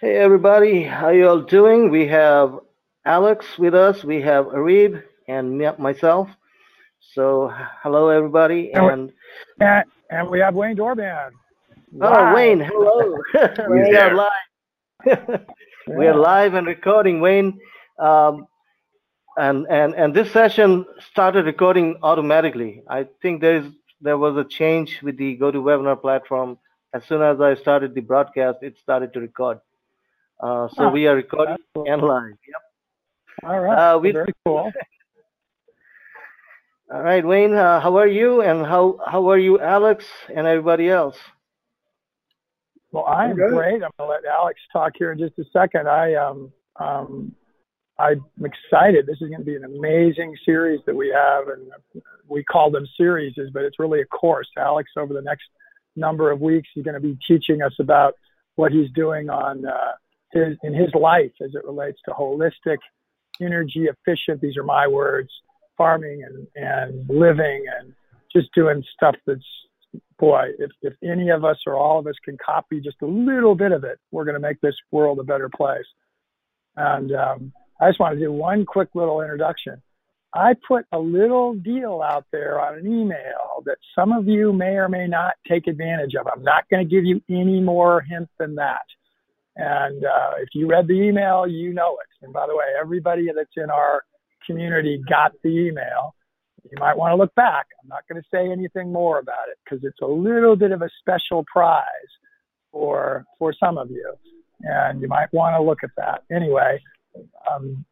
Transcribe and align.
Hey 0.00 0.14
everybody, 0.14 0.84
how 0.84 1.08
you 1.08 1.28
all 1.28 1.40
doing? 1.40 1.90
We 1.90 2.06
have 2.06 2.60
Alex 3.04 3.58
with 3.58 3.74
us, 3.74 4.04
we 4.04 4.22
have 4.22 4.44
Arib 4.46 5.02
and 5.26 5.58
myself. 5.76 6.28
So 7.00 7.52
hello 7.82 8.08
everybody 8.08 8.70
and 8.74 9.10
and, 9.58 9.84
and 10.08 10.30
we 10.30 10.38
have 10.38 10.54
Wayne 10.54 10.76
Dorban. 10.76 11.32
Oh 12.00 12.32
Wayne, 12.32 12.60
hello. 12.60 13.16
we 13.70 13.96
are 13.96 14.14
live. 14.14 15.40
we 15.88 16.06
are 16.06 16.16
live 16.16 16.54
and 16.54 16.68
recording 16.68 17.20
Wayne. 17.20 17.58
Um, 17.98 18.46
and 19.36 19.66
and 19.68 19.96
and 19.96 20.14
this 20.14 20.30
session 20.30 20.86
started 21.10 21.44
recording 21.44 21.96
automatically. 22.04 22.84
I 22.88 23.08
think 23.20 23.40
there 23.40 23.56
is 23.56 23.66
there 24.00 24.16
was 24.16 24.36
a 24.36 24.44
change 24.44 25.00
with 25.02 25.16
the 25.18 25.36
GoToWebinar 25.38 26.00
platform. 26.00 26.56
As 26.94 27.04
soon 27.04 27.20
as 27.20 27.40
I 27.40 27.56
started 27.56 27.96
the 27.96 28.00
broadcast, 28.00 28.58
it 28.62 28.78
started 28.78 29.12
to 29.14 29.20
record. 29.20 29.58
Uh, 30.40 30.68
so 30.76 30.88
we 30.88 31.06
are 31.06 31.16
recording 31.16 31.56
cool. 31.74 31.90
and 31.90 32.02
live. 32.02 32.34
Yep. 32.46 32.62
All 33.44 33.60
right. 33.60 33.94
Uh, 33.94 33.98
we, 33.98 34.12
Very 34.12 34.32
cool. 34.44 34.70
All 36.90 37.02
right, 37.02 37.24
Wayne. 37.24 37.54
Uh, 37.54 37.80
how 37.80 37.96
are 37.98 38.06
you? 38.06 38.40
And 38.40 38.64
how 38.64 38.98
how 39.06 39.28
are 39.30 39.38
you, 39.38 39.60
Alex, 39.60 40.04
and 40.34 40.46
everybody 40.46 40.88
else? 40.88 41.18
Well, 42.92 43.04
I'm 43.04 43.34
great. 43.34 43.82
I'm 43.82 43.90
gonna 43.98 44.10
let 44.10 44.24
Alex 44.24 44.60
talk 44.72 44.92
here 44.96 45.12
in 45.12 45.18
just 45.18 45.38
a 45.38 45.44
second. 45.52 45.88
I 45.88 46.14
um 46.14 46.50
um 46.80 47.34
I'm 47.98 48.24
excited. 48.44 49.06
This 49.06 49.20
is 49.20 49.28
going 49.28 49.40
to 49.40 49.44
be 49.44 49.56
an 49.56 49.64
amazing 49.64 50.36
series 50.44 50.80
that 50.86 50.94
we 50.94 51.08
have, 51.08 51.48
and 51.48 51.68
we 52.28 52.44
call 52.44 52.70
them 52.70 52.86
series, 52.96 53.34
but 53.52 53.64
it's 53.64 53.80
really 53.80 54.00
a 54.00 54.06
course. 54.06 54.48
Alex, 54.56 54.92
over 54.96 55.12
the 55.12 55.22
next 55.22 55.46
number 55.96 56.30
of 56.30 56.40
weeks, 56.40 56.68
he's 56.74 56.84
going 56.84 56.94
to 56.94 57.00
be 57.00 57.18
teaching 57.26 57.60
us 57.60 57.72
about 57.80 58.14
what 58.54 58.70
he's 58.70 58.88
doing 58.92 59.30
on 59.30 59.66
uh, 59.66 59.92
his 60.32 60.56
in 60.62 60.74
his 60.74 60.90
life 60.94 61.32
as 61.42 61.54
it 61.54 61.64
relates 61.64 61.98
to 62.04 62.12
holistic, 62.12 62.78
energy 63.40 63.86
efficient. 63.86 64.40
These 64.40 64.56
are 64.56 64.64
my 64.64 64.86
words. 64.86 65.30
Farming 65.76 66.24
and 66.24 66.46
and 66.56 67.08
living 67.08 67.64
and 67.78 67.94
just 68.32 68.52
doing 68.54 68.82
stuff 68.94 69.14
that's 69.26 69.44
boy. 70.18 70.50
If 70.58 70.70
if 70.82 70.94
any 71.02 71.30
of 71.30 71.44
us 71.44 71.58
or 71.66 71.76
all 71.76 71.98
of 71.98 72.06
us 72.06 72.16
can 72.24 72.36
copy 72.44 72.80
just 72.80 72.96
a 73.02 73.06
little 73.06 73.54
bit 73.54 73.72
of 73.72 73.84
it, 73.84 73.98
we're 74.10 74.24
going 74.24 74.34
to 74.34 74.40
make 74.40 74.60
this 74.60 74.76
world 74.90 75.18
a 75.20 75.24
better 75.24 75.48
place. 75.48 75.86
And 76.76 77.12
um, 77.12 77.52
I 77.80 77.88
just 77.88 78.00
want 78.00 78.14
to 78.14 78.20
do 78.20 78.32
one 78.32 78.64
quick 78.64 78.88
little 78.94 79.20
introduction. 79.20 79.82
I 80.34 80.54
put 80.66 80.84
a 80.92 80.98
little 80.98 81.54
deal 81.54 82.02
out 82.02 82.26
there 82.32 82.60
on 82.60 82.78
an 82.78 82.86
email 82.86 83.62
that 83.64 83.78
some 83.94 84.12
of 84.12 84.28
you 84.28 84.52
may 84.52 84.76
or 84.76 84.88
may 84.88 85.06
not 85.06 85.34
take 85.48 85.66
advantage 85.66 86.14
of. 86.14 86.26
I'm 86.30 86.42
not 86.42 86.68
going 86.68 86.86
to 86.86 86.90
give 86.90 87.04
you 87.04 87.22
any 87.30 87.60
more 87.60 88.02
hints 88.02 88.30
than 88.38 88.54
that. 88.56 88.82
And 89.58 90.04
uh, 90.04 90.30
if 90.40 90.50
you 90.54 90.68
read 90.68 90.86
the 90.86 90.94
email, 90.94 91.46
you 91.46 91.74
know 91.74 91.98
it. 92.00 92.24
And 92.24 92.32
by 92.32 92.46
the 92.46 92.56
way, 92.56 92.64
everybody 92.80 93.26
that's 93.34 93.50
in 93.56 93.70
our 93.70 94.04
community 94.46 95.02
got 95.08 95.32
the 95.42 95.50
email. 95.50 96.14
You 96.70 96.78
might 96.78 96.96
want 96.96 97.12
to 97.12 97.16
look 97.16 97.34
back. 97.34 97.66
I'm 97.82 97.88
not 97.88 98.06
going 98.08 98.22
to 98.22 98.28
say 98.32 98.50
anything 98.50 98.92
more 98.92 99.18
about 99.18 99.48
it 99.50 99.58
because 99.64 99.84
it's 99.84 100.00
a 100.00 100.06
little 100.06 100.54
bit 100.54 100.70
of 100.70 100.82
a 100.82 100.90
special 101.00 101.44
prize 101.52 101.82
for 102.70 103.24
for 103.38 103.52
some 103.52 103.78
of 103.78 103.90
you, 103.90 104.14
and 104.62 105.00
you 105.00 105.08
might 105.08 105.32
want 105.32 105.54
to 105.54 105.62
look 105.62 105.78
at 105.82 105.90
that. 105.96 106.24
Anyway, 106.30 106.80
um, 107.50 107.84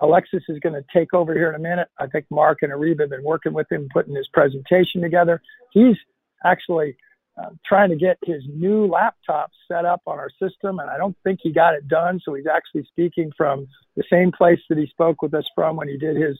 Alexis 0.00 0.42
is 0.48 0.58
going 0.60 0.74
to 0.74 0.84
take 0.92 1.14
over 1.14 1.32
here 1.34 1.48
in 1.48 1.54
a 1.54 1.58
minute. 1.58 1.88
I 1.98 2.06
think 2.06 2.26
Mark 2.30 2.58
and 2.62 2.72
Ariba 2.72 3.00
have 3.00 3.10
been 3.10 3.24
working 3.24 3.54
with 3.54 3.70
him, 3.72 3.88
putting 3.92 4.14
his 4.14 4.28
presentation 4.28 5.00
together. 5.00 5.40
He's 5.72 5.96
actually 6.44 6.96
uh, 7.40 7.50
trying 7.64 7.90
to 7.90 7.96
get 7.96 8.18
his 8.24 8.42
new 8.48 8.86
laptop 8.86 9.50
set 9.70 9.84
up 9.84 10.02
on 10.06 10.18
our 10.18 10.30
system, 10.42 10.78
and 10.80 10.90
I 10.90 10.96
don't 10.96 11.16
think 11.24 11.40
he 11.42 11.52
got 11.52 11.74
it 11.74 11.86
done. 11.86 12.20
So 12.24 12.34
he's 12.34 12.46
actually 12.46 12.84
speaking 12.84 13.30
from 13.36 13.66
the 13.96 14.04
same 14.10 14.32
place 14.32 14.58
that 14.68 14.78
he 14.78 14.86
spoke 14.86 15.22
with 15.22 15.34
us 15.34 15.44
from 15.54 15.76
when 15.76 15.88
he 15.88 15.96
did 15.96 16.16
his 16.16 16.38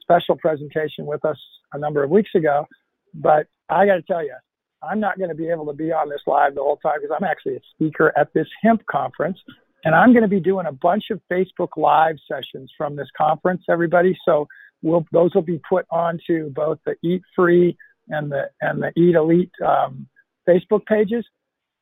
special 0.00 0.36
presentation 0.36 1.04
with 1.04 1.24
us 1.24 1.38
a 1.72 1.78
number 1.78 2.02
of 2.02 2.10
weeks 2.10 2.30
ago. 2.34 2.66
But 3.14 3.46
I 3.68 3.84
got 3.86 3.96
to 3.96 4.02
tell 4.02 4.24
you, 4.24 4.34
I'm 4.82 5.00
not 5.00 5.18
going 5.18 5.30
to 5.30 5.34
be 5.34 5.50
able 5.50 5.66
to 5.66 5.72
be 5.72 5.92
on 5.92 6.08
this 6.08 6.22
live 6.26 6.54
the 6.54 6.62
whole 6.62 6.78
time 6.78 7.00
because 7.00 7.14
I'm 7.16 7.28
actually 7.28 7.56
a 7.56 7.60
speaker 7.74 8.12
at 8.16 8.32
this 8.32 8.46
hemp 8.62 8.86
conference. 8.86 9.38
And 9.84 9.94
I'm 9.94 10.12
going 10.12 10.22
to 10.22 10.28
be 10.28 10.40
doing 10.40 10.66
a 10.66 10.72
bunch 10.72 11.04
of 11.10 11.20
Facebook 11.30 11.76
Live 11.76 12.16
sessions 12.30 12.72
from 12.76 12.96
this 12.96 13.08
conference, 13.16 13.62
everybody. 13.68 14.16
So 14.24 14.48
we'll, 14.82 15.06
those 15.12 15.34
will 15.34 15.42
be 15.42 15.60
put 15.68 15.86
onto 15.90 16.50
both 16.50 16.78
the 16.84 16.94
Eat 17.02 17.22
Free 17.36 17.76
and 18.08 18.32
the 18.32 18.50
and 18.60 18.82
the 18.82 18.92
Eat 18.96 19.14
Elite 19.14 19.52
um, 19.64 20.08
Facebook 20.48 20.86
pages. 20.86 21.24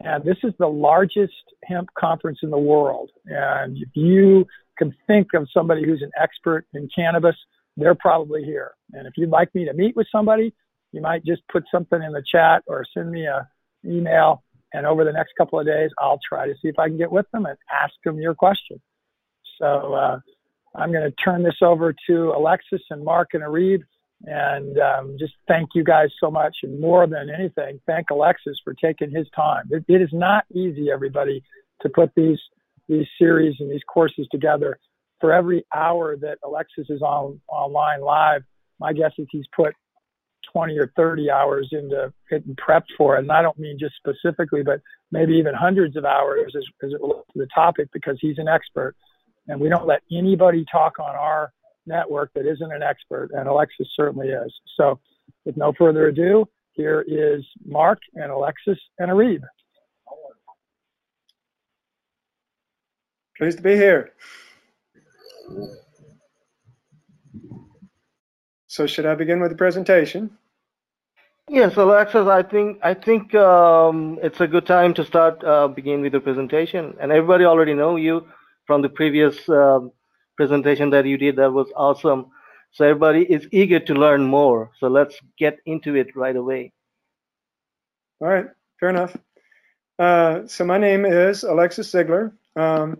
And 0.00 0.25
this 0.25 0.37
is 0.43 0.53
the 0.59 0.66
largest 0.66 1.32
hemp 1.65 1.88
conference 1.99 2.41
in 2.43 2.50
the 2.50 2.59
world. 2.59 3.10
And 3.27 3.78
if 3.78 3.88
you 3.94 4.47
can 4.77 4.94
think 5.06 5.28
of 5.34 5.49
somebody 5.54 5.84
who's 5.84 6.03
an 6.03 6.10
expert 6.21 6.66
in 6.75 6.88
cannabis, 6.94 7.37
they're 7.77 7.94
probably 7.94 8.44
here. 8.44 8.72
And 8.93 9.06
if 9.06 9.15
you'd 9.16 9.31
like 9.31 9.54
me 9.54 9.65
to 9.65 9.72
meet 9.72 9.97
with 9.97 10.06
somebody, 10.12 10.53
you 10.93 11.00
might 11.00 11.25
just 11.25 11.43
put 11.49 11.65
something 11.71 12.03
in 12.03 12.12
the 12.12 12.22
chat 12.31 12.62
or 12.66 12.84
send 12.93 13.10
me 13.10 13.27
a 13.27 13.49
email. 13.84 14.43
And 14.72 14.84
over 14.87 15.04
the 15.04 15.12
next 15.12 15.33
couple 15.38 15.59
of 15.59 15.66
days, 15.66 15.91
I'll 15.98 16.21
try 16.27 16.47
to 16.47 16.54
see 16.54 16.69
if 16.69 16.78
I 16.78 16.88
can 16.88 16.98
get 16.98 17.12
with 17.12 17.27
them 17.33 17.47
and 17.47 17.56
ask 17.72 17.94
them 18.04 18.19
your 18.19 18.34
question. 18.34 18.81
So 19.59 19.94
uh, 19.94 20.19
I'm 20.75 20.93
going 20.93 21.04
to 21.10 21.16
turn 21.22 21.43
this 21.43 21.62
over 21.62 21.94
to 22.09 22.33
Alexis 22.37 22.83
and 22.91 23.03
Mark 23.03 23.31
and 23.33 23.43
Arib 23.43 23.83
and 24.25 24.78
um, 24.78 25.16
just 25.19 25.34
thank 25.47 25.71
you 25.75 25.84
guys 25.84 26.09
so 26.21 26.31
much. 26.31 26.56
And 26.62 26.81
more 26.81 27.06
than 27.06 27.28
anything, 27.31 27.81
thank 27.87 28.10
Alexis 28.10 28.59
for 28.65 28.75
taking 28.75 29.10
his 29.10 29.27
time. 29.34 29.65
It, 29.71 29.84
it 29.88 30.00
is 30.00 30.10
not 30.12 30.44
easy, 30.53 30.91
everybody, 30.91 31.43
to 31.82 31.88
put 31.88 32.10
these 32.16 32.38
these 32.88 33.06
series 33.19 33.56
and 33.59 33.71
these 33.71 33.82
courses 33.88 34.28
together. 34.31 34.78
For 35.21 35.32
every 35.32 35.65
hour 35.75 36.16
that 36.19 36.38
Alexis 36.44 36.87
is 36.88 37.03
on 37.03 37.41
online 37.49 38.00
live, 38.00 38.43
my 38.78 38.93
guess 38.93 39.12
is 39.19 39.27
he's 39.31 39.47
put 39.54 39.75
20 40.53 40.78
or 40.78 40.93
30 40.97 41.31
hours 41.31 41.69
into 41.72 42.12
getting 42.31 42.54
prepped 42.54 42.94
for 42.97 43.16
it. 43.16 43.21
And 43.21 43.33
I 43.33 43.43
don't 43.43 43.59
mean 43.59 43.78
just 43.78 43.94
specifically, 43.97 44.62
but 44.62 44.81
maybe 45.10 45.34
even 45.34 45.54
hundreds 45.54 45.97
of 45.97 46.04
hours 46.04 46.54
as, 46.56 46.65
as 46.83 46.93
it 46.93 47.00
relates 47.00 47.27
to 47.33 47.38
the 47.38 47.48
topic 47.54 47.88
because 47.93 48.19
he's 48.21 48.38
an 48.38 48.47
expert. 48.47 48.94
And 49.48 49.60
we 49.60 49.69
don't 49.69 49.87
let 49.87 50.03
anybody 50.12 50.65
talk 50.71 50.98
on 50.98 51.15
our 51.15 51.53
network 51.86 52.32
that 52.34 52.47
isn't 52.47 52.72
an 52.72 52.82
expert, 52.82 53.30
and 53.32 53.48
Alexis 53.48 53.88
certainly 53.94 54.28
is. 54.28 54.52
So, 54.76 54.98
with 55.44 55.56
no 55.56 55.72
further 55.72 56.08
ado, 56.08 56.47
here 56.72 57.04
is 57.06 57.44
Mark 57.64 57.98
and 58.14 58.30
Alexis 58.30 58.78
and 58.98 59.10
Arib. 59.10 59.42
Pleased 63.38 63.58
to 63.58 63.62
be 63.62 63.74
here. 63.74 64.12
So, 68.66 68.86
should 68.86 69.06
I 69.06 69.14
begin 69.14 69.41
with 69.41 69.50
the 69.50 69.56
presentation? 69.56 70.30
Yes, 71.48 71.76
Alexis. 71.76 72.26
I 72.26 72.42
think 72.42 72.78
I 72.82 72.92
think 72.94 73.32
um, 73.34 74.18
it's 74.20 74.41
a 74.41 74.48
good 74.48 74.66
time 74.66 74.94
to 74.94 75.04
start 75.04 75.44
uh, 75.44 75.68
begin 75.68 76.00
with 76.00 76.12
the 76.12 76.21
presentation, 76.21 76.97
and 77.00 77.12
everybody 77.12 77.44
already 77.44 77.72
know 77.72 77.94
you 77.94 78.27
from 78.66 78.82
the 78.82 78.89
previous 78.89 79.48
um, 79.48 79.92
presentation 80.36 80.91
that 80.91 81.06
you 81.06 81.16
did. 81.16 81.36
That 81.36 81.53
was 81.53 81.68
awesome. 81.77 82.27
So 82.72 82.84
everybody 82.84 83.22
is 83.22 83.48
eager 83.53 83.80
to 83.80 83.94
learn 83.94 84.24
more. 84.24 84.71
So 84.78 84.88
let's 84.88 85.18
get 85.38 85.59
into 85.66 85.94
it 85.94 86.15
right 86.15 86.36
away. 86.36 86.72
All 88.21 88.28
right, 88.28 88.47
fair 88.78 88.91
enough. 88.91 89.16
Uh, 89.98 90.47
so 90.47 90.65
my 90.65 90.78
name 90.78 91.06
is 91.06 91.42
Alexis 91.42 91.91
Zeigler. 91.91 92.33
Um, 92.54 92.98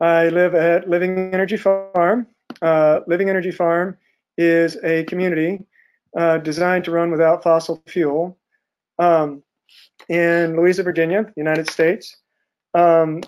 I 0.00 0.28
live 0.28 0.54
at 0.54 0.88
Living 0.88 1.32
Energy 1.32 1.56
Farm. 1.56 2.26
Uh, 2.60 3.00
Living 3.06 3.30
Energy 3.30 3.50
Farm 3.50 3.96
is 4.36 4.76
a 4.84 5.04
community 5.04 5.64
uh, 6.16 6.38
designed 6.38 6.84
to 6.84 6.90
run 6.90 7.10
without 7.10 7.42
fossil 7.42 7.82
fuel 7.86 8.36
um, 8.98 9.42
in 10.08 10.56
Louisa, 10.56 10.82
Virginia, 10.82 11.32
United 11.36 11.70
States. 11.70 12.16
Um, 12.74 13.22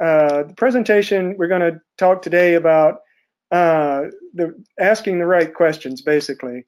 uh, 0.00 0.44
the 0.44 0.54
presentation, 0.56 1.36
we're 1.36 1.48
going 1.48 1.72
to 1.72 1.80
talk 1.98 2.22
today 2.22 2.54
about 2.54 3.00
uh, 3.50 4.04
the, 4.34 4.54
asking 4.80 5.18
the 5.18 5.26
right 5.26 5.52
questions, 5.52 6.02
basically. 6.02 6.64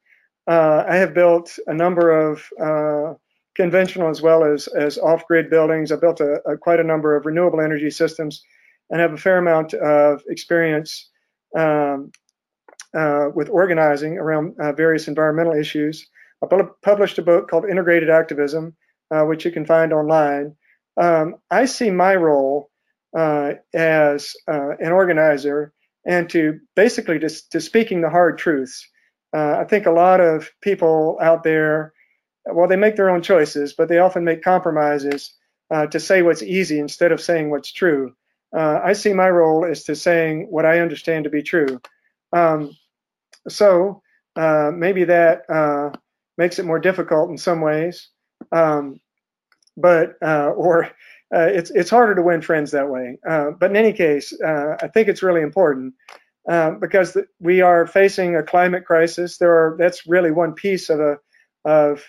Uh, 0.46 0.84
I 0.86 0.96
have 0.96 1.14
built 1.14 1.58
a 1.66 1.74
number 1.74 2.10
of 2.10 2.44
uh, 2.60 3.14
conventional 3.54 4.10
as 4.10 4.20
well 4.20 4.44
as, 4.44 4.68
as 4.68 4.98
off-grid 4.98 5.48
buildings. 5.48 5.90
I 5.90 5.96
built 5.96 6.20
a, 6.20 6.40
a, 6.46 6.58
quite 6.58 6.80
a 6.80 6.84
number 6.84 7.16
of 7.16 7.24
renewable 7.24 7.60
energy 7.60 7.90
systems 7.90 8.42
and 8.90 9.00
have 9.00 9.14
a 9.14 9.16
fair 9.16 9.38
amount 9.38 9.72
of 9.72 10.22
experience 10.28 11.08
um, 11.56 12.12
uh, 12.94 13.28
with 13.34 13.48
organizing 13.48 14.18
around 14.18 14.56
various 14.76 15.08
environmental 15.08 15.54
issues. 15.54 16.06
I 16.42 16.46
published 16.82 17.18
a 17.18 17.22
book 17.22 17.48
called 17.48 17.64
Integrated 17.64 18.10
Activism, 18.10 18.76
which 19.10 19.46
you 19.46 19.50
can 19.50 19.64
find 19.64 19.94
online. 19.94 20.56
Um, 20.98 21.36
I 21.50 21.64
see 21.64 21.90
my 21.90 22.14
role 22.14 22.70
uh, 23.16 23.54
as 23.72 24.34
uh, 24.48 24.70
an 24.78 24.92
organizer 24.92 25.72
and 26.06 26.28
to 26.30 26.60
basically 26.76 27.18
just 27.18 27.52
to 27.52 27.60
speaking 27.60 28.00
the 28.00 28.10
hard 28.10 28.38
truths. 28.38 28.88
Uh, 29.34 29.56
I 29.58 29.64
think 29.64 29.86
a 29.86 29.90
lot 29.90 30.20
of 30.20 30.50
people 30.60 31.18
out 31.20 31.42
there, 31.42 31.92
well, 32.46 32.68
they 32.68 32.76
make 32.76 32.96
their 32.96 33.10
own 33.10 33.22
choices, 33.22 33.72
but 33.72 33.88
they 33.88 33.98
often 33.98 34.24
make 34.24 34.42
compromises 34.42 35.34
to 35.90 35.98
say 35.98 36.22
what's 36.22 36.42
easy 36.42 36.78
instead 36.78 37.10
of 37.10 37.20
saying 37.20 37.50
what's 37.50 37.72
true. 37.72 38.14
I 38.52 38.92
see 38.92 39.12
my 39.12 39.28
role 39.28 39.64
as 39.64 39.82
to 39.84 39.96
saying 39.96 40.46
what 40.50 40.64
I 40.64 40.78
understand 40.78 41.24
to 41.24 41.30
be 41.30 41.42
true. 41.42 41.80
Um, 42.32 42.76
so 43.48 44.02
uh, 44.36 44.70
maybe 44.74 45.04
that 45.04 45.48
uh, 45.48 45.90
makes 46.36 46.58
it 46.58 46.66
more 46.66 46.78
difficult 46.78 47.30
in 47.30 47.38
some 47.38 47.60
ways, 47.60 48.08
um, 48.52 49.00
but 49.76 50.16
uh, 50.22 50.50
or 50.56 50.90
uh, 51.34 51.48
it's 51.48 51.70
it's 51.70 51.90
harder 51.90 52.14
to 52.14 52.22
win 52.22 52.42
friends 52.42 52.70
that 52.70 52.88
way. 52.88 53.18
Uh, 53.28 53.50
but 53.58 53.70
in 53.70 53.76
any 53.76 53.92
case, 53.92 54.32
uh, 54.40 54.76
I 54.80 54.88
think 54.88 55.08
it's 55.08 55.22
really 55.22 55.42
important 55.42 55.94
because 56.80 57.14
the, 57.14 57.26
we 57.40 57.62
are 57.62 57.86
facing 57.86 58.36
a 58.36 58.42
climate 58.42 58.84
crisis. 58.84 59.38
There 59.38 59.52
are 59.52 59.76
that's 59.78 60.06
really 60.06 60.30
one 60.30 60.54
piece 60.54 60.90
of 60.90 61.00
a 61.00 61.18
of 61.64 62.04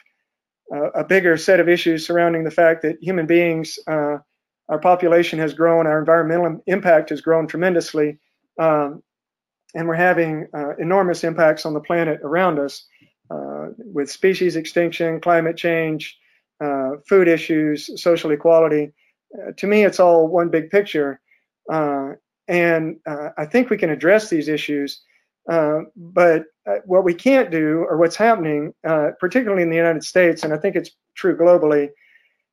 a 0.95 1.03
bigger 1.03 1.37
set 1.37 1.59
of 1.59 1.69
issues 1.69 2.05
surrounding 2.05 2.43
the 2.43 2.51
fact 2.51 2.81
that 2.81 2.97
human 2.99 3.27
beings, 3.27 3.77
our 3.87 4.79
population 4.81 5.39
has 5.39 5.53
grown, 5.53 5.87
our 5.87 5.99
environmental 5.99 6.61
impact 6.65 7.11
has 7.11 7.21
grown 7.21 7.47
tremendously. 7.47 8.19
Um, 8.59 9.03
and 9.75 9.87
we're 9.87 9.95
having 9.95 10.47
uh, 10.53 10.75
enormous 10.79 11.23
impacts 11.23 11.65
on 11.65 11.73
the 11.73 11.81
planet 11.81 12.21
around 12.23 12.59
us 12.59 12.87
uh, 13.29 13.67
with 13.77 14.09
species 14.09 14.55
extinction, 14.55 15.19
climate 15.19 15.57
change, 15.57 16.17
uh, 16.63 16.91
food 17.07 17.27
issues, 17.27 18.01
social 18.01 18.31
equality. 18.31 18.93
Uh, 19.33 19.51
to 19.57 19.67
me, 19.67 19.83
it's 19.83 19.99
all 19.99 20.27
one 20.27 20.49
big 20.49 20.69
picture. 20.69 21.19
Uh, 21.71 22.11
and 22.47 22.97
uh, 23.07 23.29
I 23.37 23.45
think 23.45 23.69
we 23.69 23.77
can 23.77 23.89
address 23.89 24.29
these 24.29 24.47
issues. 24.47 25.01
but 25.47 26.43
what 26.85 27.03
we 27.03 27.13
can't 27.13 27.51
do, 27.51 27.85
or 27.89 27.97
what's 27.97 28.15
happening, 28.15 28.73
particularly 29.19 29.63
in 29.63 29.69
the 29.69 29.75
United 29.75 30.03
States, 30.03 30.43
and 30.43 30.53
I 30.53 30.57
think 30.57 30.75
it's 30.75 30.91
true 31.15 31.37
globally, 31.37 31.89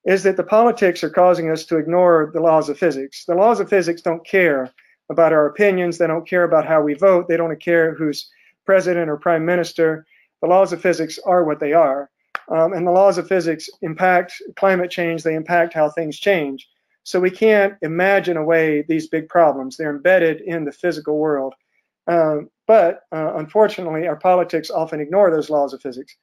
is 0.05 0.23
that 0.25 0.37
the 0.37 0.45
politics 0.45 1.05
are 1.05 1.11
causing 1.11 1.51
us 1.51 1.65
to 1.67 1.77
ignore 1.77 2.31
the 2.35 2.41
laws 2.41 2.69
of 2.69 2.79
physics. 2.79 3.25
The 3.25 3.35
laws 3.35 3.61
of 3.61 3.69
physics 3.69 4.03
don't 4.03 4.27
care 4.27 4.71
about 5.11 5.33
our 5.33 5.47
opinions. 5.47 5.99
They 5.99 6.07
don't 6.07 6.29
care 6.29 6.45
about 6.45 6.67
how 6.67 6.83
we 6.83 6.95
vote. 6.95 7.29
They 7.29 7.37
don't 7.37 7.63
care 7.63 7.95
who's 7.95 8.29
president 8.67 9.11
or 9.11 9.17
prime 9.17 9.45
minister. 9.45 10.05
The 10.41 10.49
laws 10.49 10.73
of 10.73 10.81
physics 10.81 11.19
are 11.25 11.45
what 11.45 11.61
they 11.61 11.73
are. 11.73 12.11
Um, 12.49 12.73
and 12.73 12.87
the 12.87 12.91
laws 12.91 13.19
of 13.19 13.29
physics 13.29 13.69
impact 13.81 14.35
climate 14.57 14.91
change, 14.91 15.23
they 15.23 15.35
impact 15.35 15.75
how 15.75 15.89
things 15.89 16.19
change. 16.19 16.69
So 17.05 17.19
we 17.21 17.31
can't 17.31 17.75
imagine 17.83 18.37
away 18.37 18.83
these 18.83 19.09
big 19.09 19.29
problems. 19.29 19.77
They're 19.77 19.95
embedded 19.95 20.41
in 20.41 20.65
the 20.65 20.73
physical 20.73 21.19
world. 21.19 21.55
Um, 22.07 22.51
but 22.67 23.03
uh, 23.13 23.35
unfortunately, 23.37 24.07
our 24.07 24.17
politics 24.17 24.71
often 24.71 25.01
ignore 25.01 25.31
those 25.31 25.51
laws 25.51 25.73
of 25.73 25.83
physics. 25.83 26.17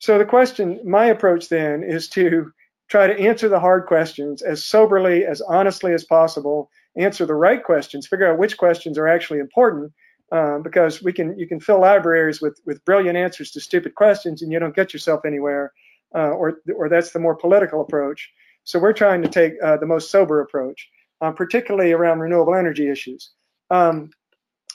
So 0.00 0.18
the 0.18 0.24
question, 0.24 0.80
my 0.84 1.06
approach 1.06 1.48
then, 1.48 1.82
is 1.82 2.08
to 2.10 2.52
try 2.88 3.06
to 3.06 3.18
answer 3.18 3.48
the 3.48 3.60
hard 3.60 3.86
questions 3.86 4.42
as 4.42 4.64
soberly, 4.64 5.26
as 5.26 5.40
honestly 5.40 5.92
as 5.92 6.04
possible, 6.04 6.70
answer 6.96 7.26
the 7.26 7.34
right 7.34 7.62
questions, 7.62 8.06
figure 8.06 8.30
out 8.30 8.38
which 8.38 8.56
questions 8.56 8.96
are 8.96 9.08
actually 9.08 9.40
important, 9.40 9.92
um, 10.32 10.62
because 10.62 11.02
we 11.02 11.12
can 11.12 11.38
you 11.38 11.46
can 11.46 11.60
fill 11.60 11.80
libraries 11.80 12.40
with 12.40 12.60
with 12.66 12.84
brilliant 12.84 13.16
answers 13.16 13.50
to 13.52 13.60
stupid 13.60 13.94
questions, 13.94 14.42
and 14.42 14.52
you 14.52 14.58
don't 14.58 14.76
get 14.76 14.92
yourself 14.92 15.24
anywhere, 15.24 15.72
uh, 16.14 16.30
or 16.30 16.60
or 16.74 16.88
that's 16.88 17.12
the 17.12 17.18
more 17.18 17.34
political 17.34 17.80
approach. 17.80 18.30
So 18.64 18.78
we're 18.78 18.92
trying 18.92 19.22
to 19.22 19.28
take 19.28 19.54
uh, 19.62 19.78
the 19.78 19.86
most 19.86 20.10
sober 20.10 20.40
approach, 20.40 20.88
um, 21.20 21.34
particularly 21.34 21.92
around 21.92 22.20
renewable 22.20 22.54
energy 22.54 22.88
issues. 22.88 23.30
Um, 23.70 24.10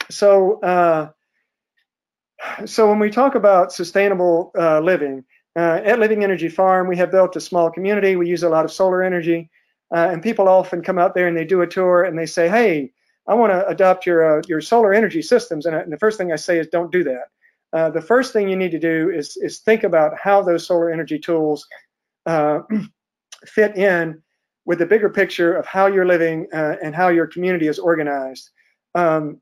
so. 0.10 0.60
Uh, 0.62 1.10
so 2.66 2.90
when 2.90 3.00
we 3.00 3.10
talk 3.10 3.36
about 3.36 3.72
sustainable 3.72 4.52
uh, 4.60 4.82
living, 4.82 5.24
uh, 5.56 5.82
at 5.84 6.00
Living 6.00 6.24
Energy 6.24 6.50
Farm, 6.50 6.88
we 6.88 6.98
have 6.98 7.12
built 7.12 7.36
a 7.36 7.42
small 7.42 7.70
community. 7.70 8.16
We 8.16 8.28
use 8.28 8.44
a 8.44 8.50
lot 8.50 8.66
of 8.66 8.72
solar 8.72 9.04
energy. 9.04 9.50
Uh, 9.94 10.10
and 10.12 10.24
people 10.24 10.48
often 10.48 10.82
come 10.82 10.98
out 10.98 11.14
there 11.14 11.28
and 11.28 11.38
they 11.38 11.46
do 11.46 11.62
a 11.62 11.68
tour 11.68 12.04
and 12.04 12.18
they 12.18 12.26
say, 12.26 12.50
"Hey, 12.50 12.94
I 13.28 13.36
want 13.36 13.54
to 13.54 13.68
adopt 13.68 14.06
your 14.06 14.40
uh, 14.40 14.42
your 14.48 14.62
solar 14.62 14.94
energy 14.94 15.22
systems." 15.22 15.66
And, 15.66 15.76
I, 15.76 15.80
and, 15.80 15.92
the 15.92 15.98
first 15.98 16.18
thing 16.18 16.32
I 16.32 16.36
say 16.36 16.60
is, 16.60 16.68
"Don't 16.68 16.92
do 16.92 17.04
that." 17.06 17.26
Uh, 17.72 17.90
the 17.90 18.02
first 18.02 18.34
thing 18.34 18.50
you 18.50 18.56
need 18.56 18.72
to 18.72 18.80
do 18.80 19.10
is 19.10 19.38
is 19.38 19.60
think 19.60 19.84
about 19.84 20.18
how 20.18 20.42
those 20.42 20.66
solar 20.66 20.92
energy 20.92 21.20
tools 21.20 21.68
uh, 22.26 22.60
fit 23.46 23.76
in 23.78 24.22
with 24.66 24.80
the 24.80 24.86
bigger 24.86 25.10
picture 25.10 25.56
of 25.56 25.66
how 25.66 25.88
you're 25.88 26.06
living 26.06 26.48
uh, 26.54 26.76
and 26.82 26.96
how 26.96 27.10
your 27.10 27.28
community 27.28 27.68
is 27.68 27.80
organized. 27.80 28.50
Um, 28.96 29.42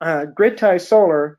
uh, 0.00 0.24
grid 0.26 0.58
tie 0.58 0.78
solar. 0.78 1.38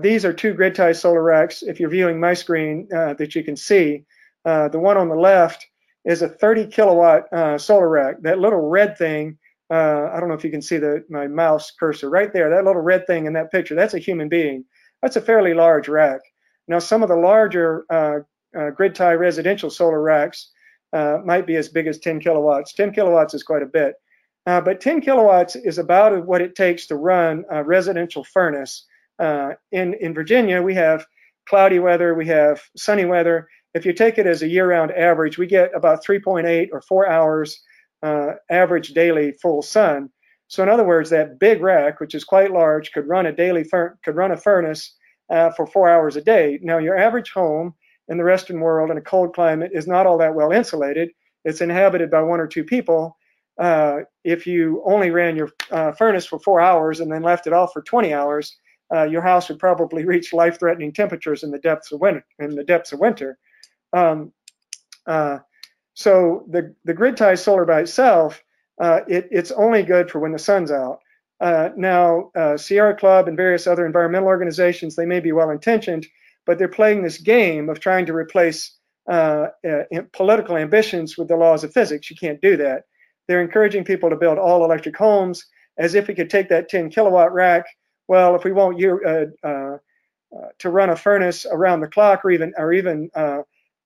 these 0.00 0.24
are 0.24 0.32
two 0.32 0.54
grid 0.54 0.74
tie 0.74 0.92
solar 0.92 1.22
racks. 1.22 1.62
If 1.62 1.78
you're 1.78 1.90
viewing 1.90 2.18
my 2.18 2.34
screen, 2.34 2.88
that 2.90 3.34
you 3.34 3.44
can 3.44 3.56
see. 3.56 4.04
the 4.44 4.70
one 4.80 4.96
on 4.96 5.08
the 5.08 5.16
left 5.16 5.66
is 6.06 6.22
a 6.22 6.28
30 6.28 6.68
kilowatt 6.68 7.30
uh, 7.32 7.58
solar 7.58 7.88
rack. 7.88 8.22
That 8.22 8.38
little 8.38 8.60
red 8.60 8.96
thing, 8.96 9.38
uh, 9.70 10.10
I 10.12 10.20
don't 10.20 10.28
know 10.28 10.34
if 10.34 10.44
you 10.44 10.50
can 10.50 10.62
see 10.62 10.76
the 10.76 11.04
my 11.08 11.26
mouse 11.26 11.72
cursor 11.78 12.08
right 12.08 12.32
there. 12.32 12.50
That 12.50 12.64
little 12.64 12.82
red 12.82 13.06
thing 13.06 13.26
in 13.26 13.32
that 13.34 13.50
picture, 13.50 13.74
that's 13.74 13.94
a 13.94 13.98
human 13.98 14.28
being. 14.28 14.64
That's 15.02 15.16
a 15.16 15.20
fairly 15.20 15.54
large 15.54 15.88
rack. 15.88 16.20
Now, 16.68 16.78
some 16.78 17.02
of 17.02 17.08
the 17.08 17.16
larger 17.16 17.84
uh, 17.90 18.18
uh 18.56 18.70
grid 18.70 18.94
tie 18.94 19.14
residential 19.14 19.70
solar 19.70 20.00
racks 20.00 20.50
uh, 20.92 21.18
might 21.24 21.46
be 21.46 21.56
as 21.56 21.68
big 21.68 21.86
as 21.86 21.98
10 21.98 22.20
kilowatts. 22.20 22.72
10 22.74 22.92
kilowatts 22.92 23.34
is 23.34 23.42
quite 23.42 23.62
a 23.62 23.66
bit. 23.66 23.94
Uh, 24.46 24.60
but 24.60 24.80
10 24.80 25.00
kilowatts 25.00 25.56
is 25.56 25.78
about 25.78 26.24
what 26.26 26.40
it 26.40 26.54
takes 26.54 26.86
to 26.86 26.94
run 26.94 27.44
a 27.50 27.64
residential 27.64 28.22
furnace. 28.22 28.86
in, 29.20 29.94
in 30.00 30.14
Virginia, 30.14 30.62
we 30.62 30.74
have 30.74 31.04
cloudy 31.48 31.80
weather, 31.80 32.14
we 32.14 32.26
have 32.26 32.62
sunny 32.76 33.04
weather, 33.04 33.48
if 33.76 33.84
you 33.84 33.92
take 33.92 34.16
it 34.16 34.26
as 34.26 34.40
a 34.40 34.48
year-round 34.48 34.90
average, 34.92 35.36
we 35.36 35.46
get 35.46 35.70
about 35.76 36.02
3.8 36.02 36.70
or 36.72 36.80
4 36.80 37.10
hours 37.10 37.60
uh, 38.06 38.34
average 38.50 38.88
daily 38.90 39.32
full 39.42 39.62
sun. 39.62 40.08
So 40.48 40.62
in 40.62 40.68
other 40.68 40.84
words, 40.84 41.10
that 41.10 41.40
big 41.40 41.60
rack, 41.60 41.98
which 41.98 42.14
is 42.14 42.24
quite 42.24 42.52
large, 42.52 42.92
could 42.92 43.08
run 43.08 43.26
a 43.26 43.32
daily 43.32 43.64
fur- 43.64 43.98
could 44.04 44.14
run 44.16 44.30
a 44.30 44.36
furnace 44.36 44.94
uh, 45.30 45.50
for 45.50 45.66
four 45.66 45.88
hours 45.88 46.14
a 46.16 46.22
day. 46.22 46.60
Now 46.62 46.78
your 46.78 46.96
average 46.96 47.32
home 47.32 47.74
in 48.08 48.18
the 48.18 48.24
Western 48.24 48.60
world 48.60 48.90
in 48.90 48.96
a 48.98 49.00
cold 49.12 49.34
climate 49.34 49.72
is 49.74 49.88
not 49.88 50.06
all 50.06 50.18
that 50.18 50.36
well 50.36 50.52
insulated. 50.52 51.10
It's 51.44 51.60
inhabited 51.60 52.10
by 52.10 52.22
one 52.22 52.40
or 52.40 52.46
two 52.46 52.64
people. 52.64 53.16
Uh, 53.58 54.00
if 54.22 54.46
you 54.46 54.82
only 54.86 55.10
ran 55.10 55.34
your 55.34 55.48
uh, 55.72 55.92
furnace 55.92 56.26
for 56.26 56.38
four 56.38 56.60
hours 56.60 57.00
and 57.00 57.10
then 57.10 57.22
left 57.22 57.46
it 57.46 57.52
off 57.52 57.72
for 57.72 57.82
20 57.82 58.14
hours, 58.14 58.56
uh, 58.94 59.04
your 59.04 59.22
house 59.22 59.48
would 59.48 59.58
probably 59.58 60.04
reach 60.12 60.32
life-threatening 60.32 60.92
temperatures 60.92 61.42
in 61.42 61.50
the 61.50 61.58
depths 61.58 61.90
of 61.90 62.00
winter. 62.00 62.24
In 62.38 62.54
the 62.54 62.64
depths 62.64 62.92
of 62.92 63.00
winter. 63.00 63.38
Um, 63.92 64.32
uh, 65.06 65.38
so 65.96 66.44
the, 66.50 66.74
the 66.84 66.92
grid 66.92 67.16
tie 67.16 67.34
solar 67.34 67.64
by 67.64 67.80
itself, 67.80 68.44
uh, 68.78 69.00
it, 69.08 69.28
it's 69.30 69.50
only 69.50 69.82
good 69.82 70.10
for 70.10 70.18
when 70.18 70.32
the 70.32 70.38
sun's 70.38 70.70
out. 70.70 71.00
Uh, 71.40 71.70
now, 71.74 72.30
uh, 72.36 72.58
Sierra 72.58 72.94
Club 72.94 73.28
and 73.28 73.36
various 73.36 73.66
other 73.66 73.86
environmental 73.86 74.28
organizations, 74.28 74.94
they 74.94 75.06
may 75.06 75.20
be 75.20 75.32
well 75.32 75.48
intentioned, 75.48 76.06
but 76.44 76.58
they're 76.58 76.68
playing 76.68 77.02
this 77.02 77.16
game 77.16 77.70
of 77.70 77.80
trying 77.80 78.04
to 78.06 78.14
replace 78.14 78.76
uh, 79.10 79.46
uh, 79.66 79.84
political 80.12 80.58
ambitions 80.58 81.16
with 81.16 81.28
the 81.28 81.36
laws 81.36 81.64
of 81.64 81.72
physics. 81.72 82.10
You 82.10 82.16
can't 82.16 82.42
do 82.42 82.58
that. 82.58 82.82
They're 83.26 83.42
encouraging 83.42 83.84
people 83.84 84.10
to 84.10 84.16
build 84.16 84.36
all 84.36 84.66
electric 84.66 84.98
homes 84.98 85.46
as 85.78 85.94
if 85.94 86.08
we 86.08 86.14
could 86.14 86.28
take 86.28 86.50
that 86.50 86.68
10 86.68 86.90
kilowatt 86.90 87.32
rack. 87.32 87.64
Well, 88.06 88.36
if 88.36 88.44
we 88.44 88.52
want 88.52 88.78
you 88.78 89.00
to 89.02 90.70
run 90.70 90.90
a 90.90 90.96
furnace 90.96 91.46
around 91.50 91.80
the 91.80 91.88
clock 91.88 92.24
or 92.24 92.30
even 92.30 92.52
or 92.56 92.72
even 92.74 93.10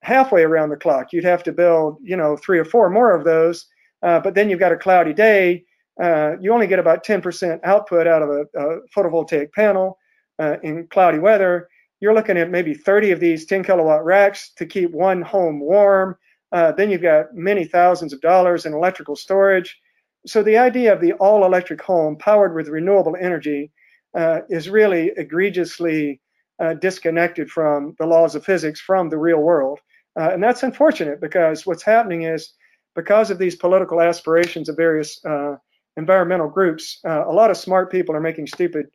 halfway 0.03 0.43
around 0.43 0.71
the 0.71 0.77
clock. 0.77 1.13
You'd 1.13 1.25
have 1.25 1.43
to 1.45 1.53
build, 1.53 1.99
you 2.03 2.17
know, 2.17 2.37
three 2.37 2.59
or 2.59 2.65
four 2.65 2.89
more 2.91 3.15
of 3.15 3.25
those. 3.25 3.67
Uh, 4.03 4.21
but 4.21 4.35
then 4.35 4.49
you've 4.49 4.61
got 4.61 4.73
a 4.73 4.77
cloudy 4.77 5.13
day. 5.13 5.65
Uh, 6.03 6.33
you 6.41 6.53
only 6.53 6.67
get 6.67 6.79
about 6.79 7.05
10% 7.05 7.61
output 7.65 8.07
out 8.07 8.23
of 8.23 8.31
a, 8.31 8.41
a 8.59 8.79
photovoltaic 8.97 9.53
panel 9.53 9.99
uh, 10.39 10.57
in 10.63 10.87
cloudy 10.89 11.19
weather. 11.19 11.69
You're 12.01 12.15
looking 12.15 12.39
at 12.39 12.51
maybe 12.51 12.73
30 12.73 13.11
of 13.11 13.21
these 13.21 13.45
10 13.45 13.63
kilowatt 13.63 14.05
racks 14.05 14.53
to 14.57 14.65
keep 14.65 14.91
one 14.93 15.21
home 15.21 15.61
warm. 15.61 16.17
Uh, 16.53 16.73
then 16.73 16.91
you've 16.91 17.03
got 17.03 17.35
many 17.35 17.65
thousands 17.65 18.13
of 18.13 18.21
dollars 18.23 18.65
in 18.65 18.73
electrical 18.73 19.17
storage. 19.17 19.79
So 20.27 20.43
the 20.43 20.59
idea 20.59 20.93
of 20.93 21.01
the 21.01 21.13
all 21.15 21.45
electric 21.45 21.83
home 21.83 22.17
powered 22.17 22.55
with 22.55 22.69
renewable 22.69 23.17
energy 23.21 23.71
uh, 24.15 24.41
is 24.49 24.69
really 24.69 25.13
egregiously 25.17 26.21
uh, 26.59 26.75
disconnected 26.75 27.51
from 27.51 27.95
the 27.99 28.07
laws 28.07 28.35
of 28.35 28.45
physics 28.45 28.81
from 28.81 29.09
the 29.09 29.19
real 29.19 29.39
world. 29.39 29.79
Uh, 30.19 30.31
and 30.33 30.43
that's 30.43 30.63
unfortunate 30.63 31.21
because 31.21 31.67
what's 31.67 31.83
happening 31.83 32.23
is 32.23 32.53
because 32.95 33.31
of 33.31 33.39
these 33.39 33.57
political 33.57 34.01
aspirations 34.01 34.69
of 34.69 34.77
various 34.77 35.25
uh, 35.25 35.57
environmental 35.97 36.49
groups, 36.49 36.99
uh, 37.07 37.25
a 37.27 37.33
lot 37.33 37.51
of 37.51 37.57
smart 37.57 37.91
people 37.91 38.15
are 38.15 38.21
making 38.21 38.47
stupid 38.47 38.87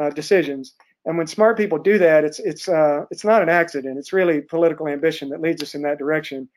uh, 0.00 0.10
decisions. 0.10 0.74
And 1.06 1.18
when 1.18 1.26
smart 1.26 1.56
people 1.56 1.78
do 1.78 1.98
that, 1.98 2.24
it's 2.24 2.38
it's 2.38 2.68
uh, 2.68 3.04
it's 3.10 3.24
not 3.24 3.42
an 3.42 3.50
accident. 3.50 3.98
It's 3.98 4.12
really 4.12 4.40
political 4.40 4.88
ambition 4.88 5.28
that 5.30 5.40
leads 5.40 5.62
us 5.62 5.74
in 5.74 5.82
that 5.82 5.98
direction. 5.98 6.48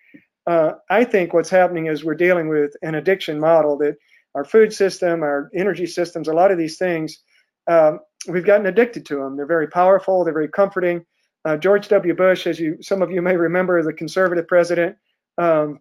Uh, 0.47 0.73
I 0.89 1.03
think 1.03 1.33
what's 1.33 1.49
happening 1.49 1.87
is 1.87 2.05
we're 2.05 2.15
dealing 2.15 2.47
with 2.47 2.71
an 2.81 2.95
addiction 2.95 3.39
model 3.39 3.77
that 3.79 3.97
our 4.33 4.45
food 4.45 4.73
system, 4.73 5.21
our 5.21 5.51
energy 5.53 5.85
systems, 5.85 6.29
a 6.29 6.33
lot 6.33 6.51
of 6.51 6.57
these 6.57 6.77
things, 6.77 7.19
um, 7.67 7.99
we've 8.29 8.45
gotten 8.45 8.65
addicted 8.65 9.05
to 9.07 9.15
them. 9.17 9.35
They're 9.35 9.45
very 9.45 9.67
powerful. 9.67 10.23
They're 10.23 10.33
very 10.33 10.47
comforting. 10.47 11.05
Uh, 11.47 11.55
George 11.55 11.87
W. 11.87 12.13
Bush, 12.13 12.45
as 12.45 12.59
you 12.59 12.77
some 12.81 13.01
of 13.01 13.09
you 13.09 13.21
may 13.21 13.37
remember, 13.37 13.81
the 13.81 13.93
conservative 13.93 14.49
president 14.49 14.97
um, 15.37 15.79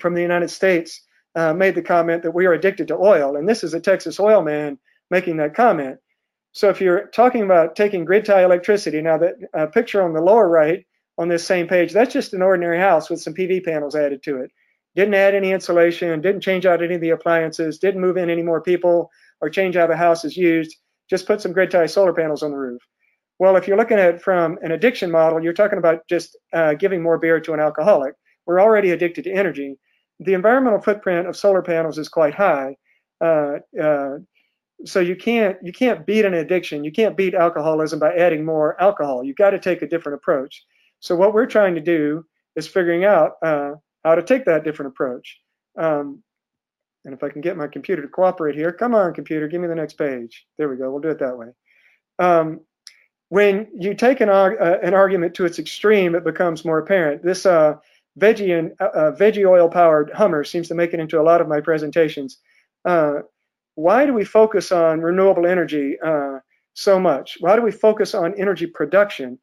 from 0.00 0.14
the 0.14 0.22
United 0.22 0.48
States, 0.48 1.02
uh, 1.34 1.52
made 1.52 1.74
the 1.74 1.82
comment 1.82 2.22
that 2.22 2.30
we 2.30 2.46
are 2.46 2.54
addicted 2.54 2.88
to 2.88 2.96
oil, 2.96 3.36
and 3.36 3.46
this 3.46 3.62
is 3.62 3.74
a 3.74 3.80
Texas 3.80 4.18
oil 4.18 4.40
man 4.40 4.78
making 5.10 5.36
that 5.36 5.54
comment. 5.54 5.98
So 6.52 6.70
if 6.70 6.80
you're 6.80 7.08
talking 7.08 7.42
about 7.42 7.76
taking 7.76 8.06
grid 8.06 8.24
tie 8.24 8.44
electricity, 8.44 9.02
now 9.02 9.18
that 9.18 9.34
uh, 9.52 9.66
picture 9.66 10.00
on 10.00 10.14
the 10.14 10.22
lower 10.22 10.48
right 10.48 10.86
on 11.18 11.28
this 11.28 11.46
same 11.46 11.68
page, 11.68 11.92
that's 11.92 12.14
just 12.14 12.32
an 12.32 12.40
ordinary 12.40 12.78
house 12.78 13.10
with 13.10 13.20
some 13.20 13.34
PV 13.34 13.62
panels 13.62 13.94
added 13.94 14.22
to 14.22 14.38
it. 14.38 14.50
Didn't 14.96 15.12
add 15.12 15.34
any 15.34 15.52
insulation, 15.52 16.22
didn't 16.22 16.40
change 16.40 16.64
out 16.64 16.82
any 16.82 16.94
of 16.94 17.02
the 17.02 17.10
appliances, 17.10 17.78
didn't 17.78 18.00
move 18.00 18.16
in 18.16 18.30
any 18.30 18.42
more 18.42 18.62
people 18.62 19.10
or 19.42 19.50
change 19.50 19.76
how 19.76 19.86
the 19.86 19.98
house 19.98 20.24
is 20.24 20.34
used, 20.34 20.74
just 21.10 21.26
put 21.26 21.42
some 21.42 21.52
grid 21.52 21.70
tie 21.70 21.84
solar 21.84 22.14
panels 22.14 22.42
on 22.42 22.52
the 22.52 22.56
roof. 22.56 22.80
Well, 23.38 23.56
if 23.56 23.66
you're 23.66 23.76
looking 23.76 23.98
at 23.98 24.14
it 24.14 24.22
from 24.22 24.58
an 24.62 24.72
addiction 24.72 25.10
model, 25.10 25.42
you're 25.42 25.52
talking 25.52 25.78
about 25.78 26.06
just 26.08 26.36
uh, 26.52 26.74
giving 26.74 27.02
more 27.02 27.18
beer 27.18 27.40
to 27.40 27.52
an 27.52 27.60
alcoholic. 27.60 28.14
We're 28.46 28.60
already 28.60 28.90
addicted 28.92 29.24
to 29.24 29.32
energy. 29.32 29.76
The 30.20 30.34
environmental 30.34 30.80
footprint 30.80 31.26
of 31.26 31.36
solar 31.36 31.62
panels 31.62 31.98
is 31.98 32.08
quite 32.08 32.34
high. 32.34 32.76
Uh, 33.20 33.58
uh, 33.80 34.18
so 34.84 35.00
you 35.00 35.16
can't 35.16 35.56
you 35.62 35.72
can't 35.72 36.06
beat 36.06 36.24
an 36.24 36.34
addiction. 36.34 36.84
You 36.84 36.92
can't 36.92 37.16
beat 37.16 37.34
alcoholism 37.34 37.98
by 37.98 38.14
adding 38.14 38.44
more 38.44 38.80
alcohol. 38.80 39.24
You've 39.24 39.36
got 39.36 39.50
to 39.50 39.58
take 39.58 39.82
a 39.82 39.88
different 39.88 40.16
approach. 40.16 40.64
So 41.00 41.16
what 41.16 41.34
we're 41.34 41.46
trying 41.46 41.74
to 41.74 41.80
do 41.80 42.24
is 42.56 42.66
figuring 42.66 43.04
out 43.04 43.32
uh, 43.42 43.72
how 44.04 44.14
to 44.14 44.22
take 44.22 44.44
that 44.44 44.64
different 44.64 44.92
approach. 44.92 45.38
Um, 45.78 46.22
and 47.04 47.14
if 47.14 47.22
I 47.22 47.28
can 47.28 47.40
get 47.40 47.56
my 47.56 47.66
computer 47.66 48.02
to 48.02 48.08
cooperate 48.08 48.54
here, 48.54 48.72
come 48.72 48.94
on, 48.94 49.12
computer, 49.12 49.48
give 49.48 49.60
me 49.60 49.68
the 49.68 49.74
next 49.74 49.94
page. 49.94 50.46
There 50.56 50.68
we 50.68 50.76
go. 50.76 50.90
We'll 50.90 51.00
do 51.00 51.10
it 51.10 51.18
that 51.18 51.36
way. 51.36 51.48
Um, 52.18 52.60
when 53.28 53.68
you 53.76 53.94
take 53.94 54.20
an, 54.20 54.28
uh, 54.28 54.78
an 54.82 54.94
argument 54.94 55.34
to 55.34 55.44
its 55.44 55.58
extreme, 55.58 56.14
it 56.14 56.24
becomes 56.24 56.64
more 56.64 56.78
apparent. 56.78 57.22
This 57.22 57.46
uh, 57.46 57.76
veggie 58.18 58.56
and 58.56 58.72
uh, 58.80 58.90
uh 58.94 59.12
veggie 59.12 59.48
oil 59.48 59.68
powered 59.68 60.10
Hummer 60.12 60.44
seems 60.44 60.68
to 60.68 60.74
make 60.74 60.94
it 60.94 61.00
into 61.00 61.20
a 61.20 61.22
lot 61.22 61.40
of 61.40 61.48
my 61.48 61.60
presentations. 61.60 62.38
Uh, 62.84 63.20
why 63.74 64.06
do 64.06 64.12
we 64.12 64.24
focus 64.24 64.70
on 64.70 65.00
renewable 65.00 65.46
energy 65.46 65.96
uh, 66.04 66.38
so 66.74 67.00
much? 67.00 67.36
Why 67.40 67.56
do 67.56 67.62
we 67.62 67.72
focus 67.72 68.14
on 68.14 68.34
energy 68.38 68.66
production? 68.66 69.38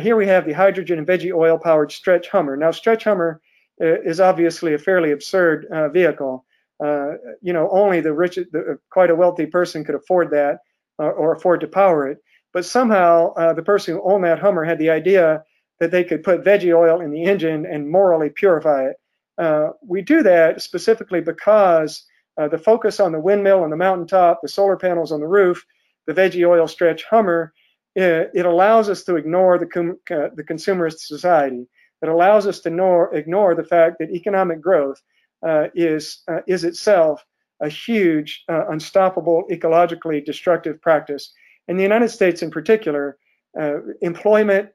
Here 0.00 0.16
we 0.16 0.26
have 0.26 0.46
the 0.46 0.54
hydrogen 0.54 0.96
and 0.96 1.06
veggie 1.06 1.34
oil 1.34 1.58
powered 1.58 1.92
Stretch 1.92 2.30
Hummer. 2.30 2.56
Now, 2.56 2.70
Stretch 2.70 3.04
Hummer 3.04 3.42
is 3.78 4.18
obviously 4.18 4.72
a 4.72 4.78
fairly 4.78 5.12
absurd 5.12 5.66
vehicle. 5.92 6.46
You 6.80 7.52
know, 7.52 7.68
only 7.70 8.00
the 8.00 8.14
rich, 8.14 8.36
the, 8.36 8.78
quite 8.88 9.10
a 9.10 9.14
wealthy 9.14 9.44
person 9.44 9.84
could 9.84 9.94
afford 9.94 10.30
that 10.30 10.60
or 10.96 11.34
afford 11.34 11.60
to 11.60 11.66
power 11.66 12.08
it. 12.08 12.22
But 12.54 12.64
somehow, 12.64 13.34
the 13.54 13.62
person 13.62 13.94
who 13.94 14.02
owned 14.02 14.24
that 14.24 14.38
Hummer 14.38 14.64
had 14.64 14.78
the 14.78 14.90
idea 14.90 15.44
that 15.80 15.90
they 15.90 16.04
could 16.04 16.22
put 16.22 16.44
veggie 16.44 16.74
oil 16.74 17.00
in 17.00 17.10
the 17.10 17.24
engine 17.24 17.66
and 17.66 17.90
morally 17.90 18.30
purify 18.30 18.86
it. 18.86 19.72
we 19.86 20.00
do 20.00 20.22
that 20.22 20.62
specifically 20.62 21.20
because 21.20 22.06
uh, 22.36 22.48
the 22.48 22.58
focus 22.58 23.00
on 23.00 23.12
the 23.12 23.20
windmill 23.20 23.62
on 23.62 23.70
the 23.70 23.76
mountaintop, 23.76 24.40
the 24.42 24.48
solar 24.48 24.76
panels 24.76 25.12
on 25.12 25.20
the 25.20 25.26
roof, 25.26 25.64
the 26.06 26.14
veggie 26.14 26.46
oil 26.48 26.66
stretch 26.66 27.04
Hummer, 27.04 27.52
it, 27.94 28.30
it 28.34 28.46
allows 28.46 28.88
us 28.88 29.04
to 29.04 29.16
ignore 29.16 29.58
the, 29.58 29.66
com- 29.66 29.98
uh, 30.10 30.28
the 30.34 30.42
consumerist 30.42 30.98
society. 30.98 31.68
It 32.02 32.08
allows 32.08 32.46
us 32.46 32.60
to 32.60 32.68
ignore, 32.68 33.14
ignore 33.14 33.54
the 33.54 33.64
fact 33.64 33.96
that 34.00 34.10
economic 34.10 34.60
growth 34.60 35.00
uh, 35.46 35.68
is, 35.74 36.22
uh, 36.28 36.40
is 36.46 36.64
itself 36.64 37.24
a 37.60 37.68
huge, 37.68 38.42
uh, 38.48 38.66
unstoppable, 38.68 39.44
ecologically 39.50 40.24
destructive 40.24 40.80
practice. 40.82 41.32
In 41.68 41.76
the 41.76 41.82
United 41.82 42.08
States, 42.08 42.42
in 42.42 42.50
particular, 42.50 43.18
uh, 43.58 43.78
employment, 44.02 44.70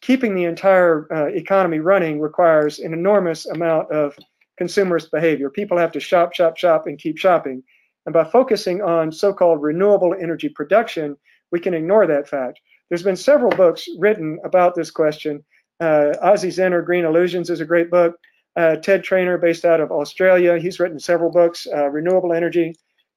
keeping 0.00 0.34
the 0.34 0.44
entire 0.44 1.06
economy 1.34 1.78
running 1.78 2.20
requires 2.20 2.78
an 2.78 2.92
enormous 2.92 3.46
amount 3.46 3.90
of 3.90 4.16
consumerist 4.60 5.10
behavior. 5.10 5.50
People 5.50 5.78
have 5.78 5.92
to 5.92 6.00
shop, 6.00 6.34
shop, 6.34 6.56
shop, 6.56 6.86
and 6.86 6.98
keep 6.98 7.18
shopping. 7.18 7.62
And 8.06 8.12
by 8.12 8.24
focusing 8.24 8.82
on 8.82 9.12
so 9.12 9.32
called 9.32 9.62
renewable 9.62 10.14
energy 10.14 10.48
production, 10.48 11.16
we 11.50 11.60
can 11.60 11.74
ignore 11.74 12.06
that 12.06 12.28
fact. 12.28 12.60
There's 12.88 13.02
been 13.02 13.16
several 13.16 13.50
books 13.50 13.86
written 13.98 14.38
about 14.44 14.74
this 14.74 14.90
question. 14.90 15.44
Uh, 15.80 16.14
Ozzie 16.20 16.48
Zehner, 16.48 16.84
Green 16.84 17.04
Illusions, 17.04 17.50
is 17.50 17.60
a 17.60 17.64
great 17.64 17.90
book. 17.90 18.16
Uh, 18.56 18.76
Ted 18.76 19.02
Trainer, 19.02 19.38
based 19.38 19.64
out 19.64 19.80
of 19.80 19.90
Australia, 19.90 20.58
he's 20.58 20.78
written 20.78 21.00
several 21.00 21.30
books. 21.30 21.66
Uh, 21.72 21.88
renewable 21.88 22.32
energy 22.32 22.74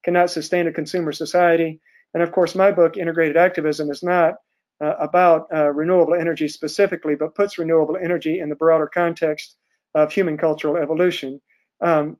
cannot 0.08 0.30
sustain 0.30 0.66
a 0.66 0.72
consumer 0.72 1.12
society. 1.12 1.80
And 2.14 2.22
of 2.22 2.32
course, 2.32 2.54
my 2.54 2.70
book, 2.72 2.96
Integrated 2.96 3.36
Activism, 3.36 3.90
is 3.90 4.02
not 4.02 4.36
uh, 4.82 4.94
about 4.98 5.48
uh, 5.54 5.68
renewable 5.68 6.14
energy 6.14 6.48
specifically, 6.48 7.14
but 7.14 7.34
puts 7.34 7.58
renewable 7.58 7.98
energy 8.02 8.40
in 8.40 8.48
the 8.48 8.56
broader 8.56 8.86
context 8.86 9.56
of 9.94 10.10
human 10.10 10.38
cultural 10.38 10.78
evolution. 10.78 11.42
Um, 11.82 12.16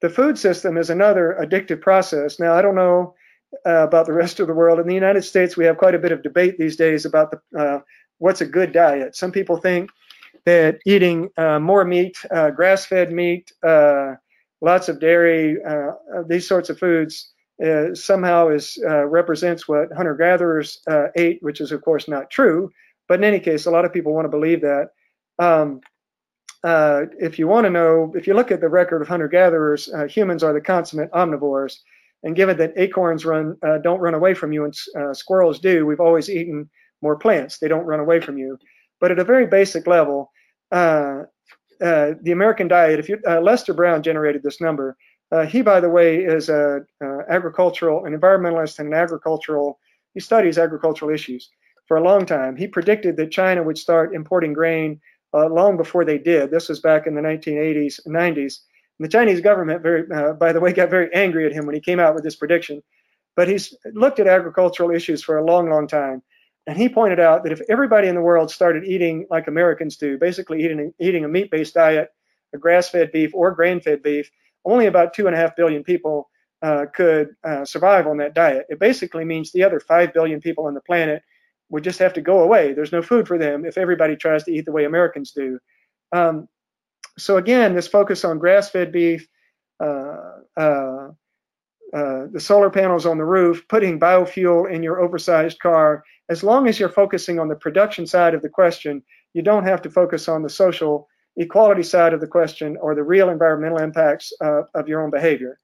the 0.00 0.08
food 0.08 0.38
system 0.38 0.78
is 0.78 0.88
another 0.88 1.36
addictive 1.44 1.82
process. 1.82 2.40
Now, 2.40 2.54
I 2.54 2.62
don't 2.62 2.74
know 2.74 3.14
uh, 3.66 3.84
about 3.88 4.06
the 4.06 4.14
rest 4.14 4.40
of 4.40 4.46
the 4.46 4.54
world. 4.54 4.80
In 4.80 4.86
the 4.88 4.94
United 4.94 5.24
States, 5.24 5.58
we 5.58 5.66
have 5.66 5.76
quite 5.76 5.94
a 5.94 5.98
bit 5.98 6.12
of 6.12 6.22
debate 6.22 6.56
these 6.56 6.76
days 6.76 7.04
about 7.04 7.32
the, 7.32 7.58
uh, 7.60 7.80
what's 8.16 8.40
a 8.40 8.46
good 8.46 8.72
diet. 8.72 9.14
Some 9.14 9.32
people 9.32 9.58
think 9.58 9.90
that 10.46 10.78
eating 10.86 11.28
uh, 11.36 11.58
more 11.58 11.84
meat, 11.84 12.16
uh, 12.30 12.48
grass 12.50 12.86
fed 12.86 13.12
meat, 13.12 13.52
lots 14.60 14.88
of 14.88 15.00
dairy, 15.00 15.56
uh, 15.64 15.92
these 16.26 16.46
sorts 16.46 16.70
of 16.70 16.78
foods 16.78 17.32
somehow 17.94 18.48
is 18.48 18.78
represents 18.84 19.66
what 19.66 19.92
hunter 19.96 20.14
gatherers 20.14 20.80
ate, 21.16 21.38
which 21.42 21.60
is, 21.60 21.72
of 21.72 21.82
course, 21.82 22.08
not 22.08 22.30
true. 22.30 22.70
But 23.08 23.20
in 23.20 23.24
any 23.24 23.40
case, 23.40 23.66
a 23.66 23.70
lot 23.70 23.84
of 23.84 23.92
people 23.92 24.12
want 24.12 24.26
to 24.26 24.30
believe 24.30 24.60
that. 24.60 24.90
Um, 25.38 25.80
uh, 26.64 27.02
if 27.20 27.38
you 27.38 27.46
want 27.46 27.64
to 27.64 27.70
know, 27.70 28.12
if 28.16 28.26
you 28.26 28.34
look 28.34 28.50
at 28.50 28.60
the 28.60 28.68
record 28.68 29.00
of 29.00 29.08
hunter-gatherers, 29.08 29.88
uh, 29.94 30.06
humans 30.06 30.42
are 30.42 30.52
the 30.52 30.60
consummate 30.60 31.10
omnivores. 31.12 31.78
And 32.24 32.34
given 32.34 32.56
that 32.58 32.72
acorns 32.76 33.24
run 33.24 33.56
uh, 33.62 33.78
don't 33.78 34.00
run 34.00 34.14
away 34.14 34.34
from 34.34 34.52
you 34.52 34.64
and 34.64 34.74
uh, 34.98 35.14
squirrels 35.14 35.60
do, 35.60 35.86
we've 35.86 36.00
always 36.00 36.28
eaten 36.28 36.68
more 37.00 37.16
plants. 37.16 37.58
They 37.58 37.68
don't 37.68 37.86
run 37.86 38.00
away 38.00 38.20
from 38.20 38.38
you. 38.38 38.58
But 39.00 39.12
at 39.12 39.20
a 39.20 39.24
very 39.24 39.46
basic 39.46 39.86
level, 39.86 40.32
uh, 40.72 41.22
the 41.80 42.32
American 42.32 42.68
diet, 42.68 42.98
if 42.98 43.08
you 43.08 43.18
Lester 43.26 43.74
Brown 43.74 44.02
generated 44.02 44.42
this 44.42 44.60
number. 44.60 44.96
he, 45.48 45.62
by 45.62 45.80
the 45.80 45.90
way, 45.90 46.18
is 46.24 46.48
a 46.48 46.80
agricultural, 47.28 48.04
an 48.04 48.18
environmentalist 48.18 48.78
and 48.78 48.88
an 48.88 48.94
agricultural. 48.94 49.78
He 50.14 50.20
studies 50.20 50.58
agricultural 50.58 51.12
issues 51.12 51.50
for 51.88 51.96
a 51.96 52.02
long 52.02 52.26
time. 52.26 52.54
He 52.54 52.68
predicted 52.68 53.16
that 53.16 53.30
China 53.30 53.62
would 53.62 53.78
start 53.78 54.14
importing 54.14 54.52
grain 54.52 55.00
uh, 55.34 55.48
long 55.48 55.76
before 55.76 56.04
they 56.04 56.18
did. 56.18 56.50
This 56.50 56.68
was 56.68 56.80
back 56.80 57.06
in 57.06 57.14
the 57.14 57.22
1980s, 57.22 58.06
90s. 58.06 58.60
And 58.98 59.06
the 59.06 59.08
Chinese 59.08 59.40
government, 59.40 59.82
very, 59.82 60.04
uh, 60.14 60.34
by 60.34 60.52
the 60.52 60.60
way, 60.60 60.72
got 60.74 60.90
very 60.90 61.12
angry 61.14 61.46
at 61.46 61.52
him 61.52 61.66
when 61.66 61.74
he 61.74 61.80
came 61.80 61.98
out 61.98 62.14
with 62.14 62.24
this 62.24 62.36
prediction. 62.36 62.82
But 63.36 63.48
he's 63.48 63.74
looked 63.94 64.20
at 64.20 64.26
agricultural 64.26 64.90
issues 64.90 65.22
for 65.22 65.38
a 65.38 65.44
long, 65.44 65.70
long 65.70 65.86
time. 65.86 66.22
And 66.68 66.76
he 66.76 66.90
pointed 66.90 67.18
out 67.18 67.44
that 67.44 67.52
if 67.52 67.62
everybody 67.70 68.08
in 68.08 68.14
the 68.14 68.20
world 68.20 68.50
started 68.50 68.84
eating 68.84 69.26
like 69.30 69.48
Americans 69.48 69.96
do, 69.96 70.18
basically 70.18 70.62
eating, 70.62 70.92
eating 71.00 71.24
a 71.24 71.28
meat 71.28 71.50
based 71.50 71.72
diet, 71.72 72.10
a 72.54 72.58
grass 72.58 72.90
fed 72.90 73.10
beef, 73.10 73.34
or 73.34 73.52
grain 73.52 73.80
fed 73.80 74.02
beef, 74.02 74.30
only 74.66 74.84
about 74.84 75.14
two 75.14 75.26
and 75.26 75.34
a 75.34 75.38
half 75.38 75.56
billion 75.56 75.82
people 75.82 76.28
uh, 76.60 76.84
could 76.94 77.30
uh, 77.42 77.64
survive 77.64 78.06
on 78.06 78.18
that 78.18 78.34
diet. 78.34 78.66
It 78.68 78.78
basically 78.78 79.24
means 79.24 79.50
the 79.50 79.64
other 79.64 79.80
five 79.80 80.12
billion 80.12 80.42
people 80.42 80.66
on 80.66 80.74
the 80.74 80.82
planet 80.82 81.22
would 81.70 81.84
just 81.84 81.98
have 82.00 82.12
to 82.12 82.20
go 82.20 82.40
away. 82.40 82.74
There's 82.74 82.92
no 82.92 83.00
food 83.00 83.26
for 83.26 83.38
them 83.38 83.64
if 83.64 83.78
everybody 83.78 84.14
tries 84.14 84.44
to 84.44 84.52
eat 84.52 84.66
the 84.66 84.72
way 84.72 84.84
Americans 84.84 85.32
do. 85.32 85.58
Um, 86.12 86.48
so 87.16 87.38
again, 87.38 87.74
this 87.74 87.88
focus 87.88 88.26
on 88.26 88.38
grass-fed 88.38 88.92
beef, 88.92 89.26
uh, 89.80 90.16
uh, 90.54 91.08
uh, 91.94 92.26
the 92.30 92.40
solar 92.40 92.68
panels 92.68 93.06
on 93.06 93.16
the 93.16 93.24
roof, 93.24 93.66
putting 93.68 93.98
biofuel 93.98 94.70
in 94.70 94.82
your 94.82 95.00
oversized 95.00 95.60
car, 95.60 96.04
as 96.28 96.42
long 96.42 96.68
as 96.68 96.78
you're 96.78 96.88
focusing 96.88 97.38
on 97.38 97.48
the 97.48 97.56
production 97.56 98.06
side 98.06 98.34
of 98.34 98.42
the 98.42 98.48
question, 98.48 99.02
you 99.34 99.42
don't 99.42 99.64
have 99.64 99.82
to 99.82 99.90
focus 99.90 100.28
on 100.28 100.42
the 100.42 100.50
social 100.50 101.08
equality 101.36 101.82
side 101.82 102.12
of 102.12 102.20
the 102.20 102.26
question 102.26 102.76
or 102.80 102.94
the 102.94 103.02
real 103.02 103.30
environmental 103.30 103.78
impacts 103.78 104.32
uh, 104.40 104.62
of 104.74 104.88
your 104.88 105.02
own 105.02 105.10
behavior. 105.10 105.58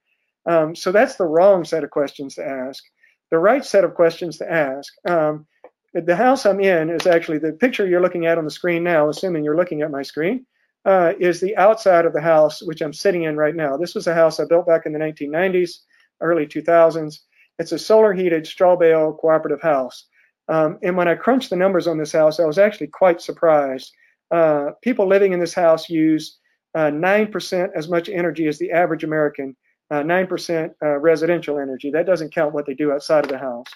Um, 0.45 0.75
so 0.75 0.91
that's 0.91 1.15
the 1.15 1.25
wrong 1.25 1.65
set 1.65 1.83
of 1.83 1.89
questions 1.89 2.35
to 2.35 2.47
ask. 2.47 2.83
The 3.31 3.39
right 3.39 3.65
set 3.65 3.83
of 3.83 3.95
questions 3.95 4.37
to 4.37 4.51
ask. 4.51 4.93
Um, 5.07 5.47
the 5.93 6.15
house 6.15 6.45
I'm 6.45 6.59
in 6.59 6.89
is 6.89 7.07
actually 7.07 7.39
the 7.39 7.53
picture 7.53 7.87
you're 7.87 8.01
looking 8.01 8.25
at 8.25 8.37
on 8.37 8.45
the 8.45 8.51
screen 8.51 8.83
now, 8.83 9.09
assuming 9.09 9.43
you're 9.43 9.57
looking 9.57 9.81
at 9.81 9.91
my 9.91 10.03
screen. 10.03 10.45
uh, 10.85 11.13
is 11.19 11.41
the 11.41 11.57
outside 11.57 12.05
of 12.05 12.13
the 12.13 12.21
house, 12.21 12.61
which 12.61 12.81
I'm 12.81 12.93
sitting 12.93 13.23
in 13.23 13.35
right 13.35 13.55
now. 13.55 13.75
This 13.75 13.95
was 13.95 14.07
a 14.07 14.13
house 14.13 14.39
I 14.39 14.45
built 14.45 14.67
back 14.67 14.85
in 14.85 14.93
the 14.93 14.99
1990s, 14.99 15.79
early 16.21 16.45
2000s. 16.45 17.19
It's 17.57 17.71
a 17.71 17.79
solar 17.79 18.13
heated 18.13 18.45
straw 18.45 18.75
bale 18.75 19.13
cooperative 19.13 19.61
house. 19.61 20.05
Um, 20.47 20.77
and 20.83 20.95
when 20.95 21.07
I 21.07 21.15
crunched 21.15 21.49
the 21.49 21.55
numbers 21.55 21.87
on 21.87 21.97
this 21.97 22.11
house, 22.11 22.39
I 22.39 22.45
was 22.45 22.57
actually 22.57 22.87
quite 22.87 23.21
surprised. 23.21 23.91
Uh, 24.31 24.71
people 24.81 25.07
living 25.07 25.33
in 25.33 25.39
this 25.39 25.53
house 25.53 25.89
use 25.89 26.37
uh, 26.75 26.91
9% 26.91 27.69
as 27.75 27.87
much 27.87 28.09
energy 28.09 28.47
as 28.47 28.59
the 28.59 28.71
average 28.71 29.03
American, 29.03 29.55
uh, 29.91 30.01
9% 30.01 30.71
uh, 30.83 30.97
residential 30.99 31.57
energy. 31.59 31.89
That 31.89 32.05
doesn't 32.05 32.33
count 32.33 32.53
what 32.53 32.65
they 32.65 32.73
do 32.73 32.91
outside 32.91 33.23
of 33.23 33.31
the 33.31 33.37
house. 33.37 33.67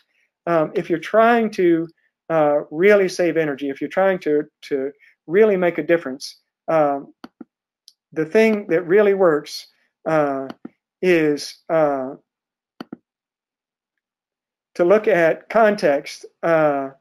Um, 0.46 0.72
if 0.76 0.90
you're 0.90 1.00
trying 1.00 1.50
to 1.52 1.88
uh, 2.30 2.62
really 2.72 3.10
save 3.10 3.38
energy, 3.38 3.70
if 3.70 3.82
you're 3.82 3.90
trying 3.90 4.20
to, 4.20 4.44
to 4.64 4.92
really 5.28 5.58
make 5.58 5.78
a 5.78 5.84
difference, 5.84 6.40
um, 6.68 7.14
the 8.12 8.26
thing 8.26 8.68
that 8.68 8.88
really 8.88 9.14
works 9.14 9.68
uh, 10.08 10.48
is 11.02 11.58
to 14.80 14.86
look 14.86 15.10
at 15.10 15.50
context, 15.50 16.26
uh, 16.42 16.92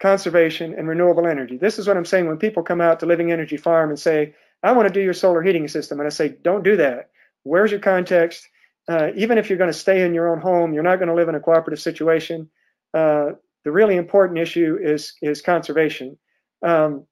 conservation, 0.00 0.72
and 0.72 0.88
renewable 0.88 1.26
energy. 1.26 1.58
This 1.58 1.78
is 1.78 1.86
what 1.86 1.98
I'm 1.98 2.06
saying 2.06 2.26
when 2.26 2.38
people 2.38 2.62
come 2.62 2.80
out 2.80 3.00
to 3.00 3.06
Living 3.06 3.30
Energy 3.30 3.58
Farm 3.58 3.90
and 3.90 3.98
say, 3.98 4.34
I 4.62 4.72
want 4.72 4.88
to 4.88 4.94
do 4.94 5.02
your 5.02 5.12
solar 5.12 5.42
heating 5.42 5.68
system. 5.68 6.00
And 6.00 6.06
I 6.06 6.08
say, 6.08 6.30
don't 6.30 6.64
do 6.64 6.78
that. 6.78 7.10
Where's 7.42 7.70
your 7.70 7.80
context? 7.80 8.48
Uh, 8.88 9.10
even 9.16 9.36
if 9.36 9.50
you're 9.50 9.58
going 9.58 9.70
to 9.70 9.78
stay 9.78 10.00
in 10.00 10.14
your 10.14 10.32
own 10.32 10.40
home, 10.40 10.72
you're 10.72 10.82
not 10.82 10.96
going 10.96 11.10
to 11.10 11.14
live 11.14 11.28
in 11.28 11.34
a 11.34 11.40
cooperative 11.40 11.82
situation. 11.82 12.48
Uh, 12.94 13.32
the 13.66 13.70
really 13.70 13.96
important 13.96 14.38
issue 14.38 14.78
is, 14.80 15.12
is 15.20 15.42
conservation. 15.42 16.16
Um, 16.62 17.04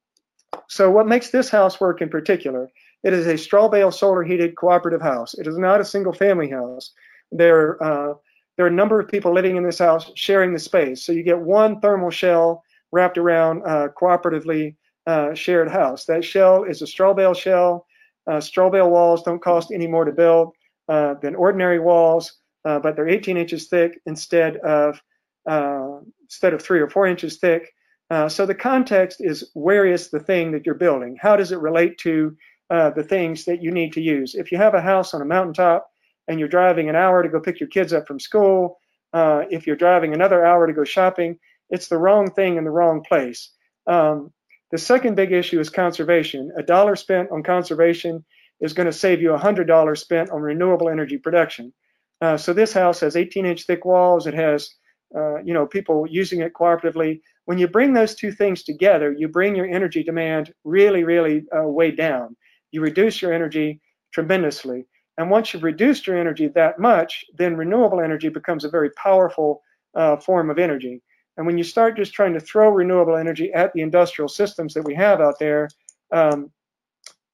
so 0.69 0.91
what 0.91 1.07
makes 1.07 1.29
this 1.29 1.51
house 1.51 1.79
work 1.79 2.01
in 2.01 2.09
particular? 2.09 2.71
It 3.05 3.13
is 3.13 3.27
a 3.27 3.37
straw 3.37 3.69
bale 3.69 3.93
solar 3.93 4.23
heated 4.23 4.57
cooperative 4.57 5.03
house. 5.03 5.35
It 5.35 5.47
is 5.47 5.59
not 5.59 5.83
a 5.83 5.85
single 5.85 6.15
family 6.15 6.49
house. 6.49 6.95
There, 7.31 7.83
uh, 7.83 8.15
there 8.57 8.65
are 8.65 8.71
a 8.71 8.73
number 8.73 8.99
of 8.99 9.09
people 9.09 9.33
living 9.33 9.57
in 9.57 9.63
this 9.63 9.79
house 9.79 10.11
sharing 10.15 10.53
the 10.53 10.59
space. 10.59 11.05
So 11.05 11.13
you 11.13 11.23
get 11.23 11.39
one 11.39 11.81
thermal 11.81 12.11
shell 12.11 12.65
wrapped 12.91 13.19
around 13.19 13.63
a 13.63 13.89
cooperatively 13.89 14.77
uh, 15.07 15.35
shared 15.35 15.71
house. 15.71 16.07
That 16.07 16.25
shell 16.25 16.65
is 16.65 16.83
a 16.83 16.87
straw 16.87 17.15
bale 17.15 17.35
shell. 17.35 17.87
Uh, 18.27 18.41
straw 18.41 18.71
bale 18.71 18.91
walls 18.91 19.23
don't 19.23 19.43
cost 19.43 19.71
any 19.73 19.87
more 19.87 20.05
to 20.05 20.13
build 20.13 20.53
uh, 20.89 21.15
than 21.23 21.35
ordinary 21.35 21.79
walls, 21.79 22.39
uh, 22.65 22.79
but 22.79 22.97
they're 22.97 23.09
18 23.09 23.37
inches 23.37 23.69
thick 23.69 24.01
instead 24.07 24.57
of 24.59 25.01
uh, 25.49 25.99
instead 26.25 26.55
of 26.55 26.61
three 26.61 26.81
or 26.81 26.91
four 26.91 27.07
inches 27.07 27.37
thick. 27.37 27.73
Uh, 28.11 28.29
so 28.29 28.47
the 28.47 28.55
context 28.55 29.19
is 29.21 29.51
where 29.55 29.87
is 29.87 30.11
the 30.11 30.19
thing 30.19 30.51
that 30.51 30.67
you're 30.67 30.75
building? 30.75 31.17
How 31.21 31.37
does 31.37 31.53
it 31.53 31.61
relate 31.61 31.99
to 31.99 32.37
the 32.69 33.07
things 33.09 33.45
that 33.45 33.63
you 33.63 33.71
need 33.71 33.93
to 33.93 34.01
use? 34.01 34.35
If 34.35 34.51
you 34.51 34.59
have 34.59 34.75
a 34.75 34.81
house 34.81 35.15
on 35.15 35.23
a 35.23 35.25
mountaintop 35.25 35.89
and 36.29 36.39
you're 36.39 36.49
driving 36.49 36.89
an 36.89 36.97
hour 36.97 37.23
to 37.23 37.29
go 37.29 37.41
pick 37.41 37.61
your 37.61 37.69
kids 37.69 37.93
up 37.93 38.07
from 38.07 38.21
school, 38.21 38.79
uh, 39.13 39.43
if 39.51 39.67
you're 39.67 39.77
driving 39.77 40.15
another 40.15 40.45
hour 40.45 40.67
to 40.67 40.73
go 40.73 40.85
shopping, 40.85 41.39
it's 41.71 41.89
the 41.89 41.99
wrong 41.99 42.31
thing 42.31 42.57
in 42.57 42.65
the 42.65 42.71
wrong 42.71 43.03
place. 43.03 43.53
Um, 43.87 44.33
the 44.73 44.79
second 44.79 45.15
big 45.15 45.33
issue 45.33 45.61
is 45.61 45.71
conservation. 45.71 46.53
A 46.59 46.63
dollar 46.63 46.97
spent 46.97 47.31
on 47.31 47.43
conservation 47.43 48.25
is 48.61 48.73
going 48.73 48.87
to 48.87 48.93
save 48.93 49.21
you 49.21 49.31
$100 49.31 49.99
spent 49.99 50.31
on 50.31 50.43
renewable 50.43 50.89
energy 50.89 51.19
production. 51.19 51.73
Uh, 52.21 52.37
so 52.37 52.53
this 52.53 52.73
house 52.73 53.01
has 53.01 53.17
18 53.17 53.47
inch 53.47 53.65
thick 53.65 53.85
walls. 53.85 54.27
It 54.27 54.35
has, 54.35 54.71
uh, 55.15 55.43
you 55.43 55.55
know, 55.55 55.67
people 55.67 56.07
using 56.09 56.41
it 56.41 56.53
cooperatively 56.55 57.21
when 57.47 57.59
you 57.59 57.69
bring 57.69 57.95
those 57.95 58.15
two 58.15 58.33
things 58.33 58.65
together, 58.65 59.15
you 59.17 59.29
bring 59.29 59.57
your 59.57 59.67
energy 59.67 60.03
demand 60.03 60.53
really, 60.65 61.05
really 61.05 61.45
uh, 61.57 61.63
way 61.63 61.93
down. 61.93 62.37
You 62.73 62.83
reduce 62.83 63.23
your 63.23 63.33
energy 63.33 63.81
tremendously. 64.13 64.87
And 65.19 65.31
once 65.31 65.53
you've 65.53 65.63
reduced 65.63 66.07
your 66.07 66.19
energy 66.19 66.49
that 66.49 66.79
much, 66.79 67.25
then 67.37 67.57
renewable 67.57 68.01
energy 68.01 68.29
becomes 68.29 68.65
a 68.65 68.71
very 68.71 68.91
powerful 68.91 69.63
uh, 69.95 70.17
form 70.17 70.51
of 70.51 70.59
energy. 70.59 71.03
And 71.37 71.47
when 71.47 71.59
you 71.59 71.65
start 71.65 71.97
just 71.97 72.15
trying 72.15 72.35
to 72.35 72.41
throw 72.41 72.69
renewable 72.71 73.17
energy 73.17 73.53
at 73.53 73.73
the 73.73 73.83
industrial 73.83 74.29
systems 74.29 74.75
that 74.75 74.85
we 74.85 74.95
have 74.95 75.21
out 75.21 75.39
there, 75.39 75.69
um, 76.13 76.51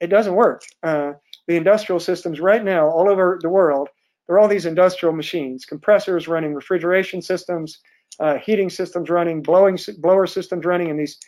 it 0.00 0.08
doesn't 0.08 0.34
work. 0.34 0.62
Uh, 0.82 1.12
the 1.46 1.56
industrial 1.56 2.00
systems 2.00 2.40
right 2.40 2.64
now, 2.64 2.88
all 2.88 3.08
over 3.08 3.38
the 3.42 3.48
world, 3.48 3.88
there 4.26 4.36
are 4.36 4.40
all 4.40 4.48
these 4.48 4.66
industrial 4.66 5.14
machines, 5.14 5.64
compressors 5.64 6.28
running 6.28 6.54
refrigeration 6.54 7.22
systems, 7.22 7.80
uh, 8.20 8.38
heating 8.38 8.70
systems 8.70 9.10
running, 9.10 9.42
blowing 9.42 9.78
blower 9.98 10.26
systems 10.26 10.64
running 10.64 10.88
in 10.88 10.96
these, 10.96 11.18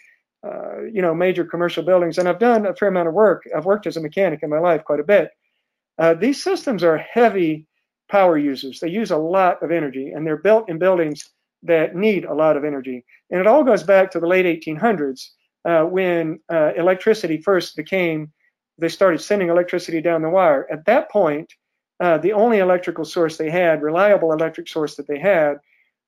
uh, 0.47 0.83
you 0.93 1.03
know, 1.03 1.14
major 1.14 1.45
commercial 1.45 1.83
buildings. 1.83 2.19
And 2.19 2.29
I've 2.29 2.38
done 2.38 2.67
a 2.67 2.75
fair 2.75 2.88
amount 2.88 3.09
of 3.09 3.14
work. 3.14 3.45
I've 3.57 3.64
worked 3.64 3.87
as 3.87 3.97
a 3.97 4.01
mechanic 4.01 4.43
in 4.43 4.51
my 4.51 4.59
life 4.59 4.85
quite 4.85 5.01
a 5.01 5.05
bit. 5.05 5.31
Uh, 5.99 6.15
these 6.15 6.43
systems 6.43 6.83
are 6.83 6.99
heavy 6.99 7.67
power 8.09 8.37
users. 8.37 8.81
They 8.81 8.89
use 8.89 9.11
a 9.11 9.17
lot 9.17 9.63
of 9.63 9.71
energy, 9.71 10.11
and 10.11 10.27
they're 10.27 10.37
built 10.37 10.69
in 10.69 10.79
buildings 10.79 11.31
that 11.63 11.95
need 11.95 12.25
a 12.25 12.35
lot 12.35 12.57
of 12.57 12.65
energy. 12.65 13.05
And 13.31 13.41
it 13.41 13.47
all 13.47 13.65
goes 13.65 13.83
back 13.83 14.11
to 14.13 14.21
the 14.21 14.27
late 14.27 14.47
1800s 14.47 15.31
uh, 15.65 15.85
when 15.85 16.41
uh, 16.53 16.73
electricity 16.77 17.39
first 17.39 17.77
became. 17.77 18.33
They 18.79 18.89
started 18.89 19.21
sending 19.21 19.49
electricity 19.49 20.01
down 20.01 20.23
the 20.23 20.31
wire. 20.31 20.67
At 20.71 20.85
that 20.87 21.11
point, 21.11 21.53
uh, 22.01 22.19
the 22.19 22.33
only 22.33 22.59
electrical 22.59 23.05
source 23.05 23.37
they 23.37 23.51
had, 23.51 23.83
reliable 23.83 24.33
electric 24.33 24.69
source 24.69 24.97
that 24.97 25.07
they 25.07 25.19
had, 25.19 25.59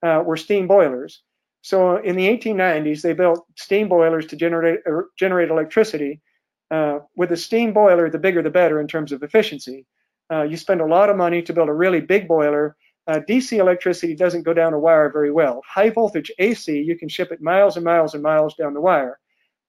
uh, 0.02 0.22
were 0.24 0.36
steam 0.36 0.66
boilers. 0.66 1.22
So 1.62 1.96
in 1.96 2.16
the 2.16 2.28
1890s, 2.28 3.02
they 3.02 3.12
built 3.12 3.44
steam 3.56 3.88
boilers 3.88 4.26
to 4.26 4.36
generate 4.36 4.80
uh, 4.86 5.02
generate 5.18 5.50
electricity. 5.50 6.20
Uh, 6.70 6.98
with 7.16 7.32
a 7.32 7.36
steam 7.36 7.72
boiler, 7.72 8.10
the 8.10 8.18
bigger 8.18 8.42
the 8.42 8.50
better 8.50 8.80
in 8.80 8.88
terms 8.88 9.12
of 9.12 9.22
efficiency. 9.22 9.86
Uh, 10.32 10.42
you 10.42 10.56
spend 10.56 10.80
a 10.80 10.86
lot 10.86 11.08
of 11.10 11.16
money 11.16 11.40
to 11.42 11.52
build 11.52 11.68
a 11.68 11.72
really 11.72 12.00
big 12.00 12.26
boiler. 12.26 12.76
Uh, 13.06 13.20
DC 13.28 13.56
electricity 13.58 14.16
doesn't 14.16 14.42
go 14.42 14.52
down 14.52 14.74
a 14.74 14.78
wire 14.78 15.10
very 15.12 15.30
well. 15.30 15.62
High 15.68 15.90
voltage 15.90 16.32
AC, 16.38 16.82
you 16.82 16.98
can 16.98 17.08
ship 17.08 17.30
it 17.30 17.40
miles 17.40 17.76
and 17.76 17.84
miles 17.84 18.14
and 18.14 18.22
miles 18.22 18.54
down 18.54 18.74
the 18.74 18.80
wire. 18.80 19.18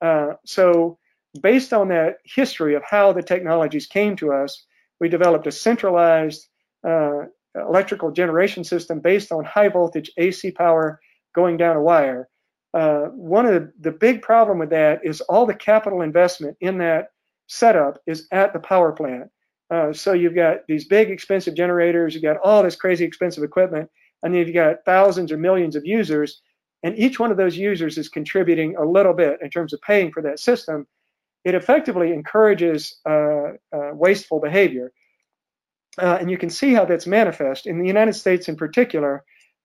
Uh, 0.01 0.33
so 0.45 0.97
based 1.41 1.73
on 1.73 1.89
that 1.89 2.17
history 2.25 2.73
of 2.75 2.83
how 2.83 3.13
the 3.13 3.21
technologies 3.21 3.85
came 3.85 4.15
to 4.15 4.33
us, 4.33 4.65
we 4.99 5.07
developed 5.07 5.45
a 5.45 5.51
centralized 5.51 6.47
uh, 6.87 7.25
electrical 7.55 8.11
generation 8.11 8.63
system 8.63 8.99
based 8.99 9.31
on 9.31 9.43
high 9.43 9.69
voltage 9.69 10.11
AC 10.17 10.51
power 10.51 10.99
going 11.35 11.57
down 11.57 11.75
a 11.75 11.81
wire. 11.81 12.27
Uh, 12.73 13.05
one 13.05 13.45
of 13.45 13.53
the, 13.53 13.73
the 13.79 13.91
big 13.91 14.21
problem 14.21 14.59
with 14.59 14.69
that 14.69 15.01
is 15.03 15.21
all 15.21 15.45
the 15.45 15.53
capital 15.53 16.01
investment 16.01 16.57
in 16.61 16.77
that 16.79 17.11
setup 17.47 18.01
is 18.05 18.27
at 18.31 18.53
the 18.53 18.59
power 18.59 18.91
plant. 18.91 19.29
Uh, 19.69 19.91
so 19.91 20.13
you've 20.13 20.35
got 20.35 20.65
these 20.67 20.85
big 20.85 21.09
expensive 21.09 21.55
generators, 21.55 22.13
you've 22.13 22.23
got 22.23 22.37
all 22.43 22.63
this 22.63 22.75
crazy 22.75 23.03
expensive 23.05 23.43
equipment, 23.43 23.89
and 24.23 24.33
then 24.33 24.45
you've 24.45 24.53
got 24.53 24.85
thousands 24.85 25.31
or 25.31 25.37
millions 25.37 25.75
of 25.75 25.85
users, 25.85 26.41
and 26.83 26.97
each 26.97 27.19
one 27.19 27.31
of 27.31 27.37
those 27.37 27.57
users 27.57 27.97
is 27.97 28.09
contributing 28.09 28.75
a 28.77 28.85
little 28.85 29.13
bit 29.13 29.39
in 29.41 29.49
terms 29.49 29.73
of 29.73 29.81
paying 29.81 30.11
for 30.11 30.21
that 30.21 30.39
system. 30.39 30.87
It 31.43 31.55
effectively 31.55 32.13
encourages 32.13 32.99
uh, 33.05 33.53
uh 33.73 33.91
wasteful 33.93 34.39
behavior. 34.39 34.91
Uh, 35.99 36.17
and 36.19 36.29
you 36.29 36.37
can 36.37 36.49
see 36.49 36.73
how 36.73 36.85
that's 36.85 37.07
manifest. 37.07 37.65
In 37.65 37.79
the 37.79 37.87
United 37.87 38.13
States, 38.13 38.47
in 38.47 38.55
particular, 38.55 39.23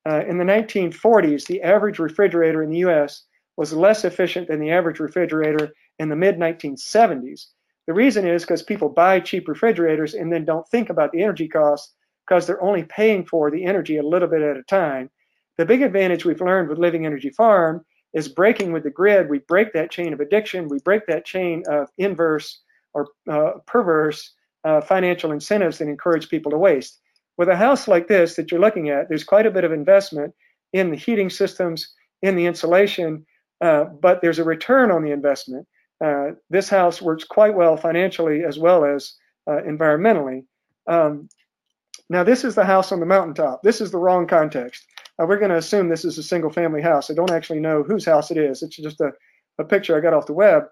uh, 0.09 0.25
in 0.27 0.39
the 0.39 0.45
1940s, 0.45 1.47
the 1.47 1.63
average 1.63 1.99
refrigerator 1.99 2.63
in 2.63 2.71
the 2.71 2.79
US 2.79 3.25
was 3.57 3.73
less 3.73 4.05
efficient 4.05 4.49
than 4.49 4.61
the 4.61 4.71
average 4.71 4.99
refrigerator 4.99 5.71
in 5.99 6.09
the 6.09 6.17
mid 6.17 6.37
1970s. 6.37 7.47
The 7.87 7.95
reason 7.95 8.27
is 8.27 8.43
because 8.43 8.63
people 8.63 8.89
buy 8.89 9.21
cheap 9.21 9.49
refrigerators 9.49 10.15
and 10.15 10.33
then 10.33 10.45
don't 10.45 10.69
think 10.69 10.89
about 10.91 11.13
the 11.13 11.23
energy 11.23 11.49
costs 11.49 11.95
because 12.27 12.47
they're 12.47 12.63
only 12.63 12.85
paying 12.85 13.27
for 13.27 13.51
the 13.51 13.65
energy 13.65 13.97
a 13.97 14.03
little 14.03 14.29
bit 14.29 14.43
at 14.43 14.57
a 14.57 14.63
time. 14.65 15.11
The 15.59 15.67
big 15.67 15.83
advantage 15.83 16.25
we've 16.25 16.41
learned 16.41 16.69
with 16.69 16.79
Living 16.79 17.05
Energy 17.05 17.31
Farm 17.31 17.85
is 18.15 18.29
breaking 18.29 18.73
with 18.73 18.85
the 18.85 18.91
grid. 18.91 19.29
We 19.29 19.41
break 19.41 19.73
that 19.73 19.91
chain 19.91 20.13
of 20.13 20.21
addiction, 20.21 20.69
we 20.69 20.79
break 20.81 21.07
that 21.07 21.25
chain 21.25 21.63
of 21.69 21.89
inverse 21.99 22.61
or 22.95 23.09
uh, 23.29 23.53
perverse 23.67 24.33
uh, 24.65 24.81
financial 24.81 25.33
incentives 25.33 25.79
that 25.79 25.89
encourage 25.89 26.29
people 26.29 26.51
to 26.53 26.59
waste. 26.59 27.01
With 27.39 27.49
a 27.49 27.57
house 27.57 27.89
like 27.89 28.09
this 28.09 28.37
that 28.37 28.51
you're 28.51 28.61
looking 28.61 28.91
at, 28.91 29.09
there's 29.09 29.25
quite 29.25 29.47
a 29.47 29.51
bit 29.51 29.65
of 29.65 29.73
investment 29.73 30.35
in 30.73 30.91
the 30.91 30.97
heating 30.97 31.31
systems, 31.31 31.93
in 32.21 32.37
the 32.37 32.47
insulation, 32.47 33.27
uh, 33.61 33.85
but 33.85 34.21
there's 34.23 34.39
a 34.39 34.45
return 34.45 34.91
on 34.91 35.03
the 35.03 35.13
investment. 35.13 35.67
Uh, 36.05 36.33
this 36.51 36.69
house 36.69 37.01
works 37.01 37.25
quite 37.25 37.55
well 37.55 37.77
financially 37.77 38.43
as 38.45 38.59
well 38.59 38.85
as 38.85 39.15
uh, 39.49 39.61
environmentally. 39.67 40.45
Um, 40.87 41.29
now, 42.09 42.25
this 42.25 42.45
is 42.45 42.55
the 42.55 42.65
house 42.65 42.93
on 42.93 43.01
the 43.01 43.07
mountaintop. 43.07 43.63
This 43.63 43.81
is 43.81 43.91
the 43.91 43.99
wrong 43.99 44.27
context. 44.27 44.85
Uh, 45.19 45.27
we're 45.27 45.39
going 45.39 45.51
to 45.51 45.57
assume 45.57 45.89
this 45.89 46.05
is 46.05 46.19
a 46.19 46.23
single 46.23 46.51
family 46.51 46.83
house. 46.83 47.11
I 47.11 47.15
don't 47.15 47.31
actually 47.31 47.61
know 47.61 47.83
whose 47.83 48.05
house 48.05 48.31
it 48.31 48.37
is. 48.37 48.63
It's 48.63 48.77
just 48.77 49.01
a, 49.01 49.13
a 49.59 49.65
picture 49.65 49.97
I 49.97 50.01
got 50.01 50.15
off 50.15 50.27
the 50.27 50.33
web. 50.33 50.65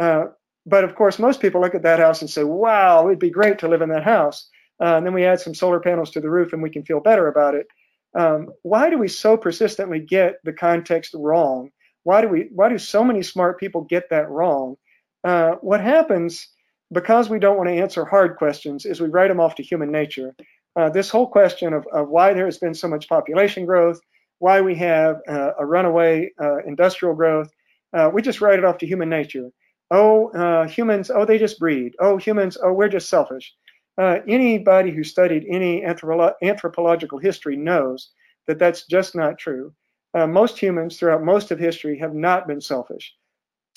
Uh, 0.00 0.24
but 0.66 0.84
of 0.84 0.94
course, 0.94 1.18
most 1.18 1.40
people 1.40 1.60
look 1.60 1.74
at 1.74 1.82
that 1.82 1.98
house 1.98 2.20
and 2.20 2.30
say, 2.30 2.44
wow, 2.44 3.06
it'd 3.06 3.18
be 3.18 3.30
great 3.30 3.60
to 3.60 3.68
live 3.68 3.82
in 3.82 3.90
that 3.90 4.04
house. 4.04 4.48
Uh, 4.80 4.96
and 4.96 5.06
then 5.06 5.14
we 5.14 5.24
add 5.24 5.40
some 5.40 5.54
solar 5.54 5.80
panels 5.80 6.10
to 6.10 6.20
the 6.20 6.30
roof 6.30 6.52
and 6.52 6.62
we 6.62 6.70
can 6.70 6.84
feel 6.84 7.00
better 7.00 7.28
about 7.28 7.54
it. 7.54 7.66
Um, 8.14 8.48
why 8.62 8.90
do 8.90 8.98
we 8.98 9.08
so 9.08 9.36
persistently 9.36 10.00
get 10.00 10.36
the 10.44 10.52
context 10.52 11.14
wrong? 11.14 11.70
Why 12.04 12.20
do 12.20 12.28
we? 12.28 12.48
Why 12.52 12.68
do 12.68 12.78
so 12.78 13.04
many 13.04 13.22
smart 13.22 13.58
people 13.58 13.82
get 13.82 14.10
that 14.10 14.28
wrong? 14.28 14.76
Uh, 15.24 15.52
what 15.60 15.80
happens 15.80 16.48
because 16.92 17.30
we 17.30 17.38
don't 17.38 17.56
want 17.56 17.68
to 17.68 17.76
answer 17.76 18.04
hard 18.04 18.36
questions 18.36 18.84
is 18.84 19.00
we 19.00 19.08
write 19.08 19.28
them 19.28 19.40
off 19.40 19.54
to 19.56 19.62
human 19.62 19.90
nature. 19.90 20.34
Uh, 20.76 20.90
this 20.90 21.10
whole 21.10 21.26
question 21.26 21.72
of, 21.72 21.86
of, 21.92 22.08
why 22.08 22.32
there 22.32 22.44
has 22.44 22.58
been 22.58 22.74
so 22.74 22.88
much 22.88 23.08
population 23.08 23.66
growth, 23.66 24.00
why 24.38 24.60
we 24.60 24.74
have 24.74 25.16
uh, 25.28 25.52
a 25.58 25.64
runaway 25.64 26.30
uh, 26.40 26.58
industrial 26.66 27.14
growth, 27.14 27.48
uh, 27.94 28.10
we 28.12 28.22
just 28.22 28.40
write 28.40 28.58
it 28.58 28.64
off 28.64 28.78
to 28.78 28.86
human 28.86 29.08
nature. 29.08 29.50
Oh, 29.90 30.28
uh, 30.30 30.66
humans, 30.66 31.10
oh, 31.10 31.24
they 31.24 31.38
just 31.38 31.58
breed. 31.58 31.94
Oh, 32.00 32.16
humans, 32.16 32.56
oh, 32.62 32.72
we're 32.72 32.88
just 32.88 33.08
selfish. 33.08 33.54
Uh, 33.98 34.18
anybody 34.28 34.90
who 34.90 35.04
studied 35.04 35.44
any 35.48 35.82
anthropo- 35.82 36.34
anthropological 36.42 37.18
history 37.18 37.56
knows 37.56 38.10
that 38.46 38.58
that's 38.58 38.86
just 38.86 39.14
not 39.14 39.38
true. 39.38 39.72
most 40.14 40.58
humans 40.58 40.98
throughout 40.98 41.22
most 41.22 41.50
of 41.50 41.58
history 41.58 41.98
have 41.98 42.14
not 42.14 42.46
been 42.46 42.60
selfish 42.60 43.14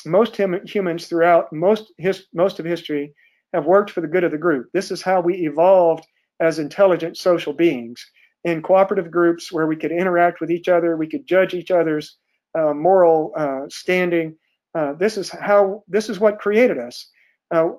most 0.06 0.38
hum- 0.38 0.66
humans 0.66 1.08
throughout 1.08 1.52
most 1.54 1.92
his- 1.98 2.28
most 2.34 2.60
of 2.60 2.66
history 2.66 3.14
have 3.54 3.66
worked 3.66 3.92
for 3.92 4.02
the 4.02 4.08
good 4.08 4.24
of 4.24 4.32
the 4.32 4.38
group. 4.38 4.70
This 4.74 4.92
is 4.92 5.02
how 5.02 5.22
we 5.22 5.46
evolved 5.46 6.06
as 6.40 6.60
intelligent 6.60 7.18
social 7.18 7.54
beings 7.54 8.06
in 8.44 8.62
cooperative 8.62 9.12
groups 9.12 9.52
where 9.52 9.68
we 9.68 9.76
could 9.76 9.92
interact 9.92 10.42
with 10.42 10.52
each 10.52 10.70
other, 10.70 10.98
we 10.98 11.08
could 11.08 11.28
judge 11.28 11.54
each 11.54 11.72
other's 11.72 12.18
uh, 12.58 12.74
moral 12.74 13.34
uh, 13.38 13.62
standing. 13.70 14.38
Uh, 14.76 14.94
this 14.94 15.18
is 15.18 15.30
how 15.30 15.84
this 15.88 16.10
is 16.10 16.20
what 16.20 16.40
created 16.40 16.78
us. 16.78 17.10
Uh, 17.52 17.70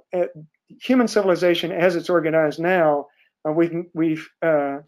human 0.68 1.09
civilization, 1.09 1.72
as 1.72 1.96
it's 1.96 2.11
organized 2.11 2.61
now, 2.61 3.07
uh, 3.46 3.52
we've 3.52 3.85
we've 3.94 4.29
uh, 4.42 4.79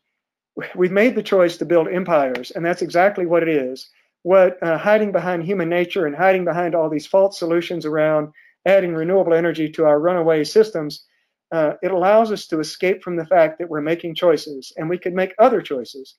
we've 0.75 0.93
made 0.93 1.15
the 1.15 1.23
choice 1.23 1.59
to 1.59 1.65
build 1.65 1.89
empires, 1.89 2.51
and 2.51 2.65
that's 2.65 2.83
exactly 2.83 3.27
what 3.27 3.43
it 3.43 3.49
is 3.49 3.91
what 4.23 4.63
uh, 4.63 4.79
hiding 4.79 5.13
behind 5.13 5.45
human 5.45 5.69
nature 5.69 6.07
and 6.07 6.17
hiding 6.17 6.45
behind 6.45 6.75
all 6.75 6.91
these 6.91 7.07
false 7.07 7.39
solutions 7.39 7.87
around 7.87 8.33
adding 8.67 8.95
renewable 8.95 9.35
energy 9.35 9.71
to 9.71 9.85
our 9.85 9.99
runaway 9.99 10.45
systems, 10.45 11.05
uh, 11.53 11.73
it 11.83 11.91
allows 11.91 12.31
us 12.31 12.47
to 12.47 12.61
escape 12.61 13.03
from 13.03 13.17
the 13.17 13.25
fact 13.25 13.59
that 13.59 13.69
we're 13.69 13.81
making 13.81 14.15
choices 14.15 14.73
and 14.77 14.89
we 14.89 14.99
could 14.99 15.15
make 15.15 15.35
other 15.39 15.63
choices. 15.63 16.17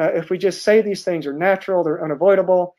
Uh, 0.00 0.10
if 0.14 0.30
we 0.30 0.38
just 0.38 0.62
say 0.62 0.80
these 0.80 1.04
things 1.04 1.26
are 1.26 1.32
natural, 1.32 1.84
they're 1.84 2.04
unavoidable, 2.04 2.74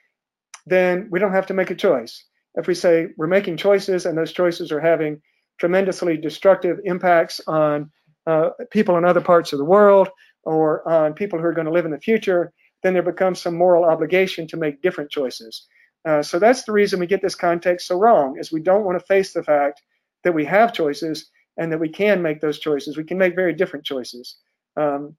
then 0.66 1.08
we 1.12 1.20
don't 1.20 1.34
have 1.34 1.48
to 1.48 1.54
make 1.54 1.72
a 1.72 1.76
choice. 1.76 2.26
If 2.56 2.68
we 2.68 2.74
say 2.74 3.08
we're 3.16 3.28
making 3.28 3.58
choices 3.58 4.06
and 4.06 4.18
those 4.18 4.34
choices 4.34 4.72
are 4.72 4.82
having 4.82 5.22
tremendously 5.60 6.18
destructive 6.18 6.80
impacts 6.86 7.42
on 7.48 7.92
uh, 8.28 8.50
people 8.72 8.98
in 8.98 9.06
other 9.06 9.22
parts 9.22 9.54
of 9.54 9.60
the 9.60 9.66
world 9.66 10.10
or 10.44 10.88
on 10.88 11.14
people 11.14 11.40
who 11.40 11.46
are 11.46 11.54
going 11.54 11.68
to 11.68 11.72
live 11.74 11.86
in 11.86 11.92
the 11.92 12.00
future, 12.00 12.52
then 12.82 12.94
there 12.94 13.04
becomes 13.04 13.42
some 13.42 13.56
moral 13.56 13.86
obligation 13.86 14.48
to 14.48 14.58
make 14.58 14.82
different 14.82 15.10
choices. 15.10 15.68
Uh, 16.06 16.22
so 16.22 16.38
that's 16.38 16.64
the 16.64 16.72
reason 16.72 17.00
we 17.00 17.08
get 17.08 17.22
this 17.22 17.36
context 17.36 17.88
so 17.88 17.98
wrong, 17.98 18.38
is 18.38 18.52
we 18.52 18.62
don't 18.62 18.84
want 18.84 19.00
to 19.00 19.06
face 19.06 19.34
the 19.34 19.44
fact 19.44 19.82
that 20.24 20.34
we 20.34 20.44
have 20.44 20.74
choices 20.74 21.30
and 21.58 21.72
that 21.72 21.80
we 21.80 21.90
can 21.90 22.22
make 22.22 22.42
those 22.42 22.60
choices. 22.60 22.98
We 22.98 23.04
can 23.04 23.18
make 23.18 23.36
very 23.36 23.54
different 23.54 23.86
choices. 23.86 24.38
Um, 24.76 25.16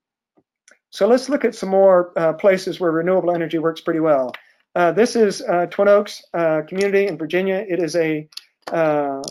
so 0.91 1.07
let's 1.07 1.29
look 1.29 1.45
at 1.45 1.55
some 1.55 1.71
more 1.71 2.13
uh, 2.17 2.35
places 2.35 2.79
where 2.81 2.91
renewable 2.91 3.35
energy 3.35 3.59
works 3.59 3.81
pretty 3.81 4.01
well. 4.01 4.33
Uh, 4.75 4.93
this 4.93 5.17
is 5.17 5.41
uh, 5.43 5.67
Twin 5.67 5.89
Oaks 5.89 6.23
uh, 6.35 6.63
community 6.69 7.07
in 7.07 7.17
Virginia. 7.17 7.65
It 7.67 7.81
is 7.81 7.97
a 7.97 8.29
uh, 8.73 9.23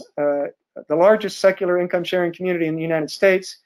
the 0.88 0.96
largest 0.96 1.40
secular 1.40 1.80
income 1.80 2.04
sharing 2.04 2.34
community 2.34 2.68
in 2.68 2.76
the 2.76 2.82
United 2.82 3.12
States. 3.12 3.60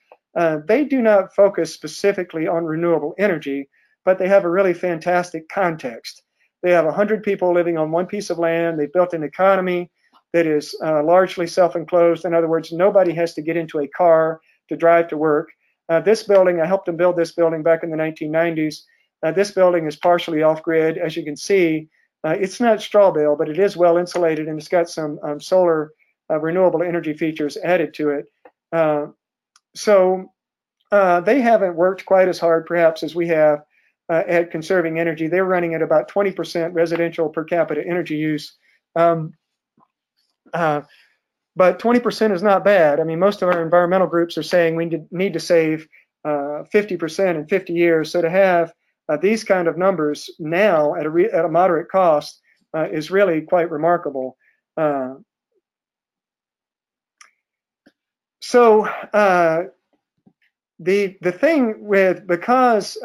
they 0.67 0.85
do 0.85 1.01
not 1.01 1.35
focus 1.35 1.73
specifically 1.73 2.47
on 2.47 2.65
renewable 2.65 3.15
energy, 3.17 3.69
but 4.05 4.17
they 4.17 4.27
have 4.27 4.45
a 4.45 4.49
really 4.49 4.73
fantastic 4.73 5.49
context. 5.49 6.23
They 6.63 6.71
have 6.71 6.85
100 6.85 7.23
people 7.23 7.53
living 7.53 7.77
on 7.77 7.91
one 7.91 8.07
piece 8.07 8.29
of 8.29 8.39
land. 8.39 8.79
They've 8.79 8.91
built 8.91 9.13
an 9.13 9.23
economy 9.23 9.89
that 10.33 10.45
is 10.45 10.75
uh, 10.83 11.03
largely 11.03 11.47
self 11.47 11.75
enclosed. 11.75 12.25
In 12.25 12.33
other 12.33 12.47
words, 12.47 12.71
nobody 12.71 13.13
has 13.13 13.33
to 13.35 13.41
get 13.41 13.57
into 13.57 13.79
a 13.79 13.87
car 13.87 14.41
to 14.69 14.75
drive 14.75 15.07
to 15.09 15.17
work. 15.17 15.49
Uh, 15.89 16.01
this 16.01 16.23
building, 16.23 16.59
I 16.59 16.65
helped 16.65 16.85
them 16.85 16.97
build 16.97 17.15
this 17.15 17.31
building 17.31 17.63
back 17.63 17.83
in 17.83 17.89
the 17.89 17.97
1990s. 17.97 18.81
Uh, 19.23 19.31
this 19.31 19.51
building 19.51 19.87
is 19.87 19.95
partially 19.95 20.43
off 20.43 20.61
grid. 20.61 20.97
As 20.97 21.15
you 21.15 21.23
can 21.23 21.37
see, 21.37 21.87
uh, 22.23 22.35
it's 22.39 22.59
not 22.59 22.81
straw 22.81 23.11
bale, 23.11 23.35
but 23.35 23.49
it 23.49 23.57
is 23.57 23.77
well 23.77 23.97
insulated 23.97 24.47
and 24.47 24.59
it's 24.59 24.67
got 24.67 24.89
some 24.89 25.19
um, 25.23 25.39
solar 25.39 25.91
uh, 26.29 26.39
renewable 26.39 26.83
energy 26.83 27.13
features 27.13 27.57
added 27.57 27.93
to 27.93 28.09
it. 28.09 28.25
Uh, 28.71 29.07
so 29.75 30.31
they 30.91 31.41
haven't 31.41 31.75
worked 31.75 32.05
quite 32.05 32.27
as 32.27 32.39
hard, 32.39 32.65
perhaps, 32.65 33.03
as 33.03 33.15
we 33.15 33.27
have 33.27 33.63
uh, 34.09 34.23
at 34.27 34.51
conserving 34.51 34.99
energy. 34.99 35.27
They're 35.27 35.45
running 35.45 35.73
at 35.73 35.81
about 35.81 36.09
20% 36.09 36.73
residential 36.73 37.29
per 37.29 37.43
capita 37.43 37.83
energy 37.85 38.15
use. 38.15 38.55
Um, 38.95 39.33
uh, 40.53 40.81
but 41.55 41.79
20% 41.79 42.33
is 42.33 42.43
not 42.43 42.63
bad. 42.63 42.99
I 42.99 43.03
mean, 43.03 43.19
most 43.19 43.41
of 43.41 43.49
our 43.49 43.61
environmental 43.61 44.07
groups 44.07 44.37
are 44.37 44.43
saying 44.43 44.75
we 44.75 44.91
need 45.11 45.33
to 45.33 45.39
save 45.39 45.87
uh, 46.23 46.63
50% 46.73 47.35
in 47.35 47.47
50 47.47 47.73
years. 47.73 48.11
So 48.11 48.21
to 48.21 48.29
have 48.29 48.71
uh, 49.09 49.17
these 49.17 49.43
kind 49.43 49.67
of 49.67 49.77
numbers 49.77 50.29
now 50.39 50.95
at 50.95 51.05
a, 51.05 51.09
re- 51.09 51.29
at 51.31 51.45
a 51.45 51.49
moderate 51.49 51.89
cost 51.89 52.39
uh, 52.75 52.87
is 52.89 53.09
really 53.09 53.41
quite 53.41 53.71
remarkable. 53.71 54.37
Uh, 54.75 55.15
so 58.47 58.87
the 60.79 61.17
the 61.21 61.31
thing 61.31 61.85
with 61.85 62.27
because 62.27 62.97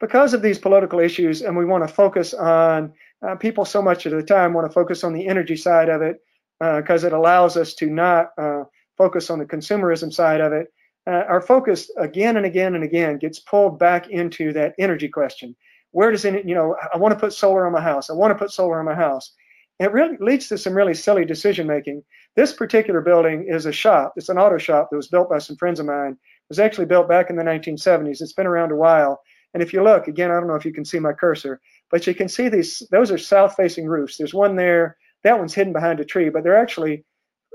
because 0.00 0.34
of 0.34 0.42
these 0.42 0.58
political 0.58 1.00
issues, 1.00 1.42
and 1.42 1.56
we 1.56 1.64
want 1.64 1.86
to 1.86 1.92
focus 1.92 2.34
on 2.34 2.92
uh, 3.26 3.34
people 3.36 3.64
so 3.64 3.80
much 3.80 4.06
of 4.06 4.12
the 4.12 4.22
time 4.22 4.52
want 4.52 4.66
to 4.66 4.72
focus 4.72 5.04
on 5.04 5.12
the 5.12 5.26
energy 5.26 5.56
side 5.56 5.88
of 5.88 6.02
it 6.02 6.20
because 6.58 7.04
uh, 7.04 7.08
it 7.08 7.12
allows 7.12 7.56
us 7.56 7.74
to 7.74 7.86
not 7.86 8.30
uh, 8.38 8.64
focus 8.96 9.30
on 9.30 9.38
the 9.38 9.44
consumerism 9.44 10.12
side 10.12 10.40
of 10.40 10.52
it. 10.52 10.68
Uh, 11.06 11.24
our 11.28 11.40
focus 11.40 11.90
again 11.98 12.36
and 12.36 12.46
again 12.46 12.74
and 12.74 12.82
again 12.82 13.18
gets 13.18 13.38
pulled 13.38 13.78
back 13.78 14.08
into 14.08 14.52
that 14.52 14.74
energy 14.78 15.08
question. 15.08 15.54
Where 15.92 16.10
does 16.10 16.24
it, 16.24 16.46
you 16.46 16.54
know, 16.54 16.76
I 16.92 16.98
want 16.98 17.14
to 17.14 17.20
put 17.20 17.32
solar 17.32 17.66
on 17.66 17.72
my 17.72 17.80
house. 17.80 18.10
I 18.10 18.14
want 18.14 18.32
to 18.32 18.38
put 18.38 18.50
solar 18.50 18.78
on 18.78 18.84
my 18.84 18.94
house. 18.94 19.32
it 19.78 19.92
really 19.92 20.16
leads 20.20 20.48
to 20.48 20.58
some 20.58 20.74
really 20.74 20.94
silly 20.94 21.24
decision 21.24 21.66
making. 21.66 22.02
This 22.36 22.52
particular 22.52 23.00
building 23.00 23.46
is 23.48 23.66
a 23.66 23.72
shop. 23.72 24.12
It's 24.16 24.28
an 24.28 24.38
auto 24.38 24.58
shop 24.58 24.88
that 24.90 24.96
was 24.96 25.08
built 25.08 25.30
by 25.30 25.38
some 25.38 25.56
friends 25.56 25.80
of 25.80 25.86
mine. 25.86 26.12
It 26.12 26.48
was 26.50 26.58
actually 26.58 26.86
built 26.86 27.08
back 27.08 27.30
in 27.30 27.36
the 27.36 27.42
1970s. 27.42 28.20
It's 28.20 28.34
been 28.34 28.46
around 28.46 28.72
a 28.72 28.76
while 28.76 29.20
and 29.56 29.62
if 29.62 29.72
you 29.72 29.82
look, 29.82 30.06
again, 30.06 30.30
I 30.30 30.34
don't 30.34 30.48
know 30.48 30.54
if 30.54 30.66
you 30.66 30.72
can 30.74 30.84
see 30.84 30.98
my 30.98 31.14
cursor, 31.14 31.62
but 31.90 32.06
you 32.06 32.14
can 32.14 32.28
see 32.28 32.50
these, 32.50 32.82
those 32.90 33.10
are 33.10 33.16
south-facing 33.16 33.86
roofs. 33.86 34.18
There's 34.18 34.34
one 34.34 34.54
there, 34.54 34.98
that 35.24 35.38
one's 35.38 35.54
hidden 35.54 35.72
behind 35.72 35.98
a 35.98 36.04
tree, 36.04 36.28
but 36.28 36.44
they're 36.44 36.60
actually 36.60 37.06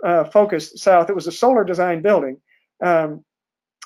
uh, 0.03 0.23
focused 0.23 0.79
south. 0.79 1.11
It 1.11 1.15
was 1.15 1.27
a 1.27 1.31
solar 1.31 1.63
design 1.63 2.01
building. 2.01 2.37
Um, 2.83 3.23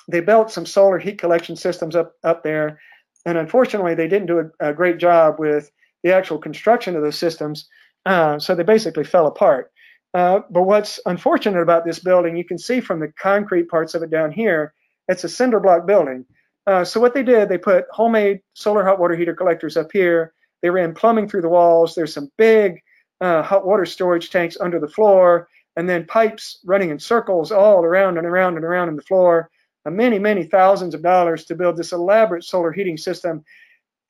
they 0.08 0.20
built 0.20 0.50
some 0.50 0.64
solar 0.64 0.98
heat 0.98 1.18
collection 1.18 1.56
systems 1.56 1.94
up, 1.94 2.14
up 2.24 2.42
there, 2.42 2.80
and 3.26 3.36
unfortunately, 3.36 3.94
they 3.94 4.08
didn't 4.08 4.28
do 4.28 4.50
a, 4.60 4.70
a 4.70 4.72
great 4.72 4.96
job 4.96 5.38
with 5.38 5.70
the 6.02 6.14
actual 6.14 6.38
construction 6.38 6.96
of 6.96 7.02
those 7.02 7.18
systems, 7.18 7.68
uh, 8.06 8.38
so 8.38 8.54
they 8.54 8.62
basically 8.62 9.04
fell 9.04 9.26
apart. 9.26 9.72
Uh, 10.16 10.40
but 10.48 10.62
what's 10.62 10.98
unfortunate 11.04 11.60
about 11.60 11.84
this 11.84 11.98
building, 11.98 12.38
you 12.38 12.44
can 12.44 12.56
see 12.56 12.80
from 12.80 13.00
the 13.00 13.12
concrete 13.20 13.68
parts 13.68 13.94
of 13.94 14.02
it 14.02 14.08
down 14.08 14.32
here, 14.32 14.72
it's 15.08 15.24
a 15.24 15.28
cinder 15.28 15.60
block 15.60 15.86
building. 15.86 16.24
Uh, 16.66 16.82
so 16.84 16.98
what 16.98 17.12
they 17.12 17.22
did, 17.22 17.50
they 17.50 17.58
put 17.58 17.84
homemade 17.90 18.40
solar 18.54 18.82
hot 18.82 18.98
water 18.98 19.14
heater 19.14 19.34
collectors 19.34 19.76
up 19.76 19.90
here. 19.92 20.32
They 20.62 20.70
ran 20.70 20.94
plumbing 20.94 21.28
through 21.28 21.42
the 21.42 21.50
walls. 21.50 21.94
There's 21.94 22.14
some 22.14 22.32
big 22.38 22.80
uh, 23.20 23.42
hot 23.42 23.66
water 23.66 23.84
storage 23.84 24.30
tanks 24.30 24.56
under 24.58 24.80
the 24.80 24.88
floor, 24.88 25.48
and 25.76 25.86
then 25.86 26.06
pipes 26.06 26.60
running 26.64 26.88
in 26.88 26.98
circles 26.98 27.52
all 27.52 27.84
around 27.84 28.16
and 28.16 28.26
around 28.26 28.56
and 28.56 28.64
around 28.64 28.88
in 28.88 28.96
the 28.96 29.02
floor. 29.02 29.50
Uh, 29.84 29.90
many, 29.90 30.18
many 30.18 30.44
thousands 30.44 30.94
of 30.94 31.02
dollars 31.02 31.44
to 31.44 31.54
build 31.54 31.76
this 31.76 31.92
elaborate 31.92 32.42
solar 32.42 32.72
heating 32.72 32.96
system, 32.96 33.44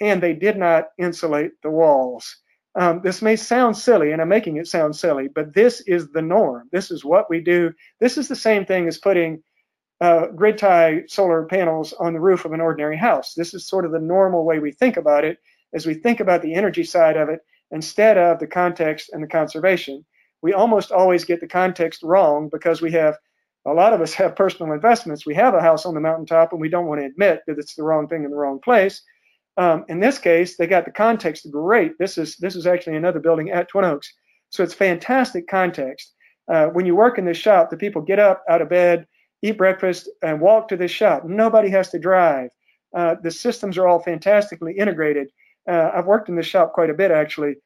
and 0.01 0.23
they 0.23 0.35
did 0.35 0.57
not 0.57 0.85
insulate 0.99 1.51
the 1.65 1.71
walls. 1.71 2.37
Um, 2.79 3.01
this 3.03 3.23
may 3.23 3.37
sound 3.37 3.77
silly, 3.77 4.13
and 4.13 4.21
I'm 4.21 4.29
making 4.29 4.59
it 4.59 4.69
sound 4.69 4.95
silly, 4.95 5.29
but 5.35 5.55
this 5.55 5.81
is 5.83 6.11
the 6.11 6.21
norm. 6.21 6.69
This 6.73 6.91
is 6.91 7.05
what 7.05 7.31
we 7.31 7.41
do. 7.41 7.73
This 8.01 8.19
is 8.19 8.29
the 8.29 8.37
same 8.37 8.67
thing 8.67 8.87
as 8.87 8.99
putting 8.99 9.43
uh, 10.01 10.27
grid 10.29 10.59
tie 10.59 11.05
solar 11.09 11.47
panels 11.47 11.95
on 11.95 12.13
the 12.13 12.21
roof 12.21 12.45
of 12.45 12.53
an 12.53 12.61
ordinary 12.61 12.99
house. 12.99 13.33
This 13.35 13.55
is 13.55 13.67
sort 13.67 13.87
of 13.87 13.93
the 13.93 13.99
normal 13.99 14.45
way 14.45 14.59
we 14.59 14.73
think 14.73 14.99
about 14.99 15.25
it 15.25 15.39
as 15.75 15.87
we 15.87 15.95
think 15.95 16.21
about 16.21 16.43
the 16.43 16.55
energy 16.55 16.85
side 16.85 17.17
of 17.17 17.31
it 17.31 17.41
instead 17.71 18.19
of 18.19 18.39
the 18.39 18.47
context 18.47 19.11
and 19.13 19.23
the 19.23 19.29
conservation. 19.29 20.05
We 20.43 20.53
almost 20.53 20.93
always 20.93 21.25
get 21.25 21.41
the 21.41 21.49
context 21.49 22.03
wrong 22.03 22.51
because 22.53 22.83
we 22.83 22.93
have 22.93 23.17
a 23.67 23.73
lot 23.73 23.95
of 23.95 24.03
us 24.03 24.13
have 24.15 24.37
personal 24.37 24.73
investments. 24.75 25.25
We 25.25 25.35
have 25.35 25.55
a 25.55 25.63
house 25.63 25.87
on 25.87 25.95
the 25.95 26.01
mountaintop 26.01 26.53
and 26.53 26.61
we 26.61 26.69
don't 26.69 26.87
want 26.87 27.01
to 27.01 27.07
admit 27.07 27.41
that 27.47 27.59
it's 27.59 27.75
the 27.75 27.83
wrong 27.83 28.07
thing 28.07 28.25
in 28.25 28.31
the 28.31 28.37
wrong 28.37 28.61
place. 28.61 29.03
Um, 29.57 29.85
in 29.89 30.01
this 30.01 30.19
case, 30.19 30.57
they 30.57 30.67
got 30.67 30.85
the 30.85 30.91
context 30.91 31.51
great. 31.51 31.93
This 31.99 32.19
is 32.19 32.37
this 32.37 32.57
is 32.57 32.67
actually 32.67 32.97
another 32.97 33.21
building 33.21 33.51
at 33.51 33.69
Twin 33.69 33.85
Oaks, 33.85 34.13
so 34.51 34.63
it's 34.63 34.75
fantastic 34.75 35.49
context. 35.49 36.15
Uh, 36.49 36.67
when 36.67 36.87
you 36.87 36.95
work 36.95 37.19
in 37.19 37.25
this 37.25 37.39
shop, 37.39 37.71
the 37.71 37.77
people 37.77 38.03
get 38.03 38.19
up 38.19 38.43
out 38.49 38.63
of 38.63 38.69
bed, 38.69 39.07
eat 39.43 39.59
breakfast, 39.59 40.09
and 40.23 40.41
walk 40.41 40.69
to 40.69 40.77
this 40.77 40.91
shop. 40.91 41.25
Nobody 41.25 41.71
has 41.71 41.91
to 41.91 41.99
drive. 41.99 42.51
Uh, 42.95 43.17
the 43.23 43.31
systems 43.31 43.77
are 43.79 43.89
all 43.89 44.01
fantastically 44.01 44.77
integrated. 44.77 45.29
Uh, 45.69 45.91
I've 45.95 46.07
worked 46.07 46.29
in 46.29 46.37
this 46.37 46.47
shop 46.47 46.73
quite 46.73 46.91
a 46.91 46.95
bit 46.95 47.11
actually, 47.11 47.57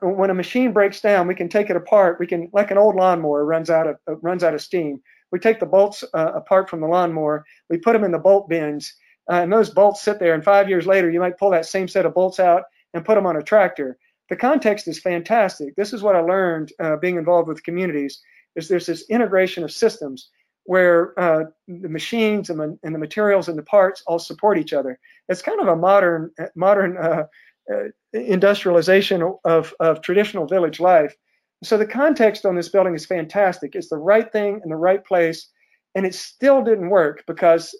when 0.00 0.30
a 0.30 0.34
machine 0.34 0.72
breaks 0.72 1.00
down, 1.00 1.26
we 1.26 1.34
can 1.34 1.48
take 1.48 1.70
it 1.70 1.76
apart. 1.76 2.18
We 2.18 2.26
can, 2.26 2.48
like 2.52 2.70
an 2.70 2.78
old 2.78 2.96
lawnmower 2.96 3.44
runs 3.44 3.70
out 3.70 3.86
of 3.86 3.96
uh, 4.08 4.16
runs 4.16 4.42
out 4.42 4.54
of 4.54 4.62
steam. 4.62 5.00
We 5.30 5.38
take 5.38 5.60
the 5.60 5.66
bolts 5.66 6.04
uh, 6.14 6.32
apart 6.34 6.68
from 6.68 6.80
the 6.80 6.86
lawnmower. 6.86 7.44
We 7.68 7.78
put 7.78 7.92
them 7.92 8.04
in 8.04 8.12
the 8.12 8.18
bolt 8.18 8.48
bins, 8.48 8.94
uh, 9.30 9.36
and 9.36 9.52
those 9.52 9.70
bolts 9.70 10.02
sit 10.02 10.18
there. 10.18 10.34
And 10.34 10.44
five 10.44 10.68
years 10.68 10.86
later, 10.86 11.10
you 11.10 11.20
might 11.20 11.38
pull 11.38 11.50
that 11.50 11.66
same 11.66 11.88
set 11.88 12.06
of 12.06 12.14
bolts 12.14 12.40
out 12.40 12.64
and 12.94 13.04
put 13.04 13.14
them 13.14 13.26
on 13.26 13.36
a 13.36 13.42
tractor. 13.42 13.98
The 14.28 14.36
context 14.36 14.88
is 14.88 15.00
fantastic. 15.00 15.74
This 15.76 15.92
is 15.92 16.02
what 16.02 16.16
I 16.16 16.20
learned 16.20 16.72
uh, 16.80 16.96
being 16.96 17.16
involved 17.16 17.48
with 17.48 17.62
communities. 17.62 18.20
Is 18.54 18.68
there's 18.68 18.86
this 18.86 19.08
integration 19.08 19.64
of 19.64 19.72
systems 19.72 20.28
where 20.64 21.18
uh, 21.18 21.44
the 21.66 21.88
machines 21.88 22.50
and 22.50 22.78
the, 22.82 22.98
materials 22.98 23.48
and 23.48 23.58
the 23.58 23.62
parts 23.62 24.02
all 24.06 24.18
support 24.18 24.58
each 24.58 24.72
other. 24.72 24.98
It's 25.28 25.42
kind 25.42 25.60
of 25.60 25.68
a 25.68 25.76
modern 25.76 26.30
modern 26.54 26.96
uh, 26.96 27.24
uh, 27.72 27.84
industrialization 28.12 29.22
of, 29.44 29.74
of 29.80 30.02
traditional 30.02 30.46
village 30.46 30.80
life. 30.80 31.16
So 31.64 31.76
the 31.78 31.86
context 31.86 32.44
on 32.44 32.56
this 32.56 32.68
building 32.68 32.94
is 32.94 33.06
fantastic. 33.06 33.74
It's 33.74 33.88
the 33.88 33.96
right 33.96 34.30
thing 34.30 34.60
in 34.64 34.70
the 34.70 34.76
right 34.76 35.04
place, 35.04 35.48
and 35.94 36.04
it 36.04 36.14
still 36.14 36.62
didn't 36.62 36.90
work 36.90 37.24
because 37.26 37.74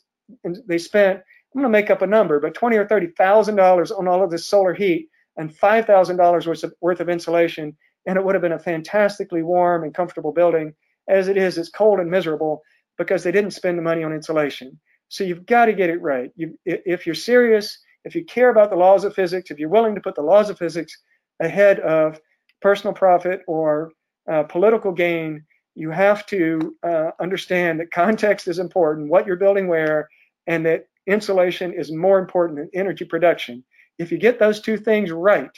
they 0.66 0.78
spent 0.78 1.20
I'm 1.54 1.60
going 1.60 1.70
to 1.72 1.78
make 1.78 1.90
up 1.90 2.02
a 2.02 2.06
number, 2.06 2.40
but 2.40 2.54
twenty 2.54 2.76
or 2.76 2.86
thirty 2.86 3.08
thousand 3.08 3.56
dollars 3.56 3.90
on 3.90 4.08
all 4.08 4.22
of 4.22 4.30
this 4.30 4.46
solar 4.46 4.74
heat 4.74 5.08
and 5.36 5.54
five 5.56 5.86
thousand 5.86 6.16
dollars 6.16 6.46
worth 6.46 7.00
of 7.00 7.08
insulation, 7.08 7.76
and 8.06 8.16
it 8.16 8.24
would 8.24 8.34
have 8.34 8.42
been 8.42 8.52
a 8.52 8.58
fantastically 8.58 9.42
warm 9.42 9.84
and 9.84 9.94
comfortable 9.94 10.32
building. 10.32 10.74
As 11.08 11.28
it 11.28 11.36
is, 11.36 11.58
it's 11.58 11.68
cold 11.68 12.00
and 12.00 12.10
miserable 12.10 12.62
because 12.96 13.22
they 13.22 13.32
didn't 13.32 13.50
spend 13.52 13.76
the 13.78 13.82
money 13.82 14.04
on 14.04 14.12
insulation. 14.12 14.78
So 15.08 15.24
you've 15.24 15.46
got 15.46 15.66
to 15.66 15.72
get 15.72 15.90
it 15.90 16.00
right. 16.00 16.30
You, 16.36 16.58
if 16.64 17.06
you're 17.06 17.14
serious 17.14 17.78
if 18.04 18.14
you 18.14 18.24
care 18.24 18.50
about 18.50 18.70
the 18.70 18.76
laws 18.76 19.04
of 19.04 19.14
physics, 19.14 19.50
if 19.50 19.58
you're 19.58 19.68
willing 19.68 19.94
to 19.94 20.00
put 20.00 20.14
the 20.14 20.22
laws 20.22 20.50
of 20.50 20.58
physics 20.58 20.96
ahead 21.40 21.80
of 21.80 22.20
personal 22.60 22.94
profit 22.94 23.40
or 23.46 23.92
uh, 24.30 24.42
political 24.44 24.92
gain, 24.92 25.44
you 25.74 25.90
have 25.90 26.26
to 26.26 26.76
uh, 26.82 27.10
understand 27.20 27.80
that 27.80 27.90
context 27.90 28.48
is 28.48 28.58
important, 28.58 29.08
what 29.08 29.26
you're 29.26 29.36
building 29.36 29.68
where, 29.68 30.08
and 30.46 30.66
that 30.66 30.86
insulation 31.06 31.72
is 31.72 31.92
more 31.92 32.18
important 32.18 32.58
than 32.58 32.70
energy 32.74 33.04
production. 33.04 33.64
If 33.98 34.12
you 34.12 34.18
get 34.18 34.38
those 34.38 34.60
two 34.60 34.76
things 34.76 35.10
right, 35.10 35.50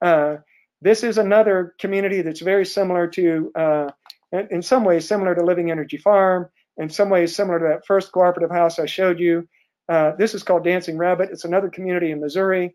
uh, 0.00 0.36
this 0.80 1.04
is 1.04 1.18
another 1.18 1.74
community 1.78 2.22
that's 2.22 2.40
very 2.40 2.66
similar 2.66 3.06
to, 3.08 3.52
uh, 3.54 3.90
in 4.50 4.62
some 4.62 4.84
ways, 4.84 5.06
similar 5.06 5.34
to 5.34 5.44
Living 5.44 5.70
Energy 5.70 5.96
Farm, 5.96 6.48
in 6.76 6.88
some 6.88 7.10
ways, 7.10 7.36
similar 7.36 7.58
to 7.58 7.66
that 7.68 7.86
first 7.86 8.12
cooperative 8.12 8.50
house 8.50 8.78
I 8.78 8.86
showed 8.86 9.20
you. 9.20 9.48
Uh, 9.88 10.12
this 10.16 10.34
is 10.34 10.42
called 10.42 10.64
Dancing 10.64 10.96
Rabbit. 10.96 11.30
It's 11.30 11.44
another 11.44 11.68
community 11.68 12.10
in 12.10 12.20
Missouri. 12.20 12.74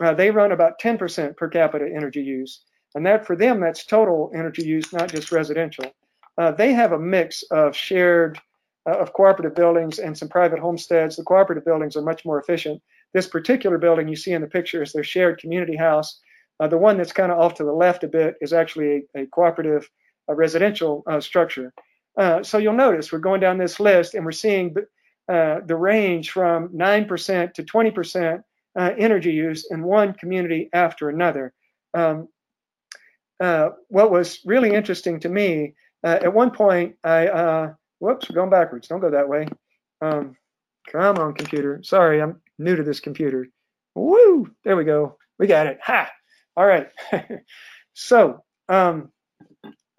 Uh, 0.00 0.14
they 0.14 0.30
run 0.30 0.52
about 0.52 0.80
10% 0.80 1.36
per 1.36 1.48
capita 1.48 1.86
energy 1.86 2.22
use. 2.22 2.62
And 2.94 3.06
that 3.06 3.26
for 3.26 3.36
them, 3.36 3.60
that's 3.60 3.84
total 3.84 4.30
energy 4.34 4.64
use, 4.64 4.92
not 4.92 5.10
just 5.10 5.32
residential. 5.32 5.86
Uh, 6.38 6.50
they 6.50 6.72
have 6.72 6.92
a 6.92 6.98
mix 6.98 7.42
of 7.44 7.74
shared, 7.76 8.38
of 8.92 9.12
cooperative 9.12 9.54
buildings 9.54 9.98
and 9.98 10.16
some 10.16 10.28
private 10.28 10.58
homesteads. 10.58 11.16
The 11.16 11.24
cooperative 11.24 11.64
buildings 11.64 11.96
are 11.96 12.02
much 12.02 12.24
more 12.24 12.40
efficient. 12.40 12.82
This 13.12 13.26
particular 13.26 13.78
building 13.78 14.08
you 14.08 14.16
see 14.16 14.32
in 14.32 14.42
the 14.42 14.46
picture 14.46 14.82
is 14.82 14.92
their 14.92 15.04
shared 15.04 15.38
community 15.38 15.76
house. 15.76 16.20
Uh, 16.60 16.68
the 16.68 16.78
one 16.78 16.96
that's 16.96 17.12
kind 17.12 17.30
of 17.30 17.38
off 17.38 17.54
to 17.54 17.64
the 17.64 17.72
left 17.72 18.04
a 18.04 18.08
bit 18.08 18.36
is 18.40 18.52
actually 18.52 19.04
a, 19.14 19.22
a 19.22 19.26
cooperative 19.26 19.88
residential 20.28 21.04
structure. 21.20 21.72
so 22.42 22.58
you'll 22.58 22.72
notice 22.72 23.12
we're 23.12 23.18
going 23.18 23.40
down 23.40 23.58
this 23.58 23.78
list 23.78 24.14
and 24.14 24.24
we're 24.24 24.32
seeing 24.32 24.74
uh, 25.28 25.60
the 25.66 25.76
range 25.76 26.30
from 26.30 26.68
9% 26.68 27.54
to 27.54 27.62
20% 27.64 28.42
uh, 28.78 28.90
energy 28.96 29.32
use 29.32 29.66
in 29.70 29.82
one 29.82 30.12
community 30.12 30.68
after 30.72 31.08
another. 31.08 31.52
Um, 31.94 32.28
uh, 33.40 33.70
what 33.88 34.10
was 34.10 34.40
really 34.44 34.72
interesting 34.72 35.18
to 35.20 35.28
me, 35.28 35.74
uh, 36.04 36.18
at 36.22 36.32
one 36.32 36.52
point, 36.52 36.94
I, 37.02 37.26
uh, 37.26 37.74
whoops, 37.98 38.28
we're 38.28 38.36
going 38.36 38.50
backwards. 38.50 38.88
Don't 38.88 39.00
go 39.00 39.10
that 39.10 39.28
way. 39.28 39.46
Um, 40.00 40.36
come 40.90 41.18
on, 41.18 41.34
computer. 41.34 41.80
Sorry, 41.82 42.20
I'm 42.20 42.40
new 42.58 42.76
to 42.76 42.82
this 42.82 43.00
computer. 43.00 43.46
Woo! 43.94 44.50
There 44.64 44.76
we 44.76 44.84
go. 44.84 45.16
We 45.38 45.46
got 45.46 45.66
it. 45.66 45.78
Ha! 45.82 46.10
All 46.56 46.66
right. 46.66 46.88
so, 47.94 48.42
um, 48.68 49.10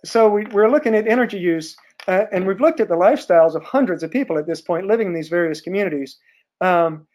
so 0.05 0.29
we, 0.29 0.45
we're 0.45 0.69
looking 0.69 0.95
at 0.95 1.07
energy 1.07 1.39
use 1.39 1.75
uh, 2.07 2.25
and 2.31 2.47
we've 2.47 2.61
looked 2.61 2.79
at 2.79 2.87
the 2.87 2.95
lifestyles 2.95 3.55
of 3.55 3.63
hundreds 3.63 4.01
of 4.01 4.11
people 4.11 4.37
at 4.37 4.47
this 4.47 4.61
point 4.61 4.87
living 4.87 5.07
in 5.07 5.13
these 5.13 5.29
various 5.29 5.61
communities. 5.61 6.17
Um, 6.61 7.07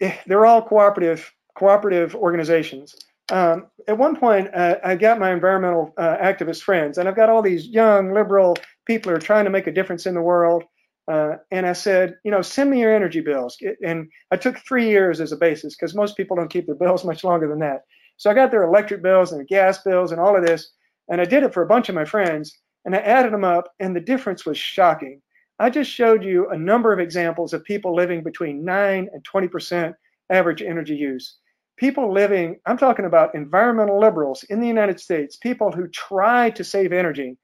eh, 0.00 0.16
they're 0.26 0.46
all 0.46 0.62
cooperative 0.62 1.32
cooperative 1.56 2.14
organizations. 2.14 2.94
Um, 3.32 3.68
at 3.88 3.96
one 3.96 4.14
point, 4.14 4.54
uh, 4.54 4.76
I 4.84 4.94
got 4.94 5.18
my 5.18 5.32
environmental 5.32 5.94
uh, 5.96 6.16
activist 6.18 6.62
friends, 6.62 6.98
and 6.98 7.08
I've 7.08 7.16
got 7.16 7.30
all 7.30 7.42
these 7.42 7.66
young 7.66 8.12
liberal 8.12 8.56
people 8.86 9.12
are 9.12 9.18
trying 9.18 9.44
to 9.44 9.50
make 9.50 9.66
a 9.66 9.72
difference 9.72 10.06
in 10.06 10.14
the 10.14 10.22
world. 10.22 10.64
Uh, 11.10 11.36
and 11.50 11.66
I 11.66 11.72
said, 11.72 12.16
you 12.24 12.30
know, 12.30 12.42
send 12.42 12.70
me 12.70 12.80
your 12.80 12.94
energy 12.94 13.20
bills. 13.20 13.56
And 13.84 14.08
I 14.30 14.36
took 14.36 14.58
three 14.58 14.88
years 14.88 15.20
as 15.20 15.32
a 15.32 15.36
basis 15.36 15.76
because 15.76 15.94
most 15.94 16.16
people 16.16 16.36
don't 16.36 16.50
keep 16.50 16.66
their 16.66 16.74
bills 16.74 17.04
much 17.10 17.24
longer 17.24 17.48
than 17.48 17.60
that. 17.60 17.82
So 18.16 18.30
I 18.30 18.34
got 18.34 18.50
their 18.50 18.64
electric 18.64 19.02
bills 19.02 19.32
and 19.32 19.46
gas 19.46 19.82
bills 19.82 20.10
and 20.10 20.20
all 20.20 20.36
of 20.36 20.44
this, 20.44 20.72
and 21.08 21.20
I 21.20 21.24
did 21.26 21.42
it 21.42 21.52
for 21.52 21.62
a 21.62 21.66
bunch 21.66 21.88
of 21.88 21.94
my 21.94 22.06
friends 22.06 22.58
and 22.86 22.94
I 22.94 23.00
added 23.00 23.32
them 23.32 23.44
up, 23.44 23.72
and 23.80 23.94
the 23.94 24.00
difference 24.00 24.46
was 24.46 24.56
shocking. 24.56 25.20
I 25.58 25.70
just 25.70 25.90
showed 25.90 26.22
you 26.22 26.48
a 26.50 26.56
number 26.56 26.92
of 26.92 27.00
examples 27.00 27.52
of 27.52 27.64
people 27.64 27.94
living 27.94 28.22
between 28.22 28.64
9 28.64 29.08
and 29.12 29.24
20% 29.24 29.92
average 30.30 30.62
energy 30.62 30.94
use. 30.94 31.36
People 31.76 32.12
living, 32.12 32.60
I'm 32.64 32.78
talking 32.78 33.04
about 33.04 33.34
environmental 33.34 34.00
liberals 34.00 34.44
in 34.44 34.60
the 34.60 34.68
United 34.68 35.00
States, 35.00 35.36
people 35.36 35.72
who 35.72 35.88
try 35.88 36.50
to 36.50 36.62
save 36.62 36.92
energy. 36.92 37.36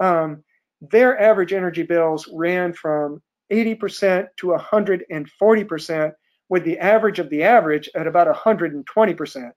Um, 0.00 0.42
their 0.80 1.20
average 1.20 1.52
energy 1.52 1.82
bills 1.82 2.28
ran 2.32 2.72
from 2.72 3.22
80% 3.52 4.26
to 4.38 4.48
140%, 4.48 6.12
with 6.48 6.64
the 6.64 6.78
average 6.78 7.18
of 7.18 7.30
the 7.30 7.42
average 7.42 7.90
at 7.94 8.06
about 8.06 8.34
120%. 8.34 9.36
And 9.36 9.52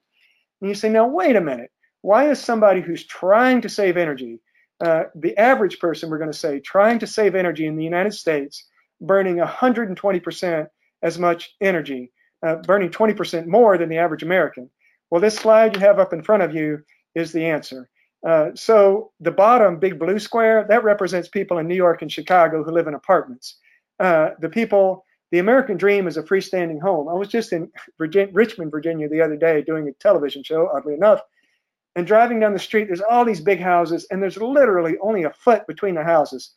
you 0.62 0.73
say, 0.73 0.89
now, 0.89 1.07
wait 1.07 1.36
a 1.36 1.41
minute. 1.41 1.71
Why 2.01 2.29
is 2.29 2.39
somebody 2.39 2.81
who's 2.81 3.05
trying 3.05 3.62
to 3.62 3.69
save 3.69 3.97
energy, 3.97 4.39
uh, 4.84 5.03
the 5.15 5.38
average 5.38 5.79
person, 5.79 6.10
we're 6.10 6.17
going 6.17 6.31
to 6.31 6.38
say, 6.38 6.60
trying 6.60 6.99
to 6.99 7.07
save 7.07 7.36
energy 7.36 7.65
in 7.65 7.75
the 7.75 7.84
United 7.84 8.13
States, 8.13 8.67
burning 8.99 9.38
120% 9.38 10.67
as 11.03 11.19
much 11.19 11.55
energy, 11.62 12.12
uh, 12.45 12.55
burning 12.55 12.89
20% 12.89 13.45
more 13.45 13.77
than 13.77 13.89
the 13.89 13.97
average 13.97 14.23
American. 14.23 14.69
Well, 15.10 15.21
this 15.21 15.36
slide 15.36 15.75
you 15.75 15.81
have 15.81 15.99
up 15.99 16.13
in 16.13 16.23
front 16.23 16.43
of 16.43 16.55
you 16.55 16.79
is 17.13 17.31
the 17.31 17.45
answer. 17.45 17.89
Uh, 18.25 18.51
so 18.53 19.12
the 19.19 19.31
bottom 19.31 19.79
big 19.79 19.97
blue 19.97 20.19
square, 20.19 20.65
that 20.69 20.84
represents 20.84 21.27
people 21.27 21.57
in 21.57 21.67
New 21.67 21.75
York 21.75 22.01
and 22.01 22.12
Chicago 22.12 22.63
who 22.63 22.71
live 22.71 22.88
in 22.88 22.93
apartments. 22.93 23.57
Uh, 23.99 24.31
the 24.39 24.49
people, 24.49 25.05
the 25.31 25.39
American 25.39 25.77
dream 25.77 26.07
is 26.07 26.17
a 26.17 26.23
freestanding 26.23 26.79
home. 26.79 27.07
I 27.10 27.13
was 27.13 27.27
just 27.27 27.51
in 27.51 27.71
Virginia, 27.97 28.31
Richmond, 28.34 28.71
Virginia 28.71 29.10
the 29.10 29.21
other 29.21 29.38
day 29.38 29.62
doing 29.62 29.88
a 29.88 29.93
television 29.93 30.43
show, 30.43 30.69
oddly 30.73 30.93
enough, 30.93 31.21
and 31.95 32.07
driving 32.07 32.39
down 32.39 32.53
the 32.53 32.60
street, 32.60 32.88
there's 32.88 33.01
all 33.01 33.25
these 33.25 33.41
big 33.41 33.60
houses, 33.60 34.07
and 34.10 34.21
there's 34.21 34.38
literally 34.38 34.97
only 35.01 35.23
a 35.23 35.31
foot 35.31 35.67
between 35.67 35.95
the 35.95 36.03
houses. 36.03 36.51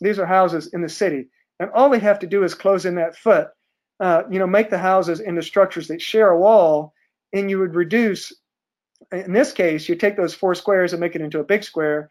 These 0.00 0.18
are 0.18 0.26
houses 0.26 0.68
in 0.72 0.82
the 0.82 0.88
city, 0.88 1.28
and 1.58 1.70
all 1.70 1.88
they 1.90 1.98
have 1.98 2.18
to 2.20 2.26
do 2.26 2.44
is 2.44 2.54
close 2.54 2.84
in 2.84 2.96
that 2.96 3.16
foot. 3.16 3.48
Uh, 4.00 4.22
you 4.30 4.38
know, 4.38 4.46
make 4.46 4.70
the 4.70 4.78
houses 4.78 5.20
into 5.20 5.42
structures 5.42 5.88
that 5.88 6.02
share 6.02 6.30
a 6.30 6.38
wall, 6.38 6.92
and 7.32 7.50
you 7.50 7.58
would 7.58 7.74
reduce. 7.74 8.32
In 9.12 9.32
this 9.32 9.52
case, 9.52 9.88
you 9.88 9.94
take 9.94 10.16
those 10.16 10.34
four 10.34 10.54
squares 10.54 10.92
and 10.92 11.00
make 11.00 11.14
it 11.14 11.22
into 11.22 11.40
a 11.40 11.44
big 11.44 11.64
square. 11.64 12.10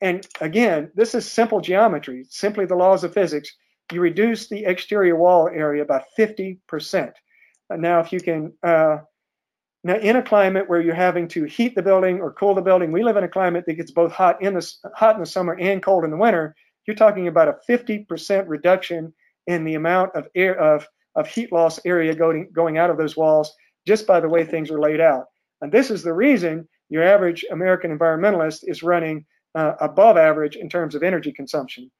And 0.00 0.26
again, 0.40 0.90
this 0.94 1.14
is 1.14 1.30
simple 1.30 1.60
geometry, 1.60 2.26
simply 2.28 2.66
the 2.66 2.76
laws 2.76 3.02
of 3.04 3.14
physics. 3.14 3.54
You 3.92 4.00
reduce 4.00 4.48
the 4.48 4.64
exterior 4.64 5.16
wall 5.16 5.48
area 5.48 5.84
by 5.84 6.04
50%. 6.16 7.12
Now, 7.70 8.00
if 8.00 8.12
you 8.12 8.20
can 8.20 8.52
uh, 8.62 8.98
now, 9.84 9.96
in 9.96 10.16
a 10.16 10.22
climate 10.22 10.68
where 10.68 10.80
you're 10.80 10.94
having 10.94 11.28
to 11.28 11.44
heat 11.44 11.74
the 11.74 11.82
building 11.82 12.20
or 12.20 12.32
cool 12.32 12.54
the 12.54 12.62
building, 12.62 12.90
we 12.90 13.04
live 13.04 13.16
in 13.16 13.24
a 13.24 13.28
climate 13.28 13.64
that 13.66 13.74
gets 13.74 13.92
both 13.92 14.12
hot 14.12 14.42
in 14.42 14.54
the 14.54 14.72
hot 14.94 15.14
in 15.14 15.20
the 15.20 15.26
summer 15.26 15.56
and 15.58 15.82
cold 15.82 16.04
in 16.04 16.10
the 16.10 16.16
winter. 16.16 16.54
You're 16.86 16.96
talking 16.96 17.28
about 17.28 17.48
a 17.48 17.56
50% 17.68 18.44
reduction 18.48 19.12
in 19.46 19.64
the 19.64 19.74
amount 19.74 20.16
of 20.16 20.26
air 20.34 20.58
of 20.58 20.86
of 21.14 21.28
heat 21.28 21.52
loss 21.52 21.80
area 21.84 22.14
going 22.14 22.50
going 22.52 22.76
out 22.76 22.90
of 22.90 22.98
those 22.98 23.16
walls 23.16 23.54
just 23.86 24.06
by 24.06 24.20
the 24.20 24.28
way 24.28 24.44
things 24.44 24.70
are 24.70 24.80
laid 24.80 25.00
out. 25.00 25.26
And 25.60 25.72
this 25.72 25.90
is 25.90 26.02
the 26.02 26.12
reason 26.12 26.68
your 26.88 27.02
average 27.02 27.44
American 27.50 27.96
environmentalist 27.96 28.60
is 28.62 28.82
running 28.82 29.26
uh, 29.54 29.74
above 29.80 30.16
average 30.16 30.56
in 30.56 30.68
terms 30.68 30.94
of 30.94 31.02
energy 31.02 31.32
consumption. 31.32 31.90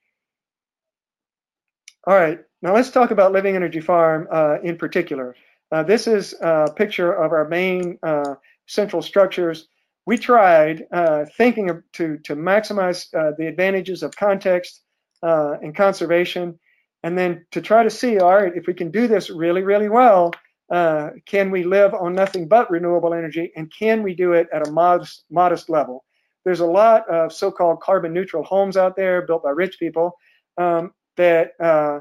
All 2.06 2.14
right, 2.14 2.38
now 2.62 2.74
let's 2.74 2.90
talk 2.90 3.10
about 3.10 3.32
Living 3.32 3.56
Energy 3.56 3.80
Farm 3.80 4.28
uh, 4.32 4.56
in 4.62 4.78
particular. 4.78 5.34
Uh, 5.70 5.82
this 5.82 6.06
is 6.06 6.34
a 6.40 6.72
picture 6.74 7.12
of 7.12 7.32
our 7.32 7.46
main 7.46 7.98
uh, 8.02 8.34
central 8.66 9.02
structures. 9.02 9.68
We 10.06 10.16
tried 10.16 10.86
uh, 10.90 11.26
thinking 11.36 11.68
of, 11.68 11.82
to, 11.94 12.18
to 12.24 12.34
maximize 12.34 13.12
uh, 13.14 13.32
the 13.36 13.46
advantages 13.46 14.02
of 14.02 14.16
context 14.16 14.80
and 15.20 15.76
conservation, 15.76 16.58
and 17.02 17.18
then 17.18 17.44
to 17.50 17.60
try 17.60 17.82
to 17.82 17.90
see, 17.90 18.18
all 18.18 18.34
right, 18.34 18.52
if 18.54 18.66
we 18.66 18.74
can 18.74 18.90
do 18.90 19.08
this 19.08 19.28
really, 19.28 19.62
really 19.62 19.88
well, 19.88 20.32
Uh, 20.70 21.10
can 21.26 21.50
we 21.50 21.64
live 21.64 21.94
on 21.94 22.14
nothing 22.14 22.46
but 22.46 22.70
renewable 22.70 23.14
energy? 23.14 23.52
And 23.56 23.72
can 23.72 24.02
we 24.02 24.14
do 24.14 24.32
it 24.32 24.48
at 24.52 24.66
a 24.66 24.70
modest, 24.70 25.24
modest 25.30 25.70
level? 25.70 26.04
There's 26.44 26.60
a 26.60 26.66
lot 26.66 27.08
of 27.08 27.32
so-called 27.32 27.80
carbon 27.80 28.12
neutral 28.12 28.42
homes 28.42 28.76
out 28.76 28.96
there 28.96 29.22
built 29.22 29.42
by 29.42 29.50
rich 29.50 29.78
people 29.78 30.12
um, 30.56 30.92
that 31.16 31.52
uh, 31.60 32.00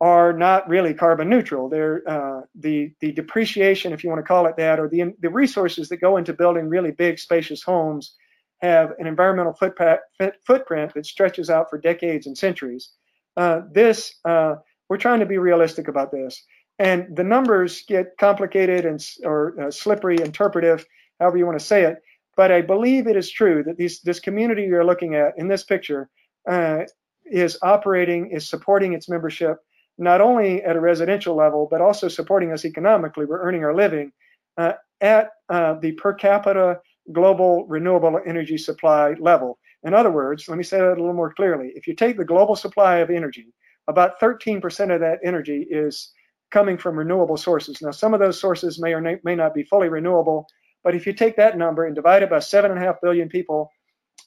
are 0.00 0.32
not 0.32 0.68
really 0.68 0.92
carbon 0.92 1.28
neutral. 1.28 1.68
They're 1.68 2.02
uh, 2.08 2.42
the 2.54 2.92
the 3.00 3.12
depreciation, 3.12 3.92
if 3.92 4.02
you 4.02 4.10
want 4.10 4.20
to 4.20 4.26
call 4.26 4.46
it 4.46 4.56
that, 4.56 4.78
or 4.80 4.88
the 4.88 5.14
the 5.20 5.30
resources 5.30 5.88
that 5.88 5.98
go 5.98 6.16
into 6.16 6.32
building 6.32 6.68
really 6.68 6.90
big, 6.90 7.18
spacious 7.18 7.62
homes 7.62 8.14
have 8.60 8.92
an 8.98 9.06
environmental 9.06 9.52
footprint, 9.52 10.00
footprint 10.46 10.92
that 10.94 11.06
stretches 11.06 11.50
out 11.50 11.68
for 11.70 11.78
decades 11.78 12.26
and 12.26 12.36
centuries. 12.36 12.90
Uh, 13.36 13.62
this 13.72 14.14
uh, 14.24 14.56
we're 14.88 14.96
trying 14.96 15.20
to 15.20 15.26
be 15.26 15.38
realistic 15.38 15.88
about 15.88 16.10
this, 16.10 16.44
and 16.78 17.14
the 17.14 17.24
numbers 17.24 17.84
get 17.86 18.16
complicated 18.18 18.84
and 18.84 19.04
or 19.24 19.60
uh, 19.60 19.70
slippery, 19.70 20.16
interpretive, 20.20 20.84
however 21.20 21.38
you 21.38 21.46
want 21.46 21.58
to 21.58 21.64
say 21.64 21.84
it. 21.84 22.02
But 22.36 22.50
I 22.50 22.62
believe 22.62 23.06
it 23.06 23.16
is 23.16 23.30
true 23.30 23.62
that 23.64 23.76
these, 23.76 24.00
this 24.00 24.18
community 24.18 24.62
you're 24.62 24.84
looking 24.84 25.14
at 25.14 25.38
in 25.38 25.46
this 25.46 25.62
picture 25.62 26.08
uh, 26.48 26.82
is 27.24 27.56
operating, 27.62 28.30
is 28.30 28.48
supporting 28.48 28.92
its 28.92 29.08
membership 29.08 29.58
not 29.96 30.20
only 30.20 30.62
at 30.62 30.76
a 30.76 30.80
residential 30.80 31.36
level, 31.36 31.68
but 31.70 31.80
also 31.80 32.08
supporting 32.08 32.52
us 32.52 32.64
economically. 32.64 33.24
We're 33.24 33.42
earning 33.42 33.64
our 33.64 33.74
living 33.74 34.12
uh, 34.56 34.72
at 35.00 35.30
uh, 35.48 35.74
the 35.74 35.92
per 35.92 36.12
capita 36.14 36.80
global 37.12 37.66
renewable 37.66 38.20
energy 38.26 38.58
supply 38.58 39.14
level. 39.20 39.58
In 39.84 39.94
other 39.94 40.10
words, 40.10 40.48
let 40.48 40.56
me 40.56 40.64
say 40.64 40.78
that 40.78 40.86
a 40.86 41.00
little 41.00 41.12
more 41.12 41.32
clearly. 41.34 41.72
If 41.74 41.86
you 41.86 41.94
take 41.94 42.16
the 42.16 42.24
global 42.24 42.56
supply 42.56 42.96
of 42.96 43.10
energy, 43.10 43.52
about 43.86 44.18
13% 44.20 44.94
of 44.94 45.00
that 45.00 45.18
energy 45.22 45.66
is 45.70 46.12
coming 46.54 46.78
from 46.78 46.98
renewable 46.98 47.36
sources. 47.36 47.82
Now, 47.82 47.90
some 47.90 48.14
of 48.14 48.20
those 48.20 48.40
sources 48.40 48.80
may 48.80 48.94
or 48.94 49.20
may 49.24 49.34
not 49.34 49.54
be 49.54 49.64
fully 49.64 49.88
renewable, 49.88 50.46
but 50.84 50.94
if 50.94 51.06
you 51.06 51.12
take 51.12 51.36
that 51.36 51.58
number 51.58 51.84
and 51.84 51.94
divide 51.94 52.22
it 52.22 52.30
by 52.30 52.38
7.5 52.38 52.96
billion 53.02 53.28
people, 53.28 53.70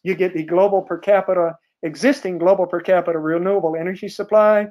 you 0.04 0.14
get 0.14 0.34
the 0.34 0.44
global 0.44 0.82
per 0.82 1.00
capita, 1.00 1.56
existing 1.84 2.38
global 2.38 2.68
per 2.68 2.82
capita 2.82 3.18
renewable 3.18 3.76
energy 3.76 4.10
supply 4.10 4.68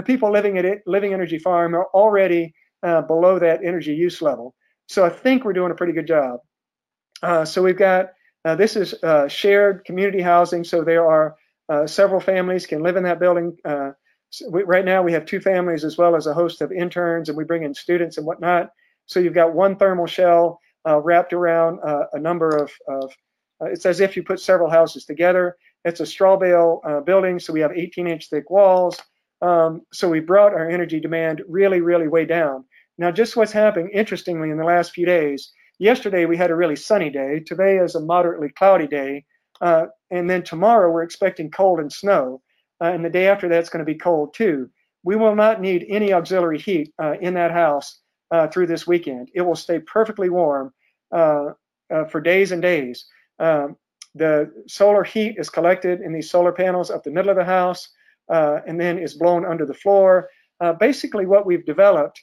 the 0.00 0.02
people 0.02 0.32
living 0.32 0.56
at 0.56 0.64
it, 0.64 0.82
Living 0.86 1.12
Energy 1.12 1.38
Farm 1.38 1.74
are 1.74 1.86
already 1.92 2.54
uh, 2.82 3.02
below 3.02 3.38
that 3.38 3.64
energy 3.64 3.94
use 3.94 4.22
level. 4.22 4.54
So 4.88 5.04
I 5.04 5.10
think 5.10 5.44
we're 5.44 5.52
doing 5.52 5.72
a 5.72 5.74
pretty 5.74 5.92
good 5.92 6.06
job. 6.06 6.40
Uh, 7.22 7.44
so 7.44 7.62
we've 7.62 7.76
got 7.76 8.06
uh, 8.44 8.54
this 8.54 8.76
is 8.76 8.94
uh, 9.02 9.28
shared 9.28 9.84
community 9.84 10.22
housing. 10.22 10.64
So 10.64 10.82
there 10.84 11.06
are 11.06 11.36
uh, 11.68 11.86
several 11.86 12.20
families 12.20 12.66
can 12.66 12.82
live 12.82 12.96
in 12.96 13.02
that 13.02 13.20
building. 13.20 13.58
Uh, 14.30 14.32
so 14.32 14.48
we, 14.50 14.62
right 14.62 14.84
now 14.84 15.02
we 15.02 15.12
have 15.12 15.26
two 15.26 15.40
families 15.40 15.84
as 15.84 15.98
well 15.98 16.16
as 16.16 16.26
a 16.26 16.34
host 16.34 16.60
of 16.60 16.72
interns, 16.72 17.28
and 17.28 17.36
we 17.36 17.44
bring 17.44 17.62
in 17.62 17.74
students 17.74 18.16
and 18.16 18.26
whatnot. 18.26 18.70
So 19.06 19.20
you've 19.20 19.34
got 19.34 19.54
one 19.54 19.76
thermal 19.76 20.06
shell 20.06 20.60
wrapped 20.86 21.32
around 21.32 21.80
a 22.12 22.18
number 22.18 22.48
of, 22.56 22.70
of 22.88 23.12
it's 23.62 23.84
as 23.84 24.00
if 24.00 24.16
you 24.16 24.22
put 24.22 24.40
several 24.40 24.70
houses 24.70 25.04
together. 25.04 25.56
It's 25.84 26.00
a 26.00 26.06
straw 26.06 26.36
bale 26.36 26.80
building, 27.04 27.38
so 27.38 27.52
we 27.52 27.60
have 27.60 27.72
18 27.72 28.06
inch 28.06 28.28
thick 28.30 28.50
walls. 28.50 29.00
Um, 29.42 29.82
so 29.92 30.08
we 30.08 30.20
brought 30.20 30.52
our 30.52 30.68
energy 30.68 31.00
demand 31.00 31.42
really, 31.48 31.80
really 31.80 32.08
way 32.08 32.24
down. 32.24 32.64
Now, 32.98 33.10
just 33.10 33.36
what's 33.36 33.52
happening, 33.52 33.90
interestingly, 33.92 34.50
in 34.50 34.58
the 34.58 34.64
last 34.64 34.92
few 34.92 35.06
days, 35.06 35.52
yesterday 35.78 36.26
we 36.26 36.36
had 36.36 36.50
a 36.50 36.54
really 36.54 36.76
sunny 36.76 37.10
day. 37.10 37.40
Today 37.40 37.78
is 37.78 37.94
a 37.94 38.00
moderately 38.00 38.50
cloudy 38.50 38.86
day. 38.86 39.24
Uh, 39.60 39.86
and 40.10 40.28
then 40.28 40.42
tomorrow 40.42 40.90
we're 40.90 41.02
expecting 41.02 41.50
cold 41.50 41.80
and 41.80 41.92
snow. 41.92 42.42
Uh, 42.80 42.92
and 42.92 43.04
the 43.04 43.10
day 43.10 43.26
after 43.26 43.48
that's 43.48 43.68
going 43.68 43.84
to 43.84 43.92
be 43.92 43.98
cold 43.98 44.34
too. 44.34 44.68
We 45.02 45.16
will 45.16 45.34
not 45.34 45.60
need 45.60 45.86
any 45.88 46.12
auxiliary 46.12 46.58
heat 46.58 46.92
uh, 47.02 47.14
in 47.20 47.34
that 47.34 47.50
house 47.50 48.00
uh, 48.30 48.48
through 48.48 48.66
this 48.66 48.86
weekend. 48.86 49.30
It 49.34 49.42
will 49.42 49.56
stay 49.56 49.78
perfectly 49.80 50.28
warm 50.28 50.72
uh, 51.14 51.52
uh, 51.92 52.04
for 52.06 52.20
days 52.20 52.52
and 52.52 52.60
days. 52.62 53.06
Um, 53.38 53.76
the 54.14 54.50
solar 54.66 55.04
heat 55.04 55.36
is 55.38 55.48
collected 55.48 56.00
in 56.00 56.12
these 56.12 56.30
solar 56.30 56.52
panels 56.52 56.90
up 56.90 57.02
the 57.02 57.10
middle 57.10 57.30
of 57.30 57.36
the 57.36 57.44
house 57.44 57.88
and 58.28 58.78
then 58.78 58.98
is 58.98 59.14
blown 59.14 59.44
under 59.44 59.64
the 59.64 59.74
floor. 59.74 60.28
Basically, 60.78 61.26
what 61.26 61.46
we've 61.46 61.64
developed 61.64 62.20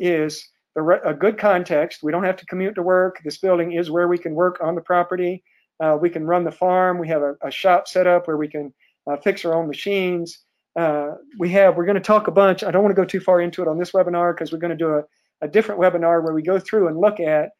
is 0.00 0.48
a 0.76 1.14
good 1.14 1.38
context. 1.38 2.02
We 2.02 2.12
don't 2.12 2.24
have 2.24 2.36
to 2.36 2.46
commute 2.46 2.76
to 2.76 2.82
work. 2.82 3.20
This 3.24 3.38
building 3.38 3.72
is 3.72 3.90
where 3.90 4.08
we 4.08 4.18
can 4.18 4.34
work 4.34 4.58
on 4.62 4.74
the 4.74 4.80
property. 4.80 5.42
Uh, 5.80 5.96
we 6.00 6.10
can 6.10 6.24
run 6.24 6.44
the 6.44 6.52
farm. 6.52 6.98
We 6.98 7.08
have 7.08 7.22
a, 7.22 7.34
a 7.42 7.50
shop 7.50 7.88
set 7.88 8.06
up 8.06 8.26
where 8.26 8.36
we 8.36 8.48
can 8.48 8.72
fix 9.16 9.44
our 9.44 9.54
own 9.54 9.66
machines. 9.66 10.38
Uh, 10.76 11.14
we 11.38 11.50
have, 11.50 11.76
we're 11.76 11.86
going 11.86 11.96
to 11.96 12.00
talk 12.00 12.28
a 12.28 12.30
bunch. 12.30 12.62
I 12.62 12.70
don't 12.70 12.82
want 12.82 12.94
to 12.94 13.00
go 13.00 13.06
too 13.06 13.20
far 13.20 13.40
into 13.40 13.62
it 13.62 13.68
on 13.68 13.78
this 13.78 13.92
webinar 13.92 14.34
because 14.34 14.52
we're 14.52 14.58
going 14.58 14.70
to 14.70 14.76
do 14.76 14.94
a, 14.94 15.02
a, 15.40 15.48
different 15.48 15.80
webinar 15.80 16.22
where 16.22 16.34
we 16.34 16.42
go 16.42 16.58
through 16.60 16.88
and 16.88 16.98
look 16.98 17.18
at 17.18 17.50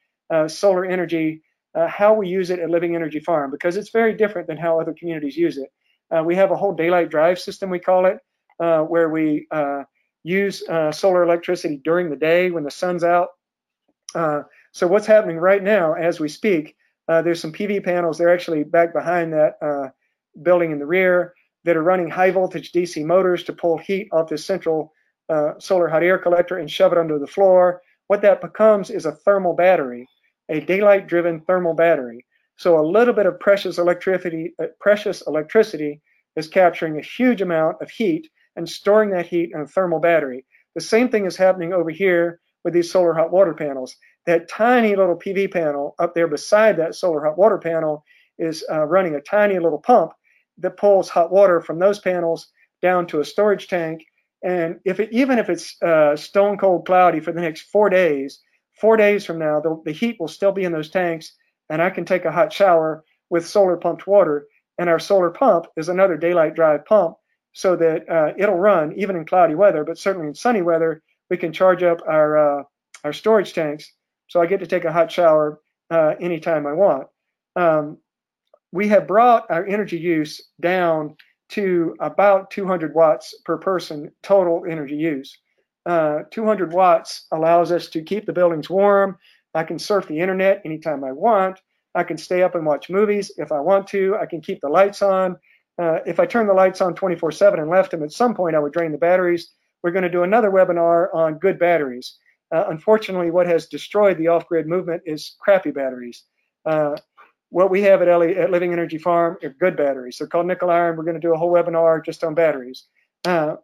solar 0.50 0.84
energy, 0.84 1.42
how 1.88 2.14
we 2.14 2.28
use 2.28 2.50
it 2.50 2.61
at 2.61 2.70
Living 2.70 2.94
Energy 2.94 3.18
Farm, 3.18 3.50
because 3.50 3.76
it's 3.76 3.90
very 3.90 4.14
different 4.14 4.46
than 4.46 4.56
how 4.56 4.80
other 4.80 4.94
communities 4.96 5.37
use 5.37 5.56
it. 5.56 5.70
Uh, 6.11 6.22
we 6.22 6.34
have 6.37 6.50
a 6.50 6.56
whole 6.56 6.74
daylight 6.74 7.11
drive 7.11 7.38
system, 7.38 7.70
we 7.70 7.78
call 7.78 8.06
it, 8.06 8.18
uh, 8.61 8.80
where 8.80 9.08
we 9.08 9.46
uh, 9.50 9.82
use 10.24 10.66
uh, 10.68 10.90
solar 10.90 11.22
electricity 11.22 11.80
during 11.84 12.11
the 12.11 12.16
day 12.16 12.50
when 12.50 12.64
the 12.64 12.70
sun's 12.70 13.04
out. 13.04 13.28
Uh, 14.14 14.42
so 14.72 14.87
what's 14.87 15.06
happening 15.06 15.37
right 15.37 15.62
now 15.62 15.94
as 15.94 16.18
we 16.18 16.28
speak, 16.28 16.76
uh, 17.08 17.22
there's 17.22 17.40
some 17.40 17.52
PV 17.52 17.84
panels. 17.84 18.18
They're 18.18 18.32
actually 18.32 18.64
back 18.64 18.92
behind 18.92 19.32
that 19.32 19.92
building 20.42 20.70
in 20.70 20.78
the 20.78 20.87
rear 20.87 21.34
that 21.64 21.77
are 21.77 21.83
running 21.83 22.11
high 22.11 22.31
voltage 22.31 22.73
DC 22.73 23.05
motors 23.05 23.44
to 23.44 23.53
pull 23.53 23.79
heat 23.79 24.09
off 24.12 24.29
this 24.29 24.47
central 24.47 24.92
solar 25.59 25.88
hot 25.88 26.03
air 26.03 26.18
collector 26.18 26.59
and 26.59 26.71
shove 26.71 26.92
it 26.92 26.99
under 26.99 27.18
the 27.18 27.27
floor. 27.27 27.83
What 28.07 28.23
that 28.23 28.40
becomes 28.40 28.90
is 28.90 29.05
a 29.05 29.12
thermal 29.12 29.55
battery, 29.55 30.09
a 30.49 30.61
daylight 30.61 31.07
driven 31.07 31.40
thermal 31.40 31.75
battery. 31.75 32.25
So 32.57 32.79
a 32.79 32.87
little 32.87 33.14
bit 33.14 33.27
of 33.27 33.38
precious 33.38 33.79
electricity, 33.79 34.55
uh, 34.61 34.66
precious 34.81 35.23
electricity 35.27 36.01
is 36.37 36.49
capturing 36.49 36.99
a 36.99 37.03
huge 37.03 37.42
amount 37.42 37.77
of 37.83 37.90
heat 37.90 38.29
and 38.57 38.68
storing 38.68 39.11
that 39.11 39.27
heat 39.27 39.51
in 39.55 39.61
a 39.61 39.66
thermal 39.66 40.01
battery. 40.01 40.44
The 40.75 40.81
same 40.81 41.09
thing 41.09 41.27
is 41.27 41.37
happening 41.37 41.73
over 41.73 41.90
here 41.90 42.40
with 42.64 42.75
these 42.75 42.90
solar 42.90 43.14
hot 43.14 43.31
water 43.31 43.55
panels. 43.55 43.94
That 44.27 44.49
tiny 44.49 44.97
little 44.97 45.16
PV 45.16 45.53
panel 45.53 45.94
up 45.99 46.14
there 46.14 46.27
beside 46.27 46.77
that 46.79 46.94
solar 46.94 47.25
hot 47.25 47.38
water 47.38 47.59
panel 47.59 48.05
is 48.38 48.64
uh, 48.71 48.85
running 48.85 49.14
a 49.14 49.21
tiny 49.21 49.59
little 49.59 49.79
pump 49.81 50.12
that 50.59 50.77
pulls 50.77 51.09
hot 51.09 51.31
water 51.31 51.61
from 51.61 51.79
those 51.79 51.99
panels 51.99 52.49
down 52.83 53.07
to 53.09 53.21
a 53.21 53.25
storage 53.25 53.68
tank. 53.68 54.05
And 54.42 54.79
if 54.85 55.01
it, 55.01 55.11
even 55.12 55.38
if 55.38 55.49
it's 55.49 55.81
uh, 55.83 56.16
stone 56.16 56.59
cold 56.59 56.87
cloudy 56.87 57.21
for 57.21 57.33
the 57.33 57.40
next 57.40 57.62
four 57.62 57.90
days, 57.90 58.40
four 58.81 58.97
days 58.97 59.25
from 59.25 59.38
now, 59.38 59.61
the, 59.61 59.81
the 59.85 59.92
heat 59.92 60.16
will 60.21 60.29
still 60.29 60.53
be 60.53 60.64
in 60.64 60.73
those 60.73 60.90
tanks 60.90 61.33
and 61.71 61.83
I 61.83 61.90
can 61.90 62.05
take 62.05 62.25
a 62.25 62.33
hot 62.33 62.53
shower 62.53 63.05
with 63.31 63.47
solar 63.47 63.77
pumped 63.77 64.07
water. 64.07 64.47
And 64.79 64.88
our 64.88 64.99
solar 64.99 65.31
pump 65.31 65.66
is 65.77 65.88
another 65.88 66.16
daylight 66.16 66.55
drive 66.55 66.87
pump 66.87 67.16
so 67.53 67.75
that 67.77 68.09
uh, 68.09 68.33
it'll 68.38 68.55
run 68.55 68.92
even 68.97 69.16
in 69.16 69.25
cloudy 69.25 69.55
weather, 69.55 69.85
but 69.85 69.99
certainly 69.99 70.29
in 70.29 70.35
sunny 70.35 70.62
weather, 70.62 71.03
we 71.31 71.37
can 71.37 71.53
charge 71.53 71.83
up 71.83 72.01
our, 72.07 72.61
uh, 72.61 72.62
our 73.03 73.12
storage 73.12 73.53
tanks. 73.53 73.92
So 74.29 74.40
I 74.40 74.47
get 74.47 74.61
to 74.61 74.66
take 74.66 74.85
a 74.85 74.92
hot 74.92 75.11
shower 75.11 75.61
uh, 75.90 76.14
anytime 76.21 76.66
I 76.66 76.75
want. 76.75 77.09
Um, 77.57 77.99
we 78.72 78.88
have 78.88 79.07
brought 79.07 79.50
our 79.50 79.66
energy 79.66 79.98
use 79.98 80.40
down 80.61 81.16
to 81.50 81.96
about 82.00 82.50
200 82.50 82.94
watts 82.94 83.35
per 83.44 83.57
person 83.57 84.11
total 84.22 84.64
energy 84.68 84.96
use. 84.96 85.38
Uh, 85.87 86.20
200 86.31 86.72
watts 86.72 87.26
allows 87.33 87.72
us 87.72 87.88
to 87.88 88.02
keep 88.02 88.26
the 88.26 88.33
buildings 88.33 88.68
warm, 88.68 89.16
I 89.54 89.64
can 89.64 89.78
surf 89.78 90.07
the 90.07 90.20
internet 90.20 90.62
anytime 90.64 91.04
I 91.04 91.12
want. 91.12 91.61
I 91.94 92.04
can 92.04 92.18
stay 92.18 92.42
up 92.42 92.54
and 92.54 92.66
watch 92.66 92.90
movies 92.90 93.33
if 93.38 93.50
I 93.50 93.61
want 93.61 93.88
to. 93.88 94.16
I 94.16 94.26
can 94.26 94.40
keep 94.40 94.61
the 94.61 94.68
lights 94.68 95.02
on. 95.02 95.37
Uh, 95.81 96.00
if 96.07 96.20
I 96.20 96.26
turn 96.26 96.46
the 96.46 96.54
lights 96.54 96.81
on 96.81 96.94
24 96.94 97.33
7 97.33 97.59
and 97.59 97.70
left 97.70 97.90
them, 97.90 98.02
at 98.02 98.12
some 98.12 98.35
point 98.35 98.57
I 98.57 98.59
would 98.59 98.72
drain 98.72 98.92
the 98.92 98.98
batteries. 98.98 99.50
We're 99.83 99.92
going 99.92 100.04
to 100.04 100.11
do 100.11 100.22
another 100.22 100.50
webinar 100.50 101.12
on 101.14 101.38
good 101.38 101.59
batteries. 101.59 102.18
Uh, 102.54 102.64
unfortunately, 102.68 103.31
what 103.31 103.46
has 103.46 103.66
destroyed 103.66 104.18
the 104.18 104.28
off 104.28 104.46
grid 104.46 104.66
movement 104.66 105.02
is 105.07 105.37
crappy 105.40 105.71
batteries. 105.71 106.25
Uh, 106.64 106.96
what 107.51 107.71
we 107.71 107.83
have 107.83 108.03
at, 108.03 108.09
at, 108.09 108.51
Living 108.51 108.73
Energy 108.73 108.99
Farm 108.99 109.37
are 109.42 109.49
good 109.49 109.77
batteries. 109.77 110.19
They're 110.19 110.27
called 110.27 110.46
nickel 110.46 110.71
iron. 110.71 110.96
We're 110.96 111.05
going 111.05 111.21
to 111.21 111.21
do 111.21 111.35
a 111.35 111.38
whole 111.38 111.53
webinar 111.53 112.05
just 112.05 112.25
on 112.25 112.35
batteries. 112.35 112.85
Uh, 113.25 113.57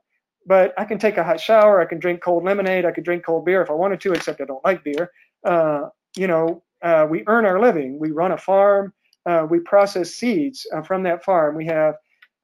but 0.46 0.74
I 0.78 0.84
can 0.84 0.98
take 0.98 1.16
a 1.16 1.24
hot 1.24 1.40
shower. 1.40 1.80
I 1.80 1.86
can 1.86 1.98
drink 1.98 2.22
cold 2.22 2.44
lemonade. 2.44 2.84
I 2.84 2.92
could 2.92 3.04
drink 3.04 3.24
cold 3.24 3.44
beer 3.44 3.62
if 3.62 3.70
I 3.70 3.74
wanted 3.74 4.00
to, 4.02 4.12
except 4.12 4.40
I 4.40 4.44
don't 4.44 4.64
like 4.64 4.84
beer 4.84 5.10
uh, 5.44 5.88
you 6.16 6.26
know, 6.26 6.62
uh, 6.82 7.06
we 7.08 7.24
earn 7.26 7.44
our 7.44 7.60
living. 7.60 7.98
We 7.98 8.10
run 8.10 8.32
a 8.32 8.38
farm. 8.38 8.92
Uh, 9.26 9.46
we 9.48 9.60
process 9.60 10.14
seeds 10.14 10.66
uh, 10.74 10.82
from 10.82 11.02
that 11.04 11.24
farm. 11.24 11.54
We 11.54 11.66
have 11.66 11.94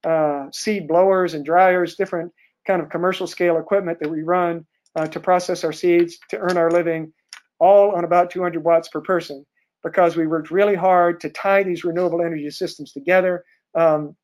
uh, 0.05 0.47
seed 0.53 0.88
blowers 0.88 1.34
and 1.34 1.45
dryers, 1.45 1.97
different 1.97 2.32
kind 2.66 2.80
of 2.80 2.88
commercial 2.88 3.26
scale 3.26 3.59
equipment 3.59 3.99
that 4.01 4.11
we 4.11 4.22
run 4.22 4.66
to 5.12 5.20
process 5.20 5.62
our 5.62 5.72
seeds 5.72 6.18
to 6.28 6.36
earn 6.36 6.57
our 6.57 6.70
living, 6.70 7.12
all 7.61 7.93
on 7.93 8.05
about 8.05 8.28
200 8.28 8.62
watts 8.64 8.88
per 8.88 9.01
person. 9.01 9.47
Because 9.82 10.16
we 10.16 10.26
worked 10.26 10.50
really 10.50 10.74
hard 10.74 11.20
to 11.20 11.30
tie 11.30 11.62
these 11.62 11.84
renewable 11.84 12.20
energy 12.20 12.50
systems 12.50 12.92
together 12.92 13.44
um, 13.74 14.16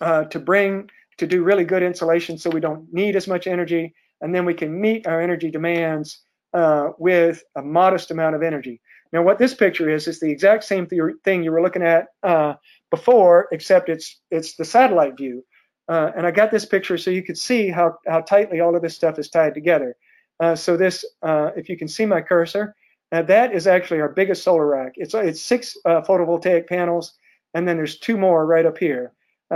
to 0.00 0.38
bring 0.38 0.88
to 1.18 1.26
do 1.26 1.42
really 1.42 1.64
good 1.64 1.82
insulation, 1.82 2.38
so 2.38 2.50
we 2.50 2.60
don't 2.60 2.92
need 2.92 3.16
as 3.16 3.28
much 3.28 3.46
energy, 3.46 3.94
and 4.20 4.34
then 4.34 4.44
we 4.44 4.54
can 4.54 4.80
meet 4.80 5.06
our 5.06 5.20
energy 5.20 5.50
demands 5.50 6.20
uh, 6.54 6.90
with 6.98 7.42
a 7.56 7.62
modest 7.62 8.10
amount 8.10 8.36
of 8.36 8.42
energy. 8.42 8.80
Now, 9.12 9.22
what 9.22 9.38
this 9.38 9.54
picture 9.54 9.88
is 9.88 10.08
is 10.08 10.18
the 10.18 10.30
exact 10.30 10.64
same 10.64 10.86
th- 10.86 11.00
thing 11.24 11.44
you 11.44 11.52
were 11.52 11.62
looking 11.62 11.82
at 11.82 12.06
uh, 12.22 12.54
before, 12.90 13.48
except 13.52 13.88
it's 13.88 14.20
it's 14.30 14.56
the 14.56 14.64
satellite 14.64 15.16
view. 15.16 15.44
Uh, 15.88 16.10
and 16.16 16.26
I 16.26 16.30
got 16.30 16.50
this 16.50 16.64
picture 16.64 16.96
so 16.98 17.10
you 17.10 17.22
could 17.22 17.38
see 17.38 17.68
how 17.68 17.98
how 18.06 18.20
tightly 18.22 18.60
all 18.60 18.74
of 18.74 18.82
this 18.82 18.96
stuff 18.96 19.18
is 19.18 19.30
tied 19.30 19.54
together. 19.54 19.96
Uh, 20.40 20.56
so 20.56 20.76
this, 20.76 21.04
uh, 21.22 21.50
if 21.56 21.68
you 21.68 21.76
can 21.76 21.86
see 21.86 22.06
my 22.06 22.20
cursor, 22.20 22.74
uh, 23.14 23.22
that 23.22 23.52
is 23.52 23.66
actually 23.66 24.00
our 24.00 24.08
biggest 24.08 24.42
solar 24.42 24.66
rack. 24.66 24.92
It's 24.96 25.14
it's 25.14 25.42
six 25.42 25.76
photovoltaic 25.86 26.68
panels, 26.68 27.14
and 27.54 27.66
then 27.66 27.76
there's 27.76 27.98
two 27.98 28.16
more 28.16 28.44
right 28.46 28.66
up 28.66 28.78
here. 28.78 29.12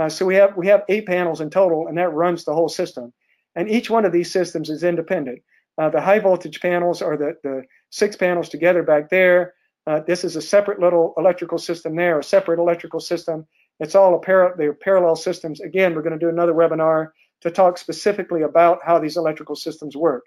so 0.07 0.25
we 0.25 0.35
have 0.35 0.55
we 0.55 0.67
have 0.67 0.83
eight 0.89 1.05
panels 1.05 1.41
in 1.41 1.49
total, 1.49 1.87
and 1.87 1.97
that 1.97 2.13
runs 2.13 2.45
the 2.45 2.53
whole 2.53 2.69
system. 2.69 3.13
And 3.55 3.69
each 3.69 3.89
one 3.89 4.05
of 4.05 4.11
these 4.11 4.31
systems 4.31 4.69
is 4.69 4.83
independent. 4.83 5.41
Uh, 5.79 5.89
the 5.89 6.01
high 6.01 6.19
voltage 6.19 6.59
panels 6.59 7.01
are 7.01 7.17
the, 7.17 7.37
the 7.43 7.63
six 7.89 8.15
panels 8.15 8.49
together 8.49 8.83
back 8.83 9.09
there. 9.09 9.53
Uh, 9.87 10.01
this 10.05 10.23
is 10.23 10.35
a 10.35 10.41
separate 10.41 10.79
little 10.79 11.13
electrical 11.17 11.57
system 11.57 11.95
there, 11.95 12.19
a 12.19 12.23
separate 12.23 12.59
electrical 12.59 12.99
system. 12.99 13.47
It's 13.79 13.95
all 13.95 14.13
a 14.13 14.19
par- 14.19 14.55
they're 14.57 14.73
parallel 14.73 15.15
systems. 15.15 15.61
Again, 15.61 15.95
we're 15.95 16.01
going 16.01 16.19
to 16.19 16.25
do 16.25 16.29
another 16.29 16.53
webinar 16.53 17.09
to 17.41 17.51
talk 17.51 17.77
specifically 17.77 18.41
about 18.41 18.79
how 18.83 18.99
these 18.99 19.15
electrical 19.15 19.55
systems 19.55 19.95
work. 19.95 20.25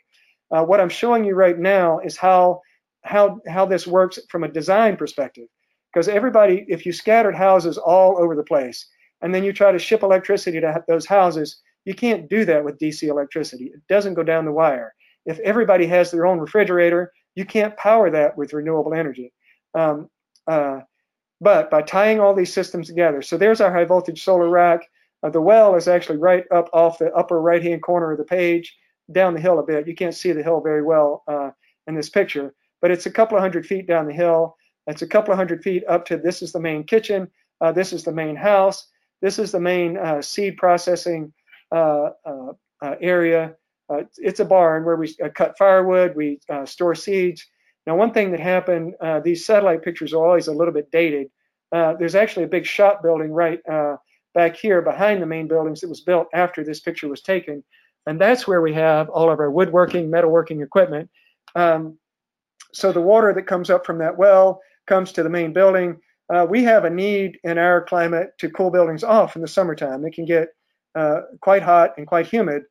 Uh, 0.50 0.64
what 0.64 0.80
I'm 0.80 0.88
showing 0.88 1.24
you 1.24 1.34
right 1.34 1.58
now 1.58 1.98
is 1.98 2.16
how 2.16 2.62
how 3.02 3.40
how 3.48 3.66
this 3.66 3.86
works 3.86 4.18
from 4.28 4.44
a 4.44 4.48
design 4.48 4.96
perspective. 4.96 5.46
Because 5.92 6.08
everybody, 6.08 6.64
if 6.68 6.86
you 6.86 6.92
scattered 6.92 7.34
houses 7.34 7.76
all 7.76 8.18
over 8.18 8.34
the 8.34 8.44
place, 8.44 8.86
and 9.20 9.34
then 9.34 9.44
you 9.44 9.52
try 9.52 9.70
to 9.72 9.78
ship 9.78 10.02
electricity 10.02 10.60
to 10.60 10.82
those 10.88 11.06
houses, 11.06 11.60
you 11.84 11.94
can't 11.94 12.28
do 12.28 12.44
that 12.44 12.64
with 12.64 12.78
DC 12.78 13.08
electricity. 13.08 13.66
It 13.66 13.82
doesn't 13.88 14.14
go 14.14 14.22
down 14.22 14.44
the 14.44 14.52
wire. 14.52 14.94
If 15.26 15.38
everybody 15.40 15.86
has 15.86 16.10
their 16.10 16.26
own 16.26 16.38
refrigerator, 16.38 17.12
you 17.34 17.44
can't 17.44 17.76
power 17.76 18.10
that 18.10 18.36
with 18.36 18.52
renewable 18.52 18.94
energy. 18.94 19.32
Um, 19.74 20.08
uh, 20.46 20.80
but 21.40 21.70
by 21.70 21.82
tying 21.82 22.20
all 22.20 22.34
these 22.34 22.52
systems 22.52 22.86
together, 22.86 23.22
so 23.22 23.36
there's 23.36 23.60
our 23.60 23.72
high 23.72 23.84
voltage 23.84 24.22
solar 24.22 24.48
rack. 24.48 24.80
Uh, 25.22 25.30
the 25.30 25.40
well 25.40 25.74
is 25.76 25.88
actually 25.88 26.18
right 26.18 26.44
up 26.52 26.68
off 26.72 26.98
the 26.98 27.12
upper 27.12 27.40
right 27.40 27.62
hand 27.62 27.82
corner 27.82 28.12
of 28.12 28.18
the 28.18 28.24
page, 28.24 28.76
down 29.10 29.34
the 29.34 29.40
hill 29.40 29.58
a 29.58 29.62
bit. 29.62 29.86
You 29.86 29.94
can't 29.94 30.14
see 30.14 30.32
the 30.32 30.42
hill 30.42 30.60
very 30.60 30.82
well 30.82 31.22
uh, 31.26 31.50
in 31.86 31.94
this 31.94 32.08
picture, 32.08 32.54
but 32.82 32.90
it's 32.90 33.06
a 33.06 33.10
couple 33.10 33.38
of 33.38 33.42
hundred 33.42 33.64
feet 33.64 33.86
down 33.86 34.06
the 34.06 34.12
hill. 34.12 34.56
It's 34.86 35.02
a 35.02 35.06
couple 35.06 35.32
of 35.32 35.38
hundred 35.38 35.62
feet 35.62 35.84
up 35.88 36.04
to 36.06 36.18
this 36.18 36.42
is 36.42 36.52
the 36.52 36.60
main 36.60 36.84
kitchen. 36.84 37.28
Uh, 37.60 37.72
this 37.72 37.92
is 37.92 38.02
the 38.02 38.12
main 38.12 38.36
house. 38.36 38.88
This 39.22 39.38
is 39.38 39.52
the 39.52 39.60
main 39.60 39.96
uh, 39.96 40.20
seed 40.20 40.56
processing 40.56 41.32
uh, 41.70 42.10
area. 43.00 43.54
Uh, 43.88 44.02
it's 44.16 44.40
a 44.40 44.44
barn 44.44 44.84
where 44.84 44.96
we 44.96 45.14
uh, 45.22 45.28
cut 45.28 45.56
firewood, 45.56 46.16
we 46.16 46.40
uh, 46.48 46.66
store 46.66 46.94
seeds. 46.94 47.46
Now, 47.86 47.96
one 47.96 48.12
thing 48.12 48.30
that 48.30 48.40
happened, 48.40 48.94
these 49.24 49.44
satellite 49.44 49.82
pictures 49.82 50.12
are 50.12 50.24
always 50.24 50.46
a 50.46 50.52
little 50.52 50.74
bit 50.74 50.90
dated. 50.92 51.28
there's 51.72 52.14
actually 52.14 52.44
a 52.44 52.48
big 52.48 52.64
shop 52.64 53.02
building 53.02 53.32
right 53.32 53.60
back 54.34 54.56
here 54.56 54.82
behind 54.82 55.20
the 55.20 55.26
main 55.26 55.48
buildings 55.48 55.80
that 55.80 55.88
was 55.88 56.00
built 56.00 56.28
after 56.32 56.62
this 56.62 56.78
picture 56.78 57.08
was 57.08 57.22
taken. 57.22 57.64
And 58.06 58.20
that's 58.20 58.46
where 58.46 58.62
we 58.62 58.72
have 58.74 59.08
all 59.08 59.30
of 59.30 59.40
our 59.40 59.50
woodworking, 59.50 60.10
metalworking 60.10 60.62
equipment. 60.62 61.10
Um, 61.56 61.98
so 62.72 62.92
the 62.92 63.00
water 63.00 63.32
that 63.34 63.46
comes 63.46 63.70
up 63.70 63.86
from 63.86 63.98
that 63.98 64.18
well 64.18 64.60
comes 64.86 65.12
to 65.12 65.22
the 65.22 65.30
main 65.30 65.52
building. 65.52 66.00
Uh, 66.32 66.46
we 66.48 66.64
have 66.64 66.84
a 66.84 66.90
need 66.90 67.38
in 67.44 67.58
our 67.58 67.82
climate 67.82 68.30
to 68.38 68.50
cool 68.50 68.70
buildings 68.70 69.04
off 69.04 69.36
in 69.36 69.42
the 69.42 69.48
summertime. 69.48 70.04
It 70.04 70.14
can 70.14 70.24
get 70.24 70.48
uh, 70.94 71.22
quite 71.40 71.62
hot 71.62 71.94
and 71.98 72.06
quite 72.06 72.26
humid 72.26 72.62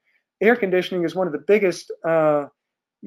air 0.42 0.56
conditioning 0.56 1.06
is 1.06 1.16
one 1.16 1.28
of 1.28 1.34
the 1.34 1.40
biggest 1.40 1.92
uh, 2.08 2.48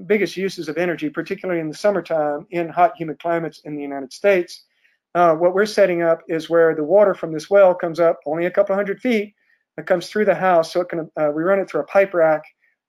biggest 0.07 0.37
uses 0.37 0.69
of 0.69 0.79
energy, 0.79 1.11
particularly 1.11 1.61
in 1.61 1.69
the 1.69 1.77
summertime 1.77 2.47
in 2.51 2.69
hot, 2.69 2.93
humid 2.97 3.19
climates 3.19 3.61
in 3.65 3.77
the 3.77 3.83
United 3.83 4.13
States. 4.13 4.65
Uh, 5.15 5.35
what 5.35 5.55
we're 5.55 5.67
setting 5.67 6.03
up 6.03 6.23
is 6.29 6.51
where 6.51 6.75
the 6.75 6.83
water 6.83 7.15
from 7.15 7.33
this 7.33 7.49
well 7.49 7.75
comes 7.75 8.01
up 8.01 8.19
only 8.27 8.47
a 8.47 8.51
couple 8.51 8.75
hundred 8.75 9.01
feet. 9.01 9.35
It 9.77 9.87
comes 9.87 10.09
through 10.09 10.25
the 10.25 10.35
house, 10.35 10.73
so 10.73 10.81
it 10.81 10.89
can. 10.89 11.11
Uh, 11.17 11.31
we 11.35 11.43
run 11.43 11.59
it 11.59 11.69
through 11.69 11.83
a 11.83 11.87
pipe 11.87 12.15
rack 12.15 12.43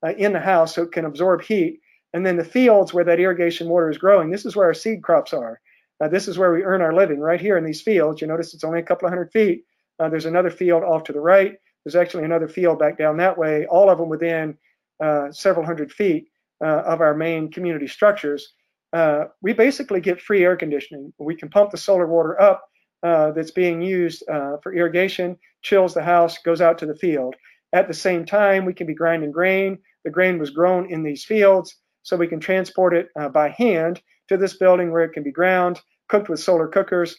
uh, 0.06 0.14
in 0.14 0.34
the 0.34 0.40
house, 0.40 0.76
so 0.76 0.84
it 0.84 0.92
can 0.92 1.06
absorb 1.06 1.42
heat. 1.42 1.80
And 2.16 2.26
then 2.26 2.38
the 2.38 2.46
fields 2.46 2.94
where 2.94 3.04
that 3.04 3.20
irrigation 3.20 3.68
water 3.68 3.90
is 3.90 3.98
growing, 3.98 4.32
this 4.32 4.46
is 4.46 4.56
where 4.56 4.68
our 4.68 4.74
seed 4.74 5.04
crops 5.04 5.34
are. 5.34 5.60
Uh, 6.02 6.08
this 6.08 6.30
is 6.30 6.38
where 6.38 6.54
we 6.54 6.64
earn 6.64 6.82
our 6.82 6.94
living, 6.94 7.20
right 7.20 7.42
here 7.42 7.58
in 7.58 7.66
these 7.66 7.82
fields. 7.82 8.22
You 8.22 8.28
notice 8.28 8.54
it's 8.54 8.64
only 8.64 8.80
a 8.80 8.84
couple 8.84 9.06
of 9.06 9.12
hundred 9.12 9.34
feet. 9.34 9.66
Uh, 10.00 10.08
there's 10.08 10.26
another 10.26 10.50
field 10.50 10.82
off 10.82 11.04
to 11.04 11.12
the 11.12 11.20
right. 11.20 11.58
There's 11.84 11.98
actually 11.98 12.24
another 12.24 12.48
field 12.48 12.80
back 12.80 12.98
down 12.98 13.18
that 13.18 13.38
way, 13.38 13.66
all 13.66 13.90
of 13.90 13.98
them 13.98 14.08
within 14.08 14.58
uh, 15.04 15.30
several 15.32 15.66
hundred 15.66 15.92
feet 15.92 16.30
uh, 16.64 16.84
of 16.84 17.02
our 17.02 17.14
main 17.14 17.52
community 17.52 17.88
structures. 17.88 18.54
Uh, 18.94 19.26
we 19.42 19.52
basically 19.52 20.00
get 20.00 20.22
free 20.22 20.46
air 20.46 20.56
conditioning. 20.56 21.12
We 21.20 21.36
can 21.36 21.50
pump 21.50 21.72
the 21.72 21.78
solar 21.78 22.08
water 22.08 22.42
up 22.42 22.64
uh, 23.04 23.32
that's 23.32 23.52
being 23.52 23.82
used 23.82 24.24
for 24.64 24.74
irrigation, 24.74 25.38
chills 25.64 25.94
the 25.94 26.02
house, 26.02 26.38
goes 26.38 26.62
out 26.62 26.78
to 26.78 26.86
the 26.86 26.96
field. 26.96 27.36
At 27.74 27.90
the 27.90 27.94
same 27.94 28.26
time, 28.26 28.64
we 28.64 28.74
can 28.74 28.88
be 28.88 28.94
grinding 28.96 29.32
grain. 29.32 29.80
The 30.06 30.12
grain 30.12 30.40
was 30.40 30.52
grown 30.52 30.90
in 30.90 31.04
these 31.04 31.26
fields, 31.26 31.76
so 32.06 32.16
we 32.16 32.28
can 32.28 32.40
transport 32.40 32.94
it 32.94 33.10
uh, 33.20 33.28
by 33.28 33.50
hand 33.50 34.02
to 34.30 34.38
this 34.38 34.56
building 34.58 34.92
where 34.92 35.04
it 35.04 35.12
can 35.12 35.24
be 35.24 35.32
ground, 35.32 35.82
cooked 36.08 36.30
with 36.30 36.40
solar 36.40 36.70
cookers. 36.70 37.18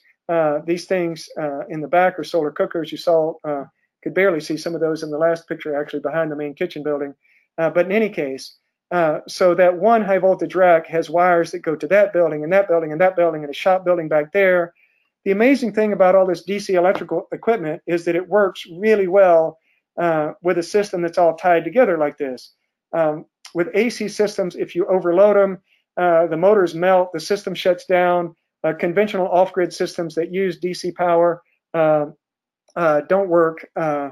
these 0.65 0.87
things 0.87 1.29
in 1.69 1.81
the 1.83 1.89
back 1.89 2.19
are 2.19 2.25
solar 2.25 2.51
cookers. 2.51 2.91
You 2.91 2.99
saw 2.99 3.35
could 4.07 4.15
barely 4.15 4.39
see 4.39 4.57
some 4.57 4.73
of 4.73 4.81
those 4.81 5.03
in 5.03 5.11
the 5.11 5.19
last 5.19 5.49
picture, 5.49 5.75
actually, 5.75 5.99
behind 5.99 6.31
the 6.31 6.37
main 6.37 6.55
kitchen 6.55 6.85
building. 6.85 7.13
Uh, 7.59 7.71
but 7.71 7.87
in 7.87 7.91
any 7.91 8.09
case, 8.09 8.57
uh, 8.93 9.19
so 9.27 9.53
that 9.53 9.79
one 9.79 10.01
high 10.01 10.19
voltage 10.19 10.55
rack 10.55 10.87
has 10.87 11.11
wires 11.11 11.51
that 11.51 11.59
go 11.59 11.75
to 11.75 11.89
that 11.89 12.13
building 12.13 12.45
and 12.45 12.53
that 12.53 12.69
building 12.69 12.93
and 12.93 13.01
that 13.01 13.17
building 13.17 13.43
and 13.43 13.51
a 13.51 13.53
shop 13.53 13.85
building 13.85 14.07
back 14.07 14.33
there. 14.33 14.73
The 15.25 15.33
amazing 15.33 15.73
thing 15.73 15.93
about 15.93 16.15
all 16.15 16.25
this 16.25 16.47
DC 16.47 16.73
electrical 16.73 17.27
equipment 17.33 17.83
is 17.89 18.05
that 18.05 18.15
it 18.15 18.29
works 18.29 18.65
really 18.79 19.09
well 19.09 19.59
uh, 20.01 20.35
with 20.41 20.59
a 20.59 20.63
system 20.63 21.03
that's 21.03 21.19
all 21.19 21.35
tied 21.35 21.65
together 21.65 21.99
like 21.99 22.17
this. 22.17 22.53
Um, 22.93 23.25
with 23.57 23.69
AC 23.73 24.09
systems, 24.09 24.55
if 24.55 24.75
you 24.75 24.85
overload 24.85 25.35
them, 25.35 25.63
uh, 25.97 26.27
the 26.27 26.37
motors 26.37 26.75
melt, 26.75 27.15
the 27.15 27.21
system 27.21 27.55
shuts 27.55 27.87
down. 27.87 28.37
Uh, 28.63 28.75
conventional 28.75 29.27
off-grid 29.29 29.73
systems 29.73 30.15
that 30.17 30.31
use 30.31 30.61
DC 30.61 30.95
power 30.95 31.43
uh, 31.73 32.05
uh, 32.75 33.01
don't 33.09 33.31
work. 33.31 33.67
Uh, 33.75 34.11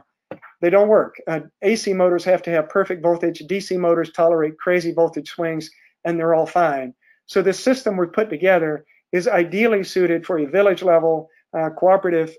they 0.62 0.70
don't 0.70 0.88
work. 0.88 1.16
AC 1.61 1.92
motors 1.92 2.24
have 2.24 2.40
to 2.45 2.51
have 2.53 2.70
perfect 2.70 3.03
voltage. 3.03 3.42
DC 3.47 3.78
motors 3.78 4.11
tolerate 4.12 4.57
crazy 4.57 4.95
voltage 4.95 5.28
swings, 5.28 5.68
and 6.07 6.18
they're 6.18 6.34
all 6.34 6.47
fine. 6.47 6.95
So 7.26 7.42
this 7.42 7.62
system 7.62 7.99
we 7.99 8.07
put 8.07 8.30
together 8.30 8.86
is 9.12 9.28
ideally 9.28 9.84
suited 9.84 10.24
for 10.24 10.38
a 10.38 10.47
village 10.47 10.82
level 10.82 11.28
uh, 11.53 11.68
cooperative 11.68 12.34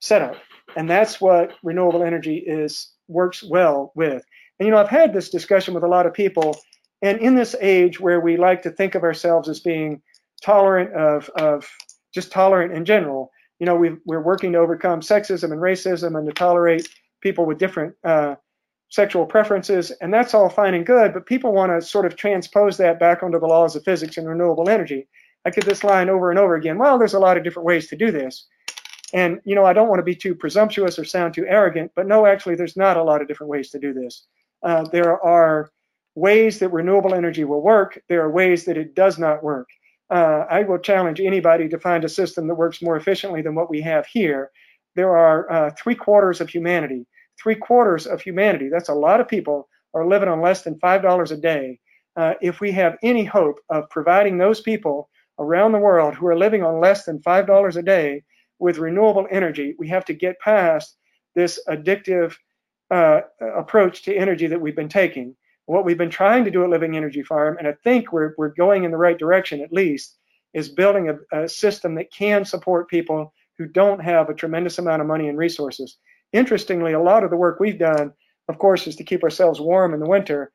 setup, 0.00 0.34
and 0.76 0.90
that's 0.90 1.20
what 1.20 1.52
renewable 1.62 2.02
energy 2.02 2.38
is 2.38 2.92
works 3.06 3.40
well 3.40 3.92
with. 3.94 4.24
And 4.58 4.66
you 4.66 4.72
know, 4.72 4.78
I've 4.78 4.88
had 4.88 5.12
this 5.12 5.30
discussion 5.30 5.74
with 5.74 5.82
a 5.82 5.88
lot 5.88 6.06
of 6.06 6.14
people, 6.14 6.56
and 7.02 7.18
in 7.18 7.34
this 7.34 7.54
age 7.60 8.00
where 8.00 8.20
we 8.20 8.36
like 8.36 8.62
to 8.62 8.70
think 8.70 8.94
of 8.94 9.02
ourselves 9.02 9.48
as 9.48 9.60
being 9.60 10.00
tolerant 10.42 10.92
of, 10.94 11.28
of 11.36 11.68
just 12.14 12.30
tolerant 12.30 12.72
in 12.72 12.84
general, 12.84 13.30
you 13.58 13.66
know, 13.66 13.76
we 13.76 13.88
are 13.88 14.22
working 14.22 14.52
to 14.52 14.58
overcome 14.58 15.00
sexism 15.00 15.52
and 15.52 15.60
racism 15.60 16.18
and 16.18 16.26
to 16.26 16.32
tolerate 16.32 16.88
people 17.20 17.46
with 17.46 17.58
different 17.58 17.94
uh, 18.04 18.34
sexual 18.90 19.26
preferences, 19.26 19.90
and 20.00 20.12
that's 20.12 20.34
all 20.34 20.48
fine 20.48 20.74
and 20.74 20.86
good. 20.86 21.12
But 21.12 21.26
people 21.26 21.52
want 21.52 21.72
to 21.72 21.86
sort 21.86 22.06
of 22.06 22.16
transpose 22.16 22.76
that 22.76 23.00
back 23.00 23.22
onto 23.22 23.40
the 23.40 23.46
laws 23.46 23.74
of 23.74 23.84
physics 23.84 24.16
and 24.16 24.28
renewable 24.28 24.68
energy. 24.68 25.08
I 25.44 25.50
get 25.50 25.64
this 25.64 25.84
line 25.84 26.08
over 26.08 26.30
and 26.30 26.38
over 26.38 26.54
again. 26.54 26.78
Well, 26.78 26.98
there's 26.98 27.14
a 27.14 27.18
lot 27.18 27.36
of 27.36 27.44
different 27.44 27.66
ways 27.66 27.88
to 27.88 27.96
do 27.96 28.10
this, 28.10 28.46
and 29.12 29.40
you 29.44 29.54
know, 29.54 29.64
I 29.64 29.72
don't 29.72 29.88
want 29.88 29.98
to 29.98 30.04
be 30.04 30.14
too 30.14 30.34
presumptuous 30.34 30.98
or 30.98 31.04
sound 31.04 31.34
too 31.34 31.46
arrogant, 31.46 31.92
but 31.94 32.06
no, 32.06 32.26
actually, 32.26 32.54
there's 32.54 32.76
not 32.76 32.96
a 32.96 33.02
lot 33.02 33.20
of 33.20 33.28
different 33.28 33.50
ways 33.50 33.70
to 33.70 33.78
do 33.78 33.92
this. 33.92 34.26
Uh, 34.64 34.84
there 34.84 35.20
are 35.22 35.70
ways 36.16 36.60
that 36.60 36.70
renewable 36.70 37.14
energy 37.14 37.44
will 37.44 37.62
work. 37.62 38.00
There 38.08 38.22
are 38.22 38.30
ways 38.30 38.66
that 38.66 38.78
it 38.78 38.96
does 38.96 39.18
not 39.18 39.44
work 39.44 39.68
uh, 40.10 40.44
I 40.50 40.62
will 40.62 40.78
challenge 40.78 41.20
anybody 41.20 41.68
to 41.68 41.78
find 41.78 42.04
a 42.04 42.08
system 42.08 42.46
that 42.48 42.54
works 42.54 42.82
more 42.82 42.96
efficiently 42.96 43.42
than 43.42 43.54
what 43.54 43.70
we 43.70 43.80
have 43.82 44.06
here. 44.06 44.50
There 44.94 45.16
are 45.16 45.50
uh, 45.50 45.70
three 45.78 45.94
quarters 45.94 46.40
of 46.40 46.48
humanity, 46.48 47.06
three 47.42 47.56
quarters 47.56 48.06
of 48.06 48.20
humanity, 48.20 48.68
that's 48.70 48.88
a 48.90 48.94
lot 48.94 49.20
of 49.20 49.28
people, 49.28 49.68
are 49.94 50.06
living 50.06 50.28
on 50.28 50.40
less 50.40 50.62
than 50.62 50.78
$5 50.78 51.30
a 51.30 51.36
day. 51.36 51.80
Uh, 52.16 52.34
if 52.40 52.60
we 52.60 52.70
have 52.72 52.96
any 53.02 53.24
hope 53.24 53.58
of 53.70 53.90
providing 53.90 54.38
those 54.38 54.60
people 54.60 55.08
around 55.38 55.72
the 55.72 55.78
world 55.78 56.14
who 56.14 56.26
are 56.26 56.38
living 56.38 56.62
on 56.62 56.80
less 56.80 57.04
than 57.04 57.18
$5 57.20 57.76
a 57.76 57.82
day 57.82 58.22
with 58.60 58.78
renewable 58.78 59.26
energy, 59.30 59.74
we 59.78 59.88
have 59.88 60.04
to 60.04 60.14
get 60.14 60.38
past 60.38 60.96
this 61.34 61.58
addictive 61.68 62.36
uh, 62.94 63.20
approach 63.40 64.02
to 64.02 64.14
energy 64.14 64.46
that 64.46 64.60
we've 64.60 64.76
been 64.76 64.88
taking 64.88 65.36
what 65.66 65.84
we've 65.84 65.98
been 65.98 66.10
trying 66.10 66.44
to 66.44 66.50
do 66.50 66.62
at 66.62 66.70
Living 66.70 66.96
Energy 66.96 67.22
Farm, 67.22 67.56
and 67.58 67.66
I 67.66 67.72
think 67.84 68.12
we're, 68.12 68.34
we're 68.36 68.50
going 68.50 68.84
in 68.84 68.90
the 68.90 68.98
right 68.98 69.18
direction 69.18 69.60
at 69.62 69.72
least, 69.72 70.16
is 70.52 70.68
building 70.68 71.08
a, 71.08 71.44
a 71.44 71.48
system 71.48 71.94
that 71.94 72.12
can 72.12 72.44
support 72.44 72.90
people 72.90 73.32
who 73.56 73.66
don't 73.66 74.00
have 74.00 74.28
a 74.28 74.34
tremendous 74.34 74.78
amount 74.78 75.00
of 75.00 75.08
money 75.08 75.28
and 75.28 75.38
resources. 75.38 75.96
Interestingly, 76.32 76.92
a 76.92 77.00
lot 77.00 77.24
of 77.24 77.30
the 77.30 77.36
work 77.36 77.60
we've 77.60 77.78
done, 77.78 78.12
of 78.48 78.58
course, 78.58 78.86
is 78.86 78.96
to 78.96 79.04
keep 79.04 79.22
ourselves 79.24 79.60
warm 79.60 79.94
in 79.94 80.00
the 80.00 80.08
winter. 80.08 80.52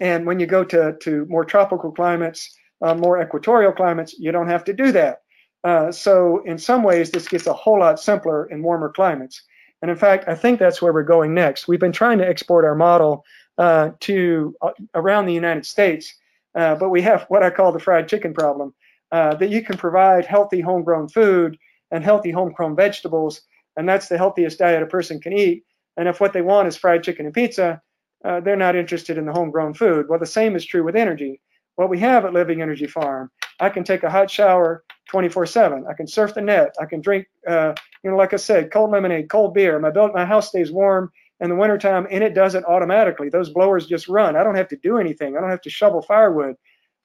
and 0.00 0.26
when 0.26 0.40
you 0.40 0.46
go 0.46 0.64
to, 0.64 0.96
to 1.02 1.26
more 1.28 1.44
tropical 1.44 1.92
climates, 1.92 2.56
uh, 2.82 2.94
more 2.94 3.20
equatorial 3.22 3.72
climates, 3.72 4.18
you 4.18 4.32
don't 4.32 4.48
have 4.48 4.64
to 4.64 4.72
do 4.72 4.90
that. 4.92 5.18
Uh, 5.62 5.92
so 5.92 6.42
in 6.46 6.58
some 6.58 6.82
ways, 6.82 7.10
this 7.10 7.28
gets 7.28 7.46
a 7.46 7.52
whole 7.52 7.80
lot 7.80 8.00
simpler 8.00 8.46
in 8.46 8.62
warmer 8.62 8.90
climates. 8.90 9.42
And 9.82 9.90
in 9.90 9.96
fact, 9.96 10.28
I 10.28 10.34
think 10.34 10.58
that's 10.58 10.82
where 10.82 10.92
we're 10.92 11.02
going 11.02 11.34
next. 11.34 11.66
We've 11.66 11.80
been 11.80 11.92
trying 11.92 12.18
to 12.18 12.28
export 12.28 12.64
our 12.64 12.74
model 12.74 13.24
uh, 13.58 13.90
to 14.00 14.54
uh, 14.62 14.72
around 14.94 15.26
the 15.26 15.34
United 15.34 15.66
States, 15.66 16.14
uh, 16.54 16.74
but 16.74 16.90
we 16.90 17.02
have 17.02 17.26
what 17.28 17.42
I 17.42 17.50
call 17.50 17.72
the 17.72 17.78
fried 17.78 18.08
chicken 18.08 18.34
problem, 18.34 18.74
uh, 19.12 19.34
that 19.34 19.50
you 19.50 19.62
can 19.62 19.76
provide 19.76 20.24
healthy 20.26 20.60
homegrown 20.60 21.08
food 21.08 21.58
and 21.90 22.04
healthy 22.04 22.30
homegrown 22.30 22.76
vegetables, 22.76 23.42
and 23.76 23.88
that's 23.88 24.08
the 24.08 24.18
healthiest 24.18 24.58
diet 24.58 24.82
a 24.82 24.86
person 24.86 25.20
can 25.20 25.32
eat. 25.32 25.64
And 25.96 26.08
if 26.08 26.20
what 26.20 26.32
they 26.32 26.42
want 26.42 26.68
is 26.68 26.76
fried 26.76 27.02
chicken 27.02 27.26
and 27.26 27.34
pizza, 27.34 27.82
uh, 28.24 28.40
they're 28.40 28.56
not 28.56 28.76
interested 28.76 29.18
in 29.18 29.26
the 29.26 29.32
homegrown 29.32 29.74
food. 29.74 30.06
Well, 30.08 30.18
the 30.18 30.26
same 30.26 30.56
is 30.56 30.64
true 30.64 30.84
with 30.84 30.96
energy. 30.96 31.40
What 31.76 31.90
we 31.90 31.98
have 32.00 32.24
at 32.24 32.32
Living 32.32 32.62
Energy 32.62 32.86
Farm, 32.86 33.30
I 33.60 33.68
can 33.68 33.84
take 33.84 34.02
a 34.02 34.10
hot 34.10 34.30
shower 34.30 34.84
24/7. 35.10 35.86
I 35.88 35.94
can 35.94 36.06
surf 36.06 36.34
the 36.34 36.40
net. 36.40 36.74
I 36.80 36.86
can 36.86 37.00
drink, 37.00 37.26
uh, 37.46 37.74
you 38.02 38.10
know, 38.10 38.16
like 38.16 38.32
I 38.32 38.36
said, 38.36 38.72
cold 38.72 38.90
lemonade, 38.90 39.28
cold 39.28 39.54
beer. 39.54 39.78
My 39.78 39.90
build, 39.90 40.14
my 40.14 40.24
house 40.24 40.48
stays 40.48 40.72
warm 40.72 41.10
in 41.40 41.48
the 41.48 41.56
wintertime, 41.56 42.06
and 42.10 42.22
it 42.22 42.34
does 42.34 42.54
it 42.54 42.64
automatically. 42.64 43.28
Those 43.28 43.50
blowers 43.50 43.86
just 43.86 44.08
run. 44.08 44.36
I 44.36 44.42
don't 44.44 44.54
have 44.54 44.68
to 44.68 44.76
do 44.76 44.98
anything. 44.98 45.36
I 45.36 45.40
don't 45.40 45.50
have 45.50 45.62
to 45.62 45.70
shovel 45.70 46.02
firewood. 46.02 46.56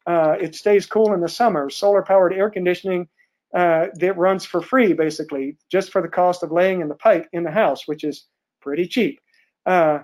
Uh, 0.06 0.36
it 0.40 0.56
stays 0.56 0.86
cool 0.86 1.14
in 1.14 1.22
the 1.22 1.30
summer. 1.30 1.70
Solar-powered 1.70 2.34
air 2.34 2.50
conditioning 2.50 3.08
uh, 3.56 3.88
that 3.96 4.18
runs 4.18 4.46
for 4.46 4.62
free, 4.62 4.94
basically, 4.94 5.58
just 5.72 5.92
for 5.92 6.02
the 6.02 6.08
cost 6.10 6.44
of 6.44 6.52
laying 6.52 6.82
in 6.82 6.90
the 6.90 6.96
pipe 6.96 7.28
in 7.34 7.44
the 7.44 7.52
house, 7.52 7.88
which 7.88 8.04
is 8.04 8.28
pretty 8.62 8.88
cheap. 8.88 9.20
Uh, 9.66 10.00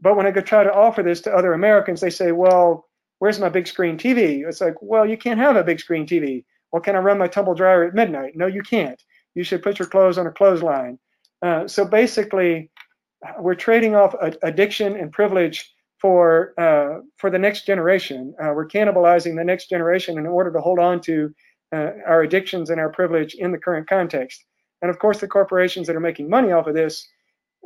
but 0.00 0.16
when 0.16 0.26
I 0.26 0.30
go 0.30 0.40
try 0.40 0.64
to 0.64 0.72
offer 0.72 1.02
this 1.02 1.22
to 1.22 1.34
other 1.34 1.52
Americans, 1.52 2.00
they 2.00 2.10
say, 2.10 2.32
well, 2.32 2.86
where's 3.18 3.38
my 3.38 3.48
big 3.48 3.66
screen 3.66 3.96
TV? 3.96 4.46
It's 4.46 4.60
like, 4.60 4.74
well, 4.80 5.06
you 5.06 5.16
can't 5.16 5.40
have 5.40 5.56
a 5.56 5.64
big 5.64 5.80
screen 5.80 6.06
TV. 6.06 6.44
Well, 6.72 6.82
can 6.82 6.96
I 6.96 7.00
run 7.00 7.18
my 7.18 7.28
tumble 7.28 7.54
dryer 7.54 7.84
at 7.84 7.94
midnight? 7.94 8.32
No, 8.34 8.46
you 8.46 8.62
can't. 8.62 9.00
You 9.34 9.44
should 9.44 9.62
put 9.62 9.78
your 9.78 9.88
clothes 9.88 10.18
on 10.18 10.26
a 10.26 10.32
clothesline. 10.32 10.98
Uh, 11.42 11.68
so 11.68 11.84
basically, 11.84 12.70
we're 13.38 13.54
trading 13.54 13.94
off 13.94 14.14
addiction 14.42 14.96
and 14.96 15.12
privilege 15.12 15.72
for 16.00 16.52
uh, 16.58 17.00
for 17.16 17.30
the 17.30 17.38
next 17.38 17.66
generation. 17.66 18.34
Uh, 18.42 18.52
we're 18.54 18.68
cannibalizing 18.68 19.36
the 19.36 19.44
next 19.44 19.68
generation 19.68 20.18
in 20.18 20.26
order 20.26 20.52
to 20.52 20.60
hold 20.60 20.78
on 20.78 21.00
to 21.02 21.34
uh, 21.72 21.90
our 22.06 22.22
addictions 22.22 22.70
and 22.70 22.78
our 22.78 22.90
privilege 22.90 23.34
in 23.34 23.52
the 23.52 23.58
current 23.58 23.88
context. 23.88 24.44
And 24.82 24.90
of 24.90 24.98
course, 24.98 25.20
the 25.20 25.28
corporations 25.28 25.86
that 25.86 25.96
are 25.96 26.00
making 26.00 26.28
money 26.28 26.52
off 26.52 26.66
of 26.66 26.74
this, 26.74 27.08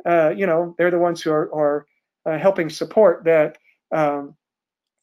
uh, 0.05 0.29
you 0.29 0.45
know, 0.45 0.73
they're 0.77 0.91
the 0.91 0.97
ones 0.97 1.21
who 1.21 1.31
are, 1.31 1.53
are 1.53 1.85
uh, 2.25 2.37
helping 2.37 2.69
support 2.69 3.25
that, 3.25 3.57
um, 3.93 4.35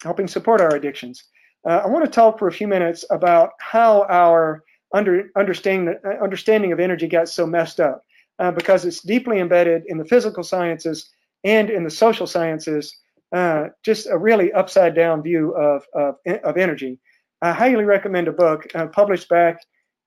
helping 0.07 0.28
support 0.28 0.61
our 0.61 0.74
addictions. 0.74 1.24
Uh, 1.68 1.82
I 1.84 1.88
want 1.88 2.04
to 2.04 2.11
talk 2.11 2.38
for 2.38 2.48
a 2.48 2.52
few 2.52 2.68
minutes 2.68 3.04
about 3.11 3.50
how 3.59 4.07
our 4.09 4.62
under, 4.94 5.30
understanding 5.36 5.96
uh, 6.04 6.22
understanding 6.22 6.72
of 6.72 6.80
energy 6.80 7.09
got 7.09 7.28
so 7.28 7.46
messed 7.46 7.80
up, 7.80 8.02
uh, 8.38 8.52
because 8.52 8.84
it's 8.84 9.02
deeply 9.02 9.40
embedded 9.40 9.82
in 9.86 9.98
the 9.98 10.04
physical 10.04 10.44
sciences 10.44 11.11
and 11.44 11.68
in 11.68 11.82
the 11.84 11.90
social 11.90 12.26
sciences. 12.26 12.96
Uh, 13.34 13.66
just 13.84 14.07
a 14.07 14.16
really 14.16 14.52
upside 14.52 14.94
down 14.94 15.20
view 15.20 15.50
of, 15.57 15.84
of, 15.94 16.14
of 16.44 16.57
energy. 16.57 17.00
I 17.42 17.52
highly 17.52 17.84
recommend 17.84 18.28
a 18.28 18.32
book 18.32 18.68
uh, 18.74 18.86
published 18.86 19.28
back 19.28 19.59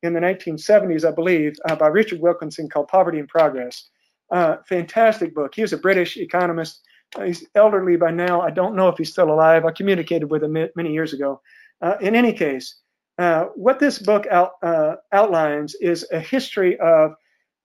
in 0.02 0.14
the 0.14 0.22
1970s, 0.22 1.06
I 1.06 1.12
believe, 1.12 1.58
by 1.78 1.88
Richard 1.88 2.22
Wilkinson 2.22 2.70
called 2.70 2.88
Poverty 2.88 3.20
and 3.20 3.28
Progress. 3.28 3.89
fantastic 4.32 5.36
book. 5.36 5.54
He 5.54 5.62
was 5.62 5.74
a 5.74 5.78
British 5.78 6.16
economist 6.16 6.82
uh, 6.82 6.89
he's 7.18 7.45
elderly 7.55 7.97
by 7.97 8.12
now. 8.12 8.41
I 8.41 8.51
don't 8.51 8.76
know 8.76 8.89
if 8.89 8.97
he's 8.97 9.12
still 9.12 9.32
alive. 9.32 9.66
I 9.66 9.72
communicated 9.72 10.30
with 10.30 10.43
him 10.43 10.53
many 10.76 10.93
years 10.93 11.14
ago. 11.14 11.41
Uh, 11.82 11.95
in 12.01 12.16
any 12.16 12.34
case, 12.34 12.76
uh, 13.18 13.45
what 13.55 13.80
this 13.80 13.99
book 13.99 14.28
out, 14.28 14.51
uh, 14.64 14.95
outlines 15.12 15.76
is 15.76 16.05
a 16.12 16.20
history 16.20 16.80
of 16.80 17.14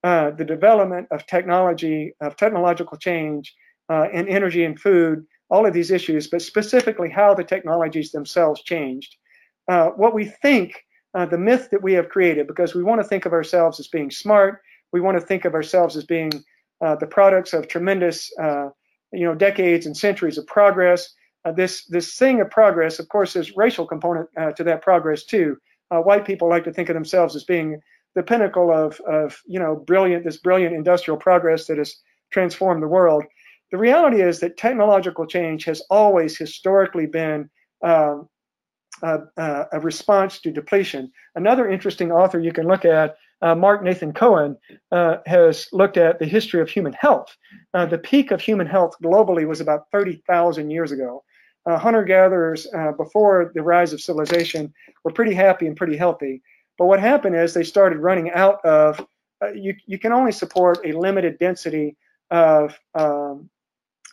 uh, 0.02 0.30
the 0.32 0.44
development 0.44 1.08
of 1.10 1.26
technology, 1.26 2.14
of 2.20 2.36
technological 2.36 2.98
change 2.98 3.54
uh, 3.88 4.08
in 4.12 4.28
energy 4.28 4.64
and 4.64 4.78
food, 4.78 5.24
all 5.50 5.66
of 5.66 5.72
these 5.72 5.90
issues, 5.90 6.28
but 6.28 6.42
specifically 6.42 7.08
how 7.08 7.34
the 7.34 7.44
technologies 7.44 8.10
themselves 8.10 8.62
changed. 8.62 9.16
what 9.66 10.14
we 10.14 10.24
think, 10.42 10.82
the 11.14 11.38
myth 11.38 11.68
that 11.70 11.82
we 11.82 11.92
have 11.92 12.08
created, 12.08 12.46
because 12.46 12.74
we 12.74 12.82
want 12.82 13.00
to 13.00 13.06
think 13.06 13.24
of 13.24 13.32
ourselves 13.32 13.78
as 13.78 13.88
being 13.88 14.10
smart, 14.10 14.60
we 14.92 15.00
want 15.00 15.18
to 15.18 15.24
think 15.24 15.44
of 15.44 15.54
ourselves 15.54 15.96
as 15.96 16.04
being 16.04 16.32
the 16.80 17.06
products 17.08 17.52
of 17.52 17.68
tremendous 17.68 18.32
you 19.14 19.24
know 19.24 19.34
decades 19.34 19.86
and 19.86 19.96
centuries 19.96 20.38
of 20.38 20.46
progress. 20.46 21.14
Uh, 21.44 21.52
this 21.52 21.84
this 21.86 22.16
thing 22.16 22.40
of 22.40 22.50
progress, 22.50 22.98
of 22.98 23.08
course, 23.08 23.32
there's 23.32 23.56
racial 23.56 23.86
component 23.86 24.28
uh, 24.36 24.52
to 24.52 24.64
that 24.64 24.82
progress 24.82 25.24
too. 25.24 25.56
Uh, 25.90 25.98
white 25.98 26.24
people 26.24 26.48
like 26.48 26.64
to 26.64 26.72
think 26.72 26.88
of 26.88 26.94
themselves 26.94 27.36
as 27.36 27.44
being 27.44 27.80
the 28.14 28.22
pinnacle 28.22 28.72
of 28.72 29.00
of 29.00 29.40
you 29.46 29.58
know 29.58 29.76
brilliant 29.76 30.24
this 30.24 30.38
brilliant 30.38 30.74
industrial 30.74 31.18
progress 31.18 31.66
that 31.66 31.78
has 31.78 31.96
transformed 32.32 32.82
the 32.82 32.88
world. 32.88 33.24
The 33.70 33.78
reality 33.78 34.22
is 34.22 34.40
that 34.40 34.56
technological 34.56 35.26
change 35.26 35.64
has 35.64 35.82
always 35.90 36.36
historically 36.38 37.06
been 37.06 37.50
um, 37.82 38.28
a, 39.02 39.18
a, 39.72 39.80
response 39.80 40.40
to 40.40 40.52
depletion. 40.52 41.10
Another 41.34 41.68
interesting 41.68 42.12
author 42.12 42.38
you 42.38 42.52
can 42.52 42.66
look 42.66 42.84
at 42.84 43.16
uh, 43.42 43.54
Mark 43.54 43.82
Nathan 43.82 44.12
Cohen 44.12 44.56
uh, 44.90 45.16
has 45.26 45.68
looked 45.72 45.96
at 45.96 46.18
the 46.18 46.26
history 46.26 46.60
of 46.60 46.68
human 46.68 46.92
health. 46.92 47.36
Uh, 47.72 47.86
the 47.86 47.98
peak 47.98 48.30
of 48.30 48.40
human 48.40 48.66
health 48.66 48.94
globally 49.02 49.46
was 49.46 49.60
about 49.60 49.90
30,000 49.92 50.70
years 50.70 50.92
ago. 50.92 51.22
Uh, 51.66 51.78
hunter 51.78 52.04
gatherers, 52.04 52.66
uh, 52.74 52.92
before 52.92 53.50
the 53.54 53.62
rise 53.62 53.92
of 53.92 54.00
civilization, 54.00 54.72
were 55.02 55.12
pretty 55.12 55.34
happy 55.34 55.66
and 55.66 55.76
pretty 55.76 55.96
healthy. 55.96 56.42
But 56.78 56.86
what 56.86 57.00
happened 57.00 57.36
is 57.36 57.54
they 57.54 57.64
started 57.64 57.98
running 57.98 58.30
out 58.32 58.64
of, 58.64 59.00
uh, 59.42 59.52
you, 59.52 59.74
you 59.86 59.98
can 59.98 60.12
only 60.12 60.32
support 60.32 60.78
a 60.84 60.92
limited 60.92 61.38
density 61.38 61.96
of 62.30 62.78
um, 62.94 63.48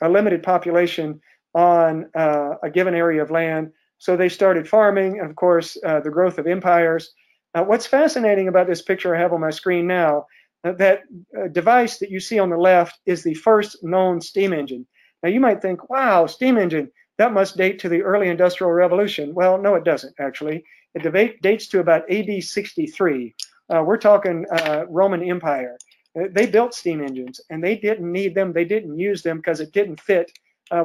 a 0.01 0.09
limited 0.09 0.43
population 0.43 1.21
on 1.53 2.09
a 2.15 2.69
given 2.73 2.95
area 2.95 3.21
of 3.21 3.29
land. 3.29 3.71
So 3.97 4.15
they 4.15 4.29
started 4.29 4.69
farming, 4.69 5.19
and 5.19 5.29
of 5.29 5.35
course, 5.35 5.73
the 5.73 6.09
growth 6.11 6.37
of 6.37 6.47
empires 6.47 7.13
uh, 7.53 7.63
what's 7.63 7.85
fascinating 7.85 8.47
about 8.47 8.67
this 8.67 8.81
picture 8.81 9.15
I 9.15 9.19
have 9.19 9.33
on 9.33 9.41
my 9.41 9.49
screen 9.49 9.87
now, 9.87 10.27
uh, 10.63 10.73
that 10.73 11.01
uh, 11.37 11.47
device 11.47 11.97
that 11.99 12.11
you 12.11 12.19
see 12.19 12.39
on 12.39 12.49
the 12.49 12.57
left 12.57 12.99
is 13.05 13.23
the 13.23 13.33
first 13.33 13.83
known 13.83 14.21
steam 14.21 14.53
engine. 14.53 14.85
Now 15.23 15.29
you 15.29 15.39
might 15.39 15.61
think, 15.61 15.89
wow, 15.89 16.27
steam 16.27 16.57
engine, 16.57 16.91
that 17.17 17.33
must 17.33 17.57
date 17.57 17.79
to 17.79 17.89
the 17.89 18.01
early 18.01 18.29
industrial 18.29 18.71
revolution. 18.71 19.33
Well, 19.33 19.57
no, 19.57 19.75
it 19.75 19.83
doesn't 19.83 20.15
actually. 20.19 20.63
It 20.93 21.41
dates 21.41 21.67
to 21.67 21.79
about 21.79 22.09
AD 22.11 22.43
63. 22.43 23.35
Uh, 23.69 23.83
we're 23.85 23.97
talking 23.97 24.45
uh, 24.51 24.85
Roman 24.89 25.23
Empire. 25.23 25.77
Uh, 26.19 26.25
they 26.31 26.45
built 26.45 26.73
steam 26.73 27.01
engines 27.01 27.39
and 27.49 27.63
they 27.63 27.75
didn't 27.75 28.11
need 28.11 28.35
them. 28.35 28.53
They 28.53 28.65
didn't 28.65 28.97
use 28.97 29.21
them 29.23 29.37
because 29.37 29.59
it 29.59 29.71
didn't 29.71 29.99
fit 29.99 30.31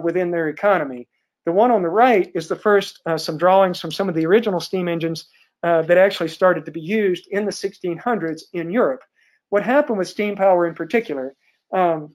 within 0.03 0.33
their 0.33 0.49
economy. 0.49 1.07
The 1.45 1.53
one 1.53 1.71
on 1.71 1.83
the 1.83 1.89
right 1.89 2.29
is 2.35 2.49
the 2.49 2.57
first, 2.57 3.01
some 3.19 3.39
drawings 3.39 3.81
from 3.81 3.93
some 3.93 4.09
of 4.09 4.17
the 4.17 4.27
original 4.27 4.59
steam 4.59 4.89
engines 4.89 5.29
uh, 5.67 5.83
that 5.83 5.99
actually 5.99 6.29
started 6.29 6.64
to 6.64 6.71
be 6.71 6.81
used 6.81 7.27
in 7.33 7.45
the 7.45 7.51
1600s 7.51 8.43
in 8.53 8.71
Europe. 8.71 9.03
What 9.49 9.64
happened 9.64 9.99
with 9.99 10.07
steam 10.07 10.37
power 10.37 10.64
in 10.64 10.75
particular, 10.75 11.35
um, 11.73 12.14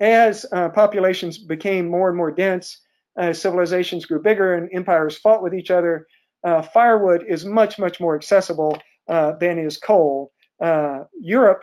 as 0.00 0.46
uh, 0.50 0.70
populations 0.70 1.36
became 1.36 1.90
more 1.90 2.08
and 2.08 2.16
more 2.16 2.30
dense, 2.30 2.80
uh, 3.18 3.34
civilizations 3.34 4.06
grew 4.06 4.22
bigger 4.22 4.54
and 4.54 4.70
empires 4.72 5.18
fought 5.18 5.42
with 5.42 5.52
each 5.52 5.70
other, 5.70 6.06
uh, 6.42 6.62
firewood 6.62 7.22
is 7.28 7.44
much, 7.44 7.78
much 7.78 8.00
more 8.00 8.16
accessible 8.16 8.78
uh, 9.08 9.32
than 9.32 9.58
is 9.58 9.76
coal. 9.76 10.32
Europe, 11.20 11.62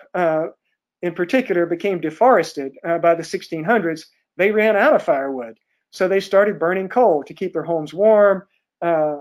in 1.01 1.15
particular, 1.15 1.65
became 1.65 1.99
deforested 1.99 2.73
by 2.83 3.15
the 3.15 3.23
1600s. 3.23 4.03
They 4.37 4.51
ran 4.51 4.75
out 4.75 4.93
of 4.93 5.01
firewood. 5.01 5.57
So 5.89 6.07
they 6.07 6.19
started 6.19 6.59
burning 6.59 6.89
coal 6.89 7.23
to 7.23 7.33
keep 7.33 7.53
their 7.53 7.63
homes 7.63 7.91
warm, 7.91 8.43
uh, 8.83 9.17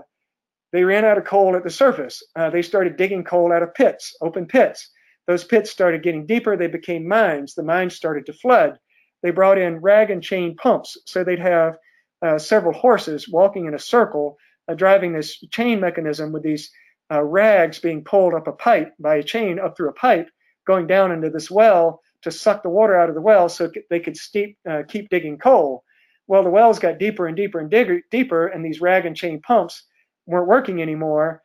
they 0.77 0.83
ran 0.83 1.05
out 1.05 1.17
of 1.17 1.25
coal 1.25 1.55
at 1.55 1.63
the 1.63 1.71
surface. 1.71 2.21
Uh, 2.35 2.51
they 2.51 2.61
started 2.61 2.97
digging 2.97 3.23
coal 3.23 3.51
out 3.51 3.63
of 3.63 3.73
pits, 3.73 4.15
open 4.21 4.45
pits. 4.45 4.91
Those 5.25 5.43
pits 5.43 5.71
started 5.71 6.03
getting 6.03 6.27
deeper. 6.27 6.55
They 6.55 6.67
became 6.67 7.07
mines. 7.07 7.55
The 7.55 7.63
mines 7.63 7.95
started 7.95 8.27
to 8.27 8.33
flood. 8.33 8.77
They 9.23 9.31
brought 9.31 9.57
in 9.57 9.77
rag 9.77 10.11
and 10.11 10.21
chain 10.21 10.55
pumps. 10.55 10.95
So 11.07 11.23
they'd 11.23 11.39
have 11.39 11.79
uh, 12.21 12.37
several 12.37 12.73
horses 12.73 13.27
walking 13.27 13.65
in 13.65 13.73
a 13.73 13.79
circle, 13.79 14.37
uh, 14.67 14.75
driving 14.75 15.13
this 15.13 15.39
chain 15.49 15.79
mechanism 15.79 16.31
with 16.31 16.43
these 16.43 16.69
uh, 17.11 17.23
rags 17.23 17.79
being 17.79 18.03
pulled 18.03 18.35
up 18.35 18.45
a 18.45 18.51
pipe 18.51 18.93
by 18.99 19.15
a 19.15 19.23
chain 19.23 19.57
up 19.57 19.75
through 19.75 19.89
a 19.89 19.93
pipe, 19.93 20.29
going 20.67 20.85
down 20.85 21.11
into 21.11 21.31
this 21.31 21.49
well 21.49 22.03
to 22.21 22.29
suck 22.29 22.61
the 22.61 22.69
water 22.69 22.95
out 22.95 23.09
of 23.09 23.15
the 23.15 23.21
well 23.21 23.49
so 23.49 23.71
they 23.89 23.99
could 23.99 24.15
steep, 24.15 24.59
uh, 24.69 24.83
keep 24.87 25.09
digging 25.09 25.39
coal. 25.39 25.83
Well, 26.27 26.43
the 26.43 26.51
wells 26.51 26.77
got 26.77 26.99
deeper 26.99 27.25
and 27.25 27.35
deeper 27.35 27.59
and 27.59 27.71
digger, 27.71 28.01
deeper, 28.11 28.45
and 28.45 28.63
these 28.63 28.79
rag 28.79 29.07
and 29.07 29.15
chain 29.15 29.41
pumps 29.41 29.83
weren't 30.27 30.47
working 30.47 30.81
anymore. 30.81 31.41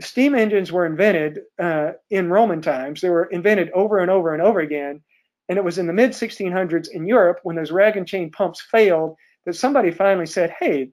Steam 0.00 0.34
engines 0.34 0.72
were 0.72 0.86
invented 0.86 1.40
uh, 1.58 1.92
in 2.10 2.30
Roman 2.30 2.62
times. 2.62 3.00
They 3.00 3.10
were 3.10 3.24
invented 3.26 3.70
over 3.70 3.98
and 3.98 4.10
over 4.10 4.32
and 4.32 4.42
over 4.42 4.60
again. 4.60 5.02
And 5.48 5.58
it 5.58 5.64
was 5.64 5.78
in 5.78 5.86
the 5.86 5.92
mid 5.92 6.12
1600s 6.12 6.88
in 6.88 7.06
Europe 7.06 7.40
when 7.42 7.56
those 7.56 7.70
rag 7.70 7.96
and 7.96 8.08
chain 8.08 8.30
pumps 8.30 8.62
failed 8.62 9.16
that 9.44 9.54
somebody 9.54 9.90
finally 9.90 10.26
said, 10.26 10.54
hey, 10.58 10.90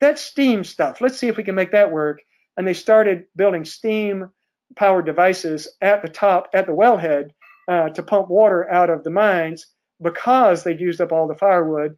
that 0.00 0.18
steam 0.18 0.64
stuff, 0.64 1.00
let's 1.00 1.18
see 1.18 1.28
if 1.28 1.36
we 1.36 1.44
can 1.44 1.54
make 1.54 1.72
that 1.72 1.90
work. 1.90 2.20
And 2.56 2.66
they 2.66 2.74
started 2.74 3.24
building 3.36 3.64
steam 3.64 4.30
powered 4.76 5.06
devices 5.06 5.68
at 5.80 6.02
the 6.02 6.08
top, 6.08 6.48
at 6.54 6.66
the 6.66 6.72
wellhead, 6.72 7.30
uh, 7.68 7.88
to 7.90 8.02
pump 8.02 8.28
water 8.28 8.70
out 8.70 8.90
of 8.90 9.04
the 9.04 9.10
mines 9.10 9.66
because 10.02 10.62
they'd 10.62 10.80
used 10.80 11.00
up 11.00 11.12
all 11.12 11.28
the 11.28 11.34
firewood. 11.34 11.96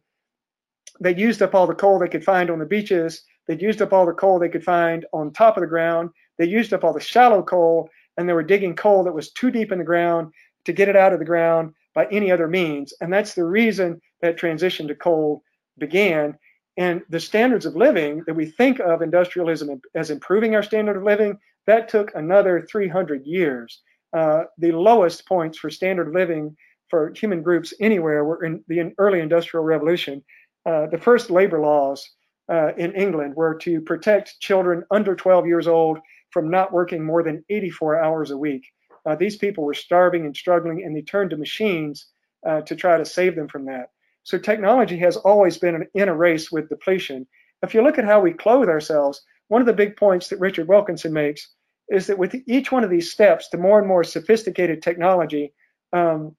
They 0.99 1.15
used 1.15 1.41
up 1.41 1.55
all 1.55 1.67
the 1.67 1.75
coal 1.75 1.99
they 1.99 2.07
could 2.07 2.23
find 2.23 2.49
on 2.49 2.59
the 2.59 2.65
beaches. 2.65 3.23
They'd 3.47 3.61
used 3.61 3.81
up 3.81 3.93
all 3.93 4.05
the 4.05 4.13
coal 4.13 4.39
they 4.39 4.49
could 4.49 4.63
find 4.63 5.05
on 5.13 5.31
top 5.31 5.57
of 5.57 5.61
the 5.61 5.67
ground. 5.67 6.09
They 6.37 6.47
used 6.47 6.73
up 6.73 6.83
all 6.83 6.93
the 6.93 6.99
shallow 6.99 7.43
coal, 7.43 7.89
and 8.17 8.27
they 8.27 8.33
were 8.33 8.43
digging 8.43 8.75
coal 8.75 9.03
that 9.03 9.13
was 9.13 9.31
too 9.31 9.51
deep 9.51 9.71
in 9.71 9.79
the 9.79 9.83
ground 9.83 10.31
to 10.65 10.73
get 10.73 10.89
it 10.89 10.95
out 10.95 11.13
of 11.13 11.19
the 11.19 11.25
ground 11.25 11.73
by 11.93 12.07
any 12.11 12.31
other 12.31 12.47
means. 12.47 12.93
And 13.01 13.11
that's 13.11 13.33
the 13.33 13.43
reason 13.43 14.01
that 14.21 14.37
transition 14.37 14.87
to 14.87 14.95
coal 14.95 15.43
began. 15.77 16.37
And 16.77 17.01
the 17.09 17.19
standards 17.19 17.65
of 17.65 17.75
living 17.75 18.23
that 18.25 18.33
we 18.33 18.45
think 18.45 18.79
of 18.79 19.01
industrialism 19.01 19.81
as 19.95 20.09
improving 20.09 20.55
our 20.55 20.63
standard 20.63 20.97
of 20.97 21.03
living, 21.03 21.37
that 21.67 21.87
took 21.89 22.11
another 22.15 22.65
300 22.69 23.25
years. 23.25 23.81
Uh, 24.13 24.43
the 24.57 24.71
lowest 24.71 25.27
points 25.27 25.57
for 25.57 25.69
standard 25.69 26.13
living 26.13 26.55
for 26.89 27.11
human 27.15 27.41
groups 27.41 27.73
anywhere 27.79 28.23
were 28.23 28.43
in 28.43 28.63
the 28.67 28.93
early 28.97 29.19
industrial 29.19 29.63
revolution. 29.63 30.23
Uh, 30.65 30.87
the 30.87 30.97
first 30.97 31.29
labor 31.29 31.59
laws 31.59 32.07
uh, 32.49 32.73
in 32.77 32.93
England 32.93 33.35
were 33.35 33.55
to 33.55 33.81
protect 33.81 34.39
children 34.39 34.83
under 34.91 35.15
12 35.15 35.47
years 35.47 35.67
old 35.67 35.99
from 36.31 36.49
not 36.49 36.73
working 36.73 37.03
more 37.03 37.23
than 37.23 37.43
84 37.49 38.01
hours 38.01 38.31
a 38.31 38.37
week. 38.37 38.65
Uh, 39.05 39.15
these 39.15 39.35
people 39.35 39.63
were 39.63 39.73
starving 39.73 40.25
and 40.25 40.35
struggling, 40.35 40.83
and 40.83 40.95
they 40.95 41.01
turned 41.01 41.29
to 41.31 41.37
machines 41.37 42.07
uh, 42.47 42.61
to 42.61 42.75
try 42.75 42.97
to 42.97 43.05
save 43.05 43.35
them 43.35 43.47
from 43.47 43.65
that. 43.65 43.89
So 44.23 44.37
technology 44.37 44.97
has 44.99 45.17
always 45.17 45.57
been 45.57 45.87
in 45.93 46.09
a 46.09 46.15
race 46.15 46.51
with 46.51 46.69
depletion. 46.69 47.27
If 47.61 47.73
you 47.73 47.81
look 47.81 47.97
at 47.97 48.05
how 48.05 48.21
we 48.21 48.33
clothe 48.33 48.69
ourselves, 48.69 49.21
one 49.47 49.61
of 49.61 49.67
the 49.67 49.73
big 49.73 49.97
points 49.97 50.29
that 50.29 50.39
Richard 50.39 50.67
Wilkinson 50.67 51.13
makes 51.13 51.49
is 51.89 52.07
that 52.07 52.17
with 52.17 52.35
each 52.47 52.71
one 52.71 52.83
of 52.83 52.89
these 52.89 53.11
steps 53.11 53.49
to 53.49 53.57
more 53.57 53.79
and 53.79 53.87
more 53.87 54.03
sophisticated 54.03 54.81
technology, 54.81 55.53
um, 55.91 56.35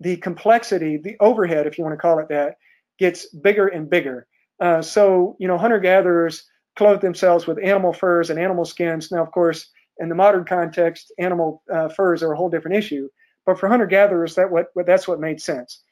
the 0.00 0.16
complexity, 0.16 0.96
the 0.96 1.16
overhead, 1.20 1.66
if 1.66 1.76
you 1.76 1.84
want 1.84 1.94
to 1.94 2.00
call 2.00 2.20
it 2.20 2.28
that, 2.28 2.56
gets 2.98 3.26
bigger 3.26 3.66
and 3.66 3.90
bigger. 3.90 4.26
Uh, 4.60 4.82
so, 4.82 5.36
you 5.38 5.48
know, 5.48 5.58
hunter 5.58 5.78
gatherers 5.78 6.44
clothe 6.76 7.00
themselves 7.00 7.46
with 7.46 7.58
animal 7.62 7.92
furs 7.92 8.30
and 8.30 8.38
animal 8.38 8.64
skins. 8.64 9.10
Now, 9.10 9.22
of 9.22 9.32
course, 9.32 9.70
in 9.98 10.08
the 10.08 10.14
modern 10.14 10.44
context, 10.44 11.12
animal 11.18 11.62
uh, 11.72 11.88
furs 11.88 12.22
are 12.22 12.32
a 12.32 12.36
whole 12.36 12.50
different 12.50 12.76
issue. 12.76 13.08
But 13.46 13.58
for 13.58 13.68
hunter 13.68 13.86
gatherers, 13.86 14.34
that 14.34 14.50
what, 14.50 14.66
that's 14.86 15.08
what 15.08 15.20
made 15.20 15.40
sense. 15.40 15.82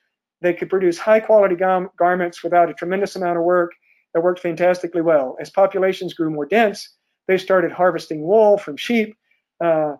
They 0.42 0.52
could 0.52 0.68
produce 0.68 0.98
high 0.98 1.20
quality 1.20 1.56
garments 1.56 2.42
without 2.44 2.70
a 2.70 2.74
tremendous 2.74 3.16
amount 3.16 3.38
of 3.38 3.44
work 3.44 3.72
that 4.12 4.20
worked 4.20 4.40
fantastically 4.40 5.02
well. 5.02 5.36
As 5.40 5.50
populations 5.50 6.14
grew 6.14 6.30
more 6.30 6.46
dense, 6.46 6.96
they 7.26 7.38
started 7.38 7.72
harvesting 7.72 8.22
wool 8.22 8.58
from 8.58 8.76
sheep. 8.76 9.16
Uh, 9.62 9.94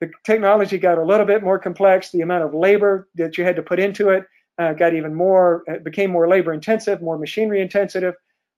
the 0.00 0.10
technology 0.24 0.78
got 0.78 0.98
a 0.98 1.04
little 1.04 1.26
bit 1.26 1.42
more 1.42 1.58
complex. 1.58 2.10
The 2.10 2.22
amount 2.22 2.44
of 2.44 2.54
labor 2.54 3.08
that 3.16 3.36
you 3.36 3.44
had 3.44 3.56
to 3.56 3.62
put 3.62 3.78
into 3.78 4.10
it 4.10 4.24
uh, 4.58 4.72
got 4.72 4.94
even 4.94 5.14
more, 5.14 5.64
became 5.82 6.10
more 6.10 6.28
labor 6.28 6.52
intensive, 6.52 7.00
more 7.02 7.18
machinery 7.18 7.60
intensive. 7.60 8.14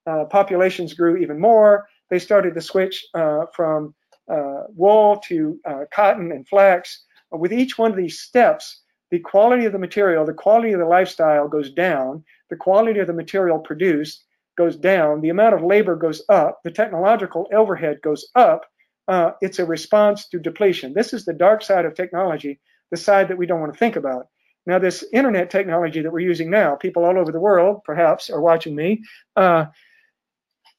Uh, 0.07 0.24
populations 0.24 0.95
grew 0.95 1.16
even 1.16 1.40
more. 1.40 1.86
They 2.11 2.18
started 2.18 2.55
to 2.55 2.61
switch 2.61 3.05
uh, 3.14 3.47
from 3.55 3.95
uh, 4.30 4.64
wool 4.74 5.20
to 5.28 5.59
uh, 5.66 5.84
cotton 5.92 6.32
and 6.32 6.47
flax. 6.47 7.05
With 7.30 7.53
each 7.53 7.78
one 7.78 7.90
of 7.90 7.97
these 7.97 8.20
steps, 8.20 8.82
the 9.11 9.18
quality 9.18 9.64
of 9.64 9.72
the 9.72 9.78
material, 9.78 10.24
the 10.24 10.32
quality 10.32 10.72
of 10.72 10.80
the 10.80 10.86
lifestyle 10.86 11.49
goes 11.49 11.72
down, 11.72 12.24
the 12.51 12.57
quality 12.57 13.01
of 13.01 13.07
the 13.07 13.12
material 13.12 13.59
produced 13.59 14.24
goes 14.57 14.76
down, 14.76 15.20
the 15.20 15.30
amount 15.30 15.55
of 15.55 15.62
labor 15.62 15.97
goes 15.97 16.22
up, 16.28 16.61
the 16.64 16.70
technological 16.70 17.49
overhead 17.53 18.01
goes 18.03 18.28
up. 18.34 18.64
Uh, 19.09 19.32
it's 19.40 19.59
a 19.59 19.64
response 19.64 20.28
to 20.28 20.38
depletion. 20.38 20.95
This 20.95 21.12
is 21.12 21.24
the 21.24 21.32
dark 21.32 21.62
side 21.62 21.84
of 21.84 21.95
technology, 21.95 22.61
the 22.90 22.97
side 22.97 23.28
that 23.28 23.38
we 23.38 23.47
don't 23.47 23.61
want 23.61 23.72
to 23.72 23.78
think 23.78 23.97
about. 23.97 24.28
Now, 24.66 24.78
this 24.78 25.04
internet 25.12 25.50
technology 25.50 26.00
that 26.00 26.12
we're 26.12 26.20
using 26.20 26.50
now, 26.50 26.74
people 26.74 27.04
all 27.04 27.18
over 27.18 27.32
the 27.32 27.40
world 27.40 27.82
perhaps 27.84 28.30
are 28.30 28.40
watching 28.40 28.74
me. 28.74 29.02
Uh, 29.36 29.66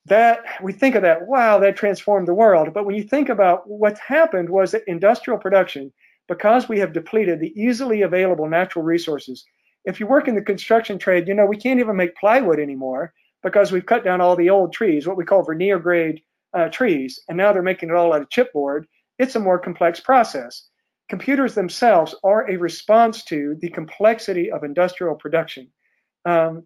that 0.07 0.43
we 0.61 0.71
think 0.71 0.95
of 0.95 1.01
that, 1.01 1.27
wow, 1.27 1.59
that 1.59 1.75
transformed 1.75 2.27
the 2.27 2.33
world. 2.33 2.73
But 2.73 2.85
when 2.85 2.95
you 2.95 3.03
think 3.03 3.29
about 3.29 3.67
what's 3.67 3.99
happened 3.99 4.49
was 4.49 4.71
that 4.71 4.83
industrial 4.87 5.39
production, 5.39 5.91
because 6.27 6.69
we 6.69 6.79
have 6.79 6.93
depleted 6.93 7.39
the 7.39 7.53
easily 7.59 8.01
available 8.01 8.47
natural 8.47 8.85
resources. 8.85 9.45
If 9.83 9.99
you 9.99 10.07
work 10.07 10.27
in 10.27 10.35
the 10.35 10.41
construction 10.41 10.97
trade, 10.97 11.27
you 11.27 11.33
know 11.33 11.45
we 11.45 11.57
can't 11.57 11.79
even 11.79 11.95
make 11.95 12.15
plywood 12.15 12.59
anymore 12.59 13.13
because 13.43 13.71
we've 13.71 13.85
cut 13.85 14.03
down 14.03 14.21
all 14.21 14.35
the 14.35 14.49
old 14.49 14.73
trees, 14.73 15.07
what 15.07 15.17
we 15.17 15.25
call 15.25 15.43
veneer 15.43 15.79
grade 15.79 16.21
uh, 16.53 16.69
trees, 16.69 17.19
and 17.27 17.37
now 17.37 17.53
they're 17.53 17.61
making 17.61 17.89
it 17.89 17.95
all 17.95 18.13
out 18.13 18.21
of 18.21 18.29
chipboard. 18.29 18.85
It's 19.19 19.35
a 19.35 19.39
more 19.39 19.59
complex 19.59 19.99
process. 19.99 20.67
Computers 21.09 21.53
themselves 21.53 22.15
are 22.23 22.49
a 22.49 22.57
response 22.57 23.23
to 23.25 23.55
the 23.61 23.69
complexity 23.69 24.51
of 24.51 24.63
industrial 24.63 25.15
production. 25.15 25.69
Um, 26.25 26.65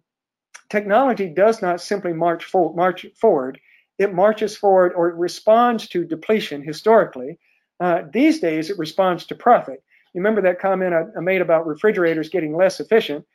technology 0.70 1.28
does 1.28 1.60
not 1.60 1.80
simply 1.80 2.12
march, 2.12 2.44
for, 2.44 2.74
march 2.74 3.06
forward, 3.20 3.60
it 3.98 4.14
marches 4.14 4.56
forward 4.56 4.92
or 4.94 5.10
it 5.10 5.16
responds 5.16 5.88
to 5.88 6.06
depletion 6.06 6.62
historically. 6.62 7.38
Uh, 7.80 8.02
these 8.12 8.40
days, 8.40 8.70
it 8.70 8.78
responds 8.78 9.26
to 9.26 9.34
profit. 9.34 9.82
You 10.14 10.20
remember 10.20 10.42
that 10.42 10.60
comment 10.60 10.94
I, 10.94 11.20
made 11.20 11.42
about 11.42 11.66
refrigerators 11.66 12.30
getting 12.30 12.56
less 12.56 12.80
efficient? 12.80 13.26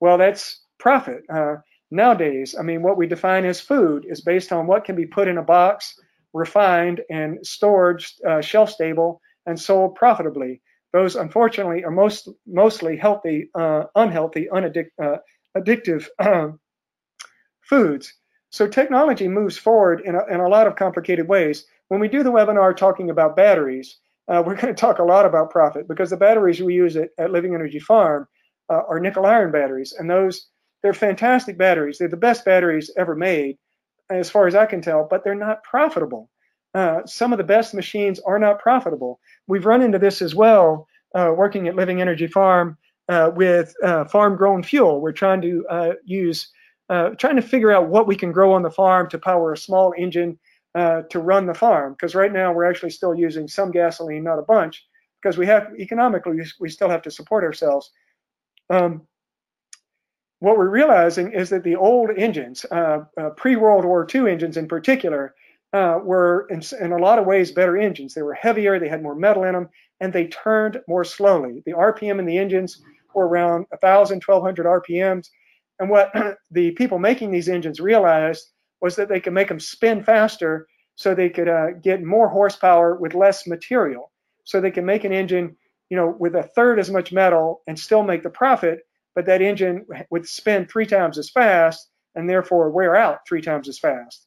Well, 0.00 0.16
that's 0.16 0.62
profit. 0.78 1.24
Uh, 1.32 1.56
Nowadays, 1.94 2.56
I 2.58 2.62
mean, 2.62 2.82
what 2.82 2.96
we 2.96 3.06
define 3.06 3.44
as 3.44 3.60
food 3.60 4.04
is 4.08 4.20
based 4.20 4.52
on 4.52 4.66
what 4.66 4.84
can 4.84 4.96
be 4.96 5.06
put 5.06 5.28
in 5.28 5.38
a 5.38 5.42
box, 5.44 5.96
refined, 6.32 7.00
and 7.08 7.38
stored 7.46 8.04
uh, 8.28 8.40
shelf 8.40 8.70
stable 8.70 9.20
and 9.46 9.60
sold 9.60 9.94
profitably. 9.96 10.62
Those, 10.92 11.16
unfortunately, 11.16 11.84
are 11.84 11.90
most 11.90 12.28
mostly 12.46 12.96
healthy, 12.96 13.50
uh, 13.54 13.84
unhealthy, 13.94 14.48
unaddic- 14.52 14.92
uh, 15.02 15.16
addictive 15.56 16.08
foods. 17.62 18.14
So 18.50 18.68
technology 18.68 19.28
moves 19.28 19.56
forward 19.58 20.02
in 20.04 20.14
a, 20.14 20.24
in 20.26 20.40
a 20.40 20.48
lot 20.48 20.66
of 20.66 20.76
complicated 20.76 21.26
ways. 21.28 21.66
When 21.88 22.00
we 22.00 22.08
do 22.08 22.22
the 22.22 22.30
webinar 22.32 22.76
talking 22.76 23.10
about 23.10 23.36
batteries, 23.36 23.98
uh, 24.28 24.42
we're 24.46 24.54
going 24.56 24.74
to 24.74 24.80
talk 24.80 24.98
a 24.98 25.04
lot 25.04 25.26
about 25.26 25.50
profit 25.50 25.88
because 25.88 26.10
the 26.10 26.16
batteries 26.16 26.62
we 26.62 26.74
use 26.74 26.96
at, 26.96 27.10
at 27.18 27.30
Living 27.30 27.54
Energy 27.54 27.80
Farm 27.80 28.28
uh, 28.70 28.82
are 28.88 29.00
nickel 29.00 29.26
iron 29.26 29.50
batteries, 29.50 29.92
and 29.98 30.08
those 30.08 30.48
they're 30.82 30.94
fantastic 30.94 31.58
batteries. 31.58 31.98
They're 31.98 32.08
the 32.08 32.16
best 32.16 32.44
batteries 32.44 32.90
ever 32.96 33.16
made, 33.16 33.56
as 34.10 34.30
far 34.30 34.46
as 34.46 34.54
I 34.54 34.66
can 34.66 34.82
tell, 34.82 35.06
but 35.10 35.24
they're 35.24 35.34
not 35.34 35.64
profitable. 35.64 36.30
Uh, 36.74 37.06
some 37.06 37.32
of 37.32 37.38
the 37.38 37.44
best 37.44 37.72
machines 37.72 38.18
are 38.20 38.38
not 38.38 38.58
profitable. 38.58 39.20
We've 39.46 39.64
run 39.64 39.82
into 39.82 39.98
this 39.98 40.20
as 40.20 40.34
well 40.34 40.88
uh, 41.14 41.32
working 41.36 41.68
at 41.68 41.76
Living 41.76 42.00
Energy 42.00 42.26
Farm 42.26 42.76
uh, 43.08 43.30
with 43.34 43.74
uh, 43.82 44.04
farm 44.06 44.36
grown 44.36 44.62
fuel. 44.62 45.00
We're 45.00 45.12
trying 45.12 45.40
to 45.42 45.66
uh, 45.70 45.92
use, 46.04 46.50
trying 46.88 47.36
to 47.36 47.42
figure 47.42 47.70
out 47.70 47.88
what 47.88 48.06
we 48.06 48.16
can 48.16 48.32
grow 48.32 48.52
on 48.52 48.62
the 48.62 48.70
farm 48.70 49.08
to 49.10 49.18
power 49.18 49.52
a 49.52 49.56
small 49.56 49.94
engine 49.96 50.38
to 50.74 51.18
run 51.18 51.46
the 51.46 51.54
farm. 51.54 51.92
Because 51.92 52.14
right 52.14 52.32
now 52.32 52.52
we're 52.52 52.68
actually 52.68 52.90
still 52.90 53.14
using 53.14 53.46
some 53.46 53.70
gasoline, 53.70 54.24
not 54.24 54.38
a 54.38 54.42
bunch, 54.42 54.84
because 55.22 55.38
we 55.38 55.46
have 55.46 55.68
economically 55.78 56.42
we 56.58 56.68
still 56.68 56.88
have 56.88 57.02
to 57.02 57.10
support 57.10 57.44
ourselves. 57.44 57.90
Um, 58.70 59.02
what 60.40 60.58
we're 60.58 60.68
realizing 60.68 61.32
is 61.32 61.50
that 61.50 61.62
the 61.62 61.76
old 61.76 62.10
engines, 62.16 62.66
uh, 62.70 63.04
pre-World 63.36 63.84
War 63.84 64.06
II 64.12 64.30
engines 64.30 64.56
in 64.56 64.66
particular, 64.66 65.34
uh, 65.74 65.98
were 66.02 66.46
in, 66.50 66.62
in, 66.80 66.92
a 66.92 66.98
lot 66.98 67.18
of 67.18 67.26
ways 67.26 67.52
better 67.52 67.76
engines. 67.76 68.14
They 68.14 68.22
were 68.22 68.34
heavier, 68.34 68.78
they 68.78 68.88
had 68.88 69.02
more 69.02 69.14
metal 69.14 69.44
in 69.44 69.52
them, 69.52 69.68
and 70.00 70.12
they 70.12 70.28
turned 70.28 70.80
more 70.88 71.04
slowly. 71.04 71.62
The 71.66 71.72
RPM 71.72 72.18
in 72.18 72.26
the 72.26 72.38
engines 72.38 72.80
were 73.14 73.26
around 73.26 73.66
1,000, 73.70 74.22
1,200 74.24 74.66
RPMs. 74.66 75.28
And 75.78 75.90
what 75.90 76.12
the 76.50 76.70
people 76.72 76.98
making 76.98 77.30
these 77.30 77.48
engines 77.48 77.80
realized 77.80 78.50
was 78.80 78.96
that 78.96 79.08
they 79.08 79.20
could 79.20 79.32
make 79.32 79.48
them 79.48 79.60
spin 79.60 80.02
faster 80.02 80.66
so 80.94 81.14
they 81.14 81.28
could 81.28 81.48
uh, 81.48 81.72
get 81.82 82.02
more 82.02 82.28
horsepower 82.28 82.94
with 82.96 83.14
less 83.14 83.46
material. 83.46 84.12
So 84.44 84.60
they 84.60 84.70
can 84.70 84.86
make 84.86 85.04
an 85.04 85.12
engine, 85.12 85.56
you 85.90 85.96
know, 85.96 86.14
with 86.16 86.36
a 86.36 86.42
third 86.42 86.78
as 86.78 86.90
much 86.90 87.12
metal 87.12 87.62
and 87.66 87.78
still 87.78 88.02
make 88.02 88.22
the 88.22 88.30
profit 88.30 88.80
but 89.14 89.26
that 89.26 89.42
engine 89.42 89.86
would 90.10 90.28
spin 90.28 90.66
three 90.66 90.86
times 90.86 91.18
as 91.18 91.30
fast 91.30 91.88
and 92.14 92.28
therefore 92.28 92.70
wear 92.70 92.96
out 92.96 93.20
three 93.26 93.40
times 93.40 93.68
as 93.68 93.78
fast. 93.78 94.23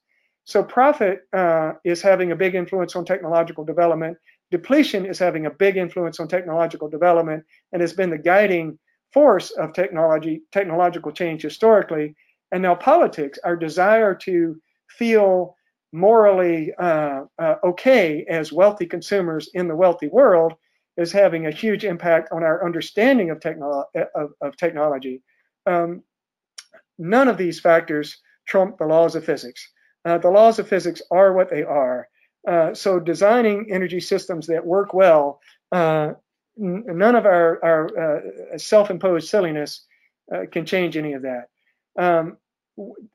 So 0.47 0.63
profit 0.63 1.27
uh, 1.33 1.73
is 1.83 2.01
having 2.01 2.31
a 2.31 2.35
big 2.35 2.55
influence 2.55 2.95
on 2.95 3.03
technological 3.03 3.65
development. 3.65 4.17
Depletion 4.49 5.05
is 5.05 5.19
having 5.19 5.45
a 5.45 5.51
big 5.51 5.75
influence 5.75 6.21
on 6.21 6.29
technological 6.29 6.89
development 6.89 7.43
and 7.73 7.81
has 7.81 7.91
been 7.91 8.09
the 8.09 8.17
guiding 8.17 8.79
force 9.11 9.51
of 9.51 9.73
technology, 9.73 10.43
technological 10.53 11.11
change 11.11 11.41
historically. 11.41 12.15
And 12.53 12.61
now 12.63 12.75
politics, 12.75 13.37
our 13.43 13.57
desire 13.57 14.15
to 14.15 14.55
feel 14.89 15.57
morally 15.91 16.73
uh, 16.79 17.23
uh, 17.37 17.55
okay 17.65 18.25
as 18.29 18.53
wealthy 18.53 18.85
consumers 18.85 19.49
in 19.53 19.67
the 19.67 19.75
wealthy 19.75 20.07
world 20.07 20.53
is 20.95 21.11
having 21.11 21.47
a 21.47 21.51
huge 21.51 21.83
impact 21.83 22.29
on 22.31 22.43
our 22.43 22.65
understanding 22.65 23.31
of, 23.31 23.41
technolo- 23.41 23.83
of, 24.15 24.31
of 24.39 24.55
technology. 24.55 25.21
Um, 25.65 26.03
none 26.97 27.27
of 27.27 27.37
these 27.37 27.59
factors 27.59 28.21
trump 28.47 28.77
the 28.77 28.85
laws 28.85 29.13
of 29.15 29.25
physics. 29.25 29.73
Uh, 30.07 30.17
the 30.17 30.29
laws 30.29 30.57
of 30.57 30.69
physics 30.69 31.01
are 31.11 31.33
what 31.33 31.49
they 31.49 31.63
are. 31.63 32.07
Uh, 32.47 32.73
so 32.73 32.97
designing 32.97 33.67
energy 33.69 33.99
systems 33.99 34.47
that 34.47 34.65
work 34.65 34.93
well, 34.93 35.41
uh, 35.73 36.13
n- 36.57 36.85
none 36.87 37.15
of 37.15 37.25
our, 37.25 37.59
our 37.69 37.81
uh, 38.03 38.57
self-imposed 38.57 39.27
silliness 39.27 39.85
uh, 40.33 40.43
can 40.49 40.65
change 40.65 40.95
any 40.95 41.11
of 41.11 41.23
that. 41.23 41.45
Um, 41.99 42.37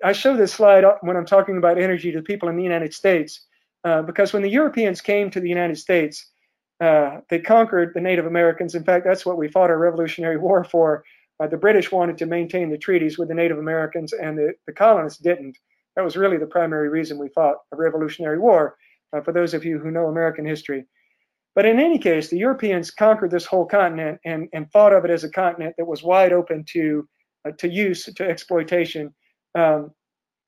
I 0.05 0.13
show 0.13 0.37
this 0.37 0.53
slide 0.53 0.85
when 1.01 1.17
I'm 1.17 1.25
talking 1.25 1.57
about 1.57 1.79
energy 1.79 2.13
to 2.13 2.21
people 2.21 2.51
in 2.51 2.57
the 2.57 2.63
United 2.73 2.93
States, 2.93 3.47
because 4.07 4.33
when 4.33 4.43
the 4.43 4.51
Europeans 4.51 5.01
came 5.01 5.31
to 5.31 5.41
the 5.41 5.49
United 5.49 5.79
States, 5.79 6.31
they 6.81 7.41
conquered 7.57 7.93
the 7.95 8.01
Native 8.01 8.27
Americans. 8.27 8.75
In 8.75 8.85
fact, 8.85 9.07
that's 9.07 9.25
what 9.25 9.39
we 9.39 9.49
fought 9.49 9.71
our 9.71 9.79
Revolutionary 9.79 10.37
War 10.37 10.65
for. 10.65 11.05
the 11.39 11.57
British 11.57 11.93
wanted 11.93 12.19
to 12.19 12.27
maintain 12.27 12.71
the 12.71 12.85
treaties 12.87 13.19
with 13.19 13.29
the 13.29 13.41
Native 13.43 13.59
Americans, 13.59 14.13
and 14.13 14.37
the, 14.37 14.49
the 14.67 14.73
colonists 14.73 15.23
didn't. 15.23 15.57
That 15.97 16.05
was 16.05 16.17
really 16.17 16.39
the 16.39 16.47
primary 16.47 16.89
reason 16.89 17.19
we 17.19 17.29
fought 17.29 17.57
a 17.73 17.77
Revolutionary 17.77 18.39
War, 18.39 18.77
uh, 19.13 19.21
for 19.21 19.33
those 19.33 19.55
of 19.55 19.65
you 19.65 19.79
who 19.79 19.91
know 19.91 20.07
American 20.07 20.47
history. 20.47 20.87
But 21.55 21.67
in 21.67 21.79
any 21.79 21.99
case, 21.99 22.29
the 22.29 22.39
Europeans 22.39 22.91
conquered 22.91 23.31
this 23.31 23.45
whole 23.45 23.67
continent 23.67 24.21
and, 24.25 24.49
and 24.55 24.71
thought 24.71 24.95
of 24.95 25.05
it 25.05 25.11
as 25.11 25.25
a 25.25 25.31
continent 25.31 25.75
that 25.77 25.87
was 25.87 26.03
wide 26.03 26.33
open 26.33 26.65
to, 26.71 27.07
uh, 27.47 27.53
to 27.59 27.69
use, 27.69 28.05
to 28.05 28.25
exploitation. 28.25 29.15
Um, 29.55 29.91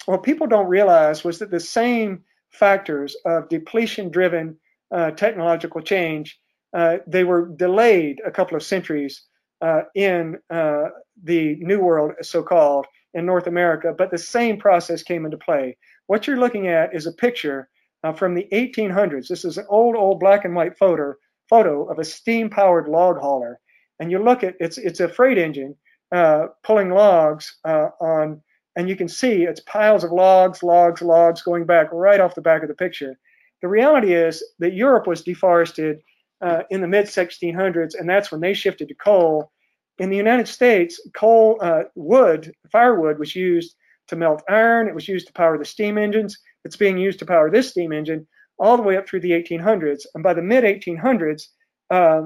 what 0.06 0.22
people 0.22 0.46
don't 0.46 0.66
realize 0.66 1.22
was 1.22 1.38
that 1.38 1.50
the 1.50 1.60
same 1.60 2.24
factors 2.50 3.16
of 3.26 3.48
depletion 3.48 4.10
driven 4.10 4.56
uh, 4.94 5.10
technological 5.10 5.82
change, 5.82 6.38
uh, 6.74 6.98
they 7.06 7.24
were 7.24 7.46
delayed 7.46 8.20
a 8.24 8.30
couple 8.30 8.56
of 8.56 8.62
centuries 8.62 9.24
uh, 9.60 9.82
in 9.94 10.38
uh, 10.50 10.84
the 11.22 11.56
New 11.56 11.80
World, 11.80 12.12
so 12.22 12.42
called, 12.42 12.86
in 13.14 13.26
North 13.26 13.46
America, 13.46 13.94
but 13.96 14.10
the 14.10 14.18
same 14.18 14.58
process 14.58 15.02
came 15.02 15.24
into 15.24 15.38
play. 15.38 15.76
What 16.06 16.26
you're 16.26 16.36
looking 16.36 16.68
at 16.68 16.94
is 16.94 17.06
a 17.06 17.12
picture 17.12 17.68
uh, 18.02 18.12
from 18.12 18.34
the 18.34 18.46
1800s. 18.52 19.28
This 19.28 19.44
is 19.44 19.56
an 19.56 19.66
old, 19.68 19.96
old 19.96 20.20
black 20.20 20.44
and 20.44 20.54
white 20.54 20.76
photo 20.76 21.14
photo 21.48 21.84
of 21.84 21.98
a 21.98 22.04
steam-powered 22.04 22.88
log 22.88 23.18
hauler, 23.18 23.60
and 24.00 24.10
you 24.10 24.18
look 24.18 24.42
at 24.42 24.54
it's 24.60 24.78
it's 24.78 25.00
a 25.00 25.08
freight 25.08 25.38
engine 25.38 25.76
uh, 26.12 26.46
pulling 26.62 26.90
logs 26.90 27.58
uh, 27.64 27.88
on, 28.00 28.40
and 28.76 28.88
you 28.88 28.96
can 28.96 29.08
see 29.08 29.42
it's 29.42 29.60
piles 29.60 30.04
of 30.04 30.12
logs, 30.12 30.62
logs, 30.62 31.02
logs 31.02 31.42
going 31.42 31.66
back 31.66 31.88
right 31.92 32.20
off 32.20 32.34
the 32.34 32.40
back 32.40 32.62
of 32.62 32.68
the 32.68 32.74
picture. 32.74 33.18
The 33.62 33.68
reality 33.68 34.14
is 34.14 34.42
that 34.58 34.74
Europe 34.74 35.06
was 35.06 35.22
deforested 35.22 36.00
uh, 36.40 36.62
in 36.70 36.80
the 36.80 36.88
mid 36.88 37.06
1600s, 37.06 37.94
and 37.98 38.08
that's 38.08 38.30
when 38.30 38.40
they 38.40 38.54
shifted 38.54 38.88
to 38.88 38.94
coal 38.94 39.50
in 39.98 40.10
the 40.10 40.16
United 40.16 40.48
States, 40.48 41.00
coal, 41.14 41.58
uh, 41.60 41.84
wood, 41.94 42.52
firewood 42.70 43.18
was 43.18 43.34
used 43.34 43.76
to 44.08 44.16
melt 44.16 44.42
iron. 44.48 44.88
It 44.88 44.94
was 44.94 45.08
used 45.08 45.26
to 45.28 45.32
power 45.32 45.56
the 45.56 45.64
steam 45.64 45.98
engines. 45.98 46.38
It's 46.64 46.76
being 46.76 46.98
used 46.98 47.20
to 47.20 47.26
power 47.26 47.50
this 47.50 47.70
steam 47.70 47.92
engine 47.92 48.26
all 48.58 48.76
the 48.76 48.82
way 48.82 48.96
up 48.96 49.08
through 49.08 49.20
the 49.20 49.32
1800s. 49.32 50.06
And 50.14 50.22
by 50.22 50.34
the 50.34 50.42
mid 50.42 50.64
1800s, 50.64 51.44
uh, 51.90 52.22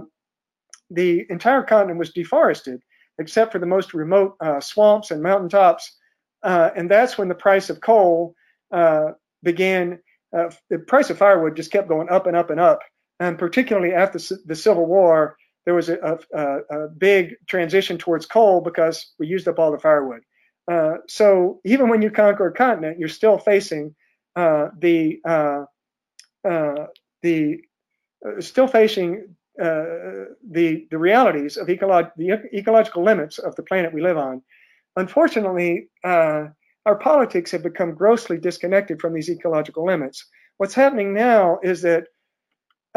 the 0.90 1.26
entire 1.28 1.62
continent 1.62 1.98
was 1.98 2.12
deforested, 2.12 2.80
except 3.18 3.52
for 3.52 3.58
the 3.58 3.66
most 3.66 3.94
remote 3.94 4.36
uh, 4.40 4.60
swamps 4.60 5.10
and 5.10 5.22
mountaintops. 5.22 5.96
Uh, 6.42 6.70
and 6.74 6.90
that's 6.90 7.18
when 7.18 7.28
the 7.28 7.34
price 7.34 7.68
of 7.70 7.80
coal 7.80 8.34
uh, 8.72 9.12
began. 9.42 9.98
Uh, 10.36 10.50
the 10.68 10.78
price 10.78 11.10
of 11.10 11.18
firewood 11.18 11.56
just 11.56 11.72
kept 11.72 11.88
going 11.88 12.08
up 12.10 12.26
and 12.26 12.36
up 12.36 12.50
and 12.50 12.60
up. 12.60 12.80
And 13.20 13.38
particularly 13.38 13.94
after 13.94 14.18
the 14.44 14.54
Civil 14.54 14.86
War, 14.86 15.36
there 15.68 15.74
was 15.74 15.90
a, 15.90 16.18
a, 16.32 16.58
a, 16.70 16.88
big 16.88 17.34
transition 17.46 17.98
towards 17.98 18.24
coal 18.24 18.62
because 18.62 19.12
we 19.18 19.26
used 19.26 19.46
up 19.46 19.58
all 19.58 19.70
the 19.70 19.78
firewood. 19.78 20.22
Uh, 20.66 20.94
so 21.06 21.60
even 21.62 21.90
when 21.90 22.00
you 22.00 22.10
conquer 22.10 22.46
a 22.46 22.54
continent, 22.54 22.98
you're 22.98 23.06
still 23.06 23.36
facing 23.36 23.94
uh, 24.34 24.68
the 24.78 25.20
uh, 25.28 25.64
uh 26.48 26.86
the 27.22 27.58
uh, 28.26 28.40
still 28.40 28.66
facing 28.66 29.34
the 29.58 30.86
the 30.90 30.98
realities 30.98 31.58
of 31.58 31.66
ecolog- 31.66 32.12
the 32.16 32.30
ecological 32.54 33.04
limits 33.04 33.36
of 33.38 33.54
the 33.56 33.62
planet 33.62 33.92
we 33.92 34.00
live 34.00 34.16
on. 34.16 34.40
Unfortunately, 34.96 35.90
our 36.02 36.98
politics 36.98 37.50
have 37.50 37.62
become 37.62 37.94
grossly 37.94 38.38
disconnected 38.38 39.02
from 39.02 39.12
these 39.12 39.28
ecological 39.28 39.84
limits. 39.84 40.24
What's 40.56 40.72
happening 40.72 41.12
now 41.12 41.58
is 41.62 41.82
that 41.82 42.04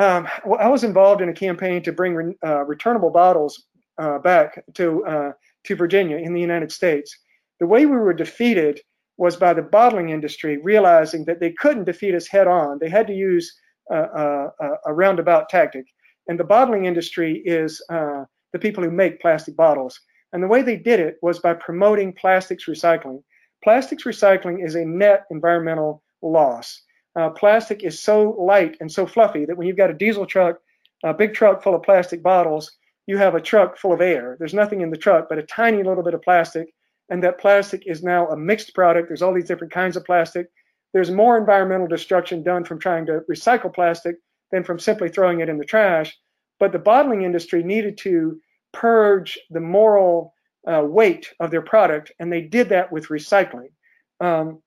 um, 0.02 0.28
well, 0.46 0.60
I 0.60 0.68
was 0.68 0.84
involved 0.84 1.22
in 1.22 1.30
a 1.30 1.34
campaign 1.34 1.82
to 1.84 1.92
bring 1.92 2.16
re, 2.16 2.36
uh, 2.46 2.64
returnable 2.66 3.12
bottles 3.12 3.64
uh, 3.98 4.20
back 4.20 4.64
to 4.76 5.06
uh, 5.06 5.32
to 5.66 5.76
Virginia 5.76 6.18
in 6.18 6.34
the 6.34 6.42
United 6.42 6.72
States. 6.72 7.16
The 7.60 7.68
way 7.68 7.86
we 7.86 7.98
were 7.98 8.14
defeated 8.14 8.82
was 9.18 9.36
by 9.36 9.54
the 9.54 9.62
bottling 9.62 10.10
industry 10.10 10.58
realizing 10.58 11.26
that 11.26 11.40
they 11.40 11.52
couldn't 11.52 11.84
defeat 11.84 12.16
us 12.16 12.28
head 12.28 12.48
on. 12.48 12.80
They 12.80 12.90
had 12.90 13.06
to 13.08 13.14
use 13.14 13.54
a, 13.92 14.48
a 14.86 14.94
roundabout 14.94 15.50
tactic. 15.50 15.86
And 16.28 16.40
the 16.40 16.44
bottling 16.44 16.86
industry 16.86 17.42
is 17.46 17.84
uh, 17.90 18.24
the 18.54 18.60
people 18.60 18.84
who 18.84 18.90
make 18.90 19.22
plastic 19.22 19.56
bottles. 19.56 20.00
And 20.34 20.42
the 20.42 20.48
way 20.48 20.62
they 20.62 20.78
did 20.78 21.00
it 21.00 21.18
was 21.22 21.40
by 21.40 21.54
promoting 21.54 22.14
plastics 22.14 22.66
recycling. 22.68 23.22
Plastics 23.64 24.04
recycling 24.04 24.66
is 24.66 24.76
a 24.76 24.86
net 24.86 25.26
environmental 25.30 26.04
loss. 26.22 26.82
Uh, 27.16 27.30
plastic 27.30 27.84
is 27.84 28.02
so 28.02 28.32
light 28.40 28.78
and 28.80 28.92
so 28.92 29.06
fluffy 29.06 29.46
that 29.46 29.58
when 29.58 29.68
you've 29.68 29.78
got 29.78 29.90
a 29.90 29.94
diesel 29.94 30.26
truck, 30.26 30.60
a 31.04 31.14
big 31.14 31.34
truck 31.34 31.62
full 31.62 31.76
of 31.76 31.84
plastic 31.84 32.24
bottles, 32.24 32.72
you 33.08 33.18
have 33.18 33.36
a 33.36 33.42
truck 33.42 33.78
full 33.78 33.94
of 33.94 34.02
air. 34.02 34.38
There's 34.40 34.54
nothing 34.54 34.82
in 34.82 34.92
the 34.92 34.98
truck 34.98 35.28
but 35.28 35.38
a 35.38 35.44
tiny 35.44 35.84
little 35.84 36.04
bit 36.04 36.14
of 36.14 36.22
plastic, 36.22 36.74
and 37.10 37.24
that 37.24 37.40
plastic 37.40 37.84
is 37.86 38.04
now 38.04 38.28
a 38.28 38.38
mixed 38.38 38.74
product. 38.74 39.10
There's 39.10 39.22
all 39.22 39.34
these 39.34 39.48
different 39.48 39.74
kinds 39.74 39.98
of 39.98 40.06
plastic. 40.06 40.48
There's 40.94 41.12
more 41.12 41.38
environmental 41.38 41.88
destruction 41.88 42.44
done 42.44 42.64
from 42.64 42.80
trying 42.80 43.06
to 43.08 43.22
recycle 43.30 43.74
plastic 43.74 44.16
than 44.52 44.64
from 44.64 44.80
simply 44.80 45.10
throwing 45.10 45.42
it 45.42 45.50
in 45.50 45.58
the 45.58 45.66
trash. 45.66 46.18
But 46.60 46.72
the 46.72 46.80
bottling 46.80 47.24
industry 47.24 47.64
needed 47.64 47.98
to 48.00 48.40
purge 48.72 49.40
the 49.50 49.60
moral 49.60 50.34
uh, 50.68 50.84
weight 50.84 51.34
of 51.40 51.52
their 51.52 51.62
product, 51.62 52.12
and 52.20 52.32
they 52.32 52.42
did 52.42 52.70
that 52.70 52.92
with 52.92 53.08
recycling. 53.08 53.72
Um, 54.20 54.62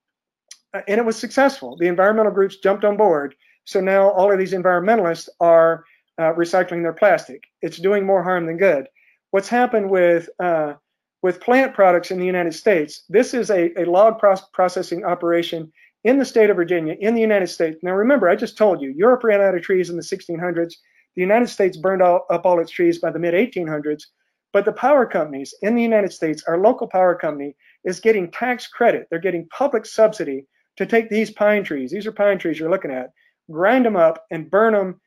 and 0.87 0.99
it 0.99 1.05
was 1.05 1.17
successful. 1.17 1.77
The 1.77 1.87
environmental 1.87 2.33
groups 2.33 2.57
jumped 2.57 2.85
on 2.85 2.97
board. 2.97 3.35
So 3.65 3.81
now 3.81 4.11
all 4.11 4.31
of 4.33 4.39
these 4.39 4.53
environmentalists 4.53 5.29
are 5.41 5.85
uh, 6.19 6.33
recycling 6.35 6.83
their 6.83 6.93
plastic. 6.93 7.43
It's 7.63 7.79
doing 7.79 8.05
more 8.05 8.23
harm 8.23 8.47
than 8.47 8.57
good. 8.57 8.87
What's 9.31 9.49
happened 9.49 9.91
with 9.91 10.29
uh, 10.39 10.75
with 11.23 11.41
plant 11.41 11.75
products 11.75 12.11
in 12.11 12.19
the 12.19 12.27
United 12.27 12.55
States? 12.55 13.05
This 13.09 13.33
is 13.33 13.51
a, 13.51 13.73
a 13.81 13.87
log 13.87 14.21
processing 14.53 15.05
operation 15.05 15.73
in 16.05 16.19
the 16.19 16.25
state 16.25 16.51
of 16.51 16.57
Virginia, 16.57 16.95
in 17.01 17.15
the 17.15 17.21
United 17.21 17.47
States. 17.47 17.79
Now 17.83 17.93
remember, 17.93 18.29
I 18.29 18.37
just 18.37 18.59
told 18.59 18.83
you, 18.83 18.91
Europe 18.91 19.25
ran 19.25 19.41
out 19.41 19.55
of 19.55 19.63
trees 19.63 19.89
in 19.89 19.97
the 19.97 20.03
1600s. 20.03 20.75
The 21.17 21.23
United 21.23 21.49
States 21.49 21.79
burned 21.79 22.03
all, 22.03 22.27
up 22.29 22.45
all 22.45 22.61
its 22.61 22.71
trees 22.71 22.99
by 22.99 23.11
the 23.11 23.19
mid 23.19 23.33
1800s. 23.33 24.05
But 24.53 24.67
the 24.67 24.73
power 24.73 25.07
companies 25.07 25.55
in 25.63 25.75
the 25.75 25.83
United 25.83 26.13
States, 26.13 26.45
our 26.47 26.59
local 26.59 26.87
power 26.87 27.17
company, 27.17 27.57
is 27.85 28.01
getting 28.01 28.31
tax 28.31 28.69
credit. 28.69 29.09
They're 29.11 29.19
getting 29.19 29.49
public 29.49 29.87
subsidy 29.87 30.47
to 30.77 30.87
take 30.87 31.09
these 31.09 31.31
pine 31.31 31.65
trees, 31.65 31.91
these 31.91 32.07
are 32.07 32.13
pine 32.13 32.39
trees 32.39 32.59
you're 32.59 32.71
looking 32.71 32.91
at, 32.91 33.13
grind 33.51 33.85
them 33.85 33.97
up 33.97 34.25
and 34.31 34.51
burn 34.51 34.75
them 34.75 35.01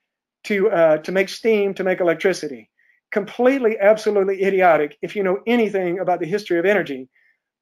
to 0.46 0.70
uh, 0.70 0.98
to 1.00 1.12
make 1.12 1.30
steam 1.30 1.74
to 1.74 1.84
make 1.84 2.00
electricity. 2.00 2.70
Completely, 3.12 3.78
absolutely 3.80 4.44
idiotic 4.44 4.98
if 5.02 5.16
you 5.16 5.24
know 5.24 5.40
anything 5.48 6.00
about 6.00 6.20
the 6.20 6.26
history 6.26 6.60
of 6.60 6.66
energy. 6.66 7.10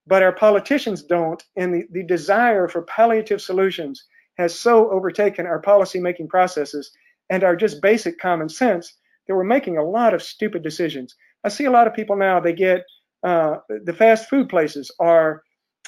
But 0.07 0.21
our 0.21 0.33
politicians 0.33 1.03
don't, 1.03 1.43
and 1.55 1.73
the, 1.73 1.83
the 1.91 2.03
desire 2.03 2.67
for 2.67 2.83
palliative 2.83 3.41
solutions 3.41 4.05
has 4.37 4.57
so 4.57 4.91
overtaken 4.91 5.47
our 5.47 5.59
policy 5.59 5.99
making 5.99 6.27
processes 6.27 6.91
and 7.29 7.43
our 7.43 7.55
just 7.55 7.81
basic 7.81 8.19
common 8.19 8.49
sense 8.49 8.93
that 9.27 9.35
we're 9.35 9.43
making 9.43 9.77
a 9.77 9.83
lot 9.83 10.13
of 10.13 10.21
stupid 10.21 10.61
decisions. 10.61 11.15
I 11.43 11.49
see 11.49 11.65
a 11.65 11.71
lot 11.71 11.87
of 11.87 11.95
people 11.95 12.15
now, 12.15 12.39
they 12.39 12.53
get 12.53 12.85
uh, 13.23 13.57
the 13.67 13.93
fast 13.93 14.29
food 14.29 14.49
places 14.49 14.91
are 14.99 15.41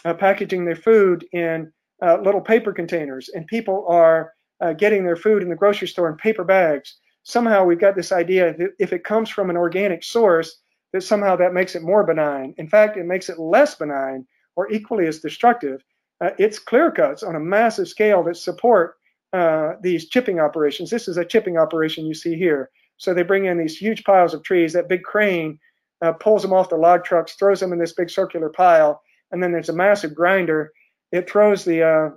uh, 0.04 0.14
packaging 0.16 0.66
their 0.66 0.76
food 0.76 1.26
in 1.32 1.72
uh, 2.02 2.18
little 2.22 2.42
paper 2.42 2.74
containers, 2.74 3.30
and 3.30 3.48
people 3.48 3.86
are 3.88 4.34
uh, 4.62 4.74
getting 4.74 5.04
their 5.04 5.16
food 5.16 5.44
in 5.44 5.50
the 5.50 5.56
grocery 5.56 5.88
store 5.88 6.10
in 6.10 6.16
paper 6.18 6.44
bags. 6.44 6.98
Somehow 7.24 7.66
we've 7.66 7.80
got 7.80 7.96
this 7.96 8.12
idea 8.12 8.56
that 8.58 8.72
if 8.80 8.94
it 8.94 9.04
comes 9.04 9.30
from 9.30 9.50
an 9.50 9.58
organic 9.58 10.04
source, 10.04 10.60
that 10.94 11.04
somehow 11.04 11.36
that 11.36 11.54
makes 11.54 11.76
it 11.76 11.82
more 11.82 12.04
benign. 12.06 12.54
In 12.58 12.70
fact, 12.70 12.98
it 12.98 13.06
makes 13.06 13.30
it 13.30 13.40
less 13.40 13.76
benign 13.76 14.26
or 14.56 14.72
equally 14.72 15.08
as 15.08 15.20
destructive. 15.20 15.84
Uh, 16.24 16.30
it's 16.40 16.60
clear 16.60 16.92
cuts 16.92 17.24
on 17.24 17.36
a 17.36 17.40
massive 17.40 17.88
scale 17.88 18.24
that 18.24 18.38
support 18.38 18.96
uh, 19.34 19.74
these 19.82 20.08
chipping 20.08 20.40
operations. 20.40 20.90
This 20.90 21.08
is 21.08 21.18
a 21.18 21.26
chipping 21.26 21.58
operation 21.58 22.06
you 22.06 22.14
see 22.14 22.36
here. 22.36 22.70
So 22.98 23.14
they 23.14 23.24
bring 23.24 23.46
in 23.46 23.58
these 23.58 23.78
huge 23.78 24.04
piles 24.04 24.34
of 24.34 24.44
trees. 24.44 24.74
That 24.74 24.90
big 24.90 25.04
crane 25.04 25.60
uh, 26.02 26.14
pulls 26.14 26.42
them 26.42 26.54
off 26.54 26.70
the 26.70 26.78
log 26.78 27.04
trucks, 27.04 27.34
throws 27.34 27.60
them 27.60 27.74
in 27.74 27.80
this 27.80 27.94
big 27.94 28.10
circular 28.10 28.50
pile, 28.50 29.02
and 29.32 29.44
then 29.44 29.52
there's 29.52 29.70
a 29.70 29.74
massive 29.74 30.16
grinder 30.16 30.72
it 31.12 31.30
throws 31.30 31.66
the 31.66 31.84
uh, 31.84 32.10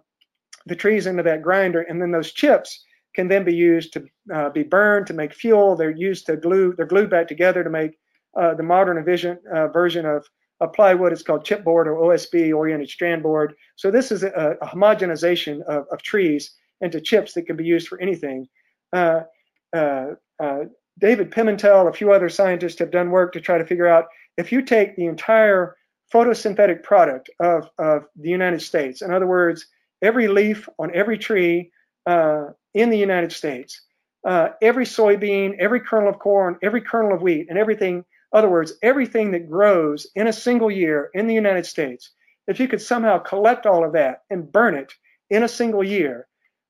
the 0.66 0.76
trees 0.76 1.06
into 1.06 1.22
that 1.22 1.42
grinder, 1.42 1.82
and 1.82 2.00
then 2.00 2.10
those 2.10 2.32
chips 2.32 2.84
can 3.14 3.28
then 3.28 3.44
be 3.44 3.54
used 3.54 3.92
to 3.92 4.04
uh, 4.32 4.50
be 4.50 4.62
burned 4.62 5.06
to 5.08 5.14
make 5.14 5.34
fuel. 5.34 5.76
They're 5.76 5.90
used 5.90 6.26
to 6.26 6.36
glue. 6.36 6.74
They're 6.76 6.86
glued 6.86 7.10
back 7.10 7.28
together 7.28 7.64
to 7.64 7.70
make 7.70 7.98
uh, 8.38 8.54
the 8.54 8.62
modern 8.62 9.02
vision, 9.04 9.38
uh, 9.52 9.68
version 9.68 10.06
of 10.06 10.26
plywood 10.74 11.12
it's 11.12 11.22
called 11.22 11.44
chipboard 11.44 11.86
or 11.86 11.96
OSB, 11.96 12.54
oriented 12.54 12.90
strand 12.90 13.22
board. 13.22 13.54
So 13.76 13.90
this 13.90 14.12
is 14.12 14.22
a, 14.22 14.56
a 14.60 14.66
homogenization 14.66 15.62
of, 15.62 15.86
of, 15.90 16.02
trees 16.02 16.54
into 16.82 17.00
chips 17.00 17.32
that 17.32 17.46
can 17.46 17.56
be 17.56 17.64
used 17.64 17.88
for 17.88 17.98
anything. 18.00 18.46
Uh, 18.92 19.20
uh, 19.72 20.08
David 20.98 21.30
Pimentel, 21.30 21.88
a 21.88 21.92
few 21.92 22.12
other 22.12 22.28
scientists 22.28 22.78
have 22.78 22.90
done 22.90 23.10
work 23.10 23.32
to 23.32 23.40
try 23.40 23.56
to 23.56 23.64
figure 23.64 23.86
out 23.86 24.06
if 24.36 24.52
you 24.52 24.62
take 24.62 24.96
the 24.96 25.06
entire 25.06 25.76
photosynthetic 26.12 26.82
product 26.82 27.30
of, 27.40 27.70
of 27.78 28.04
the 28.16 28.30
United 28.30 28.62
States, 28.62 29.02
in 29.02 29.12
other 29.12 29.26
words, 29.26 29.66
every 30.02 30.28
leaf 30.28 30.68
on 30.78 30.90
every 30.94 31.18
tree 31.18 31.70
uh, 32.06 32.46
in 32.74 32.90
the 32.90 32.98
United 32.98 33.32
States, 33.32 33.82
uh, 34.26 34.50
every 34.62 34.84
soybean, 34.84 35.56
every 35.58 35.80
kernel 35.80 36.10
of 36.10 36.18
corn, 36.18 36.56
every 36.62 36.80
kernel 36.80 37.14
of 37.14 37.22
wheat, 37.22 37.46
and 37.48 37.58
everything, 37.58 38.04
other 38.32 38.48
words, 38.48 38.74
everything 38.82 39.30
that 39.30 39.48
grows 39.48 40.06
in 40.14 40.26
a 40.26 40.32
single 40.32 40.70
year 40.70 41.10
in 41.14 41.26
the 41.26 41.34
United 41.34 41.66
States, 41.66 42.10
if 42.46 42.58
you 42.58 42.68
could 42.68 42.82
somehow 42.82 43.18
collect 43.18 43.66
all 43.66 43.84
of 43.84 43.92
that 43.92 44.22
and 44.30 44.50
burn 44.50 44.74
it 44.74 44.92
in 45.30 45.44
a 45.44 45.48
single 45.48 45.84
year, 45.84 46.26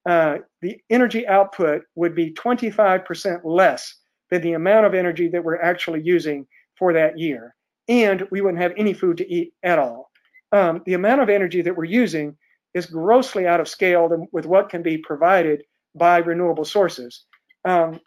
uh, 0.09 0.39
the 0.63 0.79
energy 0.91 1.27
output 1.27 1.83
would 1.95 2.15
be 2.15 2.33
25% 2.33 3.41
less 3.45 3.95
than 4.31 4.43
the 4.43 4.53
amount 4.53 4.87
of 4.87 4.95
energy 4.95 5.29
that 5.29 5.45
we're 5.45 5.61
actually 5.61 6.03
using 6.03 6.47
for 6.77 6.93
that 6.93 7.19
year. 7.19 7.55
And 7.91 8.27
we 8.31 8.41
wouldn't 8.41 8.63
have 8.63 8.73
any 8.79 8.95
food 8.95 9.19
to 9.19 9.31
eat 9.31 9.53
at 9.63 9.79
all. 9.79 10.11
Um, 10.53 10.83
the 10.87 10.95
amount 10.95 11.21
of 11.21 11.29
energy 11.29 11.61
that 11.61 11.77
we're 11.77 11.85
using 11.85 12.37
is 12.73 12.87
grossly 12.87 13.47
out 13.47 13.61
of 13.61 13.69
scale 13.69 14.09
with 14.33 14.47
what 14.47 14.71
can 14.71 14.83
be 14.83 14.97
provided 14.97 15.65
by 15.95 16.19
renewable 16.19 16.65
sources. 16.65 17.27
Um, 17.65 18.01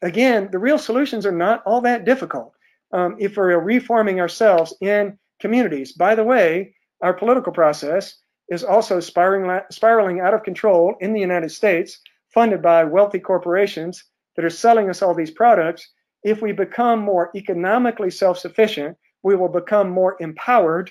again, 0.00 0.48
the 0.50 0.58
real 0.58 0.78
solutions 0.78 1.26
are 1.26 1.32
not 1.32 1.62
all 1.66 1.82
that 1.82 2.06
difficult 2.06 2.54
um, 2.92 3.16
if 3.18 3.36
we're 3.36 3.58
reforming 3.58 4.18
ourselves 4.18 4.74
in 4.80 5.18
communities. 5.40 5.92
By 5.92 6.14
the 6.14 6.24
way, 6.24 6.74
our 7.02 7.12
political 7.12 7.52
process 7.52 8.16
is 8.48 8.64
also 8.64 9.00
spiraling, 9.00 9.60
spiraling 9.70 10.20
out 10.20 10.34
of 10.34 10.42
control 10.42 10.94
in 11.00 11.12
the 11.12 11.20
United 11.20 11.50
States, 11.50 12.00
funded 12.32 12.62
by 12.62 12.84
wealthy 12.84 13.18
corporations 13.18 14.04
that 14.36 14.44
are 14.44 14.50
selling 14.50 14.88
us 14.88 15.02
all 15.02 15.14
these 15.14 15.30
products. 15.30 15.88
If 16.22 16.40
we 16.40 16.52
become 16.52 17.00
more 17.00 17.30
economically 17.34 18.10
self 18.10 18.38
sufficient, 18.38 18.96
we 19.22 19.36
will 19.36 19.48
become 19.48 19.90
more 19.90 20.16
empowered. 20.20 20.90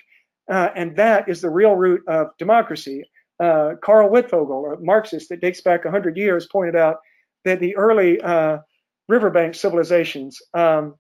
Uh, 0.50 0.70
and 0.76 0.96
that 0.96 1.30
is 1.30 1.42
the 1.42 1.50
real 1.50 1.76
root 1.76 2.02
of 2.08 2.36
democracy. 2.38 3.04
Uh, 3.40 3.76
Karl 3.82 4.10
Wittfogel, 4.10 4.78
a 4.78 4.82
Marxist 4.82 5.30
that 5.30 5.42
dates 5.42 5.62
back 5.62 5.84
100 5.86 6.18
years, 6.18 6.48
pointed 6.48 6.76
out 6.76 6.98
that 7.46 7.60
the 7.60 7.76
early 7.76 8.20
uh, 8.22 8.60
riverbank 9.08 9.56
civilizations 9.56 10.40
um, 10.54 10.96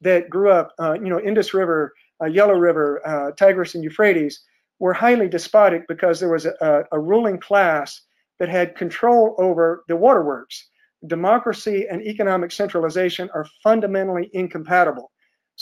that 0.00 0.28
grew 0.28 0.50
up, 0.50 0.72
uh, 0.80 0.94
you 0.94 1.08
know, 1.08 1.20
Indus 1.20 1.54
River, 1.54 1.92
uh, 2.20 2.26
Yellow 2.26 2.54
River, 2.54 3.00
uh, 3.06 3.32
Tigris, 3.32 3.74
and 3.74 3.84
Euphrates, 3.84 4.42
were 4.80 4.92
highly 4.92 5.28
despotic 5.28 5.86
because 5.86 6.18
there 6.18 6.28
was 6.28 6.44
a, 6.44 6.84
a 6.90 6.98
ruling 6.98 7.38
class 7.38 8.00
that 8.40 8.48
had 8.48 8.74
control 8.74 9.36
over 9.38 9.84
the 9.86 9.94
waterworks. 9.94 10.68
Democracy 11.06 11.86
and 11.88 12.02
economic 12.02 12.50
centralization 12.50 13.30
are 13.32 13.46
fundamentally 13.62 14.28
incompatible. 14.32 15.11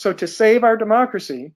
So, 0.00 0.14
to 0.14 0.26
save 0.26 0.64
our 0.64 0.78
democracy, 0.78 1.52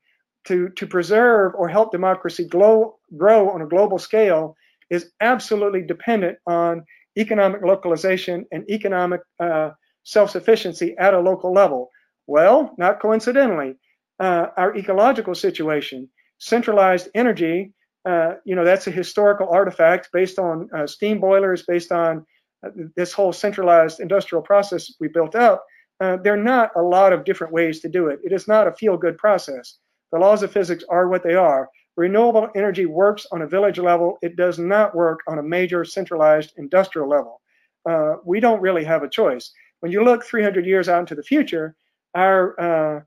to, 0.48 0.68
to 0.76 0.86
preserve 0.86 1.54
or 1.54 1.66
help 1.66 1.92
democracy 1.92 2.46
grow, 2.46 2.98
grow 3.16 3.48
on 3.48 3.62
a 3.62 3.66
global 3.66 3.98
scale, 3.98 4.54
is 4.90 5.10
absolutely 5.22 5.80
dependent 5.80 6.36
on 6.46 6.84
economic 7.16 7.62
localization 7.62 8.44
and 8.52 8.68
economic 8.68 9.22
uh, 9.40 9.70
self 10.02 10.28
sufficiency 10.28 10.94
at 10.98 11.14
a 11.14 11.20
local 11.20 11.54
level. 11.54 11.88
Well, 12.26 12.74
not 12.76 13.00
coincidentally, 13.00 13.76
uh, 14.20 14.48
our 14.58 14.76
ecological 14.76 15.34
situation 15.34 16.10
centralized 16.36 17.08
energy, 17.14 17.72
uh, 18.06 18.34
you 18.44 18.54
know, 18.56 18.64
that's 18.66 18.86
a 18.86 18.90
historical 18.90 19.48
artifact 19.48 20.10
based 20.12 20.38
on 20.38 20.68
uh, 20.76 20.86
steam 20.86 21.18
boilers, 21.18 21.64
based 21.66 21.92
on 21.92 22.26
uh, 22.62 22.68
this 22.94 23.14
whole 23.14 23.32
centralized 23.32 24.00
industrial 24.00 24.42
process 24.42 24.92
we 25.00 25.08
built 25.08 25.34
up. 25.34 25.64
Uh, 26.00 26.16
there 26.16 26.34
are 26.34 26.36
not 26.36 26.70
a 26.76 26.82
lot 26.82 27.12
of 27.12 27.24
different 27.24 27.52
ways 27.52 27.80
to 27.80 27.88
do 27.88 28.08
it. 28.08 28.20
It 28.24 28.32
is 28.32 28.48
not 28.48 28.66
a 28.66 28.72
feel 28.72 28.96
good 28.96 29.16
process. 29.16 29.78
The 30.12 30.18
laws 30.18 30.42
of 30.42 30.52
physics 30.52 30.84
are 30.88 31.08
what 31.08 31.22
they 31.22 31.34
are. 31.34 31.68
Renewable 31.96 32.48
energy 32.56 32.86
works 32.86 33.26
on 33.30 33.42
a 33.42 33.46
village 33.46 33.78
level. 33.78 34.18
It 34.22 34.36
does 34.36 34.58
not 34.58 34.94
work 34.94 35.20
on 35.28 35.38
a 35.38 35.42
major 35.42 35.84
centralized 35.84 36.52
industrial 36.56 37.08
level. 37.08 37.40
Uh, 37.88 38.16
we 38.24 38.40
don't 38.40 38.60
really 38.60 38.84
have 38.84 39.02
a 39.02 39.08
choice. 39.08 39.52
When 39.80 39.92
you 39.92 40.02
look 40.02 40.24
300 40.24 40.66
years 40.66 40.88
out 40.88 41.00
into 41.00 41.14
the 41.14 41.22
future, 41.22 41.76
our 42.14 42.58
uh, 42.60 43.00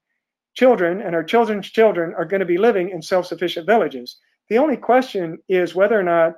children 0.54 1.02
and 1.02 1.16
our 1.16 1.24
children's 1.24 1.70
children 1.70 2.14
are 2.18 2.26
going 2.26 2.40
to 2.40 2.46
be 2.46 2.58
living 2.58 2.90
in 2.90 3.02
self-sufficient 3.02 3.66
villages. 3.66 4.18
The 4.50 4.58
only 4.58 4.78
question 4.78 5.40
is 5.50 5.76
whether 5.76 6.00
or 6.00 6.04
not 6.04 6.36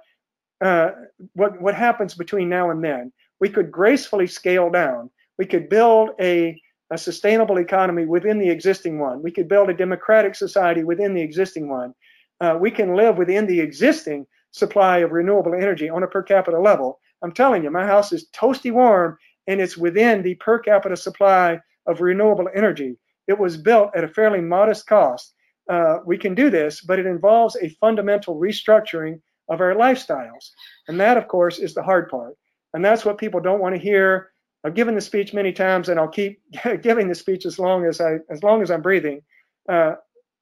uh, 0.61 0.91
what 1.33 1.61
what 1.61 1.75
happens 1.75 2.15
between 2.15 2.49
now 2.49 2.69
and 2.69 2.83
then. 2.83 3.11
We 3.39 3.49
could 3.49 3.71
gracefully 3.71 4.27
scale 4.27 4.69
down. 4.69 5.09
We 5.39 5.45
could 5.45 5.69
build 5.69 6.11
a, 6.19 6.61
a 6.91 6.97
sustainable 6.97 7.57
economy 7.57 8.05
within 8.05 8.37
the 8.37 8.49
existing 8.49 8.99
one. 8.99 9.23
We 9.23 9.31
could 9.31 9.47
build 9.47 9.69
a 9.69 9.73
democratic 9.73 10.35
society 10.35 10.83
within 10.83 11.15
the 11.15 11.21
existing 11.21 11.69
one. 11.69 11.95
Uh, 12.41 12.57
we 12.59 12.69
can 12.69 12.95
live 12.95 13.17
within 13.17 13.47
the 13.47 13.61
existing 13.61 14.27
supply 14.51 14.99
of 14.99 15.11
renewable 15.11 15.53
energy 15.55 15.89
on 15.89 16.03
a 16.03 16.07
per 16.07 16.21
capita 16.21 16.59
level. 16.59 16.99
I'm 17.23 17.31
telling 17.31 17.63
you, 17.63 17.71
my 17.71 17.85
house 17.85 18.11
is 18.11 18.29
toasty 18.35 18.71
warm 18.71 19.17
and 19.47 19.59
it's 19.61 19.77
within 19.77 20.21
the 20.21 20.35
per 20.35 20.59
capita 20.59 20.95
supply 20.95 21.59
of 21.87 22.01
renewable 22.01 22.49
energy. 22.53 22.97
It 23.27 23.39
was 23.39 23.57
built 23.57 23.91
at 23.95 24.03
a 24.03 24.07
fairly 24.09 24.41
modest 24.41 24.87
cost. 24.87 25.33
Uh, 25.69 25.99
we 26.05 26.17
can 26.17 26.35
do 26.35 26.49
this, 26.49 26.81
but 26.81 26.99
it 26.99 27.05
involves 27.05 27.55
a 27.55 27.69
fundamental 27.81 28.39
restructuring 28.39 29.21
of 29.49 29.61
our 29.61 29.75
lifestyles. 29.75 30.49
And 30.87 30.99
that, 30.99 31.17
of 31.17 31.27
course, 31.27 31.59
is 31.59 31.73
the 31.73 31.83
hard 31.83 32.09
part. 32.09 32.35
And 32.73 32.83
that's 32.83 33.05
what 33.05 33.17
people 33.17 33.39
don't 33.39 33.61
want 33.61 33.75
to 33.75 33.81
hear. 33.81 34.31
I've 34.63 34.75
given 34.75 34.95
the 34.95 35.01
speech 35.01 35.33
many 35.33 35.53
times, 35.53 35.89
and 35.89 35.99
I'll 35.99 36.09
keep 36.09 36.41
giving 36.81 37.07
the 37.07 37.15
speech 37.15 37.45
as 37.45 37.59
long 37.59 37.85
as 37.85 38.01
I 38.01 38.17
as 38.29 38.43
long 38.43 38.61
as 38.61 38.71
I'm 38.71 38.81
breathing. 38.81 39.21
Uh, 39.67 39.95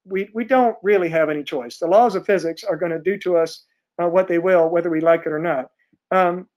we 0.06 0.30
we 0.34 0.46
don't 0.46 0.78
really 0.84 1.10
have 1.10 1.30
any 1.30 1.44
choice. 1.44 1.78
The 1.78 1.88
laws 1.88 2.16
of 2.16 2.26
physics 2.26 2.64
are 2.64 2.78
going 2.78 2.92
to 2.92 3.00
do 3.00 3.18
to 3.20 3.38
us 3.38 3.66
uh, 4.02 4.08
what 4.08 4.28
they 4.28 4.40
will, 4.40 4.70
whether 4.70 4.90
we 4.90 5.02
like 5.02 5.22
it 5.26 5.32
or 5.32 5.40
not. 5.40 5.70
Um, 6.12 6.48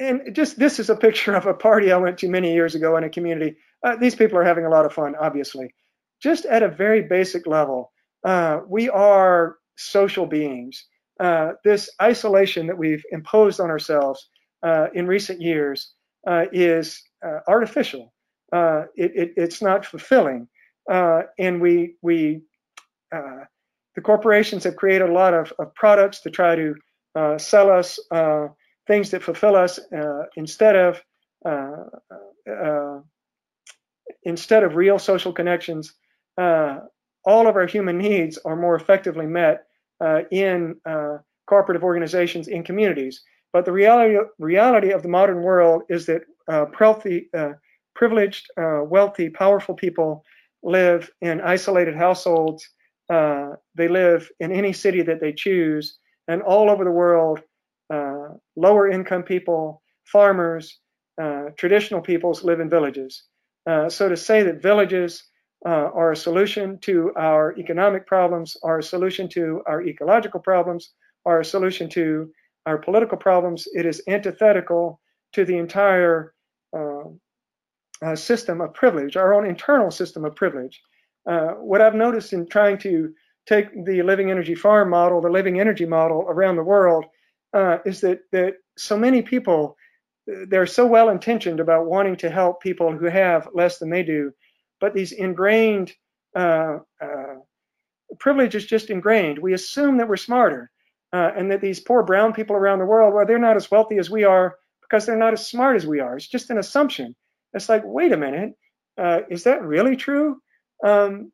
and 0.00 0.34
just 0.34 0.58
this 0.58 0.78
is 0.78 0.90
a 0.90 0.96
picture 0.96 1.34
of 1.34 1.46
a 1.46 1.54
party 1.54 1.92
I 1.92 1.96
went 1.96 2.18
to 2.18 2.28
many 2.28 2.52
years 2.52 2.74
ago 2.74 2.96
in 2.96 3.04
a 3.04 3.10
community. 3.10 3.56
Uh, 3.84 3.96
these 3.96 4.14
people 4.14 4.38
are 4.38 4.44
having 4.44 4.64
a 4.64 4.70
lot 4.70 4.86
of 4.86 4.92
fun, 4.92 5.14
obviously. 5.20 5.74
Just 6.22 6.46
at 6.46 6.62
a 6.62 6.68
very 6.68 7.02
basic 7.02 7.46
level, 7.46 7.92
uh, 8.24 8.60
we 8.66 8.88
are 8.88 9.56
social 9.76 10.26
beings. 10.26 10.86
Uh, 11.20 11.52
this 11.64 11.90
isolation 12.00 12.66
that 12.66 12.78
we've 12.78 13.04
imposed 13.12 13.60
on 13.60 13.70
ourselves 13.70 14.28
uh, 14.62 14.86
in 14.94 15.06
recent 15.06 15.40
years 15.40 15.93
is 16.52 17.02
uh, 17.24 17.40
artificial. 17.46 18.12
It, 18.52 18.90
it, 18.96 19.32
it's 19.36 19.60
not 19.62 19.84
fulfilling, 19.84 20.48
and 20.88 21.60
we 21.60 21.96
we 22.02 22.42
the 23.10 24.02
corporations 24.02 24.64
have 24.64 24.76
created 24.76 25.08
a 25.08 25.12
lot 25.12 25.34
of, 25.34 25.52
of 25.58 25.74
products 25.74 26.20
to 26.22 26.30
try 26.30 26.56
to 26.56 26.74
sell 27.38 27.70
us 27.70 27.98
things 28.86 29.10
that 29.10 29.22
fulfill 29.22 29.56
us 29.56 29.78
uh, 29.78 30.24
instead 30.36 30.76
of 30.76 31.00
uh, 31.44 31.84
uh, 32.50 33.00
instead 34.22 34.62
of 34.62 34.76
real 34.76 34.98
social 34.98 35.32
connections. 35.32 35.94
Uh, 36.36 36.78
all 37.24 37.46
of 37.46 37.56
our 37.56 37.66
human 37.66 37.98
needs 37.98 38.38
are 38.44 38.56
more 38.56 38.74
effectively 38.74 39.26
met 39.26 39.64
uh, 40.04 40.20
in 40.30 40.76
cooperative 41.46 41.84
organizations 41.84 42.48
in 42.48 42.62
communities. 42.62 43.22
But 43.54 43.64
the 43.64 43.72
reality 43.72 44.18
reality 44.38 44.90
of 44.90 45.02
the 45.02 45.08
modern 45.08 45.40
world 45.42 45.84
is 45.88 46.04
that 46.06 46.22
wealthy, 46.78 47.30
privileged, 47.94 48.46
wealthy, 48.56 49.30
powerful 49.30 49.74
people 49.74 50.24
live 50.62 51.10
in 51.22 51.40
isolated 51.40 51.96
households. 51.96 52.68
they 53.08 53.88
live 53.88 54.28
in 54.40 54.52
any 54.52 54.74
city 54.74 55.02
that 55.02 55.20
they 55.22 55.32
choose, 55.32 55.98
and 56.28 56.42
all 56.42 56.68
over 56.68 56.84
the 56.84 56.98
world 57.04 57.40
uh, 57.90 58.28
lower 58.56 58.88
income 58.88 59.22
people, 59.22 59.82
farmers, 60.04 60.78
uh, 61.20 61.44
traditional 61.56 62.00
peoples 62.00 62.42
live 62.42 62.60
in 62.60 62.70
villages. 62.70 63.24
Uh, 63.68 63.88
so 63.88 64.08
to 64.08 64.16
say 64.16 64.42
that 64.42 64.62
villages 64.62 65.22
uh, 65.66 65.90
are 65.94 66.12
a 66.12 66.16
solution 66.16 66.78
to 66.80 67.12
our 67.16 67.54
economic 67.58 68.06
problems, 68.06 68.56
are 68.62 68.78
a 68.78 68.82
solution 68.82 69.28
to 69.28 69.62
our 69.66 69.82
ecological 69.82 70.40
problems, 70.40 70.92
are 71.26 71.40
a 71.40 71.44
solution 71.44 71.88
to 71.88 72.30
our 72.66 72.78
political 72.78 73.18
problems, 73.18 73.68
it 73.72 73.86
is 73.86 74.02
antithetical 74.08 75.00
to 75.32 75.44
the 75.44 75.56
entire 75.56 76.34
uh, 76.76 77.04
uh, 78.02 78.16
system 78.16 78.60
of 78.60 78.74
privilege, 78.74 79.16
our 79.16 79.34
own 79.34 79.46
internal 79.46 79.90
system 79.90 80.24
of 80.24 80.34
privilege. 80.34 80.82
what 81.24 81.80
I've 81.80 81.94
noticed 81.94 82.32
in 82.32 82.46
trying 82.46 82.78
to 82.78 83.14
take 83.46 83.84
the 83.84 84.02
living 84.02 84.30
energy 84.30 84.54
farm 84.54 84.90
model, 84.90 85.20
the 85.20 85.28
living 85.28 85.60
energy 85.60 85.86
model 85.86 86.24
around 86.28 86.56
the 86.56 86.62
world, 86.62 87.04
uh, 87.52 87.78
is 87.84 88.00
that 88.00 88.20
that 88.32 88.54
so 88.76 88.96
many 88.96 89.22
people 89.22 89.76
they're 90.26 90.66
so 90.66 90.86
well 90.86 91.10
intentioned 91.10 91.60
about 91.60 91.86
wanting 91.86 92.16
to 92.16 92.30
help 92.30 92.62
people 92.62 92.96
who 92.96 93.04
have 93.04 93.48
less 93.52 93.78
than 93.78 93.90
they 93.90 94.02
do, 94.02 94.32
but 94.80 94.94
these 94.94 95.12
ingrained 95.12 95.92
uh, 96.34 96.78
uh, 97.00 97.34
privilege 98.18 98.54
is 98.54 98.64
just 98.64 98.88
ingrained. 98.88 99.38
We 99.38 99.52
assume 99.52 99.98
that 99.98 100.08
we're 100.08 100.16
smarter, 100.16 100.70
uh, 101.14 101.30
and 101.36 101.52
that 101.52 101.60
these 101.60 101.78
poor 101.78 102.02
brown 102.02 102.32
people 102.32 102.56
around 102.56 102.80
the 102.80 102.84
world, 102.84 103.14
well, 103.14 103.24
they're 103.24 103.38
not 103.38 103.54
as 103.54 103.70
wealthy 103.70 103.98
as 103.98 104.10
we 104.10 104.24
are 104.24 104.56
because 104.82 105.06
they're 105.06 105.16
not 105.16 105.32
as 105.32 105.46
smart 105.46 105.76
as 105.76 105.86
we 105.86 106.00
are. 106.00 106.16
It's 106.16 106.26
just 106.26 106.50
an 106.50 106.58
assumption. 106.58 107.14
It's 107.52 107.68
like, 107.68 107.82
wait 107.84 108.10
a 108.10 108.16
minute, 108.16 108.54
uh, 108.98 109.20
is 109.30 109.44
that 109.44 109.62
really 109.62 109.94
true? 109.94 110.40
Um, 110.84 111.30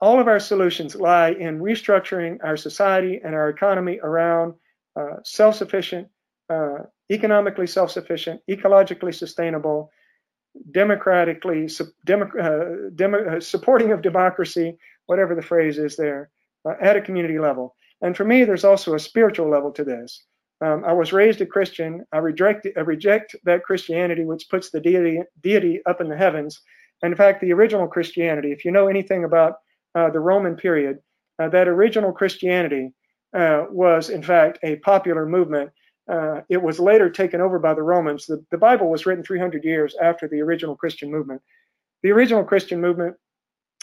all 0.00 0.20
of 0.20 0.28
our 0.28 0.38
solutions 0.38 0.94
lie 0.94 1.30
in 1.30 1.58
restructuring 1.58 2.38
our 2.44 2.56
society 2.56 3.20
and 3.24 3.34
our 3.34 3.48
economy 3.48 3.98
around 4.00 4.54
uh, 4.94 5.16
self-sufficient, 5.24 6.06
uh, 6.48 6.84
economically 7.10 7.66
self-sufficient, 7.66 8.42
ecologically 8.48 9.12
sustainable, 9.12 9.90
democratically 10.70 11.68
demo, 12.06 12.28
uh, 12.40 13.36
uh, 13.36 13.40
supporting 13.40 13.90
of 13.90 14.02
democracy, 14.02 14.76
whatever 15.06 15.34
the 15.34 15.42
phrase 15.42 15.78
is 15.78 15.96
there, 15.96 16.30
at 16.80 16.96
a 16.96 17.00
community 17.00 17.40
level. 17.40 17.74
And 18.04 18.14
for 18.14 18.24
me, 18.24 18.44
there's 18.44 18.64
also 18.64 18.94
a 18.94 18.98
spiritual 19.00 19.50
level 19.50 19.72
to 19.72 19.82
this. 19.82 20.24
Um, 20.60 20.84
I 20.84 20.92
was 20.92 21.12
raised 21.12 21.40
a 21.40 21.46
Christian. 21.46 22.04
I 22.12 22.18
reject, 22.18 22.68
I 22.76 22.80
reject 22.80 23.34
that 23.44 23.64
Christianity 23.64 24.24
which 24.24 24.48
puts 24.50 24.70
the 24.70 24.80
deity, 24.80 25.22
deity 25.42 25.80
up 25.86 26.02
in 26.02 26.10
the 26.10 26.16
heavens. 26.16 26.60
And 27.02 27.12
in 27.12 27.16
fact, 27.16 27.40
the 27.40 27.52
original 27.52 27.88
Christianity, 27.88 28.52
if 28.52 28.64
you 28.64 28.72
know 28.72 28.88
anything 28.88 29.24
about 29.24 29.54
uh, 29.94 30.10
the 30.10 30.20
Roman 30.20 30.54
period, 30.54 30.98
uh, 31.38 31.48
that 31.48 31.66
original 31.66 32.12
Christianity 32.12 32.92
uh, 33.34 33.64
was 33.70 34.10
in 34.10 34.22
fact 34.22 34.58
a 34.62 34.76
popular 34.76 35.26
movement. 35.26 35.70
Uh, 36.06 36.42
it 36.50 36.62
was 36.62 36.78
later 36.78 37.08
taken 37.08 37.40
over 37.40 37.58
by 37.58 37.72
the 37.72 37.82
Romans. 37.82 38.26
The, 38.26 38.44
the 38.50 38.58
Bible 38.58 38.90
was 38.90 39.06
written 39.06 39.24
300 39.24 39.64
years 39.64 39.96
after 40.00 40.28
the 40.28 40.42
original 40.42 40.76
Christian 40.76 41.10
movement. 41.10 41.40
The 42.02 42.12
original 42.12 42.44
Christian 42.44 42.82
movement 42.82 43.16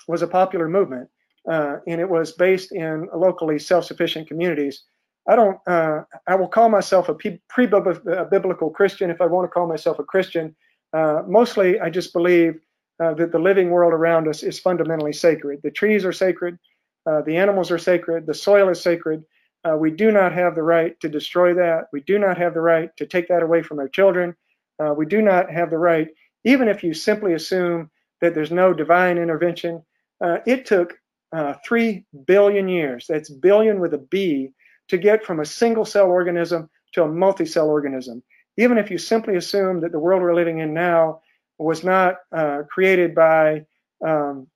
was 0.08 0.22
a 0.22 0.28
popular 0.28 0.70
movement, 0.70 1.10
uh, 1.50 1.78
and 1.88 2.02
it 2.02 2.10
was 2.10 2.34
based 2.34 2.72
in 2.72 3.08
locally 3.16 3.60
self-sufficient 3.60 4.28
communities. 4.28 4.84
I 5.28 5.36
don't. 5.36 5.60
Uh, 5.68 6.02
I 6.28 6.36
will 6.36 6.48
call 6.48 6.70
myself 6.70 7.10
a 7.10 7.14
pre-biblical 7.14 8.70
Christian 8.72 9.10
if 9.12 9.22
I 9.22 9.28
want 9.28 9.46
to 9.46 9.54
call 9.54 9.68
myself 9.68 10.00
a 10.00 10.04
Christian. 10.04 10.56
mostly, 10.94 11.80
I 11.80 11.90
just 11.90 12.12
believe 12.12 12.60
uh, 13.02 13.14
that 13.16 13.32
the 13.32 13.40
living 13.40 13.72
world 13.72 13.94
around 13.94 14.28
us 14.28 14.44
is 14.44 14.60
fundamentally 14.60 15.14
sacred. 15.14 15.60
The 15.64 15.72
trees 15.72 16.06
are 16.06 16.14
sacred, 16.14 16.60
uh, 17.06 17.22
the 17.22 17.38
animals 17.38 17.72
are 17.72 17.80
sacred, 17.80 18.28
the 18.28 18.34
soil 18.34 18.70
is 18.70 18.82
sacred. 18.82 19.24
Uh, 19.64 19.76
we 19.76 19.92
do 19.92 20.12
not 20.12 20.34
have 20.34 20.56
the 20.56 20.64
right 20.64 21.00
to 21.00 21.10
destroy 21.10 21.54
that. 21.56 21.86
We 21.92 22.02
do 22.02 22.20
not 22.20 22.38
have 22.38 22.54
the 22.54 22.62
right 22.62 22.96
to 22.98 23.06
take 23.06 23.28
that 23.30 23.44
away 23.44 23.64
from 23.64 23.80
our 23.80 23.88
children. 23.88 24.36
Uh, 24.80 24.94
we 24.94 25.06
do 25.06 25.22
not 25.22 25.52
have 25.52 25.70
the 25.70 25.78
right, 25.78 26.10
even 26.44 26.68
if 26.68 26.84
you 26.84 26.94
simply 26.94 27.34
assume 27.34 27.90
that 28.22 28.36
there's 28.36 28.52
no 28.52 28.74
divine 28.74 29.18
intervention. 29.18 29.84
Uh, 30.24 30.38
it 30.46 30.66
took 30.66 30.98
uh, 31.34 31.54
three 31.66 32.06
billion 32.26 32.68
years, 32.68 33.06
that's 33.08 33.30
billion 33.30 33.80
with 33.80 33.94
a 33.94 33.98
B, 33.98 34.52
to 34.90 34.98
get 34.98 35.26
from 35.26 35.40
a 35.40 35.46
single 35.46 35.86
cell 35.86 36.08
organism 36.08 36.70
to 36.94 37.04
a 37.04 37.08
multi 37.08 37.46
cell 37.46 37.70
organism. 37.70 38.24
Even 38.58 38.78
if 38.78 38.92
you 38.92 38.98
simply 38.98 39.36
assume 39.36 39.82
that 39.82 39.92
the 39.92 40.00
world 40.00 40.22
we're 40.22 40.36
living 40.36 40.60
in 40.60 40.74
now 40.74 41.22
was 41.58 41.84
not 41.84 42.18
uh, 42.32 42.64
created 42.70 43.16
by 43.16 43.66
um, 44.06 44.48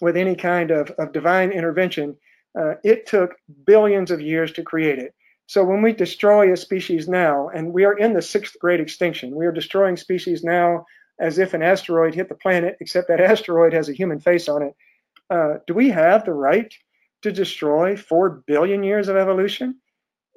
with 0.00 0.16
any 0.16 0.34
kind 0.34 0.70
of, 0.70 0.90
of 0.92 1.12
divine 1.12 1.50
intervention. 1.50 2.16
Uh, 2.58 2.74
it 2.84 3.06
took 3.06 3.34
billions 3.66 4.10
of 4.10 4.20
years 4.20 4.52
to 4.52 4.62
create 4.62 4.98
it. 4.98 5.14
So 5.46 5.64
when 5.64 5.82
we 5.82 5.92
destroy 5.92 6.52
a 6.52 6.56
species 6.56 7.08
now, 7.08 7.48
and 7.48 7.72
we 7.72 7.84
are 7.84 7.96
in 7.96 8.12
the 8.12 8.22
sixth 8.22 8.58
great 8.58 8.80
extinction, 8.80 9.34
we 9.34 9.46
are 9.46 9.52
destroying 9.52 9.96
species 9.96 10.44
now 10.44 10.86
as 11.18 11.38
if 11.38 11.54
an 11.54 11.62
asteroid 11.62 12.14
hit 12.14 12.28
the 12.28 12.34
planet, 12.34 12.76
except 12.80 13.08
that 13.08 13.20
asteroid 13.32 13.72
has 13.72 13.88
a 13.88 13.94
human 13.94 14.20
face 14.20 14.48
on 14.48 14.62
it. 14.62 14.76
Uh, 15.30 15.54
do 15.66 15.74
we 15.74 15.90
have 15.90 16.24
the 16.24 16.32
right 16.32 16.72
to 17.22 17.32
destroy 17.32 17.96
four 17.96 18.42
billion 18.46 18.82
years 18.82 19.08
of 19.08 19.16
evolution? 19.16 19.78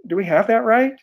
Do 0.08 0.16
we 0.16 0.26
have 0.26 0.48
that 0.48 0.64
right? 0.64 0.94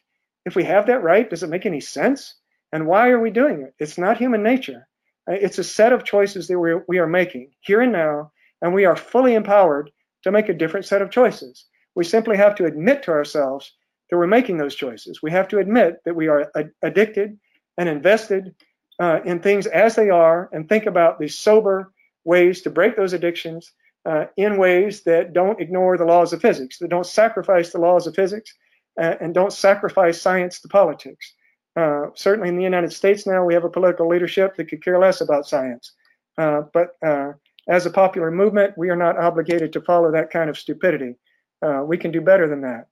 If 0.45 0.57
we 0.57 0.65
have 0.65 0.87
that 0.87 1.03
right, 1.03 1.29
does 1.29 1.43
it 1.43 1.51
make 1.51 1.67
any 1.67 1.81
sense? 1.81 2.35
And 2.73 2.87
why 2.87 3.11
are 3.11 3.21
we 3.21 3.31
doing 3.31 3.63
it? 3.63 3.75
It's 3.79 3.99
not 3.99 4.19
human 4.19 4.43
nature. 4.43 4.89
Uh, 5.29 5.35
it's 5.35 5.59
a 5.59 5.65
set 5.65 5.93
of 5.93 6.05
choices 6.05 6.49
that 6.49 6.59
we, 6.59 6.75
we 6.87 6.99
are 6.99 7.07
making 7.07 7.51
here 7.61 7.81
and 7.81 7.93
now, 7.93 8.33
and 8.61 8.75
we 8.75 8.85
are 8.85 8.97
fully 8.97 9.35
empowered 9.35 9.91
to 10.23 10.33
make 10.33 10.49
a 10.49 10.55
different 10.55 10.87
set 10.87 11.03
of 11.03 11.11
choices. 11.11 11.67
We 11.95 12.05
simply 12.05 12.37
have 12.37 12.55
to 12.57 12.67
admit 12.67 13.05
to 13.05 13.13
ourselves 13.13 13.73
that 14.11 14.17
we're 14.17 14.27
making 14.27 14.59
those 14.59 14.75
choices. 14.75 15.23
We 15.23 15.31
have 15.31 15.49
to 15.49 15.59
admit 15.59 15.97
that 16.05 16.17
we 16.17 16.29
are 16.29 16.51
addicted 16.83 17.39
and 17.77 17.89
invested 17.89 18.55
uh, 19.01 19.21
in 19.25 19.41
things 19.41 19.67
as 19.67 19.95
they 19.95 20.11
are 20.11 20.49
and 20.53 20.69
think 20.69 20.87
about 20.87 21.19
the 21.19 21.29
sober 21.29 21.93
ways 22.25 22.63
to 22.63 22.71
break 22.71 22.97
those 22.97 23.13
addictions 23.13 23.73
uh, 24.05 24.27
in 24.37 24.57
ways 24.57 25.03
that 25.03 25.33
don't 25.33 25.61
ignore 25.61 25.99
the 25.99 26.05
laws 26.05 26.33
of 26.33 26.41
physics, 26.41 26.79
that 26.79 26.89
don't 26.89 27.07
sacrifice 27.07 27.73
the 27.73 27.81
laws 27.81 28.07
of 28.07 28.15
physics, 28.15 28.55
uh, 29.01 29.15
and 29.21 29.35
don't 29.35 29.53
sacrifice 29.53 30.21
science 30.21 30.61
to 30.61 30.69
politics. 30.69 31.35
Uh, 31.77 32.07
certainly 32.15 32.49
in 32.49 32.57
the 32.57 32.65
United 32.65 32.93
States 32.93 33.27
now, 33.27 33.45
we 33.45 33.55
have 33.55 33.65
a 33.65 33.71
political 33.71 34.09
leadership 34.09 34.57
that 34.57 34.69
could 34.69 34.83
care 34.83 34.99
less 34.99 35.21
about 35.21 35.47
science. 35.47 35.93
Uh, 36.37 36.63
but 36.73 36.97
uh, 37.07 37.33
as 37.69 37.87
a 37.87 37.91
popular 37.91 38.31
movement, 38.31 38.77
we 38.77 38.91
are 38.91 38.97
not 38.97 39.19
obligated 39.19 39.73
to 39.73 39.81
follow 39.83 40.11
that 40.11 40.31
kind 40.31 40.51
of 40.51 40.59
stupidity. 40.59 41.15
Uh, 41.63 41.83
we 41.85 41.99
can 41.99 42.11
do 42.11 42.21
better 42.21 42.49
than 42.49 42.63
that. 42.63 42.87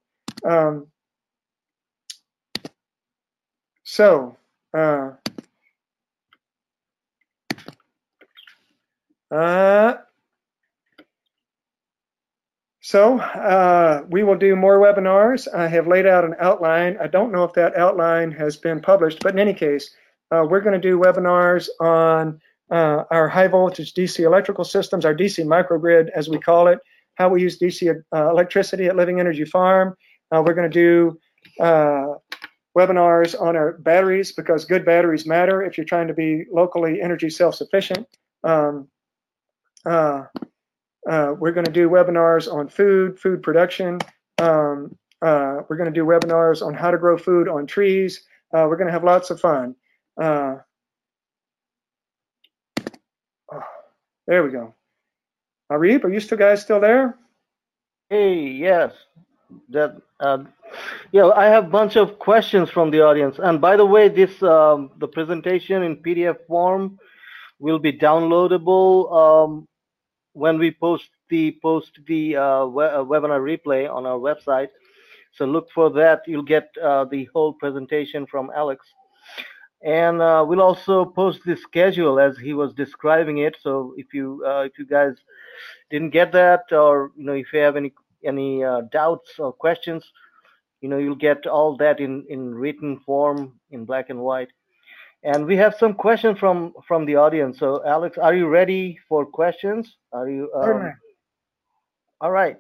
Um, 0.44 0.86
so, 3.84 4.36
uh, 4.74 5.12
So 12.86 13.18
uh, 13.18 14.04
we 14.10 14.22
will 14.22 14.36
do 14.36 14.54
more 14.54 14.78
webinars. 14.78 15.52
I 15.52 15.66
have 15.66 15.88
laid 15.88 16.06
out 16.06 16.24
an 16.24 16.36
outline. 16.38 16.96
I 17.02 17.08
don't 17.08 17.32
know 17.32 17.42
if 17.42 17.52
that 17.54 17.76
outline 17.76 18.30
has 18.30 18.56
been 18.56 18.80
published, 18.80 19.24
but 19.24 19.32
in 19.32 19.40
any 19.40 19.54
case, 19.54 19.90
uh, 20.30 20.46
we're 20.48 20.60
going 20.60 20.80
to 20.80 20.88
do 20.88 20.96
webinars 20.96 21.68
on 21.80 22.40
uh, 22.70 23.02
our 23.10 23.26
high 23.26 23.48
voltage 23.48 23.92
DC 23.92 24.20
electrical 24.20 24.62
systems, 24.62 25.04
our 25.04 25.16
DC 25.16 25.44
microgrid, 25.44 26.10
as 26.10 26.28
we 26.28 26.38
call 26.38 26.68
it, 26.68 26.78
how 27.16 27.28
we 27.28 27.42
use 27.42 27.58
DC 27.58 27.92
uh, 28.14 28.30
electricity 28.30 28.86
at 28.86 28.94
Living 28.94 29.18
Energy 29.18 29.44
Farm. 29.44 29.96
Uh, 30.30 30.40
we're 30.46 30.54
going 30.54 30.70
to 30.70 30.72
do 30.72 31.18
uh, 31.58 32.14
webinars 32.78 33.34
on 33.40 33.56
our 33.56 33.78
batteries 33.78 34.30
because 34.30 34.64
good 34.64 34.84
batteries 34.84 35.26
matter 35.26 35.60
if 35.60 35.76
you're 35.76 35.84
trying 35.84 36.06
to 36.06 36.14
be 36.14 36.44
locally 36.52 37.02
energy 37.02 37.30
self-sufficient. 37.30 38.06
Um, 38.44 38.86
uh, 41.08 41.34
we're 41.38 41.52
going 41.52 41.66
to 41.66 41.72
do 41.72 41.88
webinars 41.88 42.52
on 42.52 42.68
food, 42.68 43.18
food 43.18 43.42
production. 43.42 43.98
Um, 44.38 44.96
uh, 45.22 45.62
we're 45.68 45.76
going 45.76 45.92
to 45.92 46.00
do 46.00 46.04
webinars 46.04 46.64
on 46.66 46.74
how 46.74 46.90
to 46.90 46.98
grow 46.98 47.16
food 47.16 47.48
on 47.48 47.66
trees. 47.66 48.24
Uh, 48.52 48.66
we're 48.68 48.76
going 48.76 48.88
to 48.88 48.92
have 48.92 49.04
lots 49.04 49.30
of 49.30 49.40
fun. 49.40 49.74
Uh, 50.20 50.56
oh, 53.52 53.62
there 54.26 54.42
we 54.42 54.50
go. 54.50 54.74
Arif, 55.70 56.04
are 56.04 56.12
you 56.12 56.20
still 56.20 56.38
guys 56.38 56.62
still 56.62 56.80
there? 56.80 57.16
Hey, 58.08 58.40
yes. 58.40 58.92
That 59.70 60.00
uh, 60.20 60.44
yeah, 61.12 61.28
I 61.28 61.46
have 61.46 61.66
a 61.66 61.70
bunch 61.70 61.96
of 61.96 62.18
questions 62.18 62.68
from 62.70 62.90
the 62.90 63.02
audience. 63.02 63.38
And 63.38 63.60
by 63.60 63.76
the 63.76 63.86
way, 63.86 64.08
this 64.08 64.42
um, 64.42 64.90
the 64.98 65.08
presentation 65.08 65.82
in 65.82 65.96
PDF 65.96 66.36
form 66.46 66.98
will 67.58 67.78
be 67.78 67.92
downloadable 67.92 69.12
um, 69.12 69.68
when 70.36 70.58
we 70.58 70.70
post 70.70 71.08
the 71.30 71.58
post 71.62 71.98
the 72.06 72.36
uh, 72.36 72.66
we 72.66 72.84
uh, 72.84 73.02
webinar 73.02 73.40
replay 73.40 73.90
on 73.90 74.04
our 74.04 74.18
website. 74.18 74.68
So 75.32 75.46
look 75.46 75.70
for 75.70 75.90
that. 75.90 76.22
You'll 76.26 76.50
get 76.56 76.68
uh, 76.82 77.04
the 77.06 77.24
whole 77.32 77.54
presentation 77.54 78.26
from 78.26 78.50
Alex. 78.54 78.86
And 79.82 80.20
uh, 80.20 80.44
we'll 80.46 80.62
also 80.62 81.04
post 81.04 81.40
the 81.44 81.56
schedule 81.56 82.18
as 82.20 82.36
he 82.38 82.52
was 82.52 82.74
describing 82.74 83.38
it. 83.38 83.56
So 83.60 83.94
if 83.96 84.12
you 84.12 84.44
uh, 84.46 84.62
if 84.68 84.78
you 84.78 84.86
guys 84.86 85.14
didn't 85.90 86.10
get 86.10 86.32
that, 86.32 86.64
or 86.70 87.12
you 87.16 87.24
know 87.24 87.34
if 87.34 87.52
you 87.52 87.60
have 87.60 87.76
any 87.76 87.92
any 88.24 88.62
uh, 88.62 88.82
doubts 88.92 89.38
or 89.38 89.52
questions, 89.52 90.04
you 90.82 90.88
know 90.88 90.98
you'll 90.98 91.24
get 91.28 91.46
all 91.46 91.76
that 91.78 91.98
in 92.00 92.26
in 92.28 92.54
written 92.54 92.98
form 93.06 93.58
in 93.70 93.86
black 93.86 94.10
and 94.10 94.20
white. 94.20 94.52
And 95.26 95.46
we 95.46 95.56
have 95.56 95.74
some 95.74 95.94
questions 95.94 96.38
from 96.38 96.72
from 96.86 97.04
the 97.06 97.16
audience. 97.16 97.58
So, 97.58 97.84
Alex, 97.86 98.16
are 98.18 98.34
you 98.34 98.46
ready 98.48 98.98
for 99.08 99.26
questions? 99.26 99.96
Are 100.12 100.30
you? 100.30 100.50
Um, 100.54 100.94
all 102.20 102.30
right. 102.30 102.56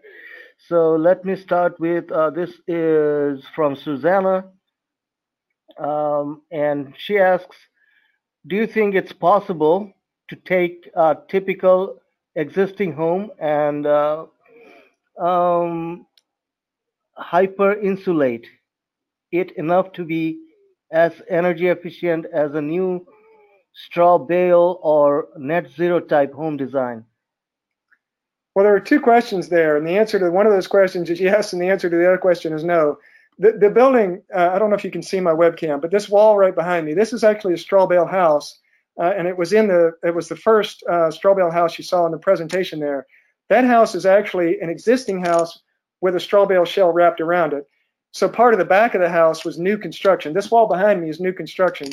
So 0.68 0.96
let 0.96 1.24
me 1.24 1.36
start 1.36 1.78
with 1.80 2.10
uh, 2.10 2.30
this 2.30 2.50
is 2.66 3.44
from 3.54 3.76
Susanna, 3.76 4.46
um, 5.78 6.42
and 6.50 6.92
she 6.98 7.18
asks, 7.18 7.56
"Do 8.48 8.56
you 8.56 8.66
think 8.66 8.96
it's 8.96 9.12
possible 9.12 9.92
to 10.28 10.36
take 10.36 10.90
a 10.96 11.16
typical 11.28 12.00
existing 12.34 12.94
home 12.94 13.30
and 13.38 13.86
uh, 13.86 14.26
um, 15.20 16.06
hyper 17.16 17.74
insulate 17.74 18.46
it 19.32 19.52
enough 19.52 19.92
to 19.92 20.04
be 20.04 20.38
as 20.90 21.12
energy 21.28 21.68
efficient 21.68 22.26
as 22.32 22.54
a 22.54 22.60
new 22.60 23.06
straw 23.72 24.18
bale 24.18 24.78
or 24.82 25.28
net 25.36 25.68
zero 25.76 26.00
type 26.00 26.32
home 26.32 26.56
design? 26.56 27.04
Well, 28.54 28.64
there 28.64 28.74
are 28.74 28.80
two 28.80 29.00
questions 29.00 29.50
there, 29.50 29.76
and 29.76 29.86
the 29.86 29.98
answer 29.98 30.18
to 30.18 30.30
one 30.30 30.46
of 30.46 30.52
those 30.52 30.66
questions 30.66 31.10
is 31.10 31.20
yes, 31.20 31.52
and 31.52 31.60
the 31.60 31.68
answer 31.68 31.90
to 31.90 31.96
the 31.96 32.06
other 32.06 32.18
question 32.18 32.54
is 32.54 32.64
no. 32.64 32.96
The, 33.38 33.52
the 33.52 33.68
building, 33.68 34.22
uh, 34.34 34.48
I 34.54 34.58
don't 34.58 34.70
know 34.70 34.76
if 34.76 34.84
you 34.84 34.90
can 34.90 35.02
see 35.02 35.20
my 35.20 35.32
webcam, 35.32 35.82
but 35.82 35.90
this 35.90 36.08
wall 36.08 36.38
right 36.38 36.54
behind 36.54 36.86
me, 36.86 36.94
this 36.94 37.12
is 37.12 37.22
actually 37.22 37.52
a 37.52 37.58
straw 37.58 37.86
bale 37.86 38.06
house, 38.06 38.58
uh, 38.98 39.12
and 39.14 39.28
it 39.28 39.36
was 39.36 39.52
in 39.52 39.68
the, 39.68 39.92
it 40.02 40.14
was 40.14 40.28
the 40.28 40.36
first 40.36 40.82
uh, 40.84 41.10
straw 41.10 41.34
bale 41.34 41.50
house 41.50 41.76
you 41.76 41.84
saw 41.84 42.06
in 42.06 42.12
the 42.12 42.18
presentation 42.18 42.80
there. 42.80 43.06
That 43.50 43.64
house 43.64 43.94
is 43.94 44.06
actually 44.06 44.58
an 44.60 44.70
existing 44.70 45.22
house 45.22 45.58
with 46.00 46.16
a 46.16 46.20
straw 46.20 46.46
bale 46.46 46.64
shell 46.64 46.90
wrapped 46.92 47.20
around 47.20 47.52
it. 47.52 47.68
So 48.16 48.30
part 48.30 48.54
of 48.54 48.58
the 48.58 48.64
back 48.64 48.94
of 48.94 49.02
the 49.02 49.10
house 49.10 49.44
was 49.44 49.58
new 49.58 49.76
construction. 49.76 50.32
This 50.32 50.50
wall 50.50 50.66
behind 50.66 51.02
me 51.02 51.10
is 51.10 51.20
new 51.20 51.34
construction, 51.34 51.92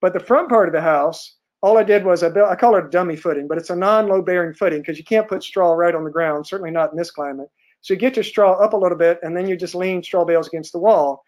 but 0.00 0.12
the 0.12 0.18
front 0.18 0.48
part 0.48 0.68
of 0.68 0.74
the 0.74 0.80
house 0.80 1.36
all 1.62 1.78
I 1.78 1.84
did 1.84 2.04
was 2.04 2.24
I 2.24 2.30
built, 2.30 2.50
I 2.50 2.56
call 2.56 2.74
it 2.74 2.84
a 2.84 2.88
dummy 2.88 3.14
footing, 3.14 3.46
but 3.46 3.58
it's 3.58 3.70
a 3.70 3.76
non-load 3.76 4.26
bearing 4.26 4.54
footing 4.54 4.80
because 4.80 4.98
you 4.98 5.04
can't 5.04 5.28
put 5.28 5.44
straw 5.44 5.74
right 5.74 5.94
on 5.94 6.02
the 6.02 6.10
ground, 6.10 6.48
certainly 6.48 6.72
not 6.72 6.90
in 6.90 6.98
this 6.98 7.12
climate. 7.12 7.46
So 7.80 7.94
you 7.94 8.00
get 8.00 8.16
your 8.16 8.24
straw 8.24 8.54
up 8.54 8.72
a 8.72 8.76
little 8.76 8.98
bit 8.98 9.20
and 9.22 9.36
then 9.36 9.46
you 9.46 9.56
just 9.56 9.76
lean 9.76 10.02
straw 10.02 10.24
bales 10.24 10.48
against 10.48 10.72
the 10.72 10.80
wall. 10.80 11.22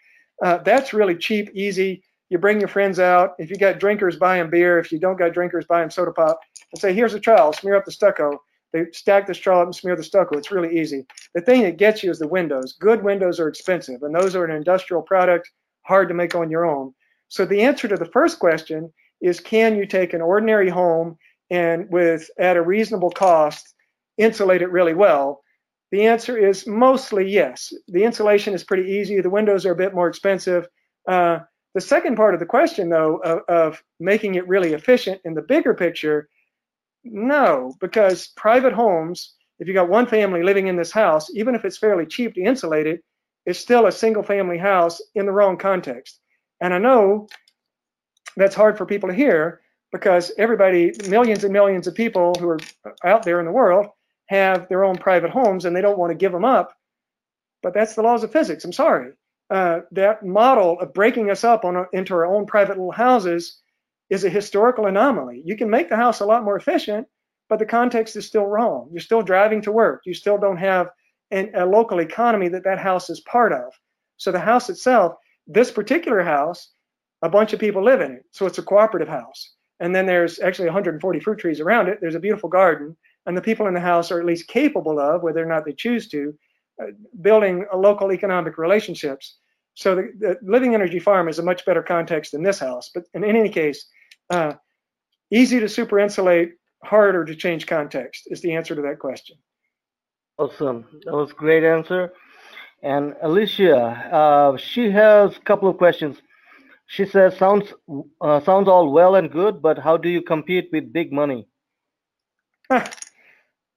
Uh, 0.44 0.58
that's 0.58 0.92
really 0.92 1.14
cheap, 1.14 1.50
easy. 1.54 2.02
You 2.28 2.38
bring 2.38 2.58
your 2.58 2.66
friends 2.66 2.98
out. 2.98 3.34
If 3.38 3.50
you 3.50 3.56
got 3.56 3.78
drinkers, 3.78 4.16
buy 4.16 4.38
them 4.38 4.50
beer. 4.50 4.80
If 4.80 4.90
you 4.90 4.98
don't 4.98 5.16
got 5.16 5.32
drinkers, 5.32 5.64
buy 5.66 5.80
them 5.80 5.92
soda 5.92 6.10
pop 6.10 6.40
and 6.72 6.80
say, 6.80 6.92
here's 6.92 7.14
a 7.14 7.20
trowel, 7.20 7.52
smear 7.52 7.76
up 7.76 7.84
the 7.84 7.92
stucco. 7.92 8.42
They 8.74 8.86
stack 8.92 9.28
the 9.28 9.34
straw 9.34 9.60
up 9.60 9.68
and 9.68 9.74
smear 9.74 9.94
the 9.94 10.02
stucco. 10.02 10.36
It's 10.36 10.50
really 10.50 10.80
easy. 10.80 11.06
The 11.32 11.40
thing 11.40 11.62
that 11.62 11.78
gets 11.78 12.02
you 12.02 12.10
is 12.10 12.18
the 12.18 12.26
windows. 12.26 12.72
Good 12.72 13.04
windows 13.04 13.38
are 13.38 13.46
expensive, 13.46 14.02
and 14.02 14.12
those 14.12 14.34
are 14.34 14.44
an 14.44 14.54
industrial 14.54 15.00
product, 15.00 15.48
hard 15.82 16.08
to 16.08 16.14
make 16.14 16.34
on 16.34 16.50
your 16.50 16.66
own. 16.66 16.92
So 17.28 17.44
the 17.44 17.62
answer 17.62 17.86
to 17.86 17.96
the 17.96 18.10
first 18.12 18.40
question 18.40 18.92
is 19.20 19.38
can 19.38 19.76
you 19.76 19.86
take 19.86 20.12
an 20.12 20.20
ordinary 20.20 20.68
home 20.68 21.16
and 21.50 21.88
with 21.88 22.28
at 22.36 22.56
a 22.56 22.62
reasonable 22.62 23.10
cost 23.10 23.74
insulate 24.18 24.60
it 24.60 24.72
really 24.72 24.94
well? 24.94 25.42
The 25.92 26.06
answer 26.06 26.36
is 26.36 26.66
mostly 26.66 27.30
yes. 27.30 27.72
The 27.86 28.02
insulation 28.02 28.54
is 28.54 28.64
pretty 28.64 28.90
easy. 28.90 29.20
The 29.20 29.30
windows 29.30 29.64
are 29.64 29.72
a 29.72 29.76
bit 29.76 29.94
more 29.94 30.08
expensive. 30.08 30.66
Uh, 31.08 31.38
the 31.74 31.80
second 31.80 32.16
part 32.16 32.34
of 32.34 32.40
the 32.40 32.46
question, 32.46 32.88
though, 32.88 33.18
of, 33.18 33.40
of 33.48 33.82
making 34.00 34.34
it 34.34 34.48
really 34.48 34.72
efficient 34.72 35.20
in 35.24 35.34
the 35.34 35.42
bigger 35.42 35.74
picture, 35.74 36.28
no, 37.04 37.74
because 37.80 38.28
private 38.36 38.72
homes, 38.72 39.34
if 39.58 39.68
you 39.68 39.74
got 39.74 39.88
one 39.88 40.06
family 40.06 40.42
living 40.42 40.66
in 40.66 40.76
this 40.76 40.90
house, 40.90 41.30
even 41.34 41.54
if 41.54 41.64
it's 41.64 41.78
fairly 41.78 42.06
cheap 42.06 42.34
to 42.34 42.42
insulate 42.42 42.86
it, 42.86 43.04
it's 43.46 43.58
still 43.58 43.86
a 43.86 43.92
single 43.92 44.22
family 44.22 44.58
house 44.58 45.00
in 45.14 45.26
the 45.26 45.32
wrong 45.32 45.58
context. 45.58 46.20
And 46.60 46.72
I 46.72 46.78
know 46.78 47.28
that's 48.36 48.54
hard 48.54 48.78
for 48.78 48.86
people 48.86 49.08
to 49.10 49.14
hear 49.14 49.60
because 49.92 50.32
everybody, 50.38 50.92
millions 51.08 51.44
and 51.44 51.52
millions 51.52 51.86
of 51.86 51.94
people 51.94 52.34
who 52.38 52.48
are 52.48 52.58
out 53.04 53.22
there 53.22 53.38
in 53.38 53.46
the 53.46 53.52
world 53.52 53.86
have 54.26 54.68
their 54.68 54.84
own 54.84 54.96
private 54.96 55.30
homes 55.30 55.64
and 55.64 55.76
they 55.76 55.82
don't 55.82 55.98
want 55.98 56.10
to 56.10 56.16
give 56.16 56.32
them 56.32 56.44
up. 56.44 56.74
But 57.62 57.74
that's 57.74 57.94
the 57.94 58.02
laws 58.02 58.24
of 58.24 58.32
physics. 58.32 58.64
I'm 58.64 58.72
sorry. 58.72 59.12
Uh, 59.50 59.80
that 59.92 60.24
model 60.24 60.80
of 60.80 60.94
breaking 60.94 61.30
us 61.30 61.44
up 61.44 61.64
a, 61.64 61.86
into 61.92 62.14
our 62.14 62.26
own 62.26 62.46
private 62.46 62.76
little 62.76 62.90
houses 62.90 63.60
is 64.14 64.24
a 64.24 64.30
historical 64.30 64.86
anomaly. 64.86 65.42
You 65.44 65.56
can 65.56 65.68
make 65.68 65.88
the 65.88 65.96
house 65.96 66.20
a 66.20 66.26
lot 66.26 66.44
more 66.44 66.56
efficient, 66.56 67.06
but 67.48 67.58
the 67.58 67.66
context 67.66 68.16
is 68.16 68.26
still 68.26 68.46
wrong. 68.46 68.88
You're 68.90 69.00
still 69.00 69.22
driving 69.22 69.60
to 69.62 69.72
work. 69.72 70.02
You 70.06 70.14
still 70.14 70.38
don't 70.38 70.56
have 70.56 70.88
an, 71.30 71.50
a 71.54 71.66
local 71.66 72.00
economy 72.00 72.48
that 72.48 72.64
that 72.64 72.78
house 72.78 73.10
is 73.10 73.20
part 73.20 73.52
of. 73.52 73.72
So 74.16 74.32
the 74.32 74.40
house 74.40 74.70
itself, 74.70 75.14
this 75.46 75.70
particular 75.70 76.22
house, 76.22 76.70
a 77.22 77.28
bunch 77.28 77.52
of 77.52 77.60
people 77.60 77.84
live 77.84 78.00
in 78.00 78.12
it. 78.12 78.24
So 78.30 78.46
it's 78.46 78.58
a 78.58 78.62
cooperative 78.62 79.08
house. 79.08 79.52
And 79.80 79.94
then 79.94 80.06
there's 80.06 80.38
actually 80.38 80.66
140 80.66 81.20
fruit 81.20 81.38
trees 81.38 81.60
around 81.60 81.88
it. 81.88 81.98
There's 82.00 82.14
a 82.14 82.20
beautiful 82.20 82.48
garden. 82.48 82.96
And 83.26 83.36
the 83.36 83.42
people 83.42 83.66
in 83.66 83.74
the 83.74 83.80
house 83.80 84.10
are 84.10 84.20
at 84.20 84.26
least 84.26 84.48
capable 84.48 84.98
of, 85.00 85.22
whether 85.22 85.42
or 85.42 85.46
not 85.46 85.64
they 85.64 85.72
choose 85.72 86.08
to, 86.08 86.34
uh, 86.80 86.86
building 87.20 87.66
local 87.74 88.12
economic 88.12 88.58
relationships. 88.58 89.38
So 89.74 89.94
the, 89.96 90.12
the, 90.18 90.38
Living 90.42 90.74
Energy 90.74 90.98
Farm 90.98 91.28
is 91.28 91.38
a 91.38 91.42
much 91.42 91.64
better 91.64 91.82
context 91.82 92.32
than 92.32 92.42
this 92.42 92.58
house. 92.58 92.90
But 92.94 93.04
in 93.14 93.24
any 93.24 93.48
case, 93.48 93.86
uh, 94.30 94.54
easy 95.30 95.60
to 95.60 95.68
super 95.68 95.98
insulate, 95.98 96.52
harder 96.82 97.24
to 97.24 97.34
change 97.34 97.66
context 97.66 98.24
is 98.26 98.40
the 98.40 98.54
answer 98.54 98.74
to 98.74 98.82
that 98.82 98.98
question. 98.98 99.36
Awesome. 100.38 100.86
That 101.04 101.14
was 101.14 101.30
a 101.30 101.34
great 101.34 101.64
answer. 101.64 102.12
And 102.82 103.14
Alicia, 103.22 103.76
uh, 103.76 104.56
she 104.56 104.90
has 104.90 105.36
a 105.36 105.40
couple 105.40 105.68
of 105.68 105.78
questions. 105.78 106.18
She 106.86 107.06
says, 107.06 107.36
"Sounds 107.38 107.72
uh, 108.20 108.40
sounds 108.40 108.68
all 108.68 108.92
well 108.92 109.14
and 109.14 109.30
good, 109.30 109.62
but 109.62 109.78
how 109.78 109.96
do 109.96 110.10
you 110.10 110.20
compete 110.20 110.68
with 110.70 110.92
big 110.92 111.10
money?" 111.12 111.48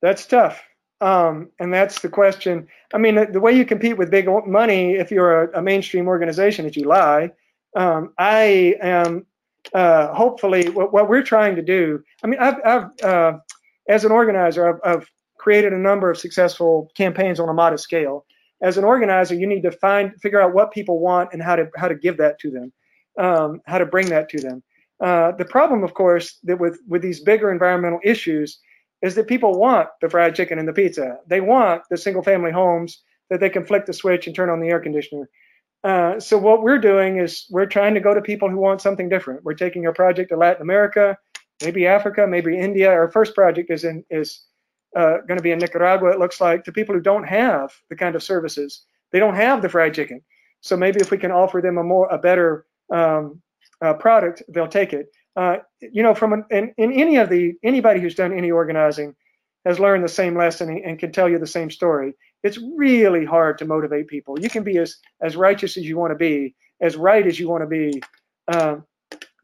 that's 0.01 0.25
tough, 0.25 0.61
um, 0.99 1.49
and 1.59 1.73
that's 1.73 2.01
the 2.01 2.09
question. 2.09 2.67
I 2.93 2.97
mean, 2.97 3.15
the, 3.15 3.25
the, 3.27 3.39
way 3.39 3.53
you 3.53 3.65
compete 3.65 3.97
with 3.97 4.11
big 4.11 4.27
money, 4.45 4.95
if 4.95 5.09
you're 5.09 5.43
a, 5.45 5.59
a 5.59 5.61
mainstream 5.61 6.07
organization, 6.07 6.65
is 6.65 6.75
you 6.75 6.83
lie. 6.83 7.31
Um, 7.77 8.13
I 8.17 8.75
am 8.81 9.25
uh, 9.73 10.13
hopefully 10.13 10.69
what, 10.69 10.93
what, 10.93 11.09
we're 11.09 11.23
trying 11.23 11.55
to 11.55 11.61
do. 11.61 12.01
I 12.23 12.27
mean, 12.27 12.39
I've, 12.39 12.55
I've 12.65 13.03
uh, 13.03 13.33
as 13.89 14.05
an 14.05 14.11
organizer, 14.11 14.67
I've, 14.67 14.79
I've 14.83 15.11
created 15.37 15.73
a 15.73 15.77
number 15.77 16.09
of 16.09 16.17
successful 16.17 16.91
campaigns 16.95 17.39
on 17.39 17.49
a 17.49 17.53
modest 17.53 17.83
scale. 17.83 18.25
As 18.61 18.77
an 18.77 18.83
organizer, 18.83 19.35
you 19.35 19.45
need 19.45 19.61
to 19.63 19.71
find, 19.71 20.13
figure 20.21 20.41
out 20.41 20.53
what 20.53 20.71
people 20.71 20.99
want 20.99 21.29
and 21.31 21.41
how 21.43 21.55
to 21.55 21.69
how 21.75 21.87
to 21.87 21.95
give 21.95 22.17
that 22.17 22.39
to 22.39 22.49
them 22.49 22.73
um, 23.17 23.61
how 23.65 23.77
to 23.77 23.85
bring 23.85 24.07
that 24.09 24.29
to 24.29 24.39
them. 24.39 24.63
Uh, 25.03 25.31
the 25.33 25.45
problem, 25.45 25.83
of 25.83 25.93
course, 25.93 26.39
that 26.43 26.59
with 26.59 26.79
with 26.87 27.01
these 27.01 27.19
bigger 27.19 27.51
environmental 27.51 27.99
issues 28.03 28.59
is 29.01 29.13
that 29.15 29.27
people 29.27 29.59
want 29.59 29.89
the 30.01 30.09
fried 30.09 30.35
chicken 30.35 30.57
and 30.57 30.67
the 30.67 30.73
pizza. 30.73 31.17
They 31.27 31.41
want 31.41 31.83
the 31.89 31.97
single 31.97 32.23
family 32.23 32.51
homes 32.51 33.03
that 33.29 33.39
they 33.39 33.49
can 33.49 33.65
flick 33.65 33.85
the 33.85 33.93
switch 33.93 34.25
and 34.25 34.35
turn 34.35 34.49
on 34.49 34.59
the 34.59 34.69
air 34.69 34.79
conditioner. 34.79 35.29
Uh, 35.87 36.19
so 36.19 36.37
what 36.37 36.63
we're 36.63 36.77
doing 36.77 37.15
is 37.15 37.45
we're 37.49 37.65
trying 37.65 37.93
to 37.93 38.01
go 38.01 38.13
to 38.13 38.21
people 38.21 38.49
who 38.49 38.57
want 38.57 38.81
something 38.81 39.07
different. 39.07 39.45
We're 39.45 39.53
taking 39.53 39.85
our 39.85 39.93
project 39.93 40.31
to 40.31 40.35
Latin 40.35 40.61
America, 40.61 41.17
maybe 41.63 41.87
Africa, 41.87 42.27
maybe 42.27 42.59
India. 42.59 42.89
Our 42.89 43.09
first 43.09 43.33
project 43.33 43.71
is 43.71 43.85
in 43.85 44.03
is 44.09 44.43
uh, 44.97 45.19
going 45.25 45.37
to 45.37 45.41
be 45.41 45.51
in 45.51 45.59
Nicaragua. 45.59 46.09
It 46.09 46.19
looks 46.19 46.41
like 46.41 46.65
to 46.65 46.73
people 46.73 46.93
who 46.93 46.99
don't 46.99 47.23
have 47.23 47.71
the 47.89 47.95
kind 47.95 48.17
of 48.17 48.21
services. 48.21 48.83
They 49.13 49.19
don't 49.19 49.35
have 49.35 49.61
the 49.61 49.69
fried 49.69 49.93
chicken. 49.93 50.19
So 50.59 50.75
maybe 50.75 50.99
if 50.99 51.09
we 51.09 51.17
can 51.17 51.31
offer 51.31 51.61
them 51.61 51.77
a 51.77 51.83
more 51.83 52.09
a 52.09 52.17
better 52.17 52.65
um, 52.91 53.41
uh, 53.81 53.93
product, 53.93 54.43
they'll 54.49 54.67
take 54.67 54.91
it. 54.91 55.07
Uh, 55.37 55.59
you 55.79 56.03
know, 56.03 56.13
from 56.13 56.33
an, 56.33 56.43
in, 56.51 56.73
in 56.77 56.91
any 56.91 57.15
of 57.15 57.29
the 57.29 57.53
anybody 57.63 58.01
who's 58.01 58.15
done 58.15 58.37
any 58.37 58.51
organizing 58.51 59.15
has 59.65 59.79
learned 59.79 60.03
the 60.03 60.09
same 60.09 60.37
lesson 60.37 60.81
and 60.83 60.99
can 60.99 61.13
tell 61.13 61.29
you 61.29 61.39
the 61.39 61.47
same 61.47 61.71
story. 61.71 62.13
It's 62.43 62.59
really 62.75 63.25
hard 63.25 63.57
to 63.59 63.65
motivate 63.65 64.07
people. 64.07 64.39
You 64.39 64.49
can 64.49 64.63
be 64.63 64.77
as 64.77 64.97
as 65.21 65.35
righteous 65.35 65.77
as 65.77 65.85
you 65.85 65.97
want 65.97 66.11
to 66.11 66.15
be, 66.15 66.55
as 66.81 66.95
right 66.95 67.25
as 67.25 67.39
you 67.39 67.49
want 67.49 67.63
to 67.63 67.67
be. 67.67 68.01
Uh, 68.47 68.77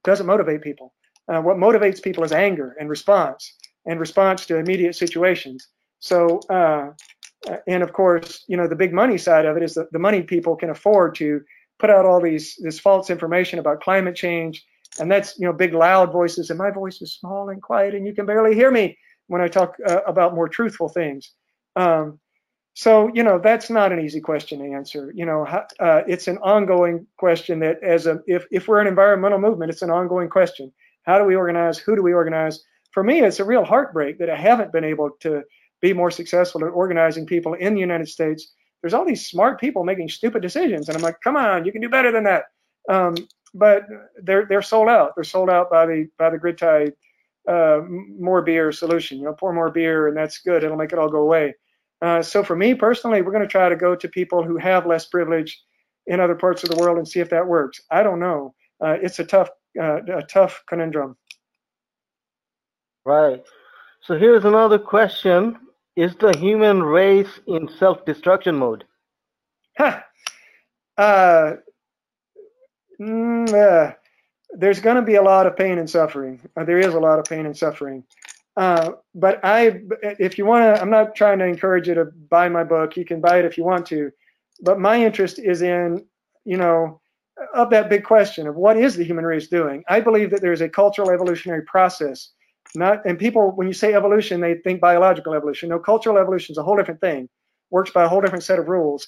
doesn't 0.04 0.26
motivate 0.26 0.62
people. 0.62 0.94
Uh, 1.28 1.42
what 1.42 1.58
motivates 1.58 2.02
people 2.02 2.24
is 2.24 2.32
anger 2.32 2.76
and 2.80 2.90
response, 2.90 3.56
and 3.86 4.00
response 4.00 4.46
to 4.46 4.58
immediate 4.58 4.96
situations. 4.96 5.68
So, 6.00 6.40
uh, 6.50 6.92
and 7.68 7.82
of 7.82 7.94
course, 7.94 8.44
you 8.48 8.58
know, 8.58 8.68
the 8.68 8.76
big 8.76 8.94
money 8.94 9.18
side 9.18 9.46
of 9.46 9.56
it 9.56 9.64
is 9.64 9.74
that 9.76 9.92
the 9.92 10.00
money 10.00 10.22
people 10.22 10.56
can 10.56 10.70
afford 10.70 11.16
to 11.16 11.42
put 11.80 11.90
out 11.90 12.06
all 12.06 12.22
these 12.22 12.56
this 12.62 12.80
false 12.80 13.10
information 13.10 13.60
about 13.60 13.82
climate 13.82 14.16
change, 14.16 14.64
and 15.00 15.12
that's 15.12 15.40
you 15.40 15.46
know 15.46 15.54
big 15.54 15.74
loud 15.74 16.12
voices, 16.12 16.50
and 16.50 16.60
my 16.60 16.72
voice 16.72 17.02
is 17.02 17.16
small 17.16 17.50
and 17.50 17.62
quiet, 17.62 17.96
and 17.96 18.06
you 18.06 18.14
can 18.14 18.26
barely 18.26 18.54
hear 18.56 18.72
me 18.72 18.98
when 19.28 19.42
I 19.42 19.48
talk 19.48 19.76
uh, 19.88 20.02
about 20.06 20.36
more 20.36 20.50
truthful 20.50 20.90
things. 20.90 21.32
Um, 21.76 22.20
so 22.74 23.12
you 23.14 23.24
know 23.24 23.40
that's 23.40 23.70
not 23.70 23.92
an 23.92 24.00
easy 24.00 24.22
question 24.22 24.60
to 24.60 24.76
answer. 24.76 25.12
You 25.16 25.26
know, 25.26 25.46
uh, 25.46 26.02
it's 26.08 26.28
an 26.28 26.38
ongoing 26.40 27.08
question 27.18 27.60
that 27.60 27.84
as 27.84 28.08
a 28.08 28.20
if 28.28 28.46
if 28.52 28.68
we're 28.68 28.82
an 28.82 28.88
environmental 28.88 29.40
movement, 29.40 29.72
it's 29.72 29.82
an 29.82 29.92
ongoing 29.92 30.30
question. 30.30 30.72
How 31.04 31.20
do 31.20 31.26
we 31.26 31.36
organize? 31.36 31.78
Who 31.78 31.96
do 31.96 32.02
we 32.02 32.14
organize? 32.14 32.64
For 32.92 33.04
me, 33.04 33.22
it's 33.22 33.40
a 33.40 33.46
real 33.46 33.66
heartbreak 33.66 34.20
that 34.20 34.30
I 34.30 34.36
haven't 34.36 34.72
been 34.72 34.84
able 34.84 35.12
to 35.22 35.44
be 35.82 35.94
more 35.94 36.12
successful 36.12 36.64
at 36.64 36.70
organizing 36.72 37.26
people 37.26 37.56
in 37.56 37.74
the 37.74 37.82
United 37.82 38.08
States 38.08 38.54
there's 38.84 38.94
all 38.94 39.06
these 39.06 39.26
smart 39.26 39.62
people 39.62 39.86
making 39.86 40.10
stupid 40.10 40.42
decisions, 40.42 40.90
and 40.90 40.98
I'm 40.98 41.02
like, 41.02 41.22
come 41.24 41.38
on, 41.38 41.66
you 41.66 41.72
can 41.72 41.82
do 41.82 41.88
better 41.88 42.12
than 42.12 42.26
that. 42.26 42.44
Um, 42.90 43.16
but 43.54 43.84
they're 44.22 44.46
they're 44.46 44.62
sold 44.62 44.90
out. 44.90 45.14
They're 45.16 45.24
sold 45.24 45.50
out 45.50 45.72
by 45.72 45.86
the 45.86 46.10
by 46.20 46.30
the 46.30 46.38
grid 46.38 46.58
tie 46.58 46.92
uh, 47.48 47.80
more 47.88 48.42
beer 48.42 48.74
solution. 48.74 49.20
You 49.20 49.26
know, 49.26 49.34
pour 49.34 49.54
more 49.54 49.72
beer, 49.72 50.10
and 50.10 50.18
that's 50.18 50.40
good. 50.40 50.66
It'll 50.66 50.76
make 50.76 50.92
it 50.92 51.00
all 51.00 51.10
go 51.10 51.20
away. 51.20 51.56
Uh, 52.04 52.22
so 52.22 52.44
for 52.44 52.56
me 52.56 52.74
personally, 52.74 53.22
we're 53.22 53.32
going 53.32 53.42
to 53.42 53.48
try 53.48 53.70
to 53.70 53.78
go 53.78 53.96
to 53.96 54.08
people 54.10 54.44
who 54.44 54.58
have 54.58 54.86
less 54.86 55.06
privilege 55.06 55.64
in 56.06 56.20
other 56.20 56.36
parts 56.36 56.62
of 56.62 56.70
the 56.70 56.76
world 56.76 56.98
and 56.98 57.08
see 57.08 57.22
if 57.22 57.30
that 57.30 57.48
works. 57.48 57.80
I 57.90 58.04
don't 58.04 58.20
know. 58.20 58.54
Uh, 58.84 58.98
it's 59.02 59.20
a 59.20 59.24
tough 59.24 59.50
uh, 59.82 60.02
a 60.04 60.22
tough 60.24 60.62
conundrum. 60.68 61.16
Right. 63.06 63.42
So 64.02 64.18
here's 64.18 64.44
another 64.44 64.78
question 64.78 65.58
is 65.96 66.14
the 66.20 66.36
human 66.38 66.84
race 66.84 67.40
in 67.48 67.70
self-destruction 67.80 68.56
mode? 68.56 68.84
Huh. 69.78 70.02
Uh, 70.98 71.54
mm, 73.00 73.54
uh, 73.54 73.94
there's 74.52 74.80
going 74.80 74.96
to 74.98 75.02
be 75.02 75.16
a 75.16 75.22
lot 75.22 75.48
of 75.48 75.56
pain 75.56 75.78
and 75.78 75.90
suffering. 75.90 76.42
Uh, 76.58 76.64
there 76.64 76.80
is 76.80 76.94
a 76.94 77.00
lot 77.00 77.20
of 77.20 77.26
pain 77.26 77.46
and 77.46 77.58
suffering. 77.58 78.04
Uh, 78.56 78.92
but 79.16 79.40
I, 79.44 79.82
if 80.20 80.38
you 80.38 80.46
want 80.46 80.76
to, 80.76 80.82
I'm 80.82 80.90
not 80.90 81.16
trying 81.16 81.40
to 81.40 81.46
encourage 81.46 81.88
you 81.88 81.96
to 81.96 82.06
buy 82.30 82.50
my 82.50 82.64
book. 82.64 82.96
You 82.96 83.06
can 83.06 83.20
buy 83.20 83.40
it 83.40 83.46
if 83.46 83.58
you 83.58 83.64
want 83.64 83.86
to. 83.88 84.12
But 84.62 84.80
my 84.80 85.04
interest 85.04 85.40
is 85.40 85.62
in, 85.62 86.06
you 86.46 86.58
know, 86.58 87.02
of 87.56 87.72
that 87.72 87.90
big 87.90 88.04
question 88.04 88.48
of 88.48 88.56
what 88.56 88.78
is 88.78 88.96
the 88.96 89.04
human 89.04 89.26
race 89.26 89.48
doing. 89.48 89.84
I 89.90 90.00
believe 90.00 90.30
that 90.32 90.42
there 90.42 90.54
is 90.54 90.62
a 90.62 90.70
cultural 90.70 91.10
evolutionary 91.10 91.64
process. 91.64 92.30
Not, 92.76 93.06
and 93.06 93.20
people, 93.20 93.52
when 93.52 93.68
you 93.68 93.74
say 93.74 93.94
evolution, 93.94 94.40
they 94.40 94.56
think 94.56 94.82
biological 94.82 95.34
evolution. 95.34 95.70
No, 95.70 95.80
cultural 95.80 96.18
evolution 96.18 96.54
is 96.54 96.58
a 96.58 96.64
whole 96.64 96.78
different 96.78 97.02
thing. 97.02 97.30
Works 97.72 97.92
by 97.92 98.04
a 98.04 98.08
whole 98.08 98.22
different 98.22 98.44
set 98.44 98.60
of 98.60 98.68
rules. 98.68 99.08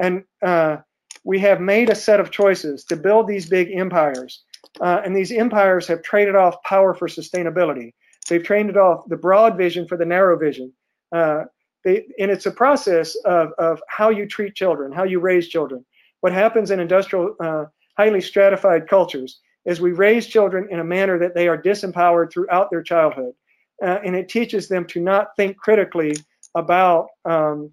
And 0.00 0.24
uh, 0.42 0.78
we 1.24 1.38
have 1.40 1.60
made 1.60 1.90
a 1.90 1.94
set 1.94 2.20
of 2.20 2.30
choices 2.30 2.84
to 2.84 2.96
build 2.96 3.26
these 3.26 3.48
big 3.48 3.70
empires. 3.72 4.42
Uh, 4.80 5.00
and 5.04 5.14
these 5.14 5.32
empires 5.32 5.86
have 5.86 6.02
traded 6.02 6.34
off 6.34 6.62
power 6.62 6.94
for 6.94 7.08
sustainability. 7.08 7.92
They've 8.28 8.42
trained 8.42 8.70
it 8.70 8.76
off 8.76 9.08
the 9.08 9.16
broad 9.16 9.56
vision 9.56 9.86
for 9.86 9.96
the 9.96 10.04
narrow 10.04 10.38
vision. 10.38 10.72
Uh, 11.12 11.44
they, 11.84 12.06
and 12.18 12.30
it's 12.30 12.46
a 12.46 12.50
process 12.50 13.14
of, 13.24 13.52
of 13.58 13.82
how 13.88 14.10
you 14.10 14.26
treat 14.26 14.54
children, 14.54 14.92
how 14.92 15.04
you 15.04 15.20
raise 15.20 15.48
children. 15.48 15.84
What 16.20 16.32
happens 16.32 16.70
in 16.70 16.80
industrial, 16.80 17.36
uh, 17.38 17.66
highly 17.98 18.20
stratified 18.20 18.88
cultures 18.88 19.40
is 19.66 19.80
we 19.80 19.92
raise 19.92 20.26
children 20.26 20.68
in 20.70 20.80
a 20.80 20.84
manner 20.84 21.18
that 21.18 21.34
they 21.34 21.48
are 21.48 21.60
disempowered 21.60 22.32
throughout 22.32 22.70
their 22.70 22.82
childhood. 22.82 23.34
Uh, 23.82 23.98
and 24.04 24.14
it 24.14 24.28
teaches 24.28 24.68
them 24.68 24.86
to 24.86 25.00
not 25.00 25.36
think 25.36 25.56
critically 25.56 26.16
about 26.54 27.08
um, 27.24 27.72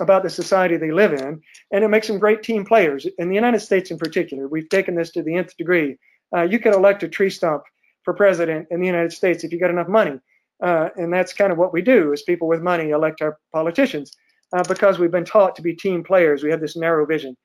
about 0.00 0.22
the 0.22 0.30
society 0.30 0.76
they 0.76 0.92
live 0.92 1.12
in, 1.12 1.40
and 1.72 1.84
it 1.84 1.88
makes 1.88 2.06
them 2.06 2.20
great 2.20 2.42
team 2.42 2.64
players. 2.64 3.04
In 3.18 3.28
the 3.28 3.34
United 3.34 3.60
States, 3.60 3.90
in 3.90 3.98
particular, 3.98 4.46
we've 4.46 4.68
taken 4.68 4.94
this 4.94 5.10
to 5.10 5.22
the 5.22 5.34
nth 5.34 5.56
degree. 5.56 5.96
Uh, 6.34 6.42
you 6.42 6.60
could 6.60 6.74
elect 6.74 7.02
a 7.02 7.08
tree 7.08 7.30
stump 7.30 7.64
for 8.08 8.14
president 8.14 8.66
in 8.70 8.80
the 8.80 8.86
United 8.86 9.12
States 9.12 9.44
if 9.44 9.52
you 9.52 9.60
got 9.60 9.68
enough 9.68 9.86
money, 9.86 10.18
uh, 10.62 10.88
and 10.96 11.12
that's 11.12 11.34
kind 11.34 11.52
of 11.52 11.58
what 11.58 11.74
we 11.74 11.82
do: 11.82 12.10
is 12.14 12.22
people 12.22 12.48
with 12.48 12.62
money 12.62 12.88
elect 12.88 13.20
our 13.20 13.36
politicians 13.52 14.16
uh, 14.54 14.62
because 14.62 14.98
we've 14.98 15.10
been 15.10 15.26
taught 15.26 15.54
to 15.54 15.60
be 15.60 15.74
team 15.74 16.02
players. 16.02 16.42
We 16.42 16.50
have 16.50 16.62
this 16.62 16.74
narrow 16.74 17.04
vision. 17.04 17.36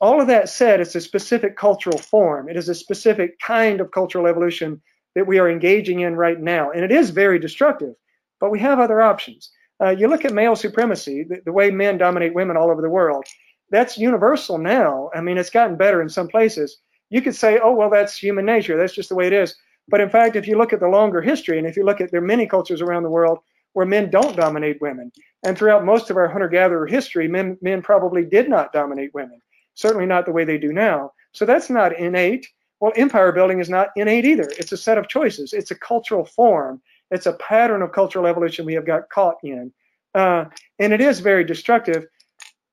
All 0.00 0.20
of 0.20 0.28
that 0.28 0.48
said, 0.48 0.80
it's 0.80 0.94
a 0.94 1.00
specific 1.00 1.56
cultural 1.56 1.98
form. 1.98 2.48
It 2.48 2.56
is 2.56 2.68
a 2.68 2.74
specific 2.74 3.40
kind 3.40 3.80
of 3.80 3.90
cultural 3.90 4.28
evolution 4.28 4.80
that 5.16 5.26
we 5.26 5.40
are 5.40 5.50
engaging 5.50 5.98
in 6.00 6.14
right 6.14 6.38
now, 6.38 6.70
and 6.70 6.84
it 6.84 6.92
is 6.92 7.10
very 7.10 7.40
destructive. 7.40 7.94
But 8.38 8.52
we 8.52 8.60
have 8.60 8.78
other 8.78 9.02
options. 9.02 9.50
Uh, 9.82 9.90
you 9.90 10.06
look 10.06 10.24
at 10.24 10.32
male 10.32 10.54
supremacy, 10.54 11.24
the, 11.24 11.40
the, 11.44 11.52
way 11.52 11.72
men 11.72 11.98
dominate 11.98 12.32
women 12.32 12.56
all 12.56 12.70
over 12.70 12.80
the 12.80 12.88
world. 12.88 13.24
That's 13.70 13.98
universal 13.98 14.56
now. 14.56 15.10
I 15.12 15.20
mean, 15.20 15.36
it's 15.36 15.50
gotten 15.50 15.76
better 15.76 16.00
in 16.00 16.08
some 16.08 16.28
places. 16.28 16.78
You 17.10 17.22
could 17.22 17.36
say, 17.36 17.60
oh, 17.62 17.72
well, 17.72 17.90
that's 17.90 18.16
human 18.16 18.44
nature. 18.44 18.76
That's 18.76 18.94
just 18.94 19.08
the 19.08 19.14
way 19.14 19.26
it 19.26 19.32
is. 19.32 19.54
But 19.88 20.00
in 20.00 20.08
fact, 20.08 20.36
if 20.36 20.48
you 20.48 20.56
look 20.56 20.72
at 20.72 20.80
the 20.80 20.88
longer 20.88 21.20
history, 21.20 21.58
and 21.58 21.66
if 21.66 21.76
you 21.76 21.84
look 21.84 22.00
at 22.00 22.10
there 22.10 22.22
are 22.22 22.26
many 22.26 22.46
cultures 22.46 22.80
around 22.80 23.02
the 23.02 23.10
world 23.10 23.38
where 23.74 23.86
men 23.86 24.08
don't 24.10 24.36
dominate 24.36 24.80
women, 24.80 25.12
and 25.44 25.58
throughout 25.58 25.84
most 25.84 26.08
of 26.10 26.16
our 26.16 26.28
hunter-gatherer 26.28 26.86
history, 26.86 27.28
men 27.28 27.58
men 27.60 27.82
probably 27.82 28.24
did 28.24 28.48
not 28.48 28.72
dominate 28.72 29.12
women. 29.12 29.40
Certainly 29.74 30.06
not 30.06 30.24
the 30.24 30.32
way 30.32 30.44
they 30.44 30.58
do 30.58 30.72
now. 30.72 31.12
So 31.32 31.44
that's 31.44 31.68
not 31.68 31.98
innate. 31.98 32.46
Well, 32.80 32.92
empire 32.96 33.32
building 33.32 33.60
is 33.60 33.68
not 33.68 33.88
innate 33.96 34.24
either. 34.24 34.48
It's 34.58 34.72
a 34.72 34.76
set 34.76 34.98
of 34.98 35.08
choices. 35.08 35.52
It's 35.52 35.70
a 35.70 35.74
cultural 35.74 36.24
form. 36.24 36.80
It's 37.10 37.26
a 37.26 37.34
pattern 37.34 37.82
of 37.82 37.92
cultural 37.92 38.26
evolution 38.26 38.64
we 38.64 38.74
have 38.74 38.86
got 38.86 39.10
caught 39.10 39.36
in. 39.42 39.72
Uh, 40.14 40.46
and 40.78 40.92
it 40.92 41.00
is 41.00 41.20
very 41.20 41.44
destructive, 41.44 42.06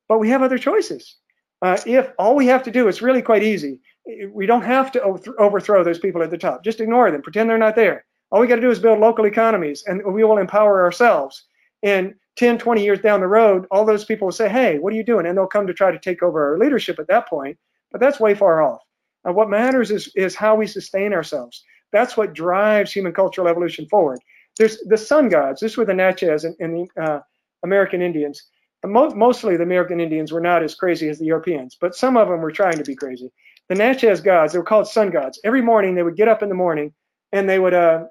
but 0.08 0.20
we 0.20 0.30
have 0.30 0.44
other 0.44 0.58
choices. 0.58 1.18
Uh, 1.62 1.78
if 1.86 2.12
all 2.18 2.36
we 2.36 2.48
have 2.48 2.64
to 2.64 2.72
do, 2.72 2.88
it's 2.88 3.02
really 3.02 3.22
quite 3.22 3.44
easy. 3.44 3.80
We 4.06 4.46
don't 4.46 4.64
have 4.64 4.92
to 4.94 5.04
overthrow 5.38 5.84
those 5.84 6.00
people 6.00 6.24
at 6.24 6.32
the 6.32 6.38
top. 6.38 6.64
Just 6.64 6.82
ignore 6.82 7.12
them, 7.12 7.22
pretend 7.22 7.50
they're 7.50 7.58
not 7.58 7.76
there. 7.76 8.06
All 8.32 8.40
we 8.42 8.48
got 8.48 8.56
to 8.56 8.62
do 8.62 8.72
is 8.72 8.80
build 8.80 9.00
local 9.00 9.26
economies 9.26 9.84
and 9.86 10.02
we 10.14 10.24
will 10.24 10.38
empower 10.38 10.82
ourselves. 10.82 11.46
And 11.84 12.16
10, 12.38 12.58
20 12.58 12.84
years 12.84 13.00
down 13.00 13.20
the 13.20 13.28
road, 13.28 13.66
all 13.72 13.86
those 13.86 14.06
people 14.06 14.28
will 14.28 14.32
say, 14.32 14.50
hey, 14.50 14.80
what 14.80 14.94
are 14.94 14.96
you 14.96 15.04
doing? 15.04 15.26
And 15.26 15.38
they'll 15.38 15.48
come 15.48 15.68
to 15.68 15.74
try 15.74 15.92
to 15.92 16.00
take 16.00 16.24
over 16.24 16.52
our 16.52 16.58
leadership 16.58 16.98
at 17.00 17.08
that 17.08 17.28
point. 17.28 17.58
But 17.92 18.00
that's 18.00 18.20
way 18.20 18.34
far 18.36 18.62
off. 18.62 18.82
Uh, 19.28 19.34
what 19.34 19.50
matters 19.50 19.92
is, 19.92 20.12
is 20.16 20.34
how 20.34 20.56
we 20.56 20.66
sustain 20.66 21.14
ourselves. 21.14 21.64
That's 21.92 22.16
what 22.16 22.34
drives 22.34 22.92
human 22.94 23.14
cultural 23.14 23.48
evolution 23.48 23.88
forward. 23.88 24.20
There's 24.58 24.78
the 24.88 24.98
sun 24.98 25.30
gods. 25.30 25.60
This 25.60 25.78
were 25.78 25.86
the 25.86 25.94
Natchez 25.94 26.46
and, 26.46 26.56
and 26.60 26.88
the 26.96 27.02
uh, 27.02 27.20
American 27.64 28.02
Indians. 28.02 28.44
Mo 28.84 29.10
mostly 29.14 29.58
the 29.58 29.64
American 29.64 30.00
Indians 30.00 30.32
were 30.32 30.42
not 30.42 30.64
as 30.64 30.74
crazy 30.74 31.08
as 31.08 31.20
the 31.20 31.26
Europeans, 31.26 31.78
but 31.80 31.96
some 31.96 32.18
of 32.18 32.28
them 32.28 32.42
were 32.42 32.52
trying 32.52 32.78
to 32.78 32.84
be 32.84 32.96
crazy. 32.96 33.32
The 33.72 33.78
Natchez 33.78 34.20
gods, 34.20 34.52
they 34.52 34.60
were 34.60 34.66
called 34.66 34.90
sun 34.90 35.12
gods. 35.12 35.40
Every 35.46 35.62
morning 35.62 35.96
they 35.96 36.04
would 36.04 36.18
get 36.18 36.28
up 36.28 36.44
in 36.44 36.50
the 36.50 36.56
morning 36.56 36.92
and 37.32 37.48
they 37.48 37.58
would, 37.58 37.74
uh, 37.74 38.04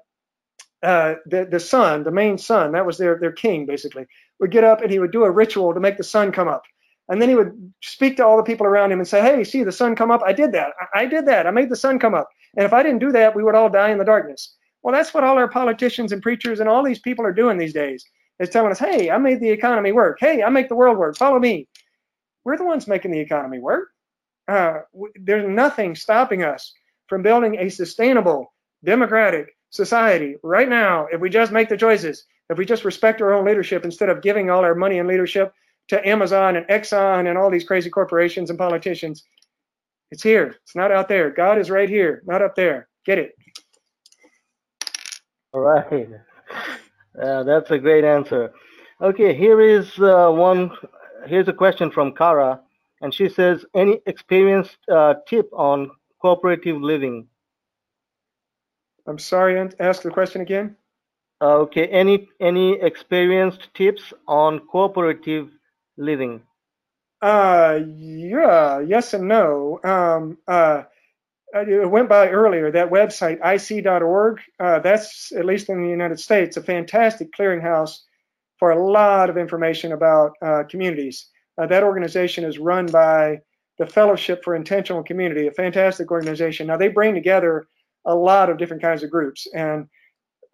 uh, 0.81 1.13
the, 1.27 1.45
the 1.45 1.59
sun, 1.59 2.03
the 2.03 2.09
main 2.09 2.39
sun, 2.39 2.71
that 2.71 2.83
was 2.83 2.97
their, 2.97 3.19
their 3.19 3.31
king 3.31 3.67
basically, 3.67 4.07
would 4.39 4.49
get 4.49 4.63
up 4.63 4.81
and 4.81 4.89
he 4.89 4.97
would 4.97 5.11
do 5.11 5.23
a 5.23 5.29
ritual 5.29 5.71
to 5.75 5.79
make 5.79 5.97
the 5.97 6.03
sun 6.03 6.31
come 6.31 6.47
up. 6.47 6.63
And 7.09 7.21
then 7.21 7.29
he 7.29 7.35
would 7.35 7.71
speak 7.83 8.17
to 8.17 8.25
all 8.25 8.37
the 8.37 8.43
people 8.43 8.65
around 8.65 8.91
him 8.91 8.97
and 8.97 9.07
say, 9.07 9.21
Hey, 9.21 9.43
see 9.43 9.63
the 9.63 9.71
sun 9.71 9.95
come 9.95 10.09
up? 10.09 10.23
I 10.25 10.33
did 10.33 10.51
that. 10.53 10.71
I, 10.95 11.01
I 11.01 11.05
did 11.05 11.27
that. 11.27 11.45
I 11.45 11.51
made 11.51 11.69
the 11.69 11.75
sun 11.75 11.99
come 11.99 12.15
up. 12.15 12.27
And 12.57 12.65
if 12.65 12.73
I 12.73 12.81
didn't 12.81 12.97
do 12.97 13.11
that, 13.11 13.35
we 13.35 13.43
would 13.43 13.53
all 13.53 13.69
die 13.69 13.91
in 13.91 13.99
the 13.99 14.03
darkness. 14.03 14.55
Well, 14.81 14.95
that's 14.95 15.13
what 15.13 15.23
all 15.23 15.37
our 15.37 15.47
politicians 15.47 16.11
and 16.11 16.23
preachers 16.23 16.59
and 16.59 16.67
all 16.67 16.83
these 16.83 17.01
people 17.01 17.23
are 17.23 17.31
doing 17.31 17.59
these 17.59 17.73
days. 17.73 18.03
Is 18.39 18.49
telling 18.49 18.71
us, 18.71 18.79
hey, 18.79 19.11
I 19.11 19.19
made 19.19 19.39
the 19.39 19.51
economy 19.51 19.91
work. 19.91 20.17
Hey, 20.19 20.41
I 20.41 20.49
make 20.49 20.69
the 20.69 20.75
world 20.75 20.97
work. 20.97 21.17
Follow 21.17 21.37
me. 21.37 21.67
We're 22.45 22.57
the 22.57 22.65
ones 22.65 22.87
making 22.87 23.11
the 23.11 23.19
economy 23.19 23.59
work. 23.59 23.89
Uh, 24.47 24.79
there's 25.15 25.47
nothing 25.47 25.95
stopping 25.95 26.43
us 26.43 26.73
from 27.07 27.21
building 27.21 27.57
a 27.59 27.69
sustainable, 27.69 28.53
democratic 28.83 29.55
society 29.69 30.35
right 30.43 30.69
now 30.69 31.07
if 31.11 31.21
we 31.21 31.29
just 31.29 31.51
make 31.51 31.69
the 31.69 31.77
choices. 31.77 32.25
If 32.49 32.57
we 32.57 32.65
just 32.65 32.83
respect 32.83 33.21
our 33.21 33.33
own 33.33 33.45
leadership 33.45 33.85
instead 33.85 34.09
of 34.09 34.21
giving 34.21 34.49
all 34.49 34.63
our 34.63 34.75
money 34.75 34.99
and 34.99 35.07
leadership 35.07 35.53
to 35.87 36.07
Amazon 36.07 36.55
and 36.57 36.67
Exxon 36.67 37.29
and 37.29 37.37
all 37.37 37.49
these 37.49 37.63
crazy 37.63 37.89
corporations 37.89 38.49
and 38.49 38.59
politicians. 38.59 39.23
It's 40.11 40.23
here. 40.23 40.55
It's 40.63 40.75
not 40.75 40.91
out 40.91 41.07
there. 41.07 41.29
God 41.29 41.57
is 41.57 41.69
right 41.69 41.87
here, 41.87 42.21
not 42.25 42.41
up 42.41 42.55
there. 42.55 42.89
Get 43.05 43.19
it. 43.19 43.31
All 45.53 45.61
right. 45.61 46.07
Uh, 47.21 47.43
that's 47.43 47.71
a 47.71 47.77
great 47.77 48.03
answer. 48.03 48.53
Okay, 49.01 49.35
here 49.35 49.59
is 49.59 49.99
uh, 49.99 50.29
one. 50.29 50.71
Here's 51.25 51.47
a 51.47 51.53
question 51.53 51.91
from 51.91 52.13
Kara, 52.13 52.61
and 53.01 53.13
she 53.13 53.29
says, 53.29 53.65
"Any 53.73 54.01
experienced 54.05 54.77
uh, 54.89 55.15
tip 55.27 55.49
on 55.53 55.91
cooperative 56.21 56.81
living?" 56.81 57.27
I'm 59.07 59.19
sorry. 59.19 59.59
Ask 59.79 60.03
the 60.03 60.11
question 60.11 60.41
again. 60.41 60.75
okay. 61.41 61.87
Any 61.87 62.29
any 62.39 62.79
experienced 62.81 63.73
tips 63.73 64.13
on 64.27 64.59
cooperative 64.59 65.49
living? 65.97 66.41
Uh, 67.21 67.79
yeah. 67.87 68.79
Yes 68.79 69.13
and 69.13 69.27
no. 69.27 69.79
Um. 69.83 70.37
Uh 70.47 70.83
it 71.53 71.89
went 71.89 72.09
by 72.09 72.29
earlier, 72.29 72.71
that 72.71 72.89
website, 72.89 73.39
ic.org, 73.43 74.39
uh, 74.59 74.79
that's, 74.79 75.31
at 75.33 75.45
least 75.45 75.69
in 75.69 75.83
the 75.83 75.89
United 75.89 76.19
States, 76.19 76.57
a 76.57 76.63
fantastic 76.63 77.33
clearinghouse 77.33 77.99
for 78.57 78.71
a 78.71 78.91
lot 78.91 79.29
of 79.29 79.37
information 79.37 79.91
about 79.91 80.33
uh, 80.41 80.63
communities. 80.69 81.27
Uh, 81.61 81.67
that 81.67 81.83
organization 81.83 82.43
is 82.43 82.57
run 82.57 82.87
by 82.87 83.39
the 83.77 83.85
Fellowship 83.85 84.43
for 84.43 84.55
Intentional 84.55 85.03
Community, 85.03 85.45
a 85.45 85.51
fantastic 85.51 86.09
organization. 86.09 86.65
Now, 86.65 86.77
they 86.77 86.87
bring 86.87 87.13
together 87.13 87.67
a 88.05 88.15
lot 88.15 88.49
of 88.49 88.57
different 88.57 88.81
kinds 88.81 89.03
of 89.03 89.11
groups. 89.11 89.47
And, 89.53 89.87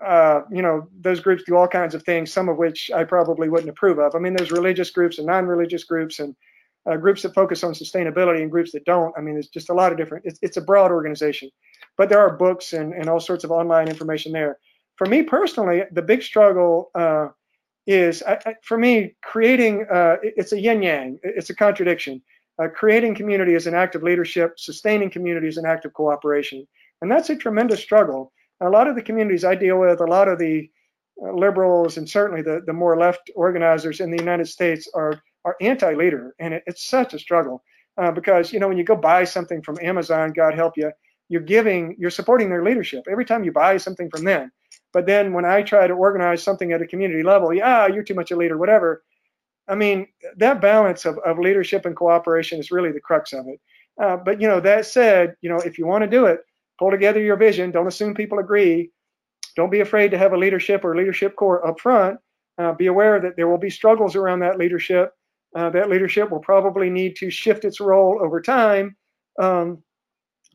uh, 0.06 0.42
you 0.52 0.62
know, 0.62 0.90
those 1.00 1.22
groups 1.22 1.44
do 1.46 1.56
all 1.56 1.68
kinds 1.68 1.96
of 1.96 2.04
things, 2.04 2.34
some 2.34 2.50
of 2.50 2.58
which 2.58 2.92
I 2.94 3.06
probably 3.06 3.48
wouldn't 3.48 3.70
approve 3.70 4.00
of. 4.00 4.16
I 4.16 4.20
mean, 4.20 4.34
there's 4.34 4.52
religious 4.52 4.92
groups 4.92 5.18
and 5.18 5.26
non 5.26 5.46
religious 5.46 5.86
groups 5.86 6.20
and 6.20 6.36
uh, 6.90 6.98
groups 6.98 7.22
that 7.22 7.34
focus 7.34 7.64
on 7.64 7.74
sustainability 7.74 8.42
and 8.42 8.52
groups 8.52 8.74
that 8.74 8.84
don't. 8.84 9.14
I 9.18 9.22
mean, 9.22 9.36
there's 9.36 9.48
just 9.48 9.70
a 9.70 9.74
lot 9.74 9.94
of 9.94 9.98
different, 9.98 10.26
it's, 10.26 10.40
it's 10.42 10.58
a 10.58 10.62
broad 10.62 10.92
organization, 10.92 11.50
but 11.98 12.10
there 12.10 12.20
are 12.20 12.36
books 12.36 12.74
and, 12.74 12.94
and 12.94 13.10
all 13.10 13.20
sorts 13.22 13.46
of 13.46 13.52
online 13.52 13.88
information 13.88 14.34
there. 14.34 14.58
For 14.98 15.08
me 15.08 15.24
personally, 15.24 15.84
the 15.92 16.02
big 16.02 16.22
struggle 16.22 16.92
uh, 16.96 17.30
is, 17.88 18.22
I, 18.24 18.34
I, 18.46 18.56
for 18.64 18.78
me, 18.78 19.16
creating, 19.24 19.88
uh, 19.92 20.18
it's 20.22 20.52
a 20.52 20.60
yin 20.60 20.84
yang, 20.84 21.20
it's 21.24 21.50
a 21.50 21.56
contradiction. 21.56 22.22
Uh, 22.62 22.68
creating 22.68 23.16
community 23.16 23.56
is 23.56 23.68
an 23.68 23.74
act 23.74 23.96
of 23.96 24.04
leadership, 24.04 24.54
sustaining 24.58 25.10
community 25.10 25.48
is 25.48 25.58
an 25.58 25.66
act 25.66 25.86
of 25.86 25.94
cooperation. 25.94 26.68
And 27.02 27.12
that's 27.12 27.30
a 27.30 27.36
tremendous 27.36 27.80
struggle. 27.80 28.32
A 28.62 28.70
lot 28.70 28.88
of 28.88 28.96
the 28.96 29.02
communities 29.02 29.46
I 29.46 29.56
deal 29.56 29.80
with, 29.80 30.02
a 30.02 30.06
lot 30.06 30.28
of 30.28 30.40
the 30.40 30.70
uh, 31.24 31.32
liberals 31.34 31.98
and 31.98 32.10
certainly 32.10 32.42
the, 32.42 32.62
the 32.66 32.74
more 32.74 32.98
left 32.98 33.32
organizers 33.36 34.00
in 34.02 34.12
the 34.12 34.18
United 34.18 34.48
States 34.48 34.90
are 34.94 35.22
are 35.46 35.56
anti-leader, 35.62 36.36
and 36.40 36.54
it, 36.54 36.64
it's 36.68 36.84
such 36.84 37.14
a 37.14 37.20
struggle 37.20 37.64
uh, 37.98 38.12
because 38.12 38.52
you 38.52 38.60
know 38.60 38.68
when 38.68 38.78
you 38.78 38.84
go 38.84 38.96
buy 38.98 39.24
something 39.24 39.62
from 39.62 39.78
Amazon, 39.82 40.34
God 40.34 40.54
help 40.54 40.74
you, 40.76 40.92
you're 41.30 41.42
giving, 41.42 41.96
you're 41.98 42.10
supporting 42.10 42.50
their 42.50 42.64
leadership 42.64 43.06
every 43.10 43.24
time 43.26 43.46
you 43.46 43.52
buy 43.54 43.78
something 43.78 44.10
from 44.10 44.26
them. 44.26 44.52
But 44.94 45.06
then 45.06 45.34
when 45.34 45.46
I 45.46 45.62
try 45.62 45.88
to 45.88 45.94
organize 45.94 46.42
something 46.44 46.72
at 46.72 46.82
a 46.82 46.88
community 46.88 47.24
level, 47.24 47.54
yeah, 47.54 47.88
you're 47.88 48.04
too 48.04 48.16
much 48.16 48.32
a 48.32 48.36
leader, 48.36 48.58
whatever. 48.58 49.04
I 49.68 49.76
mean, 49.76 50.08
that 50.38 50.62
balance 50.62 51.06
of, 51.06 51.18
of 51.20 51.40
leadership 51.40 51.86
and 51.86 51.96
cooperation 51.96 52.60
is 52.60 52.72
really 52.72 52.92
the 52.92 53.02
crux 53.02 53.34
of 53.34 53.48
it. 53.48 53.60
Uh, 54.02 54.18
but 54.18 54.40
you 54.40 54.48
know, 54.48 54.60
that 54.60 54.86
said, 54.86 55.36
you 55.42 55.50
know, 55.50 55.58
if 55.58 55.78
you 55.78 55.86
want 55.86 56.04
to 56.04 56.10
do 56.10 56.26
it, 56.26 56.40
pull 56.80 56.92
together 56.92 57.22
your 57.22 57.36
vision. 57.36 57.72
Don't 57.72 57.88
assume 57.88 58.14
people 58.14 58.40
agree. 58.40 58.92
Don't 59.56 59.72
be 59.72 59.80
afraid 59.80 60.12
to 60.12 60.18
have 60.18 60.34
a 60.34 60.38
leadership 60.38 60.86
or 60.86 60.96
leadership 60.96 61.36
core 61.36 61.66
up 61.68 61.80
front. 61.80 62.20
Uh, 62.60 62.74
be 62.74 62.88
aware 62.88 63.20
that 63.20 63.36
there 63.36 63.48
will 63.48 63.58
be 63.58 63.70
struggles 63.70 64.16
around 64.16 64.40
that 64.40 64.58
leadership. 64.58 65.12
Uh, 65.56 65.70
that 65.70 65.90
leadership 65.90 66.30
will 66.30 66.40
probably 66.40 66.90
need 66.90 67.16
to 67.16 67.30
shift 67.30 67.66
its 67.66 67.80
role 67.80 68.20
over 68.22 68.42
time. 68.42 68.96
Um, 69.40 69.84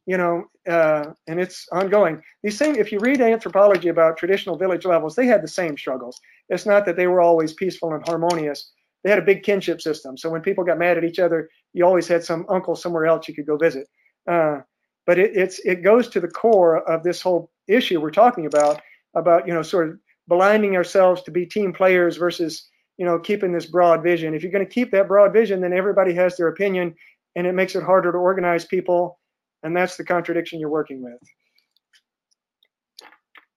you 0.06 0.16
know, 0.16 0.44
uh, 0.68 1.12
and 1.28 1.40
it's 1.40 1.66
ongoing. 1.72 2.20
These 2.42 2.58
same, 2.58 2.76
if 2.76 2.90
you 2.92 2.98
read 2.98 3.20
anthropology 3.20 3.88
about 3.88 4.16
traditional 4.16 4.56
village 4.56 4.84
levels, 4.84 5.14
they 5.14 5.26
had 5.26 5.42
the 5.42 5.48
same 5.48 5.76
struggles. 5.76 6.20
It's 6.48 6.66
not 6.66 6.84
that 6.86 6.96
they 6.96 7.06
were 7.06 7.20
always 7.20 7.52
peaceful 7.52 7.92
and 7.92 8.04
harmonious. 8.06 8.72
They 9.04 9.10
had 9.10 9.18
a 9.18 9.22
big 9.22 9.42
kinship 9.42 9.80
system. 9.80 10.16
So 10.16 10.30
when 10.30 10.42
people 10.42 10.64
got 10.64 10.78
mad 10.78 10.98
at 10.98 11.04
each 11.04 11.18
other, 11.18 11.48
you 11.72 11.84
always 11.84 12.08
had 12.08 12.24
some 12.24 12.46
uncle 12.48 12.76
somewhere 12.76 13.06
else 13.06 13.28
you 13.28 13.34
could 13.34 13.46
go 13.46 13.56
visit. 13.56 13.88
Uh, 14.28 14.58
but 15.06 15.18
it, 15.18 15.36
it's 15.36 15.58
it 15.60 15.82
goes 15.82 16.08
to 16.08 16.20
the 16.20 16.28
core 16.28 16.78
of 16.88 17.02
this 17.02 17.20
whole 17.20 17.50
issue 17.68 18.00
we're 18.00 18.10
talking 18.10 18.46
about 18.46 18.80
about 19.14 19.46
you 19.46 19.54
know 19.54 19.62
sort 19.62 19.88
of 19.88 19.98
blinding 20.28 20.76
ourselves 20.76 21.22
to 21.22 21.30
be 21.30 21.46
team 21.46 21.72
players 21.72 22.16
versus 22.16 22.68
you 22.96 23.04
know 23.04 23.18
keeping 23.18 23.52
this 23.52 23.66
broad 23.66 24.02
vision. 24.02 24.34
If 24.34 24.42
you're 24.42 24.52
going 24.52 24.66
to 24.66 24.72
keep 24.72 24.90
that 24.92 25.08
broad 25.08 25.32
vision, 25.32 25.60
then 25.60 25.72
everybody 25.72 26.14
has 26.14 26.36
their 26.36 26.48
opinion, 26.48 26.94
and 27.34 27.46
it 27.46 27.54
makes 27.54 27.74
it 27.74 27.82
harder 27.82 28.12
to 28.12 28.18
organize 28.18 28.64
people, 28.64 29.18
and 29.62 29.76
that's 29.76 29.96
the 29.96 30.04
contradiction 30.04 30.60
you're 30.60 30.68
working 30.68 31.02
with. 31.02 31.18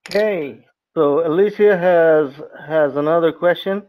Okay, 0.10 0.66
so 0.94 1.26
Alicia 1.26 1.78
has 1.78 2.34
has 2.68 2.96
another 2.96 3.32
question. 3.32 3.84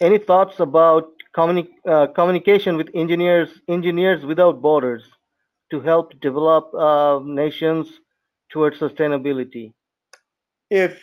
Any 0.00 0.18
thoughts 0.18 0.58
about 0.60 1.12
communi- 1.36 1.78
uh, 1.86 2.08
communication 2.08 2.76
with 2.76 2.88
engineers 2.94 3.50
engineers 3.68 4.24
without 4.24 4.60
borders 4.60 5.04
to 5.70 5.80
help 5.80 6.18
develop 6.20 6.74
uh, 6.74 7.20
nations 7.24 8.00
towards 8.50 8.78
sustainability? 8.78 9.72
If 10.70 11.00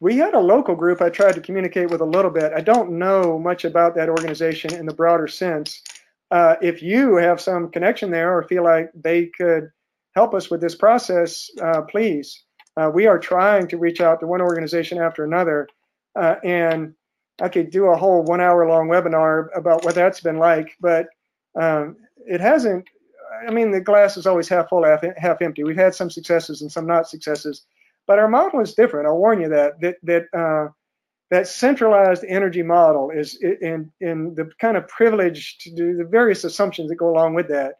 we 0.00 0.16
had 0.16 0.34
a 0.34 0.40
local 0.40 0.76
group 0.76 1.02
I 1.02 1.10
tried 1.10 1.34
to 1.34 1.40
communicate 1.40 1.90
with 1.90 2.00
a 2.00 2.04
little 2.04 2.30
bit. 2.30 2.52
I 2.52 2.60
don't 2.60 2.92
know 2.92 3.38
much 3.38 3.64
about 3.64 3.96
that 3.96 4.08
organization 4.08 4.74
in 4.74 4.86
the 4.86 4.94
broader 4.94 5.26
sense. 5.26 5.82
Uh, 6.30 6.56
if 6.62 6.82
you 6.82 7.16
have 7.16 7.40
some 7.40 7.70
connection 7.70 8.10
there 8.10 8.36
or 8.36 8.42
feel 8.44 8.62
like 8.62 8.90
they 8.94 9.26
could 9.26 9.70
help 10.18 10.34
us 10.34 10.50
with 10.50 10.60
this 10.60 10.74
process, 10.74 11.48
uh, 11.62 11.82
please. 11.82 12.44
Uh, 12.76 12.90
we 12.92 13.06
are 13.06 13.20
trying 13.20 13.68
to 13.68 13.78
reach 13.78 14.00
out 14.00 14.18
to 14.18 14.26
one 14.26 14.40
organization 14.40 14.98
after 14.98 15.22
another. 15.22 15.68
Uh, 16.20 16.34
and 16.42 16.92
I 17.40 17.48
could 17.48 17.70
do 17.70 17.86
a 17.86 17.96
whole 17.96 18.24
one 18.24 18.40
hour 18.40 18.68
long 18.68 18.88
webinar 18.88 19.46
about 19.54 19.84
what 19.84 19.94
that's 19.94 20.20
been 20.20 20.38
like, 20.38 20.76
but 20.80 21.06
um, 21.54 21.96
it 22.26 22.40
hasn't. 22.40 22.84
I 23.46 23.52
mean, 23.52 23.70
the 23.70 23.80
glass 23.80 24.16
is 24.16 24.26
always 24.26 24.48
half 24.48 24.68
full, 24.68 24.84
half, 24.84 25.04
half 25.16 25.40
empty. 25.40 25.62
We've 25.62 25.84
had 25.86 25.94
some 25.94 26.10
successes 26.10 26.62
and 26.62 26.72
some 26.72 26.86
not 26.86 27.08
successes. 27.08 27.64
But 28.08 28.18
our 28.18 28.26
model 28.26 28.60
is 28.60 28.74
different. 28.74 29.06
I'll 29.06 29.18
warn 29.18 29.40
you 29.40 29.48
that 29.50 29.80
that 29.82 29.96
that 30.02 30.24
uh, 30.42 30.72
that 31.30 31.46
centralized 31.46 32.24
energy 32.26 32.64
model 32.64 33.10
is 33.10 33.36
in 33.36 33.92
in 34.00 34.34
the 34.34 34.50
kind 34.60 34.76
of 34.76 34.88
privilege 34.88 35.58
to 35.58 35.70
do 35.70 35.96
the 35.96 36.04
various 36.18 36.42
assumptions 36.42 36.88
that 36.88 36.96
go 36.96 37.10
along 37.10 37.34
with 37.34 37.48
that 37.48 37.74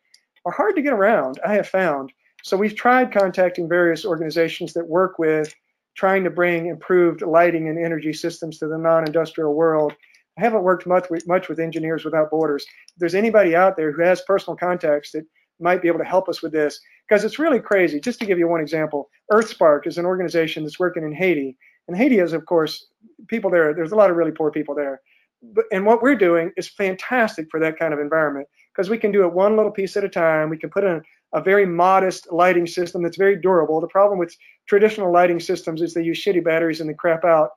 are 0.44 0.52
hard 0.52 0.76
to 0.76 0.82
get 0.82 0.92
around. 0.92 1.40
I 1.44 1.54
have 1.54 1.68
found. 1.68 2.12
So 2.42 2.56
we've 2.56 2.76
tried 2.76 3.12
contacting 3.12 3.68
various 3.68 4.04
organizations 4.04 4.72
that 4.74 4.86
work 4.86 5.18
with 5.18 5.54
trying 5.96 6.22
to 6.24 6.30
bring 6.30 6.66
improved 6.66 7.22
lighting 7.22 7.68
and 7.68 7.84
energy 7.84 8.12
systems 8.12 8.58
to 8.58 8.68
the 8.68 8.78
non-industrial 8.78 9.52
world. 9.52 9.92
I 10.38 10.42
haven't 10.42 10.62
worked 10.62 10.86
much 10.86 11.10
with, 11.10 11.26
much 11.26 11.48
with 11.48 11.58
Engineers 11.58 12.04
Without 12.04 12.30
Borders. 12.30 12.64
If 12.64 12.98
there's 12.98 13.16
anybody 13.16 13.56
out 13.56 13.76
there 13.76 13.90
who 13.90 14.02
has 14.02 14.22
personal 14.22 14.56
contacts 14.56 15.10
that 15.10 15.26
might 15.58 15.82
be 15.82 15.88
able 15.88 15.98
to 15.98 16.04
help 16.04 16.28
us 16.28 16.40
with 16.40 16.52
this, 16.52 16.80
because 17.08 17.24
it's 17.24 17.40
really 17.40 17.58
crazy. 17.58 17.98
Just 17.98 18.20
to 18.20 18.26
give 18.26 18.38
you 18.38 18.46
one 18.46 18.60
example, 18.60 19.10
EarthSpark 19.32 19.88
is 19.88 19.98
an 19.98 20.06
organization 20.06 20.62
that's 20.62 20.78
working 20.78 21.02
in 21.02 21.12
Haiti, 21.12 21.56
and 21.88 21.96
Haiti 21.96 22.20
is, 22.20 22.32
of 22.32 22.46
course, 22.46 22.86
people 23.26 23.50
there. 23.50 23.74
There's 23.74 23.90
a 23.90 23.96
lot 23.96 24.10
of 24.10 24.16
really 24.16 24.30
poor 24.30 24.52
people 24.52 24.76
there, 24.76 25.00
but 25.42 25.64
and 25.72 25.84
what 25.84 26.00
we're 26.00 26.14
doing 26.14 26.52
is 26.56 26.68
fantastic 26.68 27.48
for 27.50 27.58
that 27.58 27.76
kind 27.76 27.92
of 27.92 27.98
environment 27.98 28.46
because 28.72 28.88
we 28.88 28.98
can 28.98 29.10
do 29.10 29.24
it 29.24 29.32
one 29.32 29.56
little 29.56 29.72
piece 29.72 29.96
at 29.96 30.04
a 30.04 30.08
time. 30.08 30.48
We 30.48 30.58
can 30.58 30.70
put 30.70 30.84
in 30.84 31.02
a 31.32 31.42
very 31.42 31.66
modest 31.66 32.32
lighting 32.32 32.66
system 32.66 33.02
that's 33.02 33.16
very 33.16 33.36
durable. 33.36 33.80
The 33.80 33.88
problem 33.88 34.18
with 34.18 34.34
traditional 34.66 35.12
lighting 35.12 35.40
systems 35.40 35.82
is 35.82 35.94
they 35.94 36.02
use 36.02 36.18
shitty 36.22 36.44
batteries 36.44 36.80
and 36.80 36.88
they 36.88 36.94
crap 36.94 37.24
out 37.24 37.50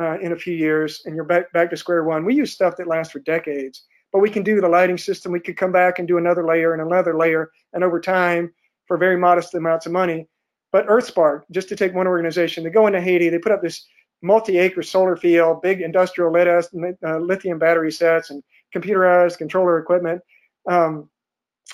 uh, 0.00 0.18
in 0.20 0.32
a 0.32 0.36
few 0.36 0.54
years, 0.54 1.02
and 1.04 1.14
you're 1.14 1.24
back 1.24 1.52
back 1.52 1.70
to 1.70 1.76
square 1.76 2.04
one. 2.04 2.24
We 2.24 2.34
use 2.34 2.52
stuff 2.52 2.76
that 2.76 2.86
lasts 2.86 3.12
for 3.12 3.18
decades 3.20 3.84
but 4.12 4.20
we 4.20 4.30
can 4.30 4.42
do 4.42 4.60
the 4.60 4.68
lighting 4.68 4.98
system. 4.98 5.32
We 5.32 5.40
could 5.40 5.56
come 5.56 5.72
back 5.72 5.98
and 5.98 6.08
do 6.08 6.18
another 6.18 6.44
layer 6.44 6.72
and 6.72 6.82
another 6.82 7.16
layer, 7.16 7.50
and 7.72 7.84
over 7.84 8.00
time, 8.00 8.52
for 8.86 8.96
very 8.96 9.16
modest 9.16 9.54
amounts 9.54 9.86
of 9.86 9.92
money. 9.92 10.26
But 10.72 10.86
EarthSpark, 10.86 11.42
just 11.50 11.68
to 11.68 11.76
take 11.76 11.94
one 11.94 12.06
organization, 12.06 12.64
they 12.64 12.70
go 12.70 12.86
into 12.86 13.00
Haiti, 13.00 13.28
they 13.28 13.38
put 13.38 13.52
up 13.52 13.62
this 13.62 13.86
multi-acre 14.22 14.82
solar 14.82 15.16
field, 15.16 15.62
big 15.62 15.80
industrial 15.80 16.34
uh, 16.36 17.18
lithium 17.18 17.58
battery 17.58 17.92
sets, 17.92 18.30
and 18.30 18.42
computerized 18.74 19.38
controller 19.38 19.78
equipment, 19.78 20.20
um, 20.68 21.08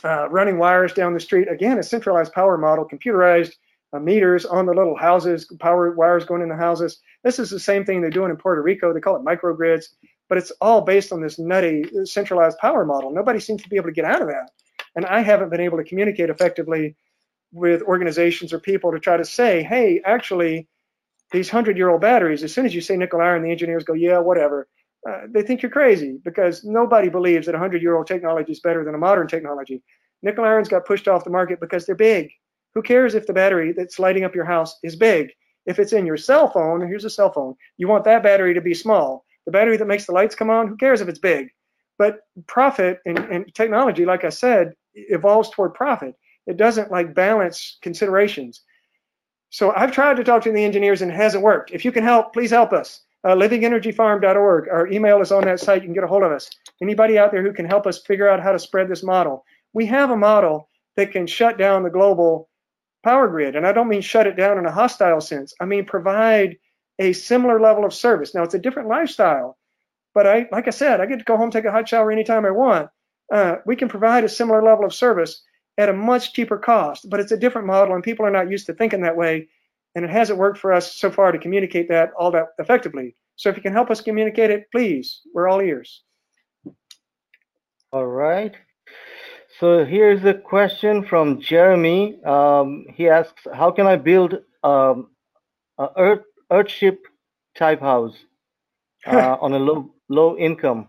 uh, 0.04 0.28
running 0.28 0.58
wires 0.58 0.92
down 0.92 1.14
the 1.14 1.20
street. 1.20 1.48
Again, 1.50 1.78
a 1.78 1.82
centralized 1.82 2.32
power 2.32 2.58
model, 2.58 2.86
computerized 2.88 3.52
uh, 3.92 3.98
meters 3.98 4.44
on 4.44 4.66
the 4.66 4.74
little 4.74 4.96
houses, 4.96 5.46
power 5.58 5.92
wires 5.92 6.24
going 6.24 6.42
in 6.42 6.48
the 6.48 6.56
houses. 6.56 7.00
This 7.24 7.38
is 7.38 7.50
the 7.50 7.60
same 7.60 7.84
thing 7.84 8.00
they're 8.00 8.10
doing 8.10 8.30
in 8.30 8.36
Puerto 8.36 8.62
Rico. 8.62 8.92
They 8.92 9.00
call 9.00 9.16
it 9.16 9.24
microgrids, 9.24 9.86
but 10.28 10.38
it's 10.38 10.50
all 10.60 10.82
based 10.82 11.12
on 11.12 11.20
this 11.20 11.38
nutty 11.38 11.84
uh, 11.84 12.04
centralized 12.04 12.58
power 12.58 12.84
model. 12.84 13.12
Nobody 13.12 13.40
seems 13.40 13.62
to 13.62 13.68
be 13.68 13.76
able 13.76 13.88
to 13.88 13.94
get 13.94 14.04
out 14.04 14.22
of 14.22 14.28
that. 14.28 14.50
And 14.94 15.06
I 15.06 15.20
haven't 15.20 15.50
been 15.50 15.60
able 15.60 15.78
to 15.78 15.84
communicate 15.84 16.30
effectively 16.30 16.96
with 17.52 17.82
organizations 17.82 18.52
or 18.52 18.58
people 18.58 18.92
to 18.92 19.00
try 19.00 19.16
to 19.16 19.24
say, 19.24 19.62
hey, 19.62 20.00
actually, 20.04 20.68
these 21.32 21.52
100 21.52 21.76
year 21.76 21.90
old 21.90 22.00
batteries, 22.00 22.42
as 22.42 22.52
soon 22.52 22.66
as 22.66 22.74
you 22.74 22.80
say 22.80 22.96
nickel 22.96 23.20
iron, 23.20 23.42
the 23.42 23.50
engineers 23.50 23.84
go, 23.84 23.94
yeah, 23.94 24.18
whatever. 24.18 24.68
Uh, 25.06 25.26
they 25.30 25.42
think 25.42 25.62
you're 25.62 25.70
crazy 25.70 26.18
because 26.24 26.64
nobody 26.64 27.08
believes 27.08 27.46
that 27.46 27.52
100 27.52 27.82
year 27.82 27.96
old 27.96 28.06
technology 28.06 28.52
is 28.52 28.60
better 28.60 28.84
than 28.84 28.94
a 28.94 28.98
modern 28.98 29.28
technology. 29.28 29.82
Nickel 30.22 30.44
irons 30.44 30.68
got 30.68 30.86
pushed 30.86 31.06
off 31.06 31.24
the 31.24 31.30
market 31.30 31.60
because 31.60 31.86
they're 31.86 31.94
big. 31.94 32.30
Who 32.74 32.82
cares 32.82 33.14
if 33.14 33.26
the 33.26 33.32
battery 33.32 33.72
that's 33.72 33.98
lighting 33.98 34.24
up 34.24 34.34
your 34.34 34.44
house 34.44 34.78
is 34.82 34.96
big? 34.96 35.30
If 35.66 35.78
it's 35.78 35.92
in 35.92 36.06
your 36.06 36.16
cell 36.16 36.48
phone, 36.48 36.86
here's 36.86 37.04
a 37.04 37.10
cell 37.10 37.32
phone, 37.32 37.54
you 37.76 37.88
want 37.88 38.04
that 38.04 38.22
battery 38.22 38.54
to 38.54 38.60
be 38.60 38.74
small. 38.74 39.24
The 39.46 39.52
battery 39.52 39.76
that 39.76 39.86
makes 39.86 40.06
the 40.06 40.12
lights 40.12 40.34
come 40.34 40.50
on, 40.50 40.68
who 40.68 40.76
cares 40.76 41.00
if 41.00 41.08
it's 41.08 41.18
big? 41.18 41.48
But 41.98 42.20
profit 42.46 43.00
and, 43.06 43.18
and 43.18 43.54
technology, 43.54 44.04
like 44.04 44.24
I 44.24 44.28
said, 44.28 44.74
evolves 44.94 45.50
toward 45.50 45.74
profit. 45.74 46.14
It 46.46 46.56
doesn't 46.56 46.90
like 46.90 47.14
balance 47.14 47.78
considerations. 47.82 48.62
So 49.50 49.72
I've 49.74 49.92
tried 49.92 50.16
to 50.16 50.24
talk 50.24 50.42
to 50.42 50.52
the 50.52 50.64
engineers 50.64 51.02
and 51.02 51.10
it 51.10 51.16
hasn't 51.16 51.44
worked. 51.44 51.70
If 51.70 51.84
you 51.84 51.92
can 51.92 52.04
help, 52.04 52.32
please 52.32 52.50
help 52.50 52.72
us. 52.72 53.02
Uh, 53.26 53.34
livingenergyfarm.org. 53.34 54.68
Our 54.68 54.86
email 54.86 55.20
is 55.20 55.32
on 55.32 55.44
that 55.44 55.58
site. 55.58 55.82
You 55.82 55.88
can 55.88 55.94
get 55.94 56.04
a 56.04 56.06
hold 56.06 56.22
of 56.22 56.30
us. 56.30 56.48
Anybody 56.80 57.18
out 57.18 57.32
there 57.32 57.42
who 57.42 57.52
can 57.52 57.66
help 57.66 57.86
us 57.86 57.98
figure 57.98 58.28
out 58.28 58.42
how 58.42 58.52
to 58.52 58.58
spread 58.58 58.88
this 58.88 59.02
model. 59.02 59.44
We 59.72 59.86
have 59.86 60.10
a 60.10 60.16
model 60.16 60.68
that 60.96 61.10
can 61.10 61.26
shut 61.26 61.58
down 61.58 61.82
the 61.82 61.90
global 61.90 62.48
power 63.02 63.26
grid. 63.28 63.56
And 63.56 63.66
I 63.66 63.72
don't 63.72 63.88
mean 63.88 64.00
shut 64.02 64.28
it 64.28 64.36
down 64.36 64.58
in 64.58 64.66
a 64.66 64.72
hostile 64.72 65.20
sense. 65.20 65.54
I 65.60 65.64
mean 65.64 65.84
provide 65.86 66.58
a 66.98 67.12
similar 67.12 67.60
level 67.60 67.84
of 67.84 67.92
service. 67.92 68.34
Now 68.34 68.44
it's 68.44 68.54
a 68.54 68.60
different 68.60 68.88
lifestyle, 68.88 69.58
but 70.14 70.26
I, 70.26 70.46
like 70.52 70.68
I 70.68 70.70
said, 70.70 71.00
I 71.00 71.06
get 71.06 71.18
to 71.18 71.24
go 71.24 71.36
home, 71.36 71.50
take 71.50 71.64
a 71.64 71.72
hot 71.72 71.88
shower 71.88 72.12
anytime 72.12 72.46
I 72.46 72.52
want 72.52 72.90
uh, 73.32 73.56
we 73.64 73.76
can 73.76 73.88
provide 73.88 74.24
a 74.24 74.28
similar 74.28 74.62
level 74.62 74.84
of 74.84 74.94
service 74.94 75.42
at 75.78 75.88
a 75.88 75.92
much 75.92 76.32
cheaper 76.32 76.58
cost, 76.58 77.08
but 77.08 77.20
it's 77.20 77.32
a 77.32 77.36
different 77.36 77.66
model 77.66 77.94
and 77.94 78.04
people 78.04 78.24
are 78.24 78.30
not 78.30 78.50
used 78.50 78.66
to 78.66 78.74
thinking 78.74 79.02
that 79.02 79.16
way. 79.16 79.48
And 79.96 80.04
it 80.04 80.10
hasn't 80.10 80.38
worked 80.38 80.58
for 80.58 80.74
us 80.74 80.94
so 80.94 81.10
far 81.10 81.32
to 81.32 81.38
communicate 81.38 81.88
that 81.88 82.12
all 82.18 82.30
that 82.30 82.48
effectively. 82.58 83.16
So 83.36 83.48
if 83.48 83.56
you 83.56 83.62
can 83.62 83.72
help 83.72 83.90
us 83.90 84.02
communicate 84.02 84.50
it, 84.50 84.70
please, 84.70 85.22
we're 85.32 85.48
all 85.48 85.60
ears. 85.60 86.02
All 87.92 88.06
right. 88.06 88.54
So 89.58 89.86
here's 89.86 90.22
a 90.24 90.34
question 90.34 91.02
from 91.02 91.40
Jeremy. 91.40 92.22
Um, 92.24 92.84
he 92.92 93.08
asks, 93.08 93.46
how 93.54 93.70
can 93.70 93.86
I 93.86 93.96
build 93.96 94.34
um, 94.62 95.08
a 95.78 95.88
Earth 95.96 96.24
Earthship 96.52 96.98
type 97.56 97.80
house 97.80 98.16
uh, 99.06 99.36
on 99.40 99.54
a 99.54 99.58
low 99.58 99.94
low 100.10 100.36
income? 100.36 100.88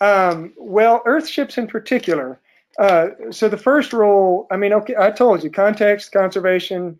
Um, 0.00 0.52
well, 0.56 1.02
Earthships 1.06 1.58
in 1.58 1.66
particular. 1.66 2.40
Uh, 2.78 3.08
so 3.30 3.48
the 3.48 3.58
first 3.58 3.92
rule, 3.92 4.46
I 4.50 4.56
mean, 4.56 4.72
okay, 4.74 4.94
I 4.96 5.10
told 5.10 5.42
you 5.42 5.50
context, 5.50 6.12
conservation, 6.12 6.98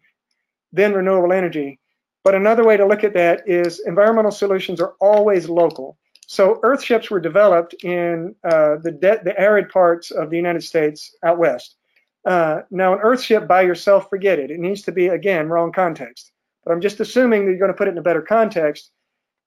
then 0.72 0.92
renewable 0.92 1.32
energy. 1.32 1.78
But 2.24 2.34
another 2.34 2.64
way 2.64 2.76
to 2.76 2.86
look 2.86 3.04
at 3.04 3.14
that 3.14 3.48
is 3.48 3.80
environmental 3.80 4.30
solutions 4.30 4.80
are 4.80 4.94
always 5.00 5.48
local. 5.48 5.98
So 6.26 6.60
Earthships 6.62 7.10
were 7.10 7.20
developed 7.20 7.74
in 7.82 8.34
uh, 8.44 8.76
the, 8.76 9.20
the 9.24 9.34
arid 9.38 9.68
parts 9.68 10.10
of 10.10 10.30
the 10.30 10.36
United 10.36 10.62
States 10.62 11.14
out 11.24 11.38
west. 11.38 11.76
Uh, 12.24 12.60
now, 12.70 12.92
an 12.92 13.00
Earthship 13.00 13.48
by 13.48 13.62
yourself, 13.62 14.08
forget 14.08 14.38
it. 14.38 14.50
It 14.50 14.60
needs 14.60 14.82
to 14.82 14.92
be, 14.92 15.08
again, 15.08 15.48
wrong 15.48 15.72
context. 15.72 16.30
But 16.64 16.72
I'm 16.72 16.80
just 16.80 17.00
assuming 17.00 17.44
that 17.44 17.50
you're 17.50 17.58
going 17.58 17.72
to 17.72 17.76
put 17.76 17.88
it 17.88 17.92
in 17.92 17.98
a 17.98 18.02
better 18.02 18.22
context. 18.22 18.90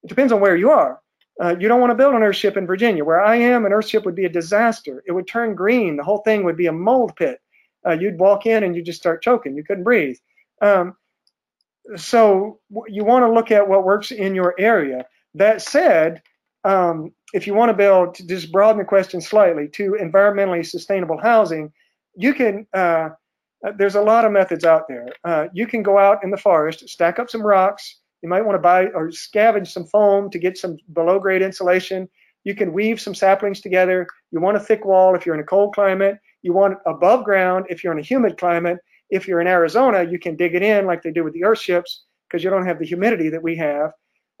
It 0.04 0.08
depends 0.08 0.32
on 0.32 0.40
where 0.40 0.56
you 0.56 0.70
are. 0.70 1.00
Uh, 1.42 1.56
you 1.58 1.68
don't 1.68 1.80
want 1.80 1.90
to 1.90 1.96
build 1.96 2.14
an 2.14 2.22
earthship 2.22 2.56
in 2.56 2.66
Virginia. 2.66 3.04
Where 3.04 3.20
I 3.20 3.36
am, 3.36 3.64
an 3.64 3.72
earthship 3.72 4.04
would 4.04 4.14
be 4.14 4.26
a 4.26 4.30
disaster. 4.30 5.02
It 5.06 5.12
would 5.12 5.26
turn 5.26 5.54
green. 5.54 5.96
The 5.96 6.04
whole 6.04 6.18
thing 6.18 6.44
would 6.44 6.56
be 6.56 6.66
a 6.66 6.72
mold 6.72 7.16
pit. 7.16 7.40
Uh, 7.86 7.92
you'd 7.92 8.18
walk 8.18 8.46
in 8.46 8.64
and 8.64 8.76
you'd 8.76 8.86
just 8.86 9.00
start 9.00 9.22
choking. 9.22 9.56
You 9.56 9.64
couldn't 9.64 9.84
breathe. 9.84 10.18
Um, 10.60 10.96
so 11.94 12.58
you 12.88 13.04
want 13.04 13.24
to 13.24 13.32
look 13.32 13.50
at 13.50 13.68
what 13.68 13.84
works 13.84 14.10
in 14.10 14.34
your 14.34 14.54
area. 14.58 15.06
That 15.34 15.62
said, 15.62 16.22
um, 16.64 17.12
if 17.32 17.46
you 17.46 17.54
want 17.54 17.70
to 17.70 17.76
build, 17.76 18.14
to 18.16 18.26
just 18.26 18.50
broaden 18.50 18.78
the 18.78 18.84
question 18.84 19.20
slightly, 19.20 19.68
to 19.68 19.96
environmentally 20.00 20.66
sustainable 20.66 21.18
housing, 21.18 21.72
you 22.16 22.34
can, 22.34 22.66
uh, 22.74 23.10
uh, 23.66 23.72
there's 23.78 23.94
a 23.94 24.00
lot 24.00 24.24
of 24.24 24.32
methods 24.32 24.64
out 24.64 24.88
there. 24.88 25.08
Uh, 25.24 25.46
you 25.52 25.66
can 25.66 25.82
go 25.82 25.98
out 25.98 26.24
in 26.24 26.30
the 26.30 26.36
forest, 26.36 26.88
stack 26.88 27.18
up 27.18 27.30
some 27.30 27.42
rocks. 27.42 28.00
You 28.22 28.28
might 28.28 28.44
want 28.44 28.56
to 28.56 28.62
buy 28.62 28.86
or 28.86 29.08
scavenge 29.08 29.68
some 29.68 29.84
foam 29.86 30.30
to 30.30 30.38
get 30.38 30.58
some 30.58 30.76
below 30.92 31.18
grade 31.18 31.42
insulation. 31.42 32.08
You 32.44 32.54
can 32.54 32.72
weave 32.72 33.00
some 33.00 33.14
saplings 33.14 33.60
together. 33.60 34.06
You 34.30 34.40
want 34.40 34.56
a 34.56 34.60
thick 34.60 34.84
wall 34.84 35.14
if 35.14 35.26
you're 35.26 35.34
in 35.34 35.40
a 35.40 35.44
cold 35.44 35.74
climate. 35.74 36.16
You 36.42 36.52
want 36.52 36.78
above 36.86 37.24
ground 37.24 37.66
if 37.68 37.82
you're 37.82 37.92
in 37.92 37.98
a 37.98 38.02
humid 38.02 38.38
climate. 38.38 38.78
If 39.10 39.28
you're 39.28 39.40
in 39.40 39.46
Arizona, 39.46 40.04
you 40.04 40.18
can 40.18 40.36
dig 40.36 40.54
it 40.54 40.62
in 40.62 40.86
like 40.86 41.02
they 41.02 41.12
do 41.12 41.24
with 41.24 41.34
the 41.34 41.42
earthships 41.42 42.00
because 42.28 42.42
you 42.42 42.50
don't 42.50 42.66
have 42.66 42.78
the 42.78 42.86
humidity 42.86 43.28
that 43.28 43.42
we 43.42 43.56
have. 43.56 43.92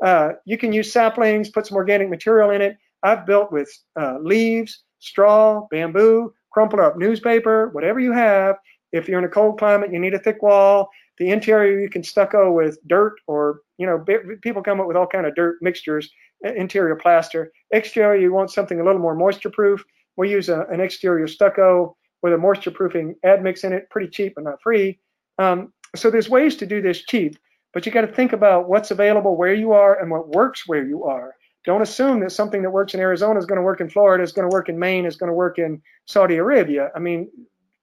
Uh, 0.04 0.32
you 0.44 0.58
can 0.58 0.72
use 0.72 0.92
saplings, 0.92 1.48
put 1.48 1.66
some 1.66 1.76
organic 1.76 2.08
material 2.08 2.50
in 2.50 2.60
it. 2.60 2.76
I've 3.02 3.26
built 3.26 3.52
with 3.52 3.70
uh, 3.98 4.18
leaves, 4.20 4.82
straw, 4.98 5.66
bamboo, 5.70 6.32
crumpled 6.50 6.80
up 6.80 6.98
newspaper, 6.98 7.68
whatever 7.68 8.00
you 8.00 8.12
have. 8.12 8.56
If 8.92 9.08
you're 9.08 9.18
in 9.18 9.24
a 9.24 9.28
cold 9.28 9.58
climate, 9.58 9.92
you 9.92 9.98
need 9.98 10.14
a 10.14 10.18
thick 10.18 10.42
wall. 10.42 10.88
The 11.18 11.30
interior 11.30 11.80
you 11.80 11.88
can 11.88 12.02
stucco 12.02 12.52
with 12.52 12.78
dirt 12.88 13.14
or, 13.26 13.60
you 13.78 13.86
know, 13.86 14.04
people 14.42 14.62
come 14.62 14.80
up 14.80 14.86
with 14.86 14.96
all 14.96 15.06
kind 15.06 15.26
of 15.26 15.34
dirt 15.34 15.56
mixtures, 15.62 16.10
interior 16.42 16.96
plaster. 16.96 17.52
Exterior, 17.70 18.20
you 18.20 18.32
want 18.32 18.50
something 18.50 18.80
a 18.80 18.84
little 18.84 19.00
more 19.00 19.14
moisture 19.14 19.50
proof. 19.50 19.82
We 20.16 20.30
use 20.30 20.48
a, 20.48 20.66
an 20.70 20.80
exterior 20.80 21.26
stucco 21.26 21.96
with 22.26 22.34
a 22.34 22.38
moisture 22.38 22.72
proofing 22.72 23.14
admix 23.24 23.62
in 23.62 23.72
it, 23.72 23.88
pretty 23.88 24.08
cheap 24.08 24.34
but 24.34 24.42
not 24.42 24.60
free. 24.60 24.98
Um, 25.38 25.72
so 25.94 26.10
there's 26.10 26.28
ways 26.28 26.56
to 26.56 26.66
do 26.66 26.82
this 26.82 27.04
cheap, 27.04 27.38
but 27.72 27.86
you 27.86 27.92
got 27.92 28.00
to 28.00 28.12
think 28.12 28.32
about 28.32 28.68
what's 28.68 28.90
available 28.90 29.36
where 29.36 29.54
you 29.54 29.70
are 29.70 30.00
and 30.00 30.10
what 30.10 30.34
works 30.34 30.66
where 30.66 30.84
you 30.84 31.04
are. 31.04 31.36
Don't 31.64 31.82
assume 31.82 32.18
that 32.20 32.32
something 32.32 32.62
that 32.62 32.70
works 32.70 32.94
in 32.94 33.00
Arizona 33.00 33.38
is 33.38 33.46
going 33.46 33.58
to 33.58 33.62
work 33.62 33.80
in 33.80 33.88
Florida, 33.88 34.24
is 34.24 34.32
going 34.32 34.50
to 34.50 34.52
work 34.52 34.68
in 34.68 34.76
Maine, 34.76 35.06
is 35.06 35.14
going 35.14 35.28
to 35.28 35.34
work 35.34 35.58
in 35.60 35.80
Saudi 36.06 36.34
Arabia. 36.34 36.90
I 36.96 36.98
mean, 36.98 37.30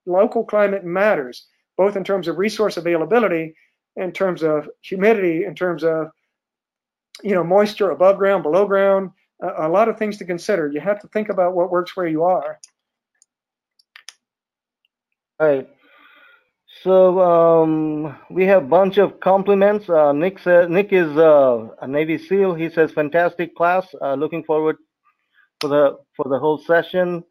local 0.05 0.43
climate 0.43 0.83
matters, 0.83 1.47
both 1.77 1.95
in 1.95 2.03
terms 2.03 2.27
of 2.27 2.37
resource 2.37 2.75
availability, 2.75 3.55
in 3.95 4.11
terms 4.11 4.43
of 4.43 4.69
humidity, 4.81 5.45
in 5.45 5.55
terms 5.55 5.85
of 5.85 6.07
you 7.23 7.33
know 7.33 7.45
moisture 7.45 7.91
above 7.91 8.17
ground, 8.17 8.43
below 8.43 8.65
ground. 8.65 9.11
a 9.41 9.69
lot 9.69 9.87
of 9.87 9.97
things 9.97 10.17
to 10.17 10.25
consider. 10.25 10.67
You 10.67 10.81
have 10.81 10.99
to 10.99 11.07
think 11.07 11.29
about 11.29 11.55
what 11.55 11.71
works 11.71 11.95
where 11.95 12.07
you 12.07 12.23
are. 12.23 12.59
Right. 15.43 15.67
So 16.83 17.19
um, 17.21 18.17
we 18.29 18.45
have 18.45 18.63
a 18.63 18.67
bunch 18.67 18.97
of 18.97 19.19
compliments. 19.19 19.89
Uh, 19.89 20.13
Nick 20.13 20.39
says 20.39 20.69
Nick 20.69 20.93
is 20.93 21.17
uh, 21.17 21.69
a 21.81 21.87
Navy 21.87 22.17
SEAL. 22.17 22.55
He 22.55 22.69
says 22.69 22.91
fantastic 22.91 23.55
class. 23.55 23.87
Uh, 24.01 24.15
looking 24.15 24.43
forward 24.43 24.77
for 25.61 25.69
the 25.69 25.97
for 26.15 26.25
the 26.29 26.39
whole 26.39 26.57
session. 26.59 27.23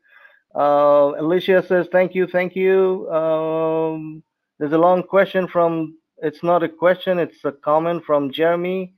Uh, 0.55 1.13
Alicia 1.19 1.65
says 1.67 1.89
thank 1.93 2.15
you, 2.15 2.27
thank 2.27 2.57
you. 2.57 3.11
Um, 3.11 4.23
there's 4.59 4.73
a 4.73 4.79
long 4.79 5.03
question 5.03 5.49
from. 5.49 5.97
It's 6.19 6.43
not 6.43 6.63
a 6.63 6.69
question. 6.69 7.19
It's 7.19 7.45
a 7.45 7.53
comment 7.53 8.05
from 8.05 8.33
Jeremy. 8.33 8.95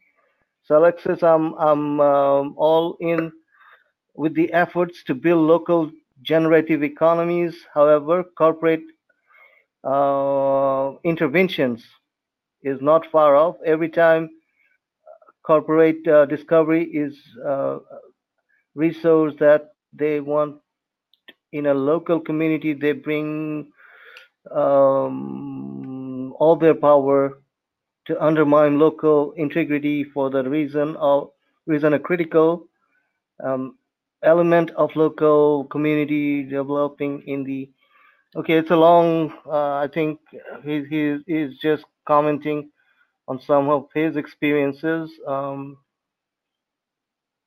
So 0.65 0.79
Alexis, 0.79 1.23
I'm 1.23 1.55
I'm 1.55 2.01
um, 2.01 2.55
all 2.57 2.97
in 3.01 3.33
with 4.15 4.35
the 4.35 4.53
efforts 4.53 5.05
to 5.05 5.15
build 5.15 5.47
local 5.47 5.91
generative 6.23 6.83
economies. 6.83 7.55
However, 7.75 8.25
corporate 8.39 8.83
uh, 9.85 10.93
interventions 11.05 11.85
is 12.63 12.81
not 12.81 13.07
far 13.13 13.37
off. 13.37 13.57
Every 13.67 13.89
time 13.89 14.31
corporate 15.47 16.07
uh, 16.09 16.27
discovery 16.27 16.85
is 16.85 17.17
uh, 17.47 17.79
resource 18.75 19.35
that 19.41 19.73
they 19.93 20.21
want 20.21 20.57
in 21.53 21.67
a 21.67 21.75
local 21.75 22.21
community, 22.21 22.75
they 22.75 22.93
bring 22.93 23.71
um, 24.51 26.33
all 26.39 26.57
their 26.57 26.75
power 26.75 27.39
to 28.07 28.23
undermine 28.23 28.79
local 28.79 29.33
integrity 29.33 30.05
for 30.05 30.31
the 30.31 30.43
reason 30.45 30.97
of 30.97 31.31
reason 31.67 31.95
a 31.95 31.99
critical 31.99 32.67
um, 33.45 33.77
element 34.23 34.71
of 34.73 34.95
local 34.97 35.65
community 35.67 36.45
developing 36.45 37.23
in 37.27 37.45
the 37.45 37.71
Okay, 38.37 38.55
it's 38.55 38.71
a 38.71 38.77
long. 38.77 39.33
Uh, 39.47 39.77
I 39.77 39.89
think 39.93 40.19
he's 40.65 40.87
he's 40.89 41.21
he's 41.27 41.59
just 41.59 41.85
commenting 42.07 42.71
on 43.29 43.41
some 43.41 43.69
of 43.69 43.89
his 43.95 44.17
experiences. 44.17 45.11
Um, 45.27 45.79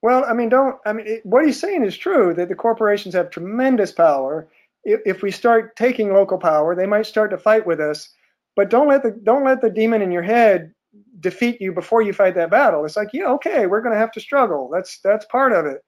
well, 0.01 0.23
I 0.25 0.33
mean, 0.33 0.49
don't 0.49 0.77
I 0.85 0.93
mean 0.93 1.07
it, 1.07 1.25
what 1.25 1.45
he's 1.45 1.59
saying 1.59 1.83
is 1.83 1.97
true 1.97 2.33
that 2.35 2.47
the 2.49 2.55
corporations 2.55 3.15
have 3.15 3.31
tremendous 3.31 3.91
power. 3.91 4.47
If, 4.85 5.01
if 5.05 5.21
we 5.21 5.31
start 5.31 5.75
taking 5.75 6.13
local 6.13 6.37
power, 6.37 6.75
they 6.75 6.87
might 6.87 7.05
start 7.05 7.31
to 7.31 7.37
fight 7.37 7.65
with 7.65 7.81
us. 7.81 8.09
But 8.55 8.69
don't 8.69 8.87
let 8.87 9.03
the 9.03 9.11
don't 9.11 9.43
let 9.45 9.61
the 9.61 9.69
demon 9.69 10.01
in 10.01 10.11
your 10.11 10.23
head 10.23 10.73
defeat 11.19 11.61
you 11.61 11.73
before 11.73 12.01
you 12.01 12.13
fight 12.13 12.35
that 12.35 12.49
battle. 12.49 12.85
It's 12.85 12.95
like, 12.95 13.09
yeah, 13.13 13.27
okay, 13.33 13.65
we're 13.67 13.81
going 13.81 13.93
to 13.93 13.99
have 13.99 14.13
to 14.13 14.21
struggle. 14.21 14.69
That's 14.71 14.99
that's 14.99 15.25
part 15.25 15.51
of 15.51 15.65
it 15.65 15.83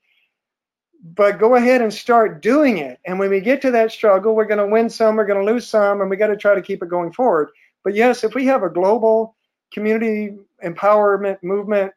but 1.03 1.39
go 1.39 1.55
ahead 1.55 1.81
and 1.81 1.93
start 1.93 2.41
doing 2.41 2.77
it. 2.77 2.99
And 3.05 3.19
when 3.19 3.29
we 3.29 3.39
get 3.39 3.61
to 3.61 3.71
that 3.71 3.91
struggle, 3.91 4.35
we're 4.35 4.45
going 4.45 4.59
to 4.59 4.71
win 4.71 4.89
some, 4.89 5.15
we're 5.15 5.25
going 5.25 5.45
to 5.45 5.51
lose 5.51 5.67
some, 5.67 6.01
and 6.01 6.09
we 6.09 6.17
got 6.17 6.27
to 6.27 6.37
try 6.37 6.55
to 6.55 6.61
keep 6.61 6.83
it 6.83 6.89
going 6.89 7.13
forward. 7.13 7.49
But 7.83 7.95
yes, 7.95 8.23
if 8.23 8.35
we 8.35 8.45
have 8.45 8.63
a 8.63 8.69
global 8.69 9.35
community 9.71 10.37
empowerment 10.63 11.41
movement, 11.41 11.93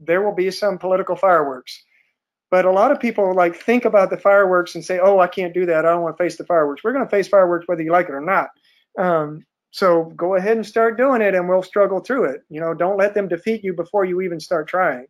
there 0.00 0.22
will 0.22 0.34
be 0.34 0.50
some 0.50 0.78
political 0.78 1.16
fireworks. 1.16 1.82
But 2.50 2.66
a 2.66 2.70
lot 2.70 2.92
of 2.92 3.00
people 3.00 3.34
like 3.34 3.56
think 3.56 3.86
about 3.86 4.10
the 4.10 4.18
fireworks 4.18 4.74
and 4.74 4.84
say, 4.84 4.98
"Oh, 4.98 5.18
I 5.18 5.26
can't 5.26 5.54
do 5.54 5.64
that. 5.66 5.86
I 5.86 5.90
don't 5.90 6.02
want 6.02 6.18
to 6.18 6.22
face 6.22 6.36
the 6.36 6.44
fireworks." 6.44 6.84
We're 6.84 6.92
going 6.92 7.04
to 7.04 7.10
face 7.10 7.26
fireworks 7.28 7.66
whether 7.66 7.82
you 7.82 7.90
like 7.90 8.10
it 8.10 8.14
or 8.14 8.20
not. 8.20 8.50
Um, 8.98 9.46
so 9.70 10.12
go 10.16 10.34
ahead 10.34 10.58
and 10.58 10.66
start 10.66 10.98
doing 10.98 11.22
it, 11.22 11.34
and 11.34 11.48
we'll 11.48 11.62
struggle 11.62 12.00
through 12.00 12.24
it. 12.24 12.42
You 12.50 12.60
know, 12.60 12.74
don't 12.74 12.98
let 12.98 13.14
them 13.14 13.26
defeat 13.26 13.64
you 13.64 13.72
before 13.72 14.04
you 14.04 14.20
even 14.20 14.38
start 14.38 14.68
trying. 14.68 15.06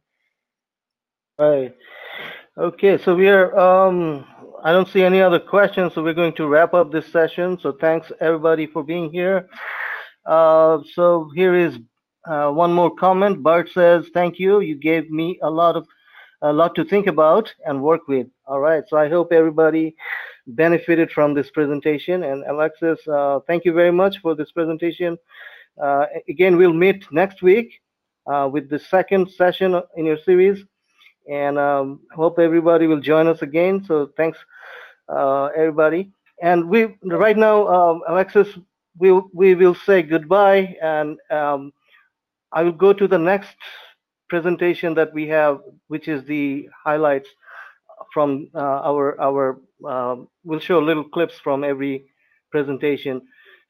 Right. 1.36 1.74
Okay, 2.59 2.99
so 2.99 3.15
we 3.15 3.31
are, 3.31 3.59
um, 3.59 4.27
I 4.62 4.73
don't 4.73 4.87
see 4.87 5.03
any 5.03 5.23
other 5.23 5.41
questions, 5.41 5.95
so 5.95 6.03
we're 6.03 6.12
going 6.12 6.35
to 6.35 6.47
wrap 6.47 6.74
up 6.74 6.93
this 6.93 7.11
session. 7.11 7.59
So 7.59 7.73
thanks 7.73 8.12
everybody 8.20 8.66
for 8.66 8.85
being 8.85 9.11
here. 9.11 9.49
Uh, 10.27 10.81
so 10.93 11.31
here 11.35 11.55
is 11.55 11.79
uh, 12.29 12.51
one 12.51 12.70
more 12.70 12.95
comment. 12.95 13.43
Bart 13.43 13.70
says, 13.73 14.05
thank 14.12 14.39
you. 14.39 14.61
You 14.61 14.74
gave 14.74 15.11
me 15.11 15.39
a 15.43 15.49
lot 15.49 15.77
of, 15.77 15.87
a 16.43 16.53
lot 16.53 16.74
to 16.74 16.85
think 16.85 17.07
about 17.07 17.51
and 17.65 17.83
work 17.83 18.07
with. 18.07 18.27
All 18.45 18.61
right, 18.61 18.85
so 18.87 18.99
I 18.99 19.09
hope 19.09 19.33
everybody 19.33 19.97
benefited 20.47 21.11
from 21.11 21.33
this 21.33 21.49
presentation. 21.49 22.23
And 22.23 22.45
Alexis, 22.45 22.99
uh, 23.09 23.41
thank 23.47 23.65
you 23.65 23.73
very 23.73 23.93
much 23.93 24.19
for 24.19 24.35
this 24.35 24.53
presentation. 24.53 25.16
Uh, 25.83 26.05
again, 26.29 26.59
we'll 26.59 26.74
meet 26.74 27.03
next 27.11 27.41
week 27.41 27.81
uh, 28.27 28.47
with 28.53 28.69
the 28.69 28.79
second 28.79 29.31
session 29.31 29.81
in 29.97 30.05
your 30.05 30.19
series 30.19 30.62
and 31.31 31.59
um, 31.59 32.01
hope 32.15 32.39
everybody 32.39 32.86
will 32.86 33.01
join 33.01 33.27
us 33.28 33.43
again. 33.43 33.85
So 33.85 34.11
thanks, 34.16 34.39
uh, 35.09 35.47
everybody. 35.57 36.11
And 36.43 36.69
we 36.69 36.97
right 37.05 37.36
now, 37.36 37.66
um, 37.69 38.03
Alexis, 38.09 38.49
we 38.99 39.12
we 39.32 39.55
will 39.55 39.74
say 39.74 40.03
goodbye, 40.03 40.77
and 40.82 41.19
um, 41.31 41.73
I 42.53 42.62
will 42.62 42.73
go 42.73 42.93
to 42.93 43.07
the 43.09 43.19
next 43.19 43.57
presentation 44.28 44.94
that 44.94 45.12
we 45.15 45.28
have, 45.28 45.61
which 45.89 46.09
is 46.09 46.24
the 46.24 46.69
highlights 46.85 47.28
from 48.12 48.49
uh, 48.55 48.81
our 48.90 49.20
our. 49.20 49.61
Um, 49.86 50.28
we'll 50.44 50.61
show 50.61 50.78
little 50.78 51.05
clips 51.05 51.39
from 51.43 51.65
every 51.65 52.07
presentation. 52.51 53.23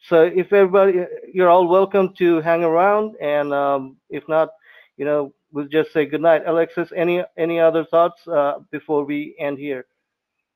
So 0.08 0.22
if 0.24 0.52
everybody, 0.52 1.06
you're 1.32 1.48
all 1.48 1.68
welcome 1.68 2.12
to 2.18 2.40
hang 2.40 2.64
around, 2.64 3.14
and 3.20 3.52
um, 3.52 3.96
if 4.10 4.28
not, 4.28 4.50
you 4.96 5.04
know, 5.04 5.32
we'll 5.52 5.68
just 5.68 5.92
say 5.92 6.06
good 6.06 6.20
night. 6.20 6.42
Alexis, 6.46 6.92
any 6.96 7.22
any 7.36 7.60
other 7.60 7.84
thoughts 7.84 8.26
uh, 8.26 8.54
before 8.70 9.04
we 9.04 9.34
end 9.38 9.58
here? 9.58 9.86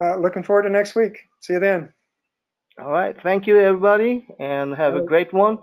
Uh, 0.03 0.17
looking 0.17 0.43
forward 0.43 0.63
to 0.65 0.71
next 0.71 0.95
week. 0.95 1.19
See 1.41 1.55
you 1.55 1.61
then. 1.61 1.93
All 2.79 2.91
right. 2.91 3.17
Thank 3.23 3.47
you, 3.47 3.59
everybody, 3.59 4.27
and 4.39 4.75
have 4.75 4.95
Bye. 4.95 5.01
a 5.01 5.03
great 5.03 5.33
one. 5.33 5.59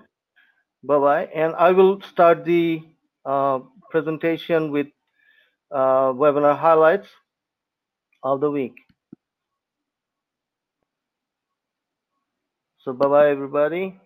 Bye 0.84 1.00
bye. 1.00 1.26
And 1.34 1.56
I 1.56 1.72
will 1.72 2.02
start 2.02 2.44
the 2.46 2.82
uh, 3.26 3.60
presentation 3.92 4.72
with 4.72 4.88
uh, 5.72 6.12
webinar 6.14 6.58
highlights 6.58 7.08
of 8.24 8.42
the 8.42 8.50
week. 8.50 8.76
So 12.80 12.92
bye 12.94 13.08
bye, 13.08 13.30
everybody. 13.30 13.98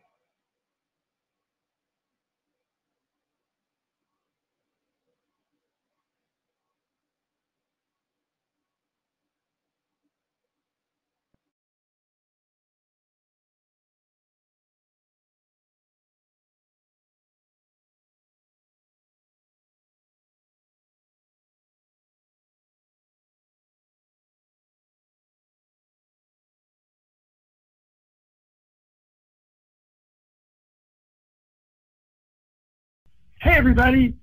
Hey, 33.39 33.53
everybody. 33.53 34.15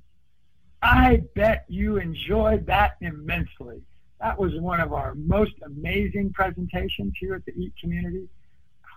I 0.83 1.23
bet 1.37 1.67
you 1.69 1.99
enjoyed 1.99 2.67
that 2.67 2.97
immensely. 3.01 3.81
That 4.21 4.37
was 4.41 4.53
one 4.57 4.81
of 4.81 4.93
our 4.93 5.15
most 5.15 5.53
amazing 5.65 6.33
presentations 6.33 7.13
here 7.21 7.37
at 7.37 7.45
the 7.45 7.53
EAT 7.53 7.75
community. 7.81 8.29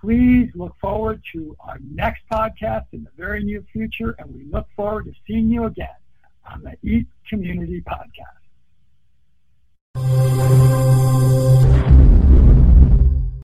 Please 0.02 0.50
look 0.56 0.76
forward 0.82 1.22
to 1.34 1.56
our 1.60 1.78
next 1.92 2.24
podcast 2.32 2.86
in 2.94 3.04
the 3.04 3.12
very 3.16 3.44
near 3.44 3.64
future, 3.72 4.16
and 4.18 4.34
we 4.34 4.46
look 4.46 4.66
forward 4.76 5.06
to 5.06 5.14
seeing 5.28 5.52
you 5.52 5.66
again 5.66 5.88
on 6.52 6.64
the 6.64 6.76
EAT 6.90 7.06
Community 7.30 7.84
Podcast. 9.96 10.97